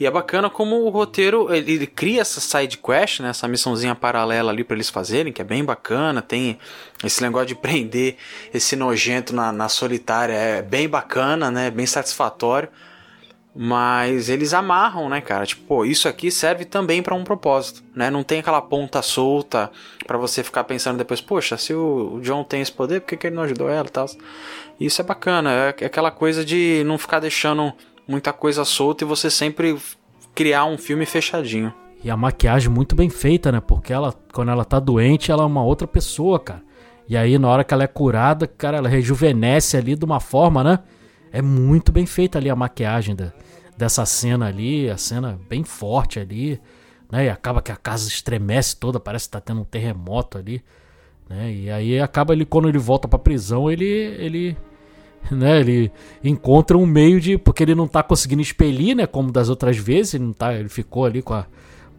E 0.00 0.06
é 0.06 0.10
bacana 0.10 0.50
como 0.50 0.76
o 0.76 0.88
roteiro 0.88 1.54
ele, 1.54 1.72
ele 1.72 1.86
cria 1.86 2.22
essa 2.22 2.40
side 2.40 2.78
quest, 2.78 3.20
né, 3.20 3.28
essa 3.28 3.46
missãozinha 3.46 3.94
paralela 3.94 4.50
ali 4.50 4.64
para 4.64 4.74
eles 4.74 4.90
fazerem, 4.90 5.32
que 5.32 5.40
é 5.40 5.44
bem 5.44 5.62
bacana. 5.64 6.20
Tem 6.22 6.58
esse 7.04 7.22
negócio 7.22 7.48
de 7.48 7.54
prender 7.54 8.16
esse 8.52 8.74
nojento 8.74 9.34
na, 9.34 9.52
na 9.52 9.68
solitária, 9.68 10.32
é 10.32 10.62
bem 10.62 10.88
bacana, 10.88 11.50
né, 11.50 11.70
bem 11.70 11.86
satisfatório. 11.86 12.68
Mas 13.54 14.30
eles 14.30 14.54
amarram, 14.54 15.10
né, 15.10 15.20
cara? 15.20 15.44
Tipo, 15.44 15.62
pô, 15.66 15.84
isso 15.84 16.08
aqui 16.08 16.30
serve 16.30 16.64
também 16.64 17.02
para 17.02 17.14
um 17.14 17.22
propósito, 17.22 17.82
né? 17.94 18.10
Não 18.10 18.22
tem 18.22 18.40
aquela 18.40 18.62
ponta 18.62 19.02
solta 19.02 19.70
para 20.06 20.16
você 20.16 20.42
ficar 20.42 20.64
pensando 20.64 20.96
depois, 20.96 21.20
poxa, 21.20 21.58
se 21.58 21.74
o 21.74 22.18
John 22.22 22.44
tem 22.44 22.62
esse 22.62 22.72
poder, 22.72 23.00
por 23.00 23.08
que, 23.08 23.16
que 23.16 23.26
ele 23.26 23.36
não 23.36 23.42
ajudou 23.42 23.68
ela 23.68 23.86
e 23.86 23.90
tal? 23.90 24.06
Isso 24.80 25.02
é 25.02 25.04
bacana, 25.04 25.52
é 25.52 25.68
aquela 25.84 26.10
coisa 26.10 26.42
de 26.42 26.82
não 26.86 26.96
ficar 26.96 27.20
deixando 27.20 27.72
muita 28.08 28.32
coisa 28.32 28.64
solta 28.64 29.04
e 29.04 29.06
você 29.06 29.30
sempre 29.30 29.76
criar 30.34 30.64
um 30.64 30.78
filme 30.78 31.04
fechadinho. 31.04 31.74
E 32.02 32.10
a 32.10 32.16
maquiagem 32.16 32.70
muito 32.70 32.96
bem 32.96 33.10
feita, 33.10 33.52
né? 33.52 33.60
Porque 33.60 33.92
ela, 33.92 34.14
quando 34.32 34.50
ela 34.50 34.64
tá 34.64 34.80
doente, 34.80 35.30
ela 35.30 35.42
é 35.42 35.46
uma 35.46 35.62
outra 35.62 35.86
pessoa, 35.86 36.40
cara. 36.40 36.62
E 37.08 37.16
aí, 37.16 37.38
na 37.38 37.48
hora 37.48 37.62
que 37.62 37.74
ela 37.74 37.84
é 37.84 37.88
curada, 37.88 38.46
cara, 38.46 38.78
ela 38.78 38.88
rejuvenesce 38.88 39.76
ali 39.76 39.94
de 39.94 40.04
uma 40.04 40.18
forma, 40.18 40.64
né? 40.64 40.78
É 41.32 41.40
muito 41.40 41.90
bem 41.90 42.06
feita 42.06 42.38
ali 42.38 42.50
a 42.50 42.56
maquiagem 42.56 43.16
da, 43.16 43.32
dessa 43.76 44.04
cena 44.04 44.46
ali, 44.46 44.90
a 44.90 44.96
cena 44.96 45.38
bem 45.48 45.64
forte 45.64 46.20
ali, 46.20 46.60
né? 47.10 47.26
E 47.26 47.28
acaba 47.30 47.62
que 47.62 47.72
a 47.72 47.76
casa 47.76 48.08
estremece 48.08 48.76
toda, 48.76 49.00
parece 49.00 49.26
que 49.26 49.32
tá 49.32 49.40
tendo 49.40 49.62
um 49.62 49.64
terremoto 49.64 50.38
ali, 50.38 50.62
né? 51.28 51.52
E 51.52 51.70
aí 51.70 51.98
acaba 52.00 52.32
ele, 52.32 52.44
quando 52.44 52.68
ele 52.68 52.78
volta 52.78 53.08
pra 53.08 53.18
prisão, 53.18 53.70
ele, 53.70 53.86
ele 53.86 54.56
né? 55.30 55.60
Ele 55.60 55.92
encontra 56.24 56.76
um 56.76 56.86
meio 56.86 57.20
de. 57.20 57.38
Porque 57.38 57.62
ele 57.62 57.74
não 57.74 57.86
tá 57.86 58.02
conseguindo 58.02 58.42
expelir, 58.42 58.96
né? 58.96 59.06
Como 59.06 59.30
das 59.30 59.48
outras 59.48 59.76
vezes. 59.76 60.14
Ele, 60.14 60.24
não 60.24 60.32
tá, 60.32 60.54
ele 60.54 60.68
ficou 60.68 61.04
ali 61.04 61.22
com, 61.22 61.34
a, 61.34 61.46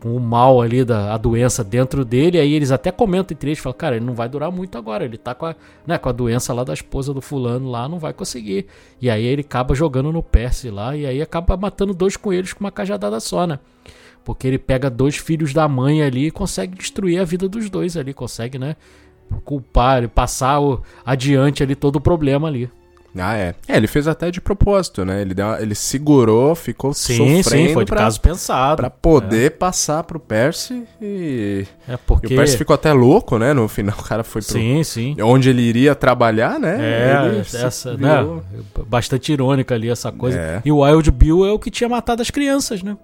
com 0.04 0.18
o 0.18 0.20
mal 0.20 0.62
ali 0.62 0.84
da 0.84 1.14
a 1.14 1.18
doença 1.18 1.64
dentro 1.64 2.04
dele. 2.04 2.38
Aí 2.38 2.52
eles 2.52 2.72
até 2.72 2.92
comentam 2.92 3.34
entre 3.34 3.52
eles: 3.52 3.60
falam, 3.60 3.78
cara, 3.78 3.96
ele 3.96 4.04
não 4.04 4.14
vai 4.14 4.28
durar 4.28 4.52
muito 4.52 4.78
agora. 4.78 5.06
Ele 5.06 5.18
tá 5.18 5.34
com 5.34 5.46
a, 5.46 5.56
né, 5.88 5.98
com 5.98 6.10
a 6.10 6.12
doença 6.12 6.54
lá 6.54 6.66
da 6.66 6.74
esposa 6.74 7.14
do 7.14 7.22
fulano 7.22 7.72
lá, 7.72 7.88
não 7.88 8.00
vai 8.00 8.12
conseguir. 8.12 8.66
E 9.02 9.10
aí 9.10 9.24
ele 9.24 9.40
acaba 9.42 9.74
jogando 9.74 10.12
no 10.12 10.22
Percy 10.22 10.70
lá. 10.70 10.94
E 10.94 11.06
aí 11.06 11.22
acaba 11.22 11.56
matando 11.56 11.94
dois 11.94 12.18
coelhos 12.18 12.52
com 12.52 12.66
uma 12.66 12.72
cajadada 12.72 13.18
só, 13.22 13.48
né? 13.48 13.60
Porque 14.26 14.46
ele 14.46 14.58
pega 14.58 14.90
dois 14.90 15.16
filhos 15.16 15.54
da 15.54 15.70
mãe 15.70 16.04
ali 16.04 16.28
e 16.28 16.32
consegue 16.32 16.78
destruir 16.78 17.20
a 17.20 17.24
vida 17.24 17.48
dos 17.48 17.70
dois 17.70 17.96
ali. 17.96 18.14
Consegue, 18.14 18.60
né? 18.60 18.76
Culpar, 19.46 20.10
passar 20.10 20.60
o, 20.60 20.82
adiante 21.06 21.64
ali 21.64 21.76
todo 21.76 21.96
o 21.96 22.02
problema 22.02 22.50
ali. 22.50 22.70
Ah, 23.18 23.38
é. 23.38 23.54
É, 23.68 23.78
ele 23.78 23.88
fez 23.88 24.08
até 24.08 24.32
de 24.32 24.42
propósito, 24.42 25.06
né? 25.06 25.22
Ele, 25.22 25.34
deu, 25.34 25.54
ele 25.56 25.76
segurou, 25.76 26.56
ficou 26.56 26.94
sim, 26.94 27.18
sofrendo. 27.18 27.68
Sim, 27.68 27.74
foi 27.74 27.86
de 27.86 27.92
pra, 27.92 28.02
caso 28.02 28.20
pensado. 28.20 28.78
Pra 28.78 28.90
poder 28.90 29.46
é. 29.46 29.50
passar 29.50 30.04
pro 30.04 30.20
Percy 30.20 30.84
e... 31.02 31.66
É 31.88 31.96
porque... 31.96 32.34
E 32.34 32.36
o 32.36 32.38
Percy 32.38 32.58
ficou 32.58 32.74
até 32.74 32.92
louco, 32.92 33.38
né? 33.38 33.54
No 33.54 33.68
final 33.68 33.96
o 34.00 34.04
cara 34.04 34.24
foi 34.24 34.42
pro... 34.42 34.52
Sim, 34.52 34.84
sim. 34.84 35.16
Onde 35.22 35.50
ele 35.50 35.62
iria 35.62 35.94
trabalhar, 35.94 36.60
né? 36.60 36.78
É, 36.80 37.42
essa, 37.66 37.96
né? 37.96 38.26
Bastante 38.88 39.32
irônica 39.32 39.76
ali 39.76 39.90
essa 39.90 40.12
coisa. 40.12 40.40
É. 40.40 40.62
E 40.66 40.72
o 40.72 40.80
Wild 40.80 41.12
Bill 41.12 41.46
é 41.46 41.52
o 41.52 41.60
que 41.60 41.70
tinha 41.70 41.90
matado 41.90 42.22
as 42.22 42.32
crianças, 42.32 42.82
né? 42.82 42.98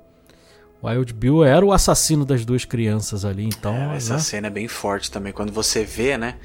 O 0.81 0.87
Wild 0.87 1.13
Bill 1.13 1.43
era 1.43 1.63
o 1.63 1.71
assassino 1.71 2.25
das 2.25 2.45
duas 2.45 2.65
crianças 2.65 3.25
ali, 3.25 3.45
então... 3.45 3.75
É, 3.75 3.97
essa 3.97 4.13
né? 4.13 4.19
cena 4.19 4.47
é 4.47 4.49
bem 4.49 4.67
forte 4.67 5.11
também. 5.11 5.33
Quando 5.33 5.51
você 5.51 5.83
vê, 5.83 6.17
né? 6.17 6.35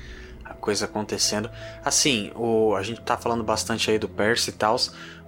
Coisa 0.64 0.86
acontecendo. 0.86 1.50
Assim, 1.84 2.30
o, 2.34 2.74
a 2.74 2.82
gente 2.82 3.02
tá 3.02 3.18
falando 3.18 3.44
bastante 3.44 3.90
aí 3.90 3.98
do 3.98 4.08
Percy 4.08 4.48
e 4.48 4.52
tal, 4.54 4.76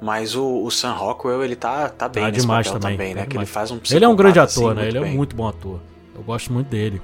mas 0.00 0.34
o, 0.34 0.64
o 0.64 0.70
Sam 0.70 0.94
Rockwell, 0.94 1.44
ele 1.44 1.54
tá, 1.54 1.90
tá 1.90 2.08
bem 2.08 2.24
tá 2.24 2.30
demais 2.30 2.70
também, 2.70 2.92
também 2.92 3.14
né? 3.14 3.20
Tá 3.20 3.26
que 3.26 3.36
ele 3.36 3.44
faz 3.44 3.70
um 3.70 3.78
Ele 3.90 4.04
é 4.04 4.08
um 4.08 4.16
grande 4.16 4.40
ator, 4.40 4.72
assim, 4.72 4.80
né? 4.80 4.88
Ele 4.88 4.98
bem. 4.98 5.12
é 5.12 5.14
muito 5.14 5.36
bom 5.36 5.46
ator. 5.46 5.78
Eu 6.14 6.22
gosto 6.22 6.50
muito 6.50 6.68
dele. 6.68 7.02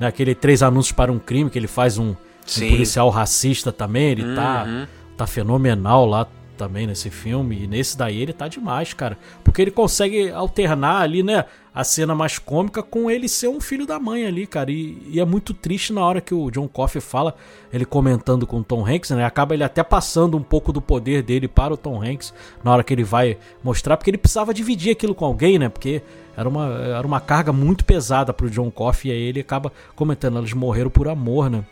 Naquele 0.00 0.30
né, 0.30 0.34
Três 0.40 0.62
Anúncios 0.62 0.92
para 0.92 1.12
um 1.12 1.18
Crime, 1.18 1.50
que 1.50 1.58
ele 1.58 1.66
faz 1.66 1.98
um, 1.98 2.08
um 2.08 2.70
policial 2.70 3.10
racista 3.10 3.70
também, 3.70 4.12
ele 4.12 4.34
tá, 4.34 4.64
Uhum. 4.66 4.86
tá 5.14 5.26
fenomenal 5.26 6.06
lá 6.06 6.26
também 6.56 6.86
nesse 6.86 7.10
filme. 7.10 7.64
E 7.64 7.66
nesse 7.66 7.98
daí 7.98 8.22
ele 8.22 8.32
tá 8.32 8.48
demais, 8.48 8.94
cara. 8.94 9.18
Porque 9.44 9.60
ele 9.60 9.70
consegue 9.70 10.30
alternar 10.30 11.02
ali, 11.02 11.22
né? 11.22 11.44
A 11.78 11.84
cena 11.84 12.12
mais 12.12 12.40
cômica 12.40 12.82
com 12.82 13.08
ele 13.08 13.28
ser 13.28 13.46
um 13.46 13.60
filho 13.60 13.86
da 13.86 14.00
mãe 14.00 14.26
ali, 14.26 14.48
cara. 14.48 14.68
E, 14.68 15.00
e 15.12 15.20
é 15.20 15.24
muito 15.24 15.54
triste 15.54 15.92
na 15.92 16.04
hora 16.04 16.20
que 16.20 16.34
o 16.34 16.50
John 16.50 16.66
Coffey 16.66 17.00
fala, 17.00 17.36
ele 17.72 17.84
comentando 17.84 18.48
com 18.48 18.58
o 18.58 18.64
Tom 18.64 18.84
Hanks, 18.84 19.10
né? 19.10 19.24
Acaba 19.24 19.54
ele 19.54 19.62
até 19.62 19.84
passando 19.84 20.36
um 20.36 20.42
pouco 20.42 20.72
do 20.72 20.82
poder 20.82 21.22
dele 21.22 21.46
para 21.46 21.72
o 21.72 21.76
Tom 21.76 22.02
Hanks 22.02 22.34
na 22.64 22.72
hora 22.72 22.82
que 22.82 22.92
ele 22.92 23.04
vai 23.04 23.38
mostrar, 23.62 23.96
porque 23.96 24.10
ele 24.10 24.18
precisava 24.18 24.52
dividir 24.52 24.90
aquilo 24.90 25.14
com 25.14 25.24
alguém, 25.24 25.56
né? 25.56 25.68
Porque 25.68 26.02
era 26.36 26.48
uma, 26.48 26.66
era 26.66 27.06
uma 27.06 27.20
carga 27.20 27.52
muito 27.52 27.84
pesada 27.84 28.32
pro 28.34 28.50
John 28.50 28.72
Coffey. 28.72 29.12
E 29.12 29.14
aí 29.14 29.22
ele 29.22 29.38
acaba 29.38 29.72
comentando, 29.94 30.38
elas 30.38 30.52
morreram 30.52 30.90
por 30.90 31.06
amor, 31.06 31.48
né? 31.48 31.64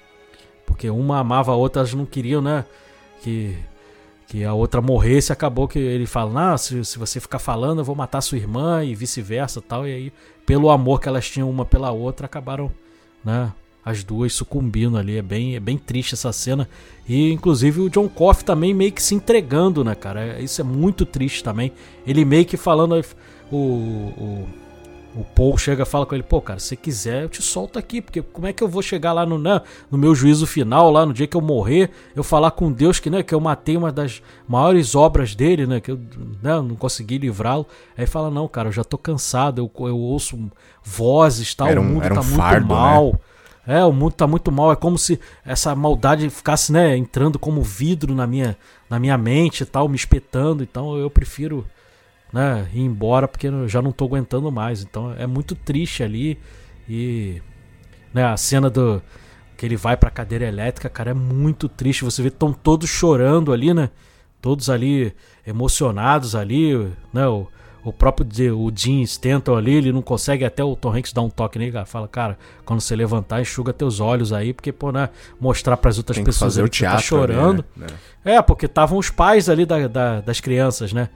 Porque 0.64 0.88
uma 0.88 1.18
amava 1.18 1.50
a 1.50 1.56
outra, 1.56 1.80
elas 1.80 1.92
não 1.94 2.06
queriam, 2.06 2.40
né? 2.40 2.64
Que 3.22 3.58
que 4.26 4.44
a 4.44 4.52
outra 4.52 4.80
morresse, 4.80 5.32
acabou 5.32 5.68
que 5.68 5.78
ele 5.78 6.06
fala, 6.06 6.52
ah, 6.52 6.58
se, 6.58 6.84
se 6.84 6.98
você 6.98 7.20
ficar 7.20 7.38
falando, 7.38 7.78
eu 7.78 7.84
vou 7.84 7.94
matar 7.94 8.20
sua 8.20 8.38
irmã 8.38 8.84
e 8.84 8.94
vice-versa 8.94 9.62
tal. 9.62 9.86
E 9.86 9.92
aí, 9.92 10.12
pelo 10.44 10.70
amor 10.70 11.00
que 11.00 11.08
elas 11.08 11.30
tinham 11.30 11.48
uma 11.48 11.64
pela 11.64 11.90
outra, 11.92 12.26
acabaram, 12.26 12.70
né? 13.24 13.52
As 13.84 14.02
duas 14.02 14.32
sucumbindo 14.32 14.98
ali. 14.98 15.16
É 15.16 15.22
bem, 15.22 15.54
é 15.54 15.60
bem 15.60 15.78
triste 15.78 16.14
essa 16.14 16.32
cena. 16.32 16.68
E 17.08 17.30
inclusive 17.30 17.80
o 17.80 17.88
John 17.88 18.08
Coffey 18.08 18.44
também 18.44 18.74
meio 18.74 18.90
que 18.90 19.00
se 19.02 19.14
entregando, 19.14 19.84
né, 19.84 19.94
cara? 19.94 20.40
Isso 20.40 20.60
é 20.60 20.64
muito 20.64 21.06
triste 21.06 21.44
também. 21.44 21.70
Ele 22.04 22.24
meio 22.24 22.44
que 22.44 22.56
falando. 22.56 23.00
O, 23.48 23.56
o, 23.56 24.48
o 25.16 25.24
Paul 25.24 25.56
chega 25.56 25.82
e 25.82 25.86
fala 25.86 26.04
com 26.04 26.14
ele, 26.14 26.22
pô, 26.22 26.40
cara, 26.40 26.58
se 26.58 26.76
quiser 26.76 27.22
eu 27.22 27.28
te 27.28 27.40
solto 27.42 27.78
aqui, 27.78 28.02
porque 28.02 28.20
como 28.20 28.46
é 28.46 28.52
que 28.52 28.62
eu 28.62 28.68
vou 28.68 28.82
chegar 28.82 29.12
lá 29.12 29.24
no, 29.24 29.38
né, 29.38 29.60
no 29.90 29.96
meu 29.96 30.14
juízo 30.14 30.46
final, 30.46 30.90
lá 30.90 31.06
no 31.06 31.12
dia 31.14 31.26
que 31.26 31.36
eu 31.36 31.40
morrer, 31.40 31.90
eu 32.14 32.22
falar 32.22 32.50
com 32.50 32.70
Deus 32.70 33.00
que, 33.00 33.08
né, 33.08 33.22
que 33.22 33.34
eu 33.34 33.40
matei 33.40 33.76
uma 33.76 33.90
das 33.90 34.22
maiores 34.46 34.94
obras 34.94 35.34
dele, 35.34 35.66
né, 35.66 35.80
que 35.80 35.90
eu 35.90 35.96
né, 36.42 36.60
não 36.60 36.76
consegui 36.76 37.18
livrá-lo. 37.18 37.66
Aí 37.96 38.06
fala, 38.06 38.30
não, 38.30 38.46
cara, 38.46 38.68
eu 38.68 38.72
já 38.72 38.84
tô 38.84 38.98
cansado, 38.98 39.58
eu, 39.60 39.86
eu 39.86 39.98
ouço 39.98 40.38
vozes, 40.84 41.54
tal, 41.54 41.68
o 41.68 41.80
um- 41.80 41.82
mundo 41.82 42.04
era 42.04 42.14
um 42.14 42.16
tá 42.18 42.22
muito 42.22 42.36
fardo, 42.36 42.66
mal. 42.66 43.20
É, 43.66 43.84
o 43.84 43.92
mundo 43.92 44.12
tá 44.12 44.26
muito 44.28 44.52
mal. 44.52 44.70
É 44.70 44.76
como 44.76 44.96
se 44.96 45.18
essa 45.44 45.74
maldade 45.74 46.30
ficasse, 46.30 46.72
né, 46.72 46.96
entrando 46.96 47.38
como 47.38 47.62
vidro 47.62 48.14
na 48.14 48.26
minha, 48.26 48.56
na 48.88 49.00
minha 49.00 49.18
mente 49.18 49.62
e 49.62 49.66
tal, 49.66 49.88
me 49.88 49.96
espetando. 49.96 50.62
Então 50.62 50.96
eu 50.96 51.10
prefiro, 51.10 51.66
né, 52.32 52.68
ir 52.72 52.80
embora 52.80 53.26
porque 53.28 53.46
eu 53.48 53.68
já 53.68 53.80
não 53.82 53.92
tô 53.92 54.04
aguentando 54.04 54.50
mais. 54.52 54.82
Então 54.82 55.12
é 55.18 55.26
muito 55.26 55.54
triste 55.54 56.02
ali. 56.02 56.38
E, 56.88 57.40
né, 58.14 58.24
a 58.24 58.36
cena 58.36 58.68
do 58.70 59.02
que 59.56 59.64
ele 59.64 59.76
vai 59.76 59.96
pra 59.96 60.10
cadeira 60.10 60.44
elétrica, 60.46 60.88
cara, 60.88 61.10
é 61.10 61.14
muito 61.14 61.68
triste. 61.68 62.04
Você 62.04 62.22
vê 62.22 62.30
que 62.30 62.36
estão 62.36 62.52
todos 62.52 62.88
chorando 62.90 63.52
ali, 63.52 63.72
né? 63.72 63.90
Todos 64.40 64.68
ali 64.70 65.12
emocionados 65.46 66.34
ali, 66.36 66.74
né? 67.12 67.26
O, 67.26 67.46
o 67.82 67.92
próprio 67.92 68.26
de- 68.26 68.50
o 68.50 68.70
Jim 68.74 69.00
Stanton 69.02 69.56
ali, 69.56 69.74
ele 69.74 69.92
não 69.92 70.02
consegue 70.02 70.44
até 70.44 70.62
o 70.62 70.74
Tom 70.76 70.92
Hanks 70.94 71.12
dar 71.12 71.22
um 71.22 71.30
toque 71.30 71.58
nele, 71.58 71.72
cara. 71.72 71.86
Fala, 71.86 72.06
cara, 72.08 72.38
quando 72.64 72.80
você 72.80 72.94
levantar, 72.94 73.40
enxuga 73.40 73.72
teus 73.72 73.98
olhos 74.00 74.32
aí, 74.32 74.52
porque, 74.52 74.72
pô, 74.72 74.92
né? 74.92 75.08
Mostrar 75.40 75.76
pras 75.76 75.96
outras 75.96 76.16
Tem 76.16 76.24
que 76.24 76.30
pessoas 76.30 76.52
fazer 76.54 76.60
ali 76.60 76.68
o 76.68 76.70
que 76.70 76.76
você 76.78 76.84
tá 76.84 76.96
teatro. 76.96 77.16
ali, 77.22 77.32
chorando. 77.32 77.64
né? 77.76 77.86
É, 78.24 78.42
porque 78.42 78.66
estavam 78.66 78.98
os 78.98 79.08
pais 79.08 79.48
ali 79.48 79.64
da, 79.64 79.86
da- 79.88 80.20
das 80.20 80.40
crianças, 80.40 80.92
né? 80.92 81.08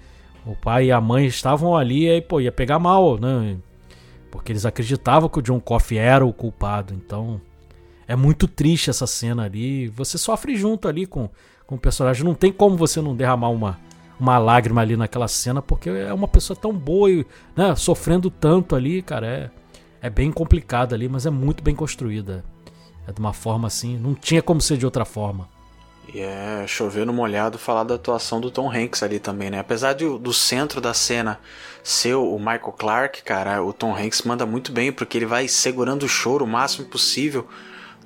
O 0.47 0.57
pai 0.57 0.86
e 0.86 0.93
a 0.93 1.01
mãe 1.01 1.26
estavam 1.26 1.76
ali 1.76 2.05
e 2.05 2.11
aí, 2.11 2.22
pô, 2.22 2.41
ia 2.41 2.53
pegar 2.53 2.78
mal, 2.78 3.18
né? 3.18 3.57
Porque 4.30 4.53
eles 4.53 4.64
acreditavam 4.64 5.28
que 5.28 5.38
o 5.38 5.43
John 5.43 5.61
Coffey 5.61 5.99
era 5.99 6.24
o 6.24 6.32
culpado. 6.32 6.95
Então, 6.95 7.41
é 8.07 8.16
muito 8.16 8.49
triste 8.49 8.91
essa 8.91 9.07
cena 9.07 9.45
ali. 9.45 9.88
Você 9.88 10.16
sofre 10.16 10.57
junto 10.57 10.88
ali 10.88 11.07
com, 11.07 11.28
com 11.66 11.74
o 11.74 11.78
personagem. 11.78 12.24
Não 12.24 12.34
tem 12.34 12.53
como 12.53 12.76
você 12.76 13.01
não 13.01 13.14
derramar 13.14 13.51
uma, 13.51 13.78
uma 14.18 14.38
lágrima 14.38 14.80
ali 14.80 14.97
naquela 14.97 15.28
cena, 15.28 15.61
porque 15.61 15.91
é 15.91 16.12
uma 16.12 16.28
pessoa 16.28 16.57
tão 16.57 16.72
boa 16.72 17.11
e 17.11 17.26
né, 17.55 17.74
sofrendo 17.76 18.30
tanto 18.30 18.74
ali, 18.74 19.03
cara. 19.03 19.26
É, 19.26 19.51
é 20.03 20.11
bem 20.11 20.32
complicado 20.32 20.95
ali, 20.95 21.09
mas 21.09 21.26
é 21.26 21.30
muito 21.30 21.62
bem 21.62 21.74
construída. 21.74 22.45
É 23.07 23.12
de 23.12 23.20
uma 23.20 23.32
forma 23.32 23.66
assim. 23.66 23.99
Não 23.99 24.14
tinha 24.14 24.43
como 24.43 24.61
ser 24.61 24.78
de 24.78 24.84
outra 24.84 25.05
forma. 25.05 25.49
E 26.13 26.21
é 26.21 26.65
chover 26.67 27.07
no 27.07 27.13
molhado 27.13 27.57
falar 27.59 27.85
da 27.85 27.95
atuação 27.95 28.41
do 28.41 28.51
Tom 28.51 28.69
Hanks 28.71 29.03
ali 29.03 29.21
também, 29.21 29.49
né? 29.51 29.61
Apesar 29.61 29.93
de, 29.93 30.05
do 30.19 30.33
centro 30.33 30.81
da 30.81 30.93
cena 30.93 31.39
ser 31.85 32.15
o 32.15 32.37
Michael 32.39 32.75
Clark, 32.77 33.23
cara, 33.23 33.63
o 33.63 33.73
Tom 33.73 33.95
Hanks 33.97 34.23
manda 34.23 34.45
muito 34.45 34.73
bem, 34.73 34.91
porque 34.91 35.17
ele 35.17 35.27
vai 35.27 35.47
segurando 35.47 36.03
o 36.05 36.09
choro 36.09 36.45
o 36.45 36.49
máximo 36.49 36.89
possível 36.89 37.47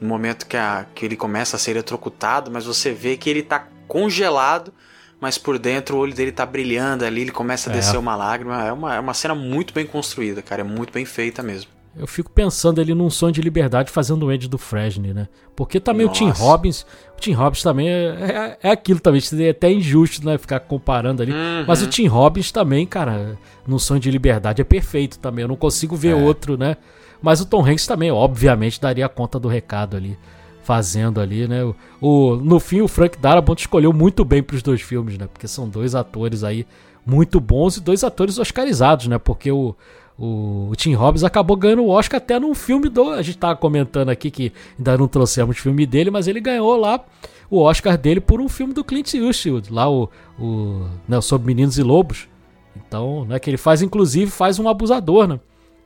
no 0.00 0.06
momento 0.08 0.46
que, 0.46 0.56
a, 0.56 0.86
que 0.94 1.04
ele 1.06 1.16
começa 1.16 1.56
a 1.56 1.58
ser 1.58 1.70
eletrocutado, 1.70 2.50
mas 2.50 2.66
você 2.66 2.92
vê 2.92 3.16
que 3.16 3.30
ele 3.30 3.42
tá 3.42 3.66
congelado, 3.88 4.72
mas 5.20 5.38
por 5.38 5.58
dentro 5.58 5.96
o 5.96 6.00
olho 6.00 6.12
dele 6.14 6.32
tá 6.32 6.44
brilhando 6.44 7.04
ali, 7.06 7.22
ele 7.22 7.30
começa 7.30 7.70
a 7.70 7.72
É. 7.72 7.76
descer 7.76 7.96
uma 7.96 8.14
lágrima. 8.14 8.62
É 8.66 8.72
uma, 8.72 8.94
é 8.96 9.00
uma 9.00 9.14
cena 9.14 9.34
muito 9.34 9.72
bem 9.72 9.86
construída, 9.86 10.42
cara, 10.42 10.60
é 10.60 10.64
muito 10.64 10.92
bem 10.92 11.06
feita 11.06 11.42
mesmo. 11.42 11.70
Eu 11.96 12.06
fico 12.06 12.30
pensando 12.30 12.80
ali 12.80 12.92
num 12.94 13.08
sonho 13.08 13.32
de 13.32 13.40
liberdade 13.40 13.90
fazendo 13.90 14.26
o 14.26 14.28
Andy 14.28 14.48
do 14.48 14.58
Fresney, 14.58 15.12
né? 15.14 15.28
Porque 15.54 15.78
também 15.78 16.04
o 16.04 16.08
Tim 16.08 16.26
Nossa. 16.26 16.42
Robbins. 16.42 16.82
O 17.16 17.20
Tim 17.20 17.32
Robbins 17.32 17.62
também 17.62 17.88
é, 17.88 18.56
é, 18.62 18.68
é 18.68 18.70
aquilo 18.72 18.98
também. 18.98 19.20
Seria 19.20 19.52
até 19.52 19.70
injusto, 19.72 20.26
né? 20.26 20.36
Ficar 20.36 20.58
comparando 20.60 21.22
ali. 21.22 21.30
Uhum. 21.32 21.64
Mas 21.66 21.82
o 21.82 21.86
Tim 21.86 22.06
Robbins 22.06 22.50
também, 22.50 22.84
cara, 22.84 23.38
num 23.66 23.78
sonho 23.78 24.00
de 24.00 24.10
liberdade 24.10 24.60
é 24.60 24.64
perfeito 24.64 25.18
também. 25.20 25.42
Eu 25.44 25.48
não 25.48 25.56
consigo 25.56 25.94
ver 25.94 26.14
outro, 26.14 26.56
né? 26.58 26.76
Mas 27.22 27.40
o 27.40 27.46
Tom 27.46 27.64
Hanks 27.64 27.86
também, 27.86 28.10
obviamente, 28.10 28.80
daria 28.80 29.08
conta 29.08 29.38
do 29.38 29.46
recado 29.48 29.96
ali. 29.96 30.18
Fazendo 30.64 31.20
ali, 31.20 31.46
né? 31.46 31.62
O, 31.62 31.74
o- 32.00 32.36
no 32.36 32.58
fim, 32.58 32.80
o 32.80 32.88
Frank 32.88 33.18
Darabont 33.18 33.60
escolheu 33.60 33.92
muito 33.92 34.24
bem 34.24 34.42
pros 34.42 34.62
dois 34.62 34.80
filmes, 34.80 35.16
né? 35.18 35.28
Porque 35.32 35.46
são 35.46 35.68
dois 35.68 35.94
atores 35.94 36.42
aí 36.42 36.66
muito 37.06 37.38
bons 37.38 37.76
e 37.76 37.80
dois 37.82 38.02
atores 38.02 38.38
oscarizados, 38.38 39.06
né? 39.06 39.18
Porque 39.18 39.52
o, 39.52 39.76
o, 40.18 40.68
o 40.70 40.76
Tim 40.76 40.94
Robbins 40.94 41.24
acabou 41.24 41.56
ganhando 41.56 41.82
o 41.82 41.88
Oscar 41.88 42.18
até 42.18 42.38
num 42.38 42.54
filme 42.54 42.88
do. 42.88 43.10
A 43.10 43.22
gente 43.22 43.38
tava 43.38 43.56
comentando 43.56 44.08
aqui 44.10 44.30
que 44.30 44.52
ainda 44.78 44.96
não 44.96 45.08
trouxemos 45.08 45.58
filme 45.58 45.84
dele, 45.86 46.10
mas 46.10 46.28
ele 46.28 46.40
ganhou 46.40 46.76
lá 46.76 47.04
o 47.50 47.60
Oscar 47.60 47.98
dele 47.98 48.20
por 48.20 48.40
um 48.40 48.48
filme 48.48 48.72
do 48.72 48.84
Clint 48.84 49.14
Eastwood, 49.14 49.72
lá 49.72 49.90
o, 49.90 50.08
o 50.38 50.86
né, 51.08 51.20
sobre 51.20 51.46
Meninos 51.46 51.78
e 51.78 51.82
Lobos. 51.82 52.28
Então, 52.76 53.24
né, 53.24 53.38
que 53.38 53.50
ele 53.50 53.56
faz, 53.56 53.82
inclusive, 53.82 54.30
faz 54.30 54.58
um 54.58 54.68
abusador, 54.68 55.28
né? 55.28 55.38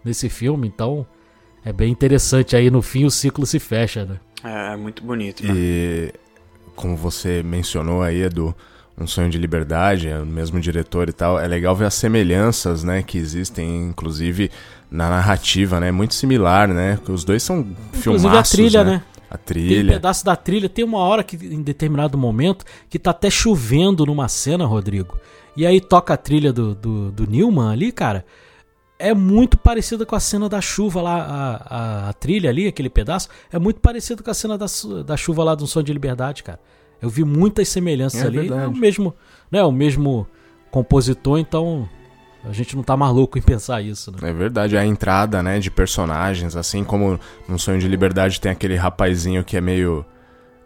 Nesse 0.04 0.28
filme, 0.28 0.66
então 0.66 1.06
é 1.64 1.72
bem 1.72 1.90
interessante 1.90 2.56
aí 2.56 2.70
no 2.70 2.80
fim 2.80 3.04
o 3.04 3.10
ciclo 3.10 3.44
se 3.44 3.58
fecha, 3.58 4.04
né? 4.04 4.20
É, 4.44 4.72
é 4.74 4.76
muito 4.76 5.02
bonito. 5.02 5.42
cara. 5.42 5.54
E 5.54 6.12
como 6.74 6.96
você 6.96 7.42
mencionou 7.42 8.02
aí, 8.02 8.22
Edu, 8.22 8.54
Um 9.00 9.06
Sonho 9.06 9.30
de 9.30 9.38
Liberdade, 9.38 10.08
é 10.08 10.18
o 10.18 10.26
mesmo 10.26 10.58
diretor 10.60 11.08
e 11.08 11.12
tal, 11.12 11.38
é 11.38 11.46
legal 11.46 11.74
ver 11.76 11.84
as 11.86 11.94
semelhanças, 11.94 12.82
né, 12.82 13.02
que 13.02 13.16
existem, 13.16 13.86
inclusive, 13.86 14.50
na 14.90 15.08
narrativa, 15.08 15.78
né, 15.78 15.92
muito 15.92 16.14
similar, 16.14 16.68
né, 16.68 16.98
os 17.08 17.22
dois 17.24 17.42
são 17.42 17.60
Inclusive 17.60 18.02
filmaços, 18.02 18.52
a 18.52 18.56
trilha, 18.56 18.84
né? 18.84 19.02
A 19.30 19.36
Tem 19.36 19.62
um 19.62 19.66
trilha. 19.66 19.92
pedaço 19.92 20.24
da 20.24 20.34
trilha, 20.34 20.68
tem 20.68 20.84
uma 20.84 21.00
hora 21.00 21.22
que, 21.22 21.36
em 21.36 21.62
determinado 21.62 22.16
momento, 22.16 22.64
que 22.88 22.98
tá 22.98 23.10
até 23.10 23.28
chovendo 23.28 24.06
numa 24.06 24.26
cena, 24.26 24.64
Rodrigo. 24.64 25.18
E 25.54 25.66
aí 25.66 25.80
toca 25.80 26.14
a 26.14 26.16
trilha 26.16 26.52
do, 26.52 26.74
do, 26.74 27.12
do 27.12 27.30
Newman 27.30 27.70
ali, 27.70 27.92
cara. 27.92 28.24
É 28.98 29.12
muito 29.12 29.58
parecida 29.58 30.06
com 30.06 30.16
a 30.16 30.20
cena 30.20 30.48
da 30.48 30.60
chuva 30.60 31.02
lá, 31.02 31.16
a, 31.22 31.56
a, 31.56 32.08
a 32.08 32.12
trilha 32.14 32.48
ali, 32.48 32.66
aquele 32.66 32.88
pedaço, 32.88 33.28
é 33.52 33.58
muito 33.58 33.80
parecido 33.80 34.24
com 34.24 34.30
a 34.30 34.34
cena 34.34 34.56
da, 34.56 34.66
da 35.04 35.16
chuva 35.16 35.44
lá 35.44 35.54
do 35.54 35.66
Som 35.66 35.82
de 35.82 35.92
Liberdade, 35.92 36.42
cara. 36.42 36.58
Eu 37.00 37.08
vi 37.08 37.24
muitas 37.24 37.68
semelhanças 37.68 38.22
É 38.22 38.26
ali. 38.26 38.38
É 38.38 38.40
verdade. 38.42 38.66
o 38.66 38.76
mesmo, 38.76 39.14
né, 39.50 39.62
o 39.62 39.72
mesmo 39.72 40.26
compositor, 40.70 41.38
então 41.38 41.88
a 42.44 42.52
gente 42.52 42.76
não 42.76 42.82
tá 42.82 42.96
maluco 42.96 43.38
em 43.38 43.42
pensar 43.42 43.82
isso, 43.82 44.10
né? 44.12 44.30
É 44.30 44.32
verdade, 44.32 44.76
a 44.76 44.84
entrada, 44.84 45.42
né, 45.42 45.58
de 45.58 45.70
personagens, 45.70 46.56
assim 46.56 46.84
como 46.84 47.18
no 47.48 47.58
Sonho 47.58 47.78
de 47.78 47.88
Liberdade 47.88 48.40
tem 48.40 48.50
aquele 48.52 48.76
rapazinho 48.76 49.44
que 49.44 49.56
é 49.56 49.60
meio... 49.60 50.04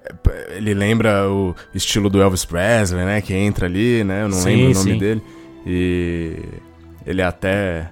é, 0.05 0.57
Ele 0.57 0.75
lembra 0.75 1.29
o 1.31 1.55
estilo 1.75 2.09
do 2.09 2.21
Elvis 2.21 2.45
Presley, 2.45 3.05
né, 3.05 3.21
que 3.21 3.35
entra 3.35 3.67
ali, 3.67 4.05
né, 4.05 4.23
eu 4.23 4.29
não 4.29 4.37
Sim, 4.39 4.49
lembro 4.49 4.71
o 4.71 4.75
nome 4.75 4.93
sim. 4.93 4.99
dele. 4.99 5.23
E 5.67 6.37
ele 7.07 7.23
até 7.23 7.91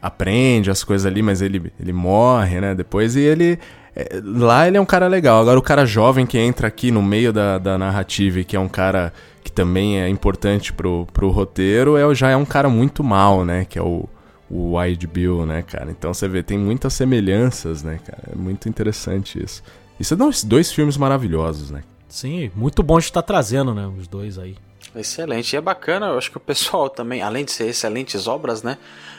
aprende 0.00 0.70
as 0.70 0.84
coisas 0.84 1.06
ali, 1.06 1.22
mas 1.22 1.42
ele, 1.42 1.72
ele 1.80 1.92
morre, 1.92 2.60
né, 2.60 2.74
depois, 2.74 3.16
e 3.16 3.20
ele... 3.20 3.58
é, 3.96 4.20
Lá 4.22 4.68
ele 4.68 4.76
é 4.76 4.80
um 4.80 4.86
cara 4.86 5.08
legal. 5.08 5.40
Agora 5.40 5.58
o 5.58 5.62
cara 5.62 5.86
jovem 5.86 6.26
que 6.26 6.38
entra 6.38 6.68
aqui 6.68 6.90
no 6.90 7.02
meio 7.02 7.32
da, 7.32 7.58
da 7.58 7.78
narrativa 7.78 8.40
e 8.40 8.44
que 8.44 8.54
é 8.54 8.60
um 8.60 8.68
cara 8.68 9.12
que 9.42 9.50
também 9.50 10.00
é 10.00 10.08
importante 10.08 10.72
pro, 10.72 11.06
pro 11.12 11.30
roteiro, 11.30 11.96
é, 11.96 12.14
já 12.14 12.28
é 12.28 12.36
um 12.36 12.44
cara 12.44 12.68
muito 12.68 13.02
mal, 13.02 13.44
né? 13.44 13.64
Que 13.64 13.78
é 13.78 13.82
o, 13.82 14.08
o 14.50 14.76
Wide 14.76 15.06
Bill, 15.06 15.46
né, 15.46 15.62
cara? 15.62 15.90
Então 15.90 16.12
você 16.12 16.28
vê, 16.28 16.42
tem 16.42 16.58
muitas 16.58 16.92
semelhanças, 16.92 17.82
né, 17.82 17.98
cara? 18.04 18.24
É 18.32 18.36
muito 18.36 18.68
interessante 18.68 19.42
isso. 19.42 19.62
Isso 19.98 20.12
é 20.12 20.16
dois, 20.44 20.70
filmes 20.72 20.96
maravilhosos, 20.96 21.70
né? 21.70 21.82
Sim, 22.08 22.50
muito 22.54 22.82
bom 22.82 22.98
de 22.98 23.04
estar 23.06 23.22
trazendo, 23.22 23.74
né, 23.74 23.86
os 23.86 24.06
dois 24.06 24.38
aí. 24.38 24.56
Excelente. 24.96 25.52
E 25.52 25.56
é 25.56 25.60
bacana, 25.60 26.06
eu 26.06 26.18
acho 26.18 26.30
que 26.30 26.38
o 26.38 26.40
pessoal 26.40 26.88
também, 26.88 27.22
além 27.22 27.44
de 27.44 27.52
ser 27.52 27.68
excelentes 27.68 28.26
obras, 28.26 28.62
né? 28.62 28.78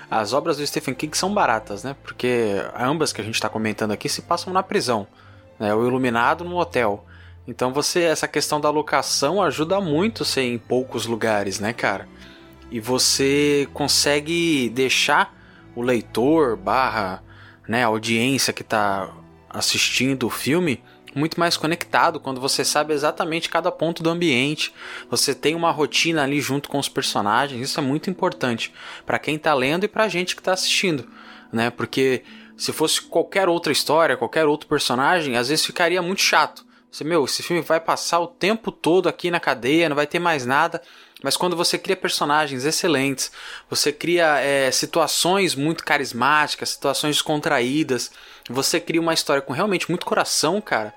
As 0.09 0.33
obras 0.33 0.57
do 0.57 0.65
Stephen 0.65 0.95
King 0.95 1.15
são 1.15 1.33
baratas, 1.33 1.83
né? 1.83 1.95
Porque 2.01 2.55
ambas 2.77 3.13
que 3.13 3.21
a 3.21 3.23
gente 3.23 3.35
está 3.35 3.47
comentando 3.47 3.91
aqui 3.91 4.09
se 4.09 4.21
passam 4.21 4.51
na 4.51 4.63
prisão. 4.63 5.05
Né? 5.59 5.73
O 5.73 5.85
Iluminado 5.85 6.43
no 6.43 6.57
hotel. 6.57 7.05
Então 7.47 7.71
você, 7.71 8.01
essa 8.03 8.27
questão 8.27 8.59
da 8.59 8.69
locação 8.69 9.41
ajuda 9.41 9.79
muito 9.79 10.25
ser 10.25 10.41
em 10.41 10.57
poucos 10.57 11.05
lugares, 11.05 11.59
né, 11.59 11.73
cara? 11.73 12.07
E 12.71 12.79
você 12.79 13.67
consegue 13.73 14.69
deixar 14.69 15.33
o 15.75 15.81
leitor 15.81 16.57
barra 16.57 17.23
né, 17.67 17.83
audiência 17.83 18.51
que 18.51 18.63
está 18.63 19.09
assistindo 19.49 20.27
o 20.27 20.29
filme 20.29 20.83
muito 21.17 21.39
mais 21.39 21.57
conectado 21.57 22.19
quando 22.19 22.39
você 22.39 22.63
sabe 22.63 22.93
exatamente 22.93 23.49
cada 23.49 23.71
ponto 23.71 24.03
do 24.03 24.09
ambiente. 24.09 24.73
Você 25.09 25.33
tem 25.33 25.55
uma 25.55 25.71
rotina 25.71 26.23
ali 26.23 26.39
junto 26.39 26.69
com 26.69 26.77
os 26.77 26.87
personagens. 26.87 27.61
Isso 27.61 27.79
é 27.79 27.83
muito 27.83 28.09
importante 28.09 28.73
para 29.05 29.19
quem 29.19 29.37
tá 29.37 29.53
lendo 29.53 29.83
e 29.83 29.87
pra 29.87 30.07
gente 30.07 30.35
que 30.35 30.41
tá 30.41 30.53
assistindo, 30.53 31.07
né? 31.51 31.69
Porque 31.69 32.23
se 32.55 32.71
fosse 32.71 33.01
qualquer 33.01 33.49
outra 33.49 33.71
história, 33.71 34.15
qualquer 34.15 34.45
outro 34.45 34.69
personagem, 34.69 35.35
às 35.35 35.49
vezes 35.49 35.65
ficaria 35.65 36.01
muito 36.01 36.21
chato. 36.21 36.65
Você, 36.89 37.03
meu, 37.03 37.25
esse 37.25 37.43
filme 37.43 37.61
vai 37.61 37.79
passar 37.79 38.19
o 38.19 38.27
tempo 38.27 38.71
todo 38.71 39.09
aqui 39.09 39.29
na 39.29 39.39
cadeia, 39.39 39.89
não 39.89 39.95
vai 39.95 40.07
ter 40.07 40.19
mais 40.19 40.45
nada. 40.45 40.81
Mas 41.23 41.35
quando 41.35 41.55
você 41.55 41.77
cria 41.77 41.95
personagens 41.95 42.63
excelentes, 42.63 43.31
você 43.69 43.91
cria 43.91 44.39
é, 44.39 44.69
situações 44.71 45.55
muito 45.55 45.83
carismáticas, 45.83 46.69
situações 46.69 47.15
descontraídas, 47.15 48.11
você 48.49 48.79
cria 48.79 49.01
uma 49.01 49.13
história 49.13 49.41
com 49.41 49.53
realmente 49.53 49.89
muito 49.89 50.05
coração, 50.05 50.59
cara. 50.61 50.93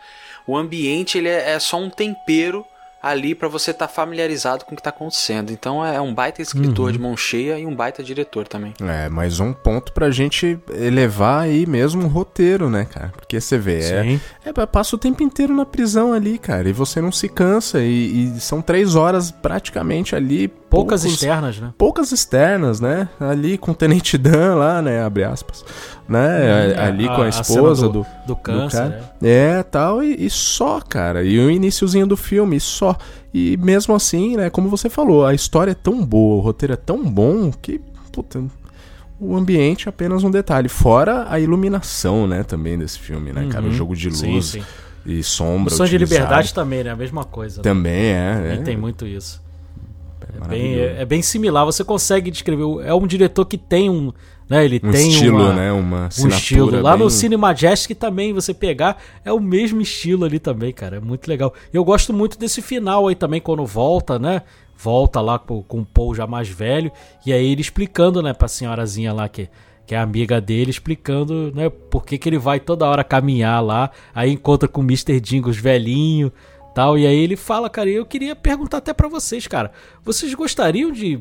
O 0.46 0.56
ambiente 0.56 1.18
ele 1.18 1.28
é, 1.28 1.52
é 1.52 1.58
só 1.58 1.78
um 1.78 1.90
tempero 1.90 2.64
ali 3.02 3.34
para 3.34 3.48
você 3.48 3.70
estar 3.70 3.88
familiarizado 3.88 4.64
com 4.66 4.74
o 4.74 4.76
que 4.76 4.82
tá 4.82 4.90
acontecendo. 4.90 5.50
Então 5.50 5.84
é 5.84 5.98
um 6.00 6.12
baita 6.14 6.42
escritor 6.42 6.92
de 6.92 6.98
mão 6.98 7.16
cheia 7.16 7.58
e 7.58 7.64
um 7.64 7.74
baita 7.74 8.02
diretor 8.02 8.46
também. 8.46 8.74
É, 8.78 9.08
mais 9.08 9.40
um 9.40 9.54
ponto 9.54 9.92
pra 9.92 10.10
gente 10.10 10.58
elevar 10.70 11.44
aí 11.44 11.64
mesmo 11.66 12.04
o 12.04 12.08
roteiro, 12.08 12.68
né, 12.68 12.84
cara? 12.84 13.08
Porque 13.16 13.40
você 13.40 13.56
vê, 13.56 13.78
é, 13.78 14.02
Sim. 14.02 14.20
é, 14.44 14.66
passa 14.66 14.96
o 14.96 14.98
tempo 14.98 15.22
inteiro 15.22 15.54
na 15.54 15.64
prisão 15.64 16.12
ali, 16.12 16.36
cara, 16.36 16.68
e 16.68 16.74
você 16.74 17.00
não 17.00 17.10
se 17.10 17.26
cansa, 17.28 17.80
e, 17.80 18.34
e 18.36 18.40
são 18.40 18.60
três 18.60 18.94
horas 18.94 19.30
praticamente 19.30 20.14
ali. 20.14 20.48
Poucas 20.48 21.00
poucos- 21.00 21.04
externas, 21.22 21.58
né? 21.58 21.72
poucas 21.78 22.12
externas, 22.12 22.80
né? 22.80 23.08
Ali 23.18 23.56
com 23.58 23.72
o 23.72 23.74
Tenente 23.74 24.16
Dan 24.18 24.54
lá, 24.56 24.80
né? 24.82 25.02
Abre 25.02 25.24
aspas. 25.24 25.64
Né? 26.10 26.74
ali 26.76 27.06
com 27.06 27.22
a, 27.22 27.26
É, 27.28 27.30
cena 27.30 27.42
esposa 27.42 27.88
do, 27.88 28.04
do 28.26 28.34
câncer, 28.34 28.76
cara. 28.78 29.12
né? 29.20 29.30
É, 29.30 29.62
tal, 29.62 30.02
e, 30.02 30.26
e 30.26 30.28
só, 30.28 30.80
cara. 30.80 31.22
E 31.22 31.38
o 31.38 31.48
iniciozinho 31.50 32.06
do 32.06 32.16
filme, 32.16 32.56
e 32.56 32.60
só. 32.60 32.96
E 33.32 33.56
mesmo 33.58 33.94
assim, 33.94 34.36
né, 34.36 34.50
como 34.50 34.68
você 34.68 34.90
falou, 34.90 35.24
a 35.24 35.32
história 35.32 35.70
é 35.70 35.74
tão 35.74 36.04
boa, 36.04 36.36
o 36.36 36.40
roteiro 36.40 36.72
é 36.72 36.76
tão 36.76 37.04
bom 37.08 37.52
que, 37.52 37.80
puta, 38.12 38.42
o 39.20 39.36
ambiente 39.36 39.86
é 39.86 39.90
apenas 39.90 40.24
um 40.24 40.30
detalhe. 40.32 40.68
Fora 40.68 41.26
a 41.30 41.38
iluminação, 41.38 42.26
né, 42.26 42.42
também 42.42 42.76
desse 42.76 42.98
filme, 42.98 43.32
né, 43.32 43.46
cara? 43.48 43.64
O 43.64 43.68
Uhum. 43.68 43.72
jogo 43.72 43.94
de 43.94 44.10
Sim, 44.12 44.34
luz 44.34 44.46
sim. 44.46 44.62
e 45.06 45.20
O 45.20 45.24
sombra. 45.24 45.72
Sonho 45.72 45.90
de. 45.90 45.98
Liberdade 45.98 46.52
também, 46.52 46.82
né? 46.82 46.90
A 46.90 46.96
mesma 46.96 47.24
coisa. 47.24 47.58
né? 47.58 47.62
Também 47.62 48.02
é. 48.06 48.34
Também 48.34 48.52
é 48.52 48.62
tem 48.62 48.76
muito 48.76 49.06
isso. 49.06 49.40
É 50.22 50.32
bem, 50.32 50.40
maravilhoso. 50.40 50.80
é, 50.98 51.02
é 51.02 51.04
bem 51.04 51.22
similar. 51.22 51.64
Você 51.66 51.84
consegue 51.84 52.30
descrever. 52.32 52.64
o- 52.64 52.80
É 52.80 52.92
um 52.92 53.06
diretor 53.06 53.44
que 53.44 53.56
tem 53.56 53.88
um. 53.88 54.12
Né, 54.50 54.64
ele 54.64 54.80
um 54.82 54.90
tem 54.90 55.08
estilo, 55.08 55.36
uma, 55.38 55.52
né? 55.52 55.70
Uma 55.70 56.08
um 56.18 56.26
estilo. 56.28 56.82
Lá 56.82 56.96
no 56.96 57.04
bem- 57.04 57.10
Cine 57.10 57.36
Majestic 57.36 57.96
também, 57.96 58.32
você 58.32 58.52
pegar, 58.52 59.00
é 59.24 59.32
o 59.32 59.38
mesmo 59.38 59.80
estilo 59.80 60.24
ali 60.24 60.40
também, 60.40 60.72
cara. 60.72 60.96
É 60.96 61.00
muito 61.00 61.28
legal. 61.28 61.54
E 61.72 61.76
eu 61.76 61.84
gosto 61.84 62.12
muito 62.12 62.36
desse 62.36 62.60
final 62.60 63.06
aí 63.06 63.14
também, 63.14 63.40
quando 63.40 63.64
volta, 63.64 64.18
né? 64.18 64.42
Volta 64.76 65.20
lá 65.20 65.38
com, 65.38 65.62
com 65.62 65.80
o 65.82 65.86
Paul 65.86 66.16
já 66.16 66.26
mais 66.26 66.48
velho. 66.48 66.90
E 67.24 67.32
aí 67.32 67.46
ele 67.52 67.60
explicando, 67.60 68.20
né, 68.20 68.32
pra 68.32 68.48
senhorazinha 68.48 69.12
lá 69.12 69.28
que, 69.28 69.48
que 69.86 69.94
é 69.94 69.98
amiga 69.98 70.40
dele, 70.40 70.70
explicando, 70.70 71.52
né, 71.54 71.68
por 71.68 72.04
que, 72.04 72.18
que 72.18 72.28
ele 72.28 72.38
vai 72.38 72.58
toda 72.58 72.86
hora 72.88 73.04
caminhar 73.04 73.62
lá. 73.62 73.90
Aí 74.12 74.32
encontra 74.32 74.66
com 74.68 74.80
o 74.80 74.84
Mr. 74.84 75.20
Jingles 75.20 75.58
velhinho 75.58 76.32
tal. 76.74 76.98
E 76.98 77.06
aí 77.06 77.16
ele 77.18 77.36
fala, 77.36 77.70
cara, 77.70 77.88
e 77.88 77.94
eu 77.94 78.04
queria 78.06 78.34
perguntar 78.34 78.78
até 78.78 78.92
pra 78.92 79.06
vocês, 79.06 79.46
cara. 79.46 79.70
Vocês 80.04 80.34
gostariam 80.34 80.90
de 80.90 81.20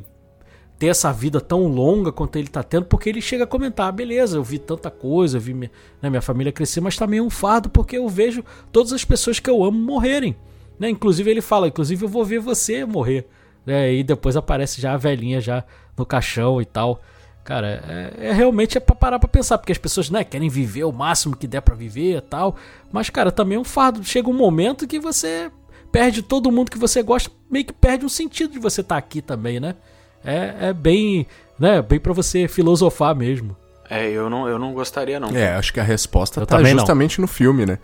ter 0.79 0.87
essa 0.87 1.11
vida 1.11 1.41
tão 1.41 1.67
longa 1.67 2.09
quanto 2.09 2.37
ele 2.37 2.47
tá 2.47 2.63
tendo, 2.63 2.85
porque 2.85 3.09
ele 3.09 3.21
chega 3.21 3.43
a 3.43 3.47
comentar, 3.47 3.89
"Ah, 3.89 3.91
beleza, 3.91 4.37
eu 4.37 4.43
vi 4.43 4.57
tanta 4.57 4.89
coisa, 4.89 5.37
eu 5.37 5.41
vi 5.41 5.53
minha, 5.53 5.69
né, 6.01 6.09
minha 6.09 6.21
família 6.21 6.53
crescer, 6.53 6.79
mas 6.79 6.95
também 6.95 7.19
é 7.19 7.21
um 7.21 7.29
fardo 7.29 7.69
porque 7.69 7.97
eu 7.97 8.07
vejo 8.07 8.43
todas 8.71 8.93
as 8.93 9.03
pessoas 9.03 9.39
que 9.39 9.49
eu 9.49 9.63
amo 9.63 9.77
morrerem. 9.77 10.35
Né? 10.79 10.89
Inclusive 10.89 11.29
ele 11.29 11.41
fala, 11.41 11.67
inclusive 11.67 12.05
eu 12.05 12.09
vou 12.09 12.23
ver 12.23 12.39
você 12.39 12.85
morrer. 12.85 13.27
Né? 13.65 13.93
E 13.93 14.03
depois 14.03 14.37
aparece 14.37 14.79
já 14.81 14.93
a 14.93 14.97
velhinha 14.97 15.41
já 15.41 15.65
no 15.97 16.05
caixão 16.05 16.61
e 16.61 16.65
tal. 16.65 17.01
Cara, 17.43 17.83
é, 18.17 18.27
é 18.27 18.31
realmente 18.31 18.77
é 18.77 18.79
pra 18.79 18.95
parar 18.95 19.19
pra 19.19 19.27
pensar, 19.27 19.57
porque 19.57 19.71
as 19.71 19.77
pessoas, 19.77 20.09
né, 20.09 20.23
querem 20.23 20.47
viver 20.47 20.85
o 20.85 20.91
máximo 20.91 21.35
que 21.35 21.47
der 21.47 21.61
pra 21.61 21.75
viver 21.75 22.17
e 22.17 22.21
tal. 22.21 22.55
Mas, 22.91 23.09
cara, 23.09 23.31
também 23.31 23.57
é 23.57 23.59
um 23.59 23.65
fardo. 23.65 24.03
Chega 24.03 24.29
um 24.29 24.33
momento 24.33 24.87
que 24.87 24.99
você 24.99 25.51
perde 25.91 26.21
todo 26.21 26.51
mundo 26.51 26.71
que 26.71 26.77
você 26.77 27.01
gosta, 27.01 27.31
meio 27.49 27.65
que 27.65 27.73
perde 27.73 28.05
um 28.05 28.09
sentido 28.09 28.53
de 28.53 28.59
você 28.59 28.81
estar 28.81 28.95
tá 28.95 28.99
aqui 28.99 29.21
também, 29.21 29.59
né? 29.59 29.75
É, 30.23 30.69
é 30.69 30.73
bem, 30.73 31.25
né, 31.59 31.81
bem 31.81 31.99
para 31.99 32.13
você 32.13 32.47
filosofar 32.47 33.15
mesmo. 33.15 33.55
É, 33.89 34.07
eu 34.09 34.29
não, 34.29 34.47
eu 34.47 34.59
não 34.59 34.73
gostaria 34.73 35.19
não. 35.19 35.29
É, 35.29 35.55
acho 35.55 35.73
que 35.73 35.79
a 35.79 35.83
resposta 35.83 36.39
eu 36.41 36.45
tá 36.45 36.61
justamente 36.63 37.19
não. 37.19 37.23
no 37.23 37.27
filme, 37.27 37.65
né? 37.65 37.79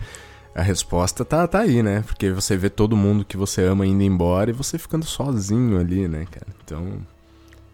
A 0.53 0.61
resposta 0.61 1.25
tá, 1.25 1.47
tá 1.47 1.59
aí, 1.59 1.83
né? 1.83 2.03
Porque 2.05 2.31
você 2.31 2.55
vê 2.55 2.69
todo 2.69 2.95
mundo 2.95 3.25
que 3.25 3.36
você 3.36 3.63
ama 3.63 3.86
indo 3.86 4.03
embora 4.03 4.51
e 4.51 4.53
você 4.53 4.77
ficando 4.77 5.03
sozinho 5.03 5.79
ali, 5.79 6.07
né, 6.07 6.25
cara? 6.31 6.47
Então, 6.63 7.01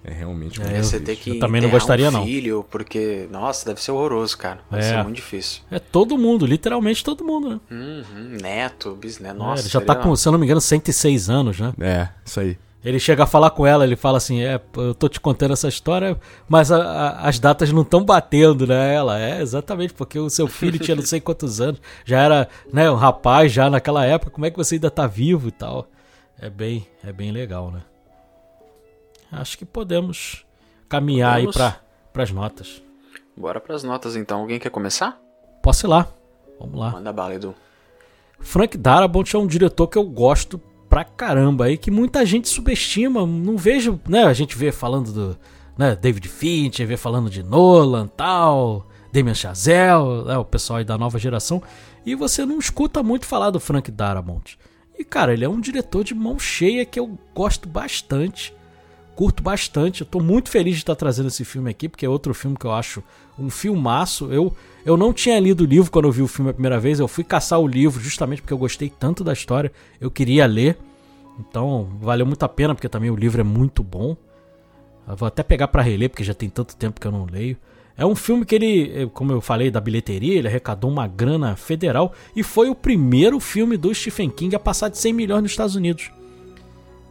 é 0.03 0.11
realmente 0.11 0.59
é, 0.61 0.81
Você 0.81 0.99
ter 0.99 1.15
que 1.15 1.31
eu 1.31 1.39
também 1.39 1.61
não 1.61 1.69
gostaria 1.69 2.09
um 2.09 2.23
filho, 2.23 2.55
não. 2.55 2.63
porque, 2.63 3.27
nossa, 3.29 3.67
deve 3.67 3.81
ser 3.81 3.91
horroroso, 3.91 4.35
cara. 4.35 4.61
Deve 4.71 4.83
é. 4.83 4.89
ser 4.89 5.03
muito 5.03 5.17
difícil. 5.17 5.61
É 5.69 5.77
todo 5.77 6.17
mundo, 6.17 6.45
literalmente 6.45 7.03
todo 7.03 7.23
mundo, 7.23 7.49
né? 7.49 7.59
Uhum, 7.69 8.37
neto, 8.41 8.95
bisneto, 8.95 9.37
nossa. 9.37 9.61
É, 9.61 9.63
ele 9.63 9.69
já 9.69 9.81
tá 9.81 9.95
com, 9.95 10.15
se 10.15 10.27
eu 10.27 10.31
não 10.31 10.39
me 10.39 10.45
engano, 10.45 10.59
106 10.59 11.29
anos, 11.29 11.59
né? 11.59 11.73
É, 11.79 12.09
isso 12.25 12.39
aí. 12.39 12.57
Ele 12.83 12.99
chega 12.99 13.23
a 13.23 13.27
falar 13.27 13.51
com 13.51 13.65
ela, 13.65 13.83
ele 13.83 13.95
fala 13.95 14.17
assim: 14.17 14.41
É, 14.41 14.59
eu 14.75 14.95
tô 14.95 15.07
te 15.07 15.19
contando 15.19 15.53
essa 15.53 15.67
história, 15.67 16.19
mas 16.49 16.71
a, 16.71 16.81
a, 16.81 17.27
as 17.27 17.37
datas 17.37 17.71
não 17.71 17.83
estão 17.83 18.03
batendo, 18.03 18.65
né? 18.65 18.95
Ela, 18.95 19.19
é, 19.19 19.41
exatamente, 19.41 19.93
porque 19.93 20.17
o 20.17 20.29
seu 20.29 20.47
filho 20.47 20.79
tinha 20.79 20.95
não 20.95 21.05
sei 21.05 21.21
quantos 21.21 21.61
anos, 21.61 21.79
já 22.03 22.19
era 22.19 22.49
né, 22.73 22.89
um 22.89 22.95
rapaz 22.95 23.51
já 23.51 23.69
naquela 23.69 24.05
época, 24.05 24.31
como 24.31 24.45
é 24.45 24.51
que 24.51 24.57
você 24.57 24.75
ainda 24.75 24.89
tá 24.89 25.05
vivo 25.05 25.47
e 25.47 25.51
tal? 25.51 25.87
É 26.39 26.49
bem, 26.49 26.87
é 27.03 27.13
bem 27.13 27.31
legal, 27.31 27.69
né? 27.69 27.83
Acho 29.31 29.57
que 29.57 29.63
podemos 29.63 30.43
caminhar 30.89 31.35
podemos. 31.35 31.57
aí 31.57 31.73
para 32.11 32.23
as 32.23 32.31
notas. 32.31 32.81
Bora 33.37 33.61
para 33.61 33.75
as 33.75 33.83
notas 33.83 34.15
então. 34.15 34.41
Alguém 34.41 34.59
quer 34.59 34.71
começar? 34.71 35.19
Posso 35.61 35.85
ir 35.85 35.89
lá. 35.89 36.07
Vamos 36.59 36.79
lá. 36.79 36.91
Manda 36.91 37.13
bala, 37.13 37.35
Edu. 37.35 37.55
Frank 38.39 38.77
Darabont 38.77 39.35
é 39.35 39.39
um 39.39 39.47
diretor 39.47 39.87
que 39.87 39.97
eu 39.97 40.03
gosto 40.03 40.59
pra 40.91 41.05
caramba 41.05 41.65
aí, 41.65 41.77
que 41.77 41.89
muita 41.89 42.25
gente 42.25 42.49
subestima. 42.49 43.25
Não 43.25 43.55
vejo, 43.55 43.97
né? 44.09 44.25
A 44.25 44.33
gente 44.33 44.57
vê 44.57 44.73
falando 44.73 45.13
do 45.13 45.37
né, 45.77 45.95
David 45.95 46.27
Fincher, 46.27 46.85
vê 46.85 46.97
falando 46.97 47.29
de 47.29 47.41
Nolan 47.41 48.07
tal, 48.07 48.89
Damien 49.13 49.33
Chazelle, 49.33 50.25
né, 50.25 50.37
o 50.37 50.43
pessoal 50.43 50.79
aí 50.79 50.83
da 50.83 50.97
nova 50.97 51.17
geração. 51.17 51.63
E 52.05 52.13
você 52.13 52.45
não 52.45 52.59
escuta 52.59 53.01
muito 53.01 53.25
falar 53.25 53.51
do 53.51 53.59
Frank 53.59 53.89
Darabont. 53.89 54.59
E 54.99 55.05
cara, 55.05 55.31
ele 55.31 55.45
é 55.45 55.49
um 55.49 55.61
diretor 55.61 56.03
de 56.03 56.13
mão 56.13 56.37
cheia 56.37 56.85
que 56.85 56.99
eu 56.99 57.17
gosto 57.33 57.69
bastante 57.69 58.53
curto 59.15 59.43
bastante. 59.43 60.01
Eu 60.01 60.07
tô 60.07 60.19
muito 60.19 60.49
feliz 60.49 60.75
de 60.75 60.81
estar 60.81 60.95
trazendo 60.95 61.27
esse 61.27 61.45
filme 61.45 61.69
aqui, 61.69 61.87
porque 61.87 62.05
é 62.05 62.09
outro 62.09 62.33
filme 62.33 62.57
que 62.57 62.65
eu 62.65 62.71
acho 62.71 63.03
um 63.37 63.49
filmaço. 63.49 64.31
Eu, 64.31 64.55
eu 64.85 64.97
não 64.97 65.13
tinha 65.13 65.39
lido 65.39 65.61
o 65.61 65.67
livro 65.67 65.91
quando 65.91 66.05
eu 66.05 66.11
vi 66.11 66.21
o 66.21 66.27
filme 66.27 66.51
a 66.51 66.53
primeira 66.53 66.79
vez, 66.79 66.99
eu 66.99 67.07
fui 67.07 67.23
caçar 67.23 67.59
o 67.59 67.67
livro 67.67 68.01
justamente 68.01 68.41
porque 68.41 68.53
eu 68.53 68.57
gostei 68.57 68.89
tanto 68.89 69.23
da 69.23 69.33
história, 69.33 69.71
eu 69.99 70.09
queria 70.09 70.45
ler. 70.45 70.77
Então, 71.39 71.89
valeu 71.99 72.25
muito 72.25 72.43
a 72.43 72.49
pena, 72.49 72.75
porque 72.75 72.89
também 72.89 73.09
o 73.09 73.15
livro 73.15 73.41
é 73.41 73.43
muito 73.43 73.83
bom. 73.83 74.15
Eu 75.07 75.15
vou 75.15 75.27
até 75.27 75.41
pegar 75.43 75.67
para 75.67 75.81
reler, 75.81 76.09
porque 76.09 76.23
já 76.23 76.33
tem 76.33 76.49
tanto 76.49 76.75
tempo 76.75 76.99
que 76.99 77.07
eu 77.07 77.11
não 77.11 77.25
leio. 77.25 77.57
É 77.97 78.05
um 78.05 78.15
filme 78.15 78.45
que 78.45 78.55
ele, 78.55 79.09
como 79.13 79.31
eu 79.31 79.41
falei 79.41 79.69
da 79.69 79.81
bilheteria, 79.81 80.37
ele 80.37 80.47
arrecadou 80.47 80.89
uma 80.89 81.07
grana 81.07 81.55
federal 81.55 82.13
e 82.35 82.41
foi 82.41 82.69
o 82.69 82.75
primeiro 82.75 83.39
filme 83.39 83.77
do 83.77 83.93
Stephen 83.93 84.29
King 84.29 84.55
a 84.55 84.59
passar 84.59 84.89
de 84.89 84.97
100 84.97 85.13
milhões 85.13 85.41
nos 85.43 85.51
Estados 85.51 85.75
Unidos. 85.75 86.11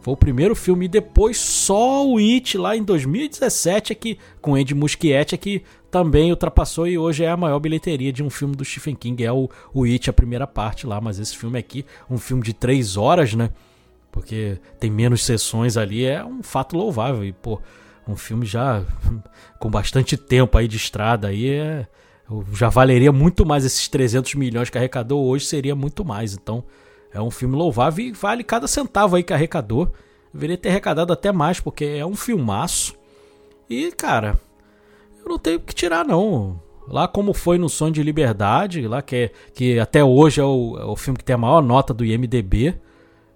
Foi 0.01 0.13
o 0.13 0.17
primeiro 0.17 0.55
filme 0.55 0.85
e 0.85 0.89
depois 0.89 1.37
só 1.37 2.05
o 2.05 2.17
It 2.17 2.57
lá 2.57 2.75
em 2.75 2.83
2017 2.83 3.93
é 3.93 3.95
que 3.95 4.17
com 4.41 4.55
Andy 4.55 4.73
Muschietti 4.73 5.35
é 5.35 5.37
que 5.37 5.63
também 5.91 6.31
ultrapassou 6.31 6.87
e 6.87 6.97
hoje 6.97 7.23
é 7.23 7.29
a 7.29 7.37
maior 7.37 7.59
bilheteria 7.59 8.11
de 8.11 8.23
um 8.23 8.29
filme 8.29 8.55
do 8.55 8.65
Stephen 8.65 8.95
King, 8.95 9.23
é 9.23 9.31
o, 9.31 9.47
o 9.73 9.83
It, 9.83 10.09
a 10.09 10.13
primeira 10.13 10.47
parte 10.47 10.87
lá, 10.87 10.99
mas 10.99 11.19
esse 11.19 11.37
filme 11.37 11.59
aqui, 11.59 11.85
um 12.09 12.17
filme 12.17 12.41
de 12.41 12.53
três 12.53 12.97
horas, 12.97 13.35
né? 13.35 13.51
Porque 14.11 14.57
tem 14.79 14.89
menos 14.89 15.23
sessões 15.23 15.77
ali, 15.77 16.03
é 16.03 16.25
um 16.25 16.41
fato 16.41 16.75
louvável. 16.75 17.23
E 17.23 17.31
pô, 17.31 17.61
um 18.07 18.15
filme 18.15 18.45
já 18.45 18.83
com 19.59 19.69
bastante 19.69 20.17
tempo 20.17 20.57
aí 20.57 20.67
de 20.67 20.77
estrada 20.77 21.27
aí 21.27 21.49
é 21.49 21.87
já 22.53 22.69
valeria 22.69 23.11
muito 23.11 23.45
mais 23.45 23.65
esses 23.65 23.87
300 23.87 24.35
milhões 24.35 24.69
que 24.69 24.77
arrecadou 24.77 25.25
hoje 25.25 25.45
seria 25.45 25.75
muito 25.75 26.05
mais, 26.05 26.33
então 26.33 26.63
é 27.13 27.21
um 27.21 27.31
filme 27.31 27.55
louvável 27.55 28.05
e 28.05 28.11
vale 28.11 28.43
cada 28.43 28.67
centavo 28.67 29.15
aí 29.15 29.23
que 29.23 29.33
arrecadou. 29.33 29.91
Deveria 30.33 30.57
ter 30.57 30.69
arrecadado 30.69 31.11
até 31.11 31.31
mais, 31.31 31.59
porque 31.59 31.85
é 31.85 32.05
um 32.05 32.15
filmaço. 32.15 32.95
E, 33.69 33.91
cara, 33.91 34.39
eu 35.23 35.29
não 35.29 35.37
tenho 35.37 35.59
que 35.59 35.73
tirar, 35.73 36.05
não. 36.05 36.61
Lá 36.87 37.07
como 37.07 37.33
foi 37.33 37.57
no 37.57 37.69
Sonho 37.69 37.91
de 37.91 38.03
Liberdade, 38.03 38.87
lá 38.87 39.01
que, 39.01 39.15
é, 39.15 39.31
que 39.53 39.79
até 39.79 40.03
hoje 40.03 40.41
é 40.41 40.43
o, 40.43 40.77
é 40.79 40.85
o 40.85 40.95
filme 40.95 41.17
que 41.17 41.23
tem 41.23 41.35
a 41.35 41.37
maior 41.37 41.61
nota 41.61 41.93
do 41.93 42.03
IMDB, 42.03 42.75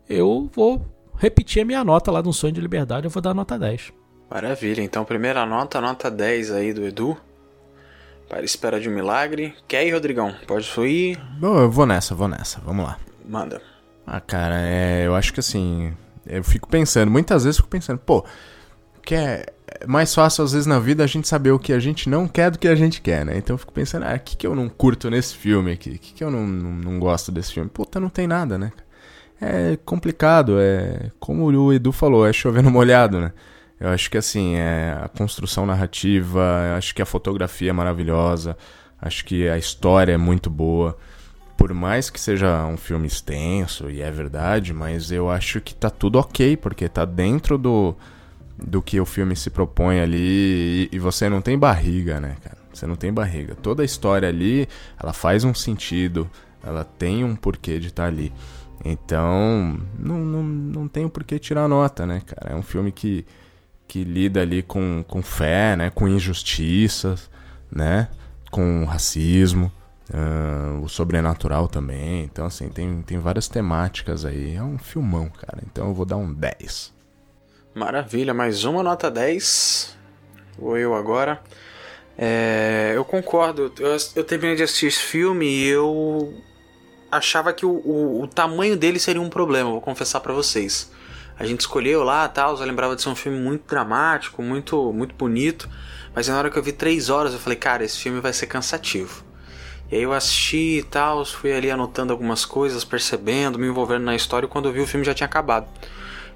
eu 0.09 0.49
vou 0.53 0.85
repetir 1.17 1.61
a 1.61 1.65
minha 1.65 1.83
nota 1.83 2.11
lá 2.11 2.21
no 2.21 2.33
Sonho 2.33 2.53
de 2.53 2.61
Liberdade, 2.61 3.05
eu 3.05 3.11
vou 3.11 3.21
dar 3.21 3.33
nota 3.33 3.57
10. 3.57 3.93
Maravilha, 4.29 4.81
então 4.81 5.05
primeira 5.05 5.45
nota, 5.45 5.79
nota 5.79 6.09
10 6.09 6.51
aí 6.51 6.73
do 6.73 6.85
Edu. 6.85 7.15
Para 8.27 8.43
espera 8.43 8.79
de 8.79 8.89
um 8.89 8.93
milagre. 8.93 9.53
Quer 9.67 9.85
ir, 9.85 9.91
Rodrigão? 9.91 10.33
Pode 10.47 10.67
ir? 10.81 11.19
Bom, 11.39 11.59
eu 11.59 11.69
vou 11.69 11.85
nessa, 11.85 12.15
vou 12.15 12.27
nessa. 12.27 12.59
Vamos 12.61 12.83
lá. 12.83 12.97
Manda. 13.27 13.61
Ah, 14.05 14.21
cara, 14.21 14.59
é, 14.61 15.05
eu 15.05 15.15
acho 15.15 15.33
que 15.33 15.39
assim. 15.39 15.93
Eu 16.25 16.43
fico 16.43 16.67
pensando, 16.67 17.11
muitas 17.11 17.43
vezes 17.43 17.57
fico 17.57 17.69
pensando, 17.69 17.99
pô, 17.99 18.25
que 19.03 19.13
é 19.13 19.45
mais 19.87 20.13
fácil 20.13 20.43
às 20.43 20.53
vezes 20.53 20.65
na 20.65 20.79
vida 20.79 21.03
a 21.03 21.07
gente 21.07 21.27
saber 21.27 21.51
o 21.51 21.59
que 21.59 21.71
a 21.71 21.79
gente 21.79 22.09
não 22.09 22.27
quer 22.27 22.49
do 22.51 22.57
que 22.57 22.67
a 22.67 22.75
gente 22.75 23.01
quer, 23.01 23.25
né? 23.25 23.37
Então 23.37 23.53
eu 23.53 23.57
fico 23.57 23.71
pensando, 23.71 24.05
ah, 24.05 24.15
o 24.15 24.19
que, 24.19 24.35
que 24.35 24.47
eu 24.47 24.55
não 24.55 24.67
curto 24.67 25.09
nesse 25.09 25.35
filme 25.35 25.71
aqui? 25.71 25.91
O 25.91 25.99
que, 25.99 26.13
que 26.13 26.23
eu 26.23 26.31
não, 26.31 26.45
não, 26.47 26.71
não 26.71 26.99
gosto 26.99 27.31
desse 27.31 27.53
filme? 27.53 27.69
Puta, 27.69 27.99
não 27.99 28.09
tem 28.09 28.27
nada, 28.27 28.57
né? 28.57 28.71
É 29.39 29.77
complicado, 29.85 30.57
é. 30.59 31.11
Como 31.19 31.45
o 31.45 31.73
Edu 31.73 31.91
falou, 31.91 32.25
é 32.27 32.33
chovendo 32.33 32.69
molhado, 32.71 33.19
né? 33.19 33.33
Eu 33.79 33.89
acho 33.89 34.09
que 34.09 34.17
assim, 34.17 34.55
é 34.55 34.97
a 35.03 35.09
construção 35.09 35.65
narrativa, 35.65 36.75
acho 36.77 36.95
que 36.95 37.01
a 37.01 37.05
fotografia 37.05 37.71
é 37.71 37.73
maravilhosa, 37.73 38.57
acho 39.01 39.25
que 39.25 39.49
a 39.49 39.57
história 39.57 40.13
é 40.13 40.17
muito 40.17 40.49
boa 40.49 40.97
por 41.65 41.73
mais 41.73 42.11
que 42.11 42.19
seja 42.19 42.63
um 42.67 42.77
filme 42.77 43.07
extenso, 43.07 43.89
e 43.89 43.99
é 43.99 44.11
verdade, 44.11 44.71
mas 44.71 45.09
eu 45.09 45.31
acho 45.31 45.59
que 45.59 45.73
tá 45.73 45.89
tudo 45.89 46.19
ok, 46.19 46.55
porque 46.57 46.87
tá 46.87 47.05
dentro 47.05 47.57
do, 47.57 47.95
do 48.55 48.83
que 48.83 48.99
o 48.99 49.05
filme 49.05 49.35
se 49.35 49.49
propõe 49.49 49.99
ali, 49.99 50.19
e, 50.21 50.89
e 50.91 50.99
você 50.99 51.27
não 51.27 51.41
tem 51.41 51.57
barriga, 51.57 52.19
né, 52.19 52.37
cara? 52.43 52.57
Você 52.71 52.85
não 52.85 52.95
tem 52.95 53.11
barriga. 53.11 53.55
Toda 53.55 53.81
a 53.81 53.85
história 53.85 54.29
ali, 54.29 54.69
ela 55.01 55.11
faz 55.11 55.43
um 55.43 55.55
sentido, 55.55 56.29
ela 56.63 56.83
tem 56.83 57.23
um 57.23 57.35
porquê 57.35 57.79
de 57.79 57.87
estar 57.87 58.03
tá 58.03 58.09
ali. 58.09 58.31
Então, 58.83 59.79
não, 59.97 60.19
não, 60.19 60.43
não 60.43 60.87
tem 60.87 61.03
o 61.03 61.09
porquê 61.09 61.39
tirar 61.39 61.67
nota, 61.67 62.05
né, 62.05 62.21
cara? 62.23 62.53
É 62.53 62.55
um 62.55 62.61
filme 62.61 62.91
que, 62.91 63.25
que 63.87 64.03
lida 64.03 64.39
ali 64.39 64.61
com, 64.61 65.03
com 65.07 65.23
fé, 65.23 65.75
né, 65.75 65.89
com 65.89 66.07
injustiças, 66.07 67.27
né, 67.71 68.07
com 68.51 68.85
racismo. 68.85 69.71
Uh, 70.13 70.83
o 70.83 70.87
sobrenatural 70.87 71.67
também. 71.67 72.23
Então, 72.23 72.45
assim, 72.45 72.69
tem, 72.69 73.01
tem 73.01 73.17
várias 73.17 73.47
temáticas 73.47 74.23
aí. 74.23 74.55
É 74.55 74.61
um 74.61 74.77
filmão, 74.77 75.29
cara. 75.29 75.63
Então 75.65 75.87
eu 75.87 75.93
vou 75.93 76.05
dar 76.05 76.17
um 76.17 76.31
10. 76.31 76.93
Maravilha, 77.73 78.33
mais 78.33 78.63
uma 78.63 78.83
nota 78.83 79.09
10. 79.09 79.97
Vou 80.57 80.77
eu 80.77 80.93
agora. 80.93 81.41
É, 82.17 82.93
eu 82.95 83.03
concordo. 83.03 83.73
Eu, 83.79 83.97
eu, 84.15 84.23
terminei 84.23 84.55
de 84.55 84.63
assistir 84.63 84.87
esse 84.87 85.01
filme 85.01 85.45
e 85.45 85.67
eu 85.67 86.33
achava 87.11 87.51
que 87.51 87.65
o, 87.65 87.71
o, 87.71 88.21
o 88.23 88.27
tamanho 88.27 88.77
dele 88.77 88.99
seria 88.99 89.21
um 89.21 89.29
problema, 89.29 89.69
vou 89.69 89.81
confessar 89.81 90.19
para 90.21 90.33
vocês. 90.33 90.91
A 91.37 91.45
gente 91.45 91.61
escolheu 91.61 92.03
lá, 92.03 92.27
tal, 92.29 92.57
eu 92.57 92.65
lembrava 92.65 92.95
de 92.95 93.01
ser 93.01 93.09
um 93.09 93.15
filme 93.15 93.37
muito 93.37 93.67
dramático, 93.67 94.41
muito 94.41 94.93
muito 94.93 95.13
bonito, 95.15 95.69
mas 96.13 96.29
na 96.29 96.37
hora 96.37 96.49
que 96.49 96.57
eu 96.57 96.63
vi 96.63 96.71
três 96.71 97.09
horas 97.09 97.33
eu 97.33 97.39
falei, 97.39 97.57
cara, 97.57 97.83
esse 97.83 97.97
filme 97.97 98.21
vai 98.21 98.31
ser 98.31 98.47
cansativo. 98.47 99.23
E 99.91 99.95
aí 99.95 100.01
eu 100.01 100.13
assisti 100.13 100.79
e 100.79 100.83
tal, 100.83 101.23
fui 101.25 101.53
ali 101.53 101.69
anotando 101.69 102.11
algumas 102.11 102.43
coisas, 102.43 102.83
percebendo, 102.83 103.59
me 103.59 103.67
envolvendo 103.67 104.03
na 104.03 104.15
história 104.15 104.47
e 104.47 104.49
quando 104.49 104.67
eu 104.67 104.73
vi 104.73 104.81
o 104.81 104.87
filme 104.87 105.05
já 105.05 105.13
tinha 105.13 105.27
acabado. 105.27 105.67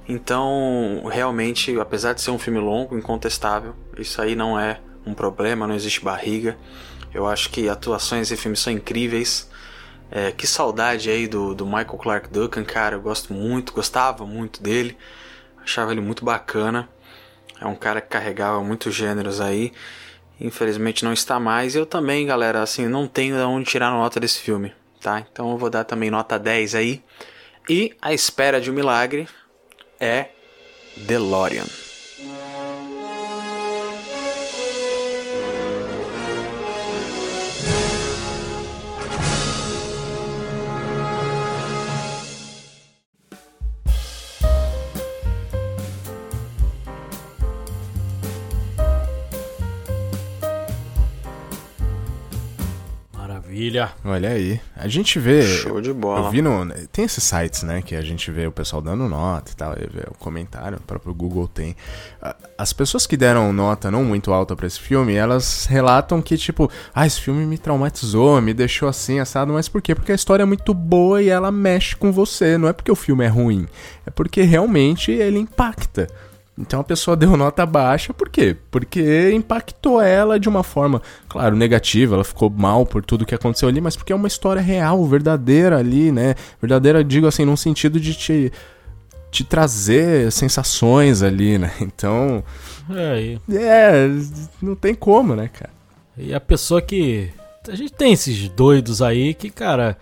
Então, 0.07 1.03
realmente, 1.11 1.79
apesar 1.79 2.13
de 2.13 2.21
ser 2.21 2.31
um 2.31 2.39
filme 2.39 2.59
longo, 2.59 2.97
incontestável, 2.97 3.75
isso 3.97 4.21
aí 4.21 4.35
não 4.35 4.59
é 4.59 4.79
um 5.05 5.13
problema, 5.13 5.67
não 5.67 5.75
existe 5.75 6.03
barriga. 6.03 6.57
Eu 7.13 7.27
acho 7.27 7.49
que 7.49 7.67
atuações 7.67 8.29
desse 8.29 8.41
filme 8.41 8.57
são 8.57 8.71
incríveis. 8.71 9.49
É, 10.11 10.31
que 10.31 10.47
saudade 10.47 11.09
aí 11.09 11.27
do, 11.27 11.53
do 11.53 11.65
Michael 11.65 11.97
Clark 11.99 12.29
Duncan, 12.29 12.63
cara, 12.63 12.95
eu 12.95 13.01
gosto 13.01 13.31
muito, 13.31 13.71
gostava 13.71 14.25
muito 14.25 14.61
dele, 14.63 14.97
achava 15.63 15.91
ele 15.91 16.01
muito 16.01 16.25
bacana. 16.25 16.89
É 17.61 17.67
um 17.67 17.75
cara 17.75 18.01
que 18.01 18.07
carregava 18.07 18.63
muitos 18.63 18.95
gêneros 18.95 19.39
aí 19.39 19.71
infelizmente 20.39 21.03
não 21.03 21.13
está 21.13 21.39
mais. 21.39 21.75
Eu 21.75 21.85
também, 21.85 22.25
galera, 22.25 22.61
assim, 22.61 22.87
não 22.87 23.07
tenho 23.07 23.35
de 23.35 23.41
onde 23.43 23.69
tirar 23.69 23.91
nota 23.91 24.19
desse 24.19 24.39
filme, 24.39 24.73
tá? 25.01 25.25
Então 25.31 25.51
eu 25.51 25.57
vou 25.57 25.69
dar 25.69 25.83
também 25.83 26.09
nota 26.09 26.37
10 26.37 26.75
aí. 26.75 27.03
E 27.67 27.95
A 28.01 28.13
Espera 28.13 28.59
de 28.59 28.71
um 28.71 28.73
Milagre 28.73 29.27
é 29.99 30.29
DeLorean. 30.97 31.65
Maravilha. 53.59 53.91
Olha 54.05 54.29
aí. 54.29 54.61
A 54.75 54.87
gente 54.87 55.19
vê. 55.19 55.43
Show 55.43 55.81
de 55.81 55.91
bola. 55.91 56.27
Eu 56.27 56.31
vi 56.31 56.41
no. 56.41 56.65
Tem 56.91 57.03
esses 57.03 57.23
sites, 57.23 57.63
né? 57.63 57.81
Que 57.81 57.95
a 57.95 58.01
gente 58.01 58.31
vê 58.31 58.47
o 58.47 58.51
pessoal 58.51 58.81
dando 58.81 59.07
nota 59.09 59.51
e 59.51 59.55
tal. 59.55 59.73
Vê 59.75 60.05
o 60.09 60.13
comentário, 60.17 60.77
o 60.77 60.81
próprio 60.81 61.13
Google 61.13 61.47
tem. 61.47 61.75
As 62.57 62.71
pessoas 62.71 63.05
que 63.05 63.17
deram 63.17 63.51
nota 63.51 63.91
não 63.91 64.03
muito 64.05 64.31
alta 64.31 64.55
para 64.55 64.65
esse 64.65 64.79
filme, 64.79 65.13
elas 65.13 65.65
relatam 65.65 66.21
que, 66.21 66.37
tipo, 66.37 66.71
ah, 66.93 67.05
esse 67.05 67.19
filme 67.19 67.45
me 67.45 67.57
traumatizou, 67.57 68.41
me 68.41 68.53
deixou 68.53 68.87
assim, 68.87 69.19
assado. 69.19 69.51
Mas 69.51 69.67
por 69.67 69.81
quê? 69.81 69.93
Porque 69.93 70.13
a 70.13 70.15
história 70.15 70.43
é 70.43 70.45
muito 70.45 70.73
boa 70.73 71.21
e 71.21 71.27
ela 71.27 71.51
mexe 71.51 71.95
com 71.95 72.11
você. 72.11 72.57
Não 72.57 72.69
é 72.69 72.73
porque 72.73 72.91
o 72.91 72.95
filme 72.95 73.25
é 73.25 73.27
ruim. 73.27 73.67
É 74.05 74.09
porque 74.09 74.41
realmente 74.41 75.11
ele 75.11 75.39
impacta. 75.39 76.07
Então 76.59 76.81
a 76.81 76.83
pessoa 76.83 77.15
deu 77.15 77.37
nota 77.37 77.65
baixa, 77.65 78.13
por 78.13 78.27
quê? 78.27 78.55
Porque 78.69 79.31
impactou 79.31 80.01
ela 80.01 80.37
de 80.37 80.49
uma 80.49 80.61
forma, 80.61 81.01
claro, 81.29 81.55
negativa, 81.55 82.15
ela 82.15 82.23
ficou 82.23 82.49
mal 82.49 82.85
por 82.85 83.03
tudo 83.03 83.25
que 83.25 83.33
aconteceu 83.33 83.69
ali, 83.69 83.79
mas 83.79 83.95
porque 83.95 84.11
é 84.11 84.15
uma 84.15 84.27
história 84.27 84.61
real, 84.61 85.05
verdadeira 85.05 85.77
ali, 85.77 86.11
né? 86.11 86.35
Verdadeira, 86.61 87.01
digo 87.01 87.27
assim, 87.27 87.45
num 87.45 87.55
sentido 87.55 87.97
de 87.97 88.13
te, 88.13 88.51
te 89.31 89.45
trazer 89.45 90.31
sensações 90.33 91.23
ali, 91.23 91.57
né? 91.57 91.71
Então. 91.79 92.43
É, 92.91 93.37
é, 93.55 94.09
não 94.61 94.75
tem 94.75 94.93
como, 94.93 95.35
né, 95.35 95.47
cara? 95.47 95.71
E 96.17 96.33
a 96.33 96.41
pessoa 96.41 96.81
que. 96.81 97.29
A 97.69 97.75
gente 97.75 97.93
tem 97.93 98.11
esses 98.11 98.49
doidos 98.49 99.01
aí 99.01 99.33
que, 99.33 99.49
cara 99.49 99.95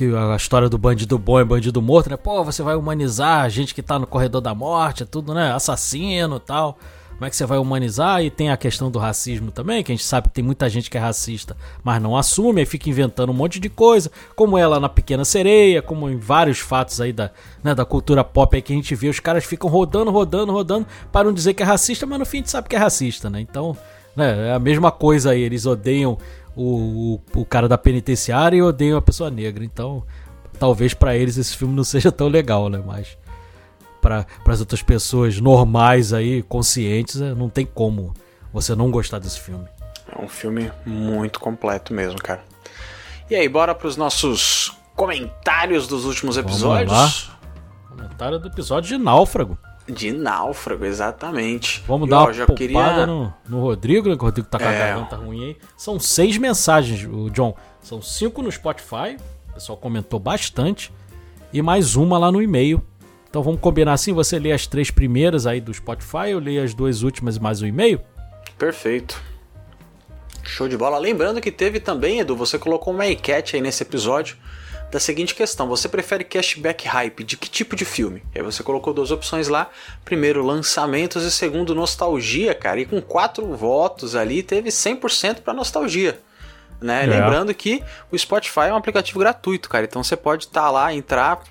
que 0.00 0.16
a 0.16 0.34
história 0.34 0.66
do 0.66 0.78
bandido 0.78 1.18
bom 1.18 1.38
é 1.38 1.44
bandido 1.44 1.82
morto, 1.82 2.08
né? 2.08 2.16
Pô, 2.16 2.42
você 2.42 2.62
vai 2.62 2.74
humanizar 2.74 3.44
a 3.44 3.48
gente 3.50 3.74
que 3.74 3.82
tá 3.82 3.98
no 3.98 4.06
corredor 4.06 4.40
da 4.40 4.54
morte, 4.54 5.02
é 5.02 5.06
tudo, 5.06 5.34
né? 5.34 5.52
Assassino 5.52 6.36
e 6.36 6.40
tal. 6.40 6.78
Como 7.10 7.26
é 7.26 7.28
que 7.28 7.36
você 7.36 7.44
vai 7.44 7.58
humanizar? 7.58 8.24
E 8.24 8.30
tem 8.30 8.48
a 8.48 8.56
questão 8.56 8.90
do 8.90 8.98
racismo 8.98 9.50
também, 9.50 9.84
que 9.84 9.92
a 9.92 9.94
gente 9.94 10.06
sabe 10.06 10.28
que 10.28 10.34
tem 10.34 10.42
muita 10.42 10.70
gente 10.70 10.88
que 10.88 10.96
é 10.96 11.00
racista, 11.00 11.54
mas 11.84 12.00
não 12.00 12.16
assume, 12.16 12.60
aí 12.60 12.66
fica 12.66 12.88
inventando 12.88 13.28
um 13.28 13.34
monte 13.34 13.60
de 13.60 13.68
coisa, 13.68 14.10
como 14.34 14.56
ela 14.56 14.80
na 14.80 14.88
Pequena 14.88 15.22
Sereia, 15.22 15.82
como 15.82 16.08
em 16.08 16.16
vários 16.16 16.60
fatos 16.60 16.98
aí 16.98 17.12
da, 17.12 17.30
né, 17.62 17.74
da 17.74 17.84
cultura 17.84 18.24
pop 18.24 18.56
aí 18.56 18.62
que 18.62 18.72
a 18.72 18.76
gente 18.76 18.94
vê, 18.94 19.06
os 19.06 19.20
caras 19.20 19.44
ficam 19.44 19.68
rodando, 19.68 20.10
rodando, 20.10 20.50
rodando, 20.50 20.86
para 21.12 21.24
não 21.24 21.34
dizer 21.34 21.52
que 21.52 21.62
é 21.62 21.66
racista, 21.66 22.06
mas 22.06 22.18
no 22.18 22.24
fim 22.24 22.38
a 22.38 22.40
gente 22.40 22.50
sabe 22.50 22.70
que 22.70 22.76
é 22.76 22.78
racista, 22.78 23.28
né? 23.28 23.38
Então, 23.38 23.76
né, 24.16 24.48
é 24.48 24.52
a 24.54 24.58
mesma 24.58 24.90
coisa 24.90 25.32
aí, 25.32 25.42
eles 25.42 25.66
odeiam 25.66 26.16
o, 26.56 27.20
o, 27.34 27.40
o 27.40 27.44
cara 27.44 27.68
da 27.68 27.78
penitenciária 27.78 28.56
e 28.56 28.62
odeiam 28.62 28.98
a 28.98 29.02
pessoa 29.02 29.30
negra. 29.30 29.64
Então, 29.64 30.04
talvez 30.58 30.94
para 30.94 31.16
eles 31.16 31.36
esse 31.36 31.56
filme 31.56 31.74
não 31.74 31.84
seja 31.84 32.12
tão 32.12 32.28
legal, 32.28 32.68
né? 32.68 32.82
Mas 32.84 33.16
para 34.00 34.26
as 34.46 34.60
outras 34.60 34.82
pessoas 34.82 35.40
normais 35.40 36.12
aí, 36.12 36.42
conscientes, 36.42 37.20
é, 37.20 37.34
não 37.34 37.48
tem 37.48 37.66
como 37.66 38.14
você 38.52 38.74
não 38.74 38.90
gostar 38.90 39.18
desse 39.18 39.40
filme. 39.40 39.66
É 40.10 40.20
um 40.20 40.28
filme 40.28 40.70
muito 40.84 41.38
completo 41.38 41.92
mesmo, 41.92 42.18
cara. 42.20 42.42
E 43.30 43.34
aí, 43.34 43.48
bora 43.48 43.74
para 43.74 43.86
os 43.86 43.96
nossos 43.96 44.76
comentários 44.96 45.86
dos 45.86 46.04
últimos 46.04 46.36
episódios? 46.36 46.90
Vamos 46.92 47.28
lá. 47.28 47.38
Comentário 47.88 48.38
do 48.38 48.48
episódio 48.48 48.88
de 48.88 49.02
Náufrago. 49.02 49.56
De 49.90 50.12
náufrago, 50.12 50.84
exatamente. 50.84 51.82
Vamos 51.86 52.06
e, 52.06 52.10
dar 52.10 52.20
ó, 52.20 52.24
uma 52.24 52.32
já 52.32 52.46
queria... 52.46 53.06
no, 53.06 53.32
no 53.48 53.60
Rodrigo, 53.60 54.08
né? 54.08 54.16
Que 54.16 54.22
o 54.22 54.26
Rodrigo 54.26 54.48
tá 54.48 54.58
com 54.58 54.64
a 54.64 54.72
é. 54.72 54.78
garganta 54.78 55.16
ruim 55.16 55.44
aí. 55.44 55.56
São 55.76 55.98
seis 55.98 56.38
mensagens, 56.38 57.04
o 57.04 57.28
John. 57.30 57.54
São 57.82 58.00
cinco 58.00 58.42
no 58.42 58.50
Spotify. 58.50 59.16
O 59.50 59.54
pessoal 59.54 59.76
comentou 59.76 60.20
bastante. 60.20 60.92
E 61.52 61.60
mais 61.60 61.96
uma 61.96 62.18
lá 62.18 62.30
no 62.30 62.40
e-mail. 62.40 62.82
Então 63.28 63.42
vamos 63.42 63.60
combinar 63.60 63.92
assim: 63.92 64.12
você 64.12 64.38
lê 64.38 64.52
as 64.52 64.66
três 64.66 64.90
primeiras 64.90 65.46
aí 65.46 65.60
do 65.60 65.72
Spotify, 65.72 66.30
eu 66.30 66.38
leio 66.38 66.62
as 66.62 66.74
duas 66.74 67.02
últimas 67.02 67.36
e 67.36 67.40
mais 67.40 67.62
o 67.62 67.66
e-mail? 67.66 68.00
Perfeito. 68.58 69.20
Show 70.42 70.68
de 70.68 70.76
bola. 70.76 70.98
Lembrando 70.98 71.40
que 71.40 71.50
teve 71.50 71.80
também, 71.80 72.20
Edu, 72.20 72.34
você 72.34 72.58
colocou 72.58 72.92
uma 72.92 73.06
enquete 73.06 73.56
aí 73.56 73.62
nesse 73.62 73.82
episódio 73.82 74.36
da 74.90 74.98
seguinte 74.98 75.34
questão: 75.34 75.68
você 75.68 75.88
prefere 75.88 76.24
cashback 76.24 76.86
hype 76.86 77.24
de 77.24 77.36
que 77.36 77.48
tipo 77.48 77.76
de 77.76 77.84
filme? 77.84 78.22
E 78.34 78.38
aí 78.38 78.44
você 78.44 78.62
colocou 78.62 78.92
duas 78.92 79.10
opções 79.10 79.48
lá: 79.48 79.70
primeiro, 80.04 80.44
lançamentos 80.44 81.24
e 81.24 81.30
segundo, 81.30 81.74
nostalgia, 81.74 82.54
cara. 82.54 82.80
E 82.80 82.86
com 82.86 83.00
quatro 83.00 83.46
votos 83.54 84.14
ali, 84.16 84.42
teve 84.42 84.70
100% 84.70 85.40
para 85.42 85.54
nostalgia. 85.54 86.18
Né? 86.80 87.04
É. 87.04 87.06
Lembrando 87.06 87.54
que 87.54 87.82
o 88.10 88.18
Spotify 88.18 88.68
é 88.68 88.72
um 88.72 88.76
aplicativo 88.76 89.18
gratuito, 89.18 89.68
cara. 89.68 89.84
Então 89.84 90.02
você 90.02 90.16
pode 90.16 90.46
estar 90.46 90.62
tá 90.62 90.70
lá, 90.70 90.94
entrar, 90.94 91.42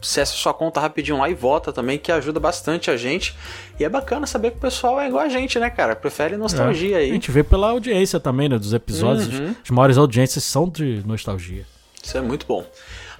acessa 0.00 0.32
sua 0.32 0.54
conta 0.54 0.80
rapidinho 0.80 1.18
lá 1.18 1.28
e 1.28 1.34
vota 1.34 1.72
também, 1.72 1.98
que 1.98 2.10
ajuda 2.10 2.40
bastante 2.40 2.90
a 2.90 2.96
gente. 2.96 3.36
E 3.78 3.84
é 3.84 3.88
bacana 3.88 4.26
saber 4.26 4.52
que 4.52 4.56
o 4.56 4.60
pessoal 4.60 4.98
é 5.00 5.06
igual 5.06 5.22
a 5.22 5.28
gente, 5.28 5.58
né, 5.58 5.68
cara? 5.68 5.94
Prefere 5.94 6.36
nostalgia 6.36 6.96
é. 6.96 7.00
aí. 7.00 7.10
A 7.10 7.14
gente 7.14 7.30
vê 7.30 7.44
pela 7.44 7.70
audiência 7.70 8.18
também, 8.18 8.48
né? 8.48 8.58
Dos 8.58 8.72
episódios. 8.72 9.38
Uhum. 9.38 9.54
As 9.62 9.70
maiores 9.70 9.98
audiências 9.98 10.42
são 10.44 10.68
de 10.68 11.02
nostalgia. 11.06 11.66
Isso 12.02 12.16
é 12.16 12.20
muito 12.20 12.46
bom. 12.46 12.64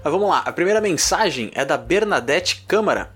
Mas 0.02 0.12
vamos 0.12 0.28
lá, 0.28 0.38
a 0.38 0.52
primeira 0.52 0.80
mensagem 0.80 1.50
é 1.54 1.64
da 1.64 1.76
Bernadette 1.76 2.64
Câmara. 2.66 3.10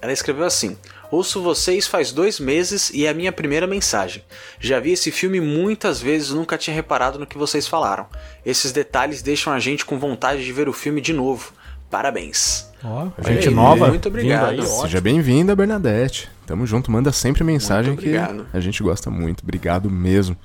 Ela 0.00 0.12
escreveu 0.12 0.44
assim: 0.44 0.76
Ouço 1.10 1.42
vocês 1.42 1.86
faz 1.86 2.10
dois 2.10 2.40
meses 2.40 2.90
e 2.90 3.06
é 3.06 3.08
a 3.08 3.14
minha 3.14 3.30
primeira 3.30 3.66
mensagem. 3.66 4.24
Já 4.58 4.80
vi 4.80 4.92
esse 4.92 5.10
filme 5.10 5.40
muitas 5.40 6.00
vezes 6.00 6.30
nunca 6.30 6.58
tinha 6.58 6.74
reparado 6.74 7.18
no 7.18 7.26
que 7.26 7.38
vocês 7.38 7.66
falaram. 7.66 8.06
Esses 8.44 8.72
detalhes 8.72 9.22
deixam 9.22 9.52
a 9.52 9.58
gente 9.58 9.84
com 9.84 9.98
vontade 9.98 10.44
de 10.44 10.52
ver 10.52 10.68
o 10.68 10.72
filme 10.72 11.00
de 11.00 11.12
novo. 11.12 11.52
Parabéns. 11.90 12.68
Oh, 12.82 13.10
gente 13.22 13.48
aí, 13.48 13.54
nova. 13.54 13.88
Muito 13.88 14.08
obrigado. 14.08 14.60
Aí, 14.60 14.66
Seja 14.66 15.00
bem-vinda, 15.00 15.54
Bernadette. 15.54 16.28
Tamo 16.44 16.66
junto, 16.66 16.90
manda 16.90 17.12
sempre 17.12 17.44
mensagem 17.44 17.94
que 17.96 18.14
a 18.16 18.60
gente 18.60 18.82
gosta 18.82 19.10
muito. 19.10 19.42
Obrigado 19.42 19.88
mesmo. 19.88 20.36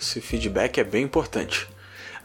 Esse 0.00 0.20
feedback 0.20 0.78
é 0.78 0.84
bem 0.84 1.04
importante. 1.04 1.68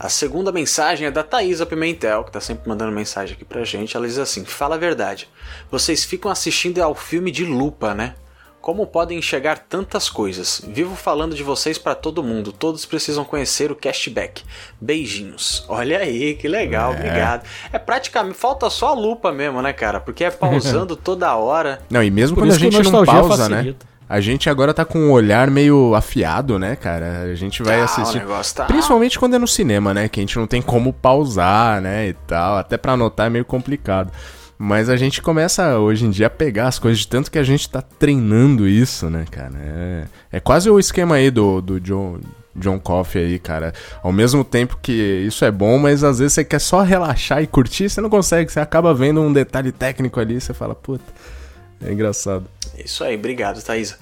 A 0.03 0.09
segunda 0.09 0.51
mensagem 0.51 1.07
é 1.07 1.11
da 1.11 1.23
Thaisa 1.23 1.65
Pimentel, 1.65 2.25
que 2.25 2.31
tá 2.33 2.41
sempre 2.41 2.67
mandando 2.67 2.91
mensagem 2.91 3.35
aqui 3.35 3.45
pra 3.45 3.63
gente. 3.63 3.95
Ela 3.95 4.05
diz 4.05 4.17
assim: 4.17 4.43
Fala 4.43 4.75
a 4.75 4.77
verdade. 4.77 5.29
Vocês 5.71 6.03
ficam 6.03 6.29
assistindo 6.29 6.81
ao 6.81 6.93
filme 6.93 7.31
de 7.31 7.45
lupa, 7.45 7.93
né? 7.93 8.13
Como 8.59 8.85
podem 8.85 9.17
enxergar 9.17 9.59
tantas 9.59 10.09
coisas? 10.09 10.61
Vivo 10.67 10.93
falando 10.93 11.33
de 11.35 11.41
vocês 11.41 11.77
para 11.77 11.95
todo 11.95 12.21
mundo. 12.21 12.51
Todos 12.51 12.85
precisam 12.85 13.23
conhecer 13.23 13.71
o 13.71 13.75
cashback. 13.77 14.43
Beijinhos. 14.79 15.63
Olha 15.69 15.99
aí, 15.99 16.33
que 16.35 16.49
legal, 16.49 16.91
é. 16.91 16.95
obrigado. 16.97 17.47
É 17.71 17.79
praticamente 17.79 18.37
falta 18.37 18.69
só 18.69 18.89
a 18.89 18.93
lupa 18.93 19.31
mesmo, 19.31 19.61
né, 19.61 19.71
cara? 19.71 20.01
Porque 20.01 20.25
é 20.25 20.31
pausando 20.31 20.97
toda 20.97 21.33
hora. 21.33 21.81
Não, 21.89 22.03
e 22.03 22.11
mesmo 22.11 22.35
Por 22.35 22.43
quando 22.43 22.51
a 22.51 22.57
gente 22.57 22.83
não 22.83 23.05
pausa, 23.05 23.47
né? 23.47 23.55
facilita. 23.55 23.85
né? 23.85 23.92
A 24.14 24.20
gente 24.20 24.47
agora 24.47 24.76
tá 24.76 24.86
com 24.86 24.99
um 24.99 25.11
olhar 25.11 25.49
meio 25.49 25.95
afiado, 25.95 26.59
né, 26.59 26.76
cara? 26.76 27.22
A 27.22 27.34
gente 27.34 27.64
vai 27.64 27.80
tá, 27.80 27.86
assistir. 27.86 28.22
Tá... 28.53 28.66
Principalmente 28.66 29.18
quando 29.18 29.34
é 29.36 29.39
no 29.39 29.47
cinema, 29.47 29.91
né? 29.91 30.07
Que 30.07 30.20
a 30.20 30.22
gente 30.22 30.38
não 30.38 30.45
tem 30.45 30.61
como 30.61 30.93
pausar, 30.93 31.82
né? 31.82 32.09
E 32.09 32.14
tal. 32.28 32.57
Até 32.57 32.78
pra 32.78 32.91
anotar 32.91 33.26
é 33.26 33.30
meio 33.32 33.43
complicado. 33.43 34.11
Mas 34.55 34.88
a 34.88 34.95
gente 34.97 35.20
começa 35.20 35.80
hoje 35.80 36.05
em 36.05 36.11
dia 36.11 36.28
a 36.28 36.30
pegar 36.30 36.68
as 36.68 36.78
coisas 36.78 36.99
de 36.99 37.07
tanto 37.07 37.32
que 37.32 37.39
a 37.39 37.43
gente 37.43 37.68
tá 37.68 37.82
treinando 37.82 38.68
isso, 38.68 39.09
né, 39.09 39.26
cara? 39.32 39.55
É, 39.55 40.03
é 40.34 40.39
quase 40.39 40.70
o 40.70 40.78
esquema 40.78 41.16
aí 41.16 41.32
do, 41.32 41.59
do 41.59 41.80
John, 41.80 42.20
John 42.55 42.80
Coffey 42.80 43.20
aí, 43.20 43.39
cara. 43.39 43.74
Ao 44.03 44.11
mesmo 44.11 44.43
tempo 44.43 44.78
que 44.80 44.91
isso 45.26 45.43
é 45.43 45.49
bom, 45.49 45.80
mas 45.80 46.03
às 46.03 46.20
vezes 46.20 46.34
você 46.34 46.43
quer 46.43 46.59
só 46.59 46.84
relaxar 46.84 47.41
e 47.41 47.47
curtir, 47.47 47.89
você 47.89 47.99
não 47.99 48.11
consegue. 48.11 48.51
Você 48.51 48.59
acaba 48.59 48.93
vendo 48.93 49.22
um 49.22 49.34
detalhe 49.34 49.72
técnico 49.72 50.20
ali 50.20 50.36
e 50.36 50.39
você 50.39 50.53
fala, 50.53 50.76
puta. 50.76 51.03
É 51.82 51.91
engraçado. 51.91 52.47
Isso 52.78 53.03
aí, 53.03 53.15
obrigado, 53.15 53.61
Thaisa. 53.61 53.97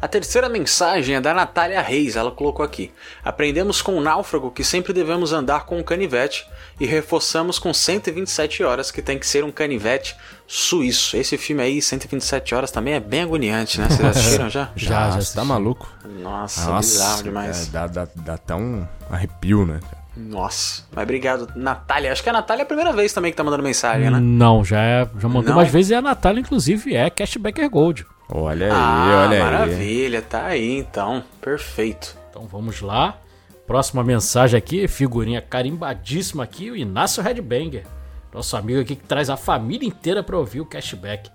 A 0.00 0.06
terceira 0.06 0.48
mensagem 0.48 1.16
é 1.16 1.20
da 1.20 1.32
Natália 1.32 1.80
Reis, 1.80 2.16
ela 2.16 2.30
colocou 2.30 2.64
aqui. 2.64 2.92
Aprendemos 3.24 3.80
com 3.80 3.96
o 3.96 4.00
náufrago 4.00 4.50
que 4.50 4.62
sempre 4.62 4.92
devemos 4.92 5.32
andar 5.32 5.64
com 5.64 5.78
um 5.78 5.82
canivete 5.82 6.46
e 6.78 6.84
reforçamos 6.84 7.58
com 7.58 7.72
127 7.72 8.62
horas 8.62 8.90
que 8.90 9.00
tem 9.00 9.18
que 9.18 9.26
ser 9.26 9.42
um 9.42 9.50
canivete 9.50 10.14
suíço. 10.46 11.16
Esse 11.16 11.38
filme 11.38 11.62
aí, 11.62 11.80
127 11.80 12.54
horas, 12.54 12.70
também 12.70 12.94
é 12.94 13.00
bem 13.00 13.22
agoniante, 13.22 13.80
né? 13.80 13.88
Vocês 13.88 14.04
assistiram 14.04 14.50
já? 14.50 14.70
já, 14.76 15.10
já. 15.10 15.20
Você 15.20 15.34
tá 15.34 15.44
maluco? 15.44 15.90
Nossa, 16.04 16.70
Nossa 16.70 16.88
bizarro 16.88 17.22
demais. 17.22 17.68
É, 17.68 17.70
dá, 17.70 17.86
dá, 17.86 18.08
dá 18.14 18.34
até 18.34 18.54
um 18.54 18.86
arrepio, 19.10 19.64
né? 19.64 19.80
Nossa, 20.16 20.84
mas 20.92 21.02
obrigado, 21.02 21.52
Natália. 21.54 22.10
Acho 22.10 22.22
que 22.22 22.30
a 22.30 22.32
Natália 22.32 22.62
é 22.62 22.64
a 22.64 22.66
primeira 22.66 22.92
vez 22.92 23.12
também 23.12 23.30
que 23.30 23.36
tá 23.36 23.44
mandando 23.44 23.62
mensagem, 23.62 24.10
né? 24.10 24.18
Não, 24.18 24.64
já, 24.64 24.82
é, 24.82 25.08
já 25.18 25.28
mandou 25.28 25.50
Não. 25.50 25.58
umas 25.58 25.70
vezes 25.70 25.90
e 25.90 25.94
a 25.94 26.00
Natália, 26.00 26.40
inclusive, 26.40 26.94
é 26.94 27.10
Cashbacker 27.10 27.68
Gold. 27.68 28.06
Olha 28.28 28.66
aí, 28.66 28.72
ah, 28.72 29.26
olha 29.28 29.38
maravilha, 29.38 29.38
aí. 29.38 29.42
Maravilha, 29.42 30.22
tá 30.22 30.46
aí 30.46 30.78
então. 30.78 31.22
Perfeito. 31.40 32.16
Então 32.30 32.46
vamos 32.46 32.80
lá. 32.80 33.18
Próxima 33.66 34.02
mensagem 34.02 34.56
aqui, 34.56 34.88
figurinha 34.88 35.42
carimbadíssima 35.42 36.44
aqui, 36.44 36.70
o 36.70 36.76
Inácio 36.76 37.22
Redbanger. 37.22 37.84
Nosso 38.32 38.56
amigo 38.56 38.80
aqui 38.80 38.96
que 38.96 39.06
traz 39.06 39.28
a 39.28 39.36
família 39.36 39.86
inteira 39.86 40.22
para 40.22 40.38
ouvir 40.38 40.60
o 40.60 40.66
cashback. 40.66 41.30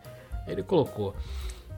Ele 0.48 0.64
colocou: 0.64 1.16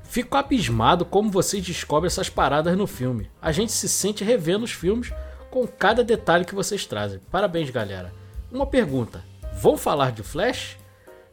Fico 0.03 0.37
abismado 0.37 1.05
como 1.05 1.31
vocês 1.31 1.63
descobrem 1.63 2.07
essas 2.07 2.29
paradas 2.29 2.77
no 2.77 2.85
filme. 2.85 3.29
A 3.41 3.51
gente 3.51 3.71
se 3.71 3.89
sente 3.89 4.23
revendo 4.23 4.63
os 4.63 4.71
filmes 4.71 5.11
com 5.53 5.67
cada 5.67 6.03
detalhe 6.03 6.45
que 6.45 6.55
vocês 6.55 6.85
trazem. 6.85 7.19
Parabéns, 7.31 7.69
galera. 7.69 8.11
Uma 8.51 8.65
pergunta: 8.65 9.23
vão 9.61 9.77
falar 9.77 10.11
de 10.11 10.23
Flash? 10.23 10.77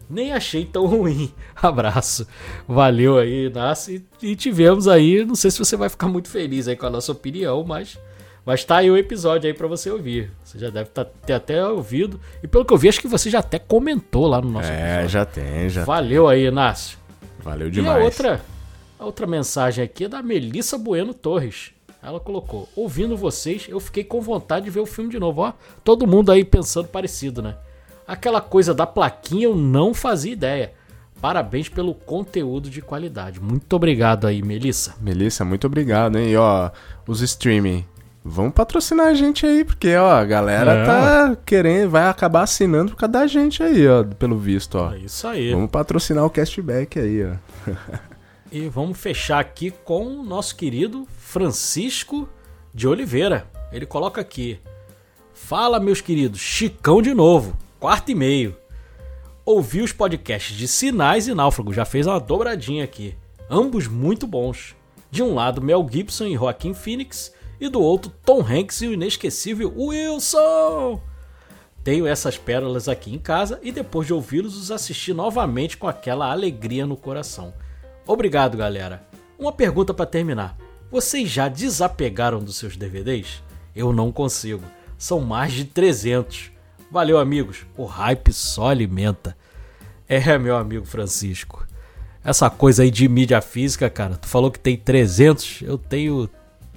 Nem 0.08 0.32
achei 0.32 0.64
tão 0.64 0.84
ruim. 0.90 1.32
Abraço. 1.56 2.26
Valeu 2.68 3.16
aí, 3.16 3.48
Nasce. 3.48 4.04
E 4.22 4.36
tivemos 4.36 4.86
aí, 4.88 5.24
não 5.24 5.34
sei 5.34 5.50
se 5.50 5.58
você 5.58 5.76
vai 5.76 5.88
ficar 5.88 6.08
muito 6.08 6.28
feliz 6.28 6.68
aí 6.68 6.76
com 6.76 6.86
a 6.86 6.90
nossa 6.90 7.12
opinião, 7.12 7.64
mas 7.64 7.96
Mas 8.44 8.64
tá 8.64 8.78
aí 8.78 8.90
o 8.90 8.96
episódio 8.96 9.46
aí 9.48 9.54
para 9.54 9.68
você 9.68 9.90
ouvir. 9.90 10.30
Você 10.42 10.58
já 10.58 10.68
deve 10.70 10.90
tá, 10.90 11.04
ter 11.04 11.34
até 11.34 11.64
ouvido. 11.66 12.20
E 12.42 12.48
pelo 12.48 12.64
que 12.64 12.72
eu 12.72 12.78
vi, 12.78 12.88
acho 12.88 13.00
que 13.00 13.06
você 13.08 13.30
já 13.30 13.38
até 13.38 13.58
comentou 13.58 14.26
lá 14.26 14.40
no 14.40 14.50
nosso 14.50 14.68
É, 14.70 14.90
episódio. 15.04 15.08
já 15.10 15.24
tem, 15.24 15.68
já 15.68 15.84
Valeu 15.84 16.26
aí, 16.28 16.46
Inácio. 16.46 16.98
Valeu 17.38 17.68
E 17.68 17.70
demais. 17.70 18.00
a 18.00 18.04
outra, 18.04 18.40
a 18.98 19.04
outra 19.04 19.26
mensagem 19.26 19.84
aqui 19.84 20.04
é 20.04 20.08
da 20.08 20.22
Melissa 20.22 20.76
Bueno 20.76 21.14
Torres. 21.14 21.70
Ela 22.02 22.18
colocou: 22.20 22.68
Ouvindo 22.74 23.16
vocês, 23.16 23.66
eu 23.68 23.78
fiquei 23.80 24.04
com 24.04 24.20
vontade 24.20 24.64
de 24.64 24.70
ver 24.70 24.80
o 24.80 24.86
filme 24.86 25.10
de 25.10 25.18
novo. 25.18 25.42
Ó, 25.42 25.52
todo 25.84 26.06
mundo 26.06 26.32
aí 26.32 26.44
pensando 26.44 26.88
parecido, 26.88 27.42
né? 27.42 27.56
Aquela 28.06 28.40
coisa 28.40 28.74
da 28.74 28.86
plaquinha 28.86 29.44
eu 29.44 29.54
não 29.54 29.92
fazia 29.94 30.32
ideia. 30.32 30.72
Parabéns 31.20 31.68
pelo 31.68 31.94
conteúdo 31.94 32.70
de 32.70 32.80
qualidade. 32.80 33.38
Muito 33.40 33.70
obrigado 33.76 34.26
aí, 34.26 34.42
Melissa. 34.42 34.94
Melissa, 35.00 35.44
muito 35.44 35.66
obrigado, 35.66 36.18
hein? 36.18 36.30
E 36.30 36.36
ó, 36.36 36.70
os 37.06 37.20
streaming. 37.20 37.84
Vão 38.24 38.50
patrocinar 38.50 39.06
a 39.06 39.14
gente 39.14 39.46
aí, 39.46 39.64
porque, 39.64 39.96
ó, 39.96 40.10
a 40.10 40.24
galera 40.26 40.72
É. 40.72 40.84
tá 40.84 41.36
querendo, 41.44 41.88
vai 41.90 42.06
acabar 42.06 42.42
assinando 42.42 42.90
por 42.92 42.98
causa 42.98 43.12
da 43.12 43.26
gente 43.26 43.62
aí, 43.62 43.88
ó, 43.88 44.04
pelo 44.04 44.36
visto, 44.38 44.74
ó. 44.76 44.92
É 44.92 44.98
isso 44.98 45.26
aí. 45.26 45.52
Vamos 45.52 45.70
patrocinar 45.70 46.24
o 46.26 46.30
cashback 46.30 46.98
aí, 46.98 47.24
ó. 47.24 47.70
E 48.52 48.68
vamos 48.68 48.98
fechar 48.98 49.38
aqui 49.38 49.70
com 49.70 50.04
o 50.06 50.24
nosso 50.24 50.56
querido 50.56 51.06
Francisco 51.16 52.28
de 52.74 52.88
Oliveira. 52.88 53.48
Ele 53.70 53.86
coloca 53.86 54.20
aqui: 54.20 54.58
Fala, 55.32 55.78
meus 55.78 56.00
queridos, 56.00 56.40
Chicão 56.40 57.00
de 57.00 57.14
novo, 57.14 57.56
quarto 57.78 58.10
e 58.10 58.14
meio. 58.14 58.56
Ouvi 59.44 59.80
os 59.82 59.92
podcasts 59.92 60.56
de 60.56 60.66
Sinais 60.66 61.28
e 61.28 61.34
Náufrago, 61.34 61.72
já 61.72 61.84
fez 61.84 62.08
uma 62.08 62.18
dobradinha 62.18 62.82
aqui. 62.82 63.14
Ambos 63.48 63.86
muito 63.86 64.26
bons. 64.26 64.74
De 65.12 65.22
um 65.22 65.32
lado, 65.32 65.62
Mel 65.62 65.86
Gibson 65.88 66.26
e 66.26 66.34
Joaquim 66.34 66.74
Phoenix, 66.74 67.32
e 67.60 67.68
do 67.68 67.80
outro, 67.80 68.12
Tom 68.24 68.40
Hanks 68.40 68.82
e 68.82 68.88
o 68.88 68.92
inesquecível 68.92 69.72
Wilson. 69.76 71.00
Tenho 71.84 72.04
essas 72.04 72.36
pérolas 72.36 72.88
aqui 72.88 73.14
em 73.14 73.18
casa 73.18 73.60
e 73.62 73.70
depois 73.70 74.08
de 74.08 74.12
ouvi-los, 74.12 74.56
os 74.56 74.72
assisti 74.72 75.14
novamente 75.14 75.76
com 75.76 75.86
aquela 75.86 76.30
alegria 76.30 76.84
no 76.84 76.96
coração. 76.96 77.54
Obrigado, 78.06 78.56
galera. 78.56 79.06
Uma 79.38 79.52
pergunta 79.52 79.94
para 79.94 80.06
terminar. 80.06 80.56
Vocês 80.90 81.28
já 81.28 81.48
desapegaram 81.48 82.40
dos 82.40 82.56
seus 82.56 82.76
DVDs? 82.76 83.42
Eu 83.74 83.92
não 83.92 84.10
consigo. 84.10 84.64
São 84.98 85.20
mais 85.20 85.52
de 85.52 85.64
300. 85.64 86.50
Valeu, 86.90 87.18
amigos. 87.18 87.64
O 87.76 87.84
hype 87.84 88.32
só 88.32 88.68
alimenta. 88.68 89.36
É, 90.08 90.36
meu 90.36 90.56
amigo 90.56 90.84
Francisco. 90.84 91.64
Essa 92.24 92.50
coisa 92.50 92.82
aí 92.82 92.90
de 92.90 93.08
mídia 93.08 93.40
física, 93.40 93.88
cara. 93.88 94.16
Tu 94.16 94.26
falou 94.26 94.50
que 94.50 94.58
tem 94.58 94.76
300, 94.76 95.62
eu 95.62 95.78
tenho 95.78 96.28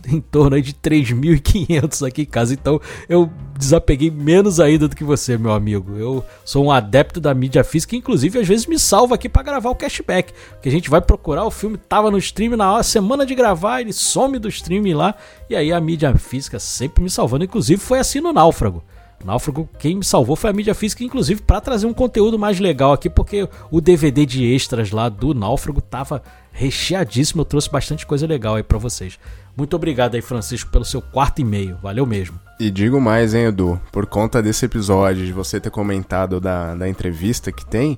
em 0.08 0.20
torno 0.20 0.62
de 0.62 0.74
3.500 0.74 2.08
aqui 2.08 2.24
em 2.24 2.26
casa. 2.26 2.54
Então 2.54 2.80
eu 3.08 3.30
desapeguei 3.58 4.10
menos 4.10 4.60
ainda 4.60 4.88
do 4.88 4.96
que 4.96 5.04
você, 5.04 5.38
meu 5.38 5.52
amigo. 5.52 5.96
Eu 5.98 6.26
sou 6.44 6.66
um 6.66 6.72
adepto 6.72 7.20
da 7.20 7.34
mídia 7.34 7.64
física, 7.64 7.96
inclusive 7.96 8.40
às 8.40 8.48
vezes 8.48 8.66
me 8.66 8.80
salva 8.80 9.16
aqui 9.16 9.30
para 9.30 9.44
gravar 9.44 9.70
o 9.70 9.76
cashback. 9.76 10.34
Porque 10.52 10.70
a 10.70 10.72
gente 10.72 10.90
vai 10.90 11.02
procurar, 11.02 11.46
o 11.46 11.52
filme 11.52 11.78
tava 11.78 12.12
no 12.12 12.18
stream 12.18 12.56
na 12.58 12.74
hora, 12.74 12.84
semana 12.84 13.26
de 13.26 13.36
gravar, 13.36 13.82
ele 13.82 13.94
some 13.94 14.40
do 14.40 14.50
stream 14.50 14.96
lá. 14.96 15.16
E 15.50 15.56
aí 15.56 15.72
a 15.72 15.80
mídia 15.80 16.14
física 16.16 16.60
sempre 16.60 17.04
me 17.04 17.10
salvando. 17.10 17.44
Inclusive 17.44 17.82
foi 17.82 18.00
assim 18.00 18.20
no 18.20 18.34
Náufrago. 18.34 18.84
Náufrago, 19.24 19.70
quem 19.80 19.98
me 19.98 20.04
salvou 20.04 20.36
foi 20.36 20.50
a 20.50 20.54
mídia 20.54 20.74
física, 20.74 21.04
inclusive 21.04 21.42
para 21.42 21.62
trazer 21.62 21.86
um 21.86 21.94
conteúdo 21.94 22.38
mais 22.38 22.60
legal 22.60 22.94
aqui, 22.94 23.10
porque 23.10 23.48
o 23.72 23.80
DVD 23.80 24.26
de 24.26 24.44
extras 24.44 24.92
lá 24.92 25.10
do 25.10 25.34
Náufrago 25.34 25.82
tava 25.82 26.22
recheadíssimo. 26.52 27.42
Eu 27.42 27.46
trouxe 27.46 27.70
bastante 27.70 28.06
coisa 28.06 28.28
legal 28.28 28.56
aí 28.56 28.64
para 28.64 28.78
vocês. 28.78 29.20
Muito 29.56 29.76
obrigado 29.76 30.16
aí, 30.16 30.22
Francisco, 30.22 30.72
pelo 30.72 30.86
seu 30.86 31.02
quarto 31.02 31.40
e-mail. 31.40 31.78
Valeu 31.82 32.06
mesmo. 32.06 32.40
E 32.60 32.70
digo 32.70 33.00
mais, 33.00 33.34
hein, 33.34 33.46
Edu? 33.46 33.80
Por 33.92 34.06
conta 34.06 34.42
desse 34.42 34.66
episódio, 34.66 35.26
de 35.26 35.32
você 35.32 35.60
ter 35.60 35.70
comentado 35.70 36.40
da, 36.40 36.76
da 36.76 36.88
entrevista 36.90 37.52
que 37.52 37.66
tem 37.66 37.98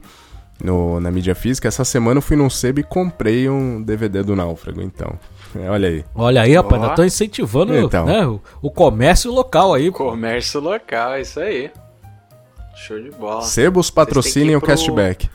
no, 0.64 1.00
na 1.00 1.12
mídia 1.12 1.36
física, 1.36 1.68
essa 1.68 1.84
semana 1.84 2.20
eu 2.20 2.22
fui 2.22 2.38
num 2.38 2.50
sebo 2.50 2.80
e 2.80 2.84
comprei 2.84 3.50
um 3.50 3.82
DVD 3.82 4.24
do 4.24 4.36
Náufrago, 4.36 4.82
então. 4.82 5.20
É, 5.56 5.70
olha 5.70 5.88
aí. 5.90 6.06
Olha 6.16 6.42
aí, 6.42 6.54
rapaz, 6.56 6.82
ainda 6.82 6.96
tô 6.96 7.04
incentivando 7.04 7.76
Então. 7.78 8.06
né, 8.06 8.26
o, 8.26 8.42
o 8.62 8.72
comércio 8.72 9.32
local 9.32 9.74
aí. 9.74 9.92
pô. 9.92 9.98
Comércio 10.12 10.60
local, 10.60 11.14
é 11.14 11.22
isso 11.22 11.40
aí. 11.40 11.72
Show 12.76 13.00
de 13.02 13.10
bola. 13.12 13.42
Sebos 13.42 13.90
patrocinem 13.90 14.52
ir 14.52 14.56
o 14.58 14.60
pro- 14.60 14.68
cashback. 14.70 15.30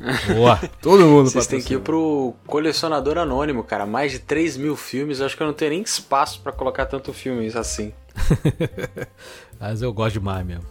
Boa. 0.34 0.58
Todo 0.80 1.04
mundo 1.04 1.28
Vocês 1.30 1.46
têm 1.46 1.60
que 1.60 1.74
ir 1.74 1.80
pro 1.80 2.34
colecionador 2.46 3.18
anônimo, 3.18 3.62
cara. 3.62 3.84
Mais 3.86 4.10
de 4.12 4.18
3 4.18 4.56
mil 4.56 4.74
filmes. 4.74 5.20
Eu 5.20 5.26
acho 5.26 5.36
que 5.36 5.42
eu 5.42 5.46
não 5.46 5.52
tenho 5.54 5.72
nem 5.72 5.82
espaço 5.82 6.40
pra 6.40 6.50
colocar 6.52 6.86
tanto 6.86 7.12
filmes 7.12 7.54
assim. 7.54 7.92
Mas 9.60 9.82
eu 9.82 9.92
gosto 9.92 10.14
demais 10.14 10.44
mesmo. 10.44 10.64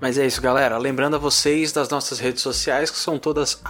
Mas 0.00 0.18
é 0.18 0.26
isso, 0.26 0.42
galera. 0.42 0.76
Lembrando 0.78 1.14
a 1.16 1.18
vocês 1.18 1.72
das 1.72 1.88
nossas 1.88 2.18
redes 2.18 2.42
sociais, 2.42 2.90
que 2.90 2.98
são 2.98 3.18
todas 3.18 3.62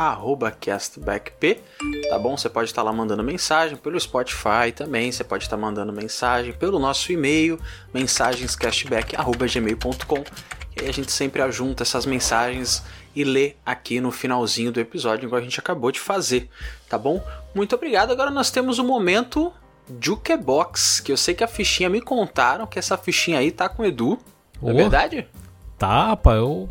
castbackp, 0.61 1.61
tá 2.09 2.19
bom? 2.19 2.37
Você 2.37 2.49
pode 2.49 2.71
estar 2.71 2.83
lá 2.83 2.93
mandando 2.93 3.23
mensagem 3.23 3.77
pelo 3.77 4.01
Spotify 4.01 4.73
também, 4.75 5.13
você 5.13 5.25
pode 5.25 5.45
estar 5.45 5.57
mandando 5.57 5.93
mensagem 5.93 6.53
pelo 6.53 6.79
nosso 6.79 7.13
e-mail, 7.13 7.59
mensagenscastback.gmail.com 7.93 10.25
e 10.77 10.83
aí 10.83 10.91
a 10.91 10.93
gente 10.93 11.11
sempre 11.11 11.41
ajunta 11.41 11.83
essas 11.83 12.05
mensagens 12.05 12.83
e 13.15 13.25
lê 13.25 13.55
aqui 13.65 13.99
no 13.99 14.13
finalzinho 14.13 14.71
do 14.71 14.79
episódio, 14.79 15.27
igual 15.27 15.41
a 15.41 15.45
gente 15.45 15.59
acabou 15.59 15.91
de 15.91 15.99
fazer, 15.99 16.51
tá 16.87 16.99
bom? 16.99 17.25
Muito 17.55 17.75
obrigado. 17.75 18.11
Agora 18.11 18.31
nós 18.31 18.51
temos 18.51 18.79
o 18.79 18.85
momento 18.85 19.51
Jukebox, 19.99 21.01
que 21.01 21.11
eu 21.11 21.17
sei 21.17 21.35
que 21.35 21.43
a 21.43 21.49
fichinha 21.49 21.89
me 21.89 22.03
contaram 22.03 22.67
que 22.67 22.79
essa 22.79 22.99
fichinha 22.99 23.39
aí 23.39 23.51
tá 23.51 23.71
com 23.71 23.83
o 23.83 23.87
Edu. 23.87 24.19
É 24.63 24.71
Ô. 24.71 24.75
verdade? 24.75 25.27
Rapaz, 25.81 26.39
eu 26.39 26.69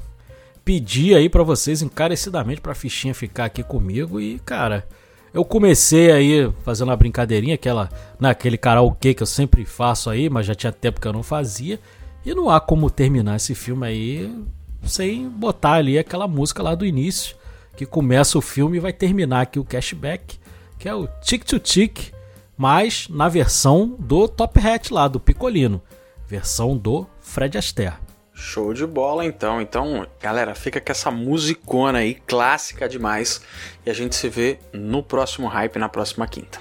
pedi 0.64 1.14
aí 1.14 1.30
pra 1.30 1.43
vocês 1.43 1.82
encarecidamente 1.82 2.60
pra 2.60 2.74
fichinha 2.74 3.14
ficar 3.14 3.45
aqui 3.45 3.62
comigo 3.62 4.20
e, 4.20 4.39
cara, 4.39 4.88
eu 5.34 5.43
comecei 5.43 6.12
aí 6.12 6.51
fazendo 6.64 6.89
uma 6.89 6.95
brincadeirinha, 6.95 7.56
aquela, 7.56 7.89
naquele 8.20 8.58
karaokê 8.58 9.14
que 9.14 9.22
eu 9.22 9.28
sempre 9.28 9.66
faço 9.66 10.10
aí, 10.10 10.30
mas 10.30 10.45
já 10.45 10.56
tinha 10.56 10.72
tempo 10.72 10.99
que 10.99 11.08
eu 11.08 11.14
não 11.14 11.22
fazia. 11.22 11.80
E 12.26 12.34
não 12.34 12.49
há 12.49 12.60
como 12.60 12.89
terminar 12.89 13.36
esse 13.36 13.53
filme 13.53 13.86
aí 13.86 14.45
sem 14.82 15.28
botar 15.30 15.74
ali 15.74 15.99
aquela 15.99 16.28
música 16.28 16.64
lá 16.64 16.74
do 16.74 16.86
início, 16.86 17.36
que 17.76 17.86
começa 17.86 18.38
o 18.38 18.41
filme 18.41 18.78
e 18.78 18.80
vai 18.80 18.93
terminar 18.93 19.41
aqui 19.41 19.60
o 19.60 19.66
cashback, 19.66 20.39
que 20.80 20.88
é 20.88 20.95
o 20.95 21.08
Tic 21.22 21.43
to 21.43 21.60
Tic, 21.60 22.14
mas 22.58 23.08
na 23.10 23.28
versão 23.28 23.95
do 23.99 24.28
Top 24.28 24.60
Hat 24.60 24.93
lá, 24.93 25.08
do 25.08 25.20
Picolino. 25.20 25.82
Versão 26.28 26.76
do 26.76 27.06
Fred 27.20 27.58
Astaire. 27.58 28.05
Show 28.36 28.73
de 28.73 28.86
bola, 28.86 29.25
então. 29.25 29.61
Então, 29.61 30.05
galera, 30.21 30.53
fica 30.53 30.81
com 30.81 30.91
essa 30.91 31.09
musicona 31.09 31.99
aí, 31.99 32.15
clássica 32.15 32.88
demais. 32.88 33.41
E 33.86 33.89
a 33.89 33.93
gente 33.93 34.13
se 34.13 34.27
vê 34.27 34.59
no 34.73 35.01
próximo 35.01 35.47
hype, 35.47 35.79
na 35.79 35.88
próxima 35.88 36.27
quinta. 36.27 36.59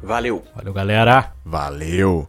Valeu! 0.00 0.44
Valeu, 0.54 0.72
galera! 0.72 1.32
Valeu! 1.44 2.28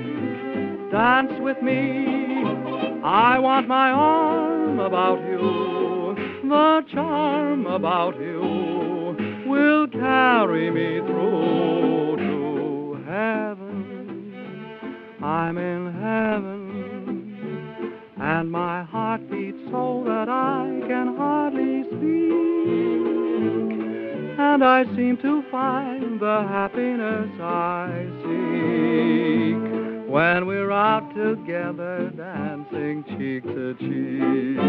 Dance 0.91 1.31
with 1.39 1.61
me, 1.61 2.05
I 3.01 3.39
want 3.39 3.69
my 3.69 3.91
arm 3.91 4.81
about 4.81 5.21
you, 5.21 6.17
the 6.43 6.83
charm 6.91 7.65
about 7.65 8.19
you 8.19 9.15
will 9.47 9.87
carry 9.87 10.69
me 10.69 10.99
through 11.07 12.17
to 12.17 13.01
heaven. 13.09 14.33
I'm 15.23 15.57
in 15.57 15.93
heaven, 15.93 17.93
and 18.19 18.51
my 18.51 18.83
heart 18.83 19.21
beats 19.31 19.59
so 19.71 20.03
that 20.05 20.27
I 20.27 20.81
can 20.89 21.15
hardly 21.15 21.83
speak. 21.83 22.01
And 24.37 24.61
I 24.61 24.83
seem 24.97 25.15
to 25.21 25.41
find 25.49 26.19
the 26.19 26.45
happiness 26.49 27.31
I 27.39 28.09
seek 28.23 29.90
when 30.11 30.45
we're 30.45 30.71
out 30.73 31.07
together 31.15 32.11
dancing 32.17 33.01
cheek 33.17 33.43
to 33.43 33.73
cheek. 33.79 34.61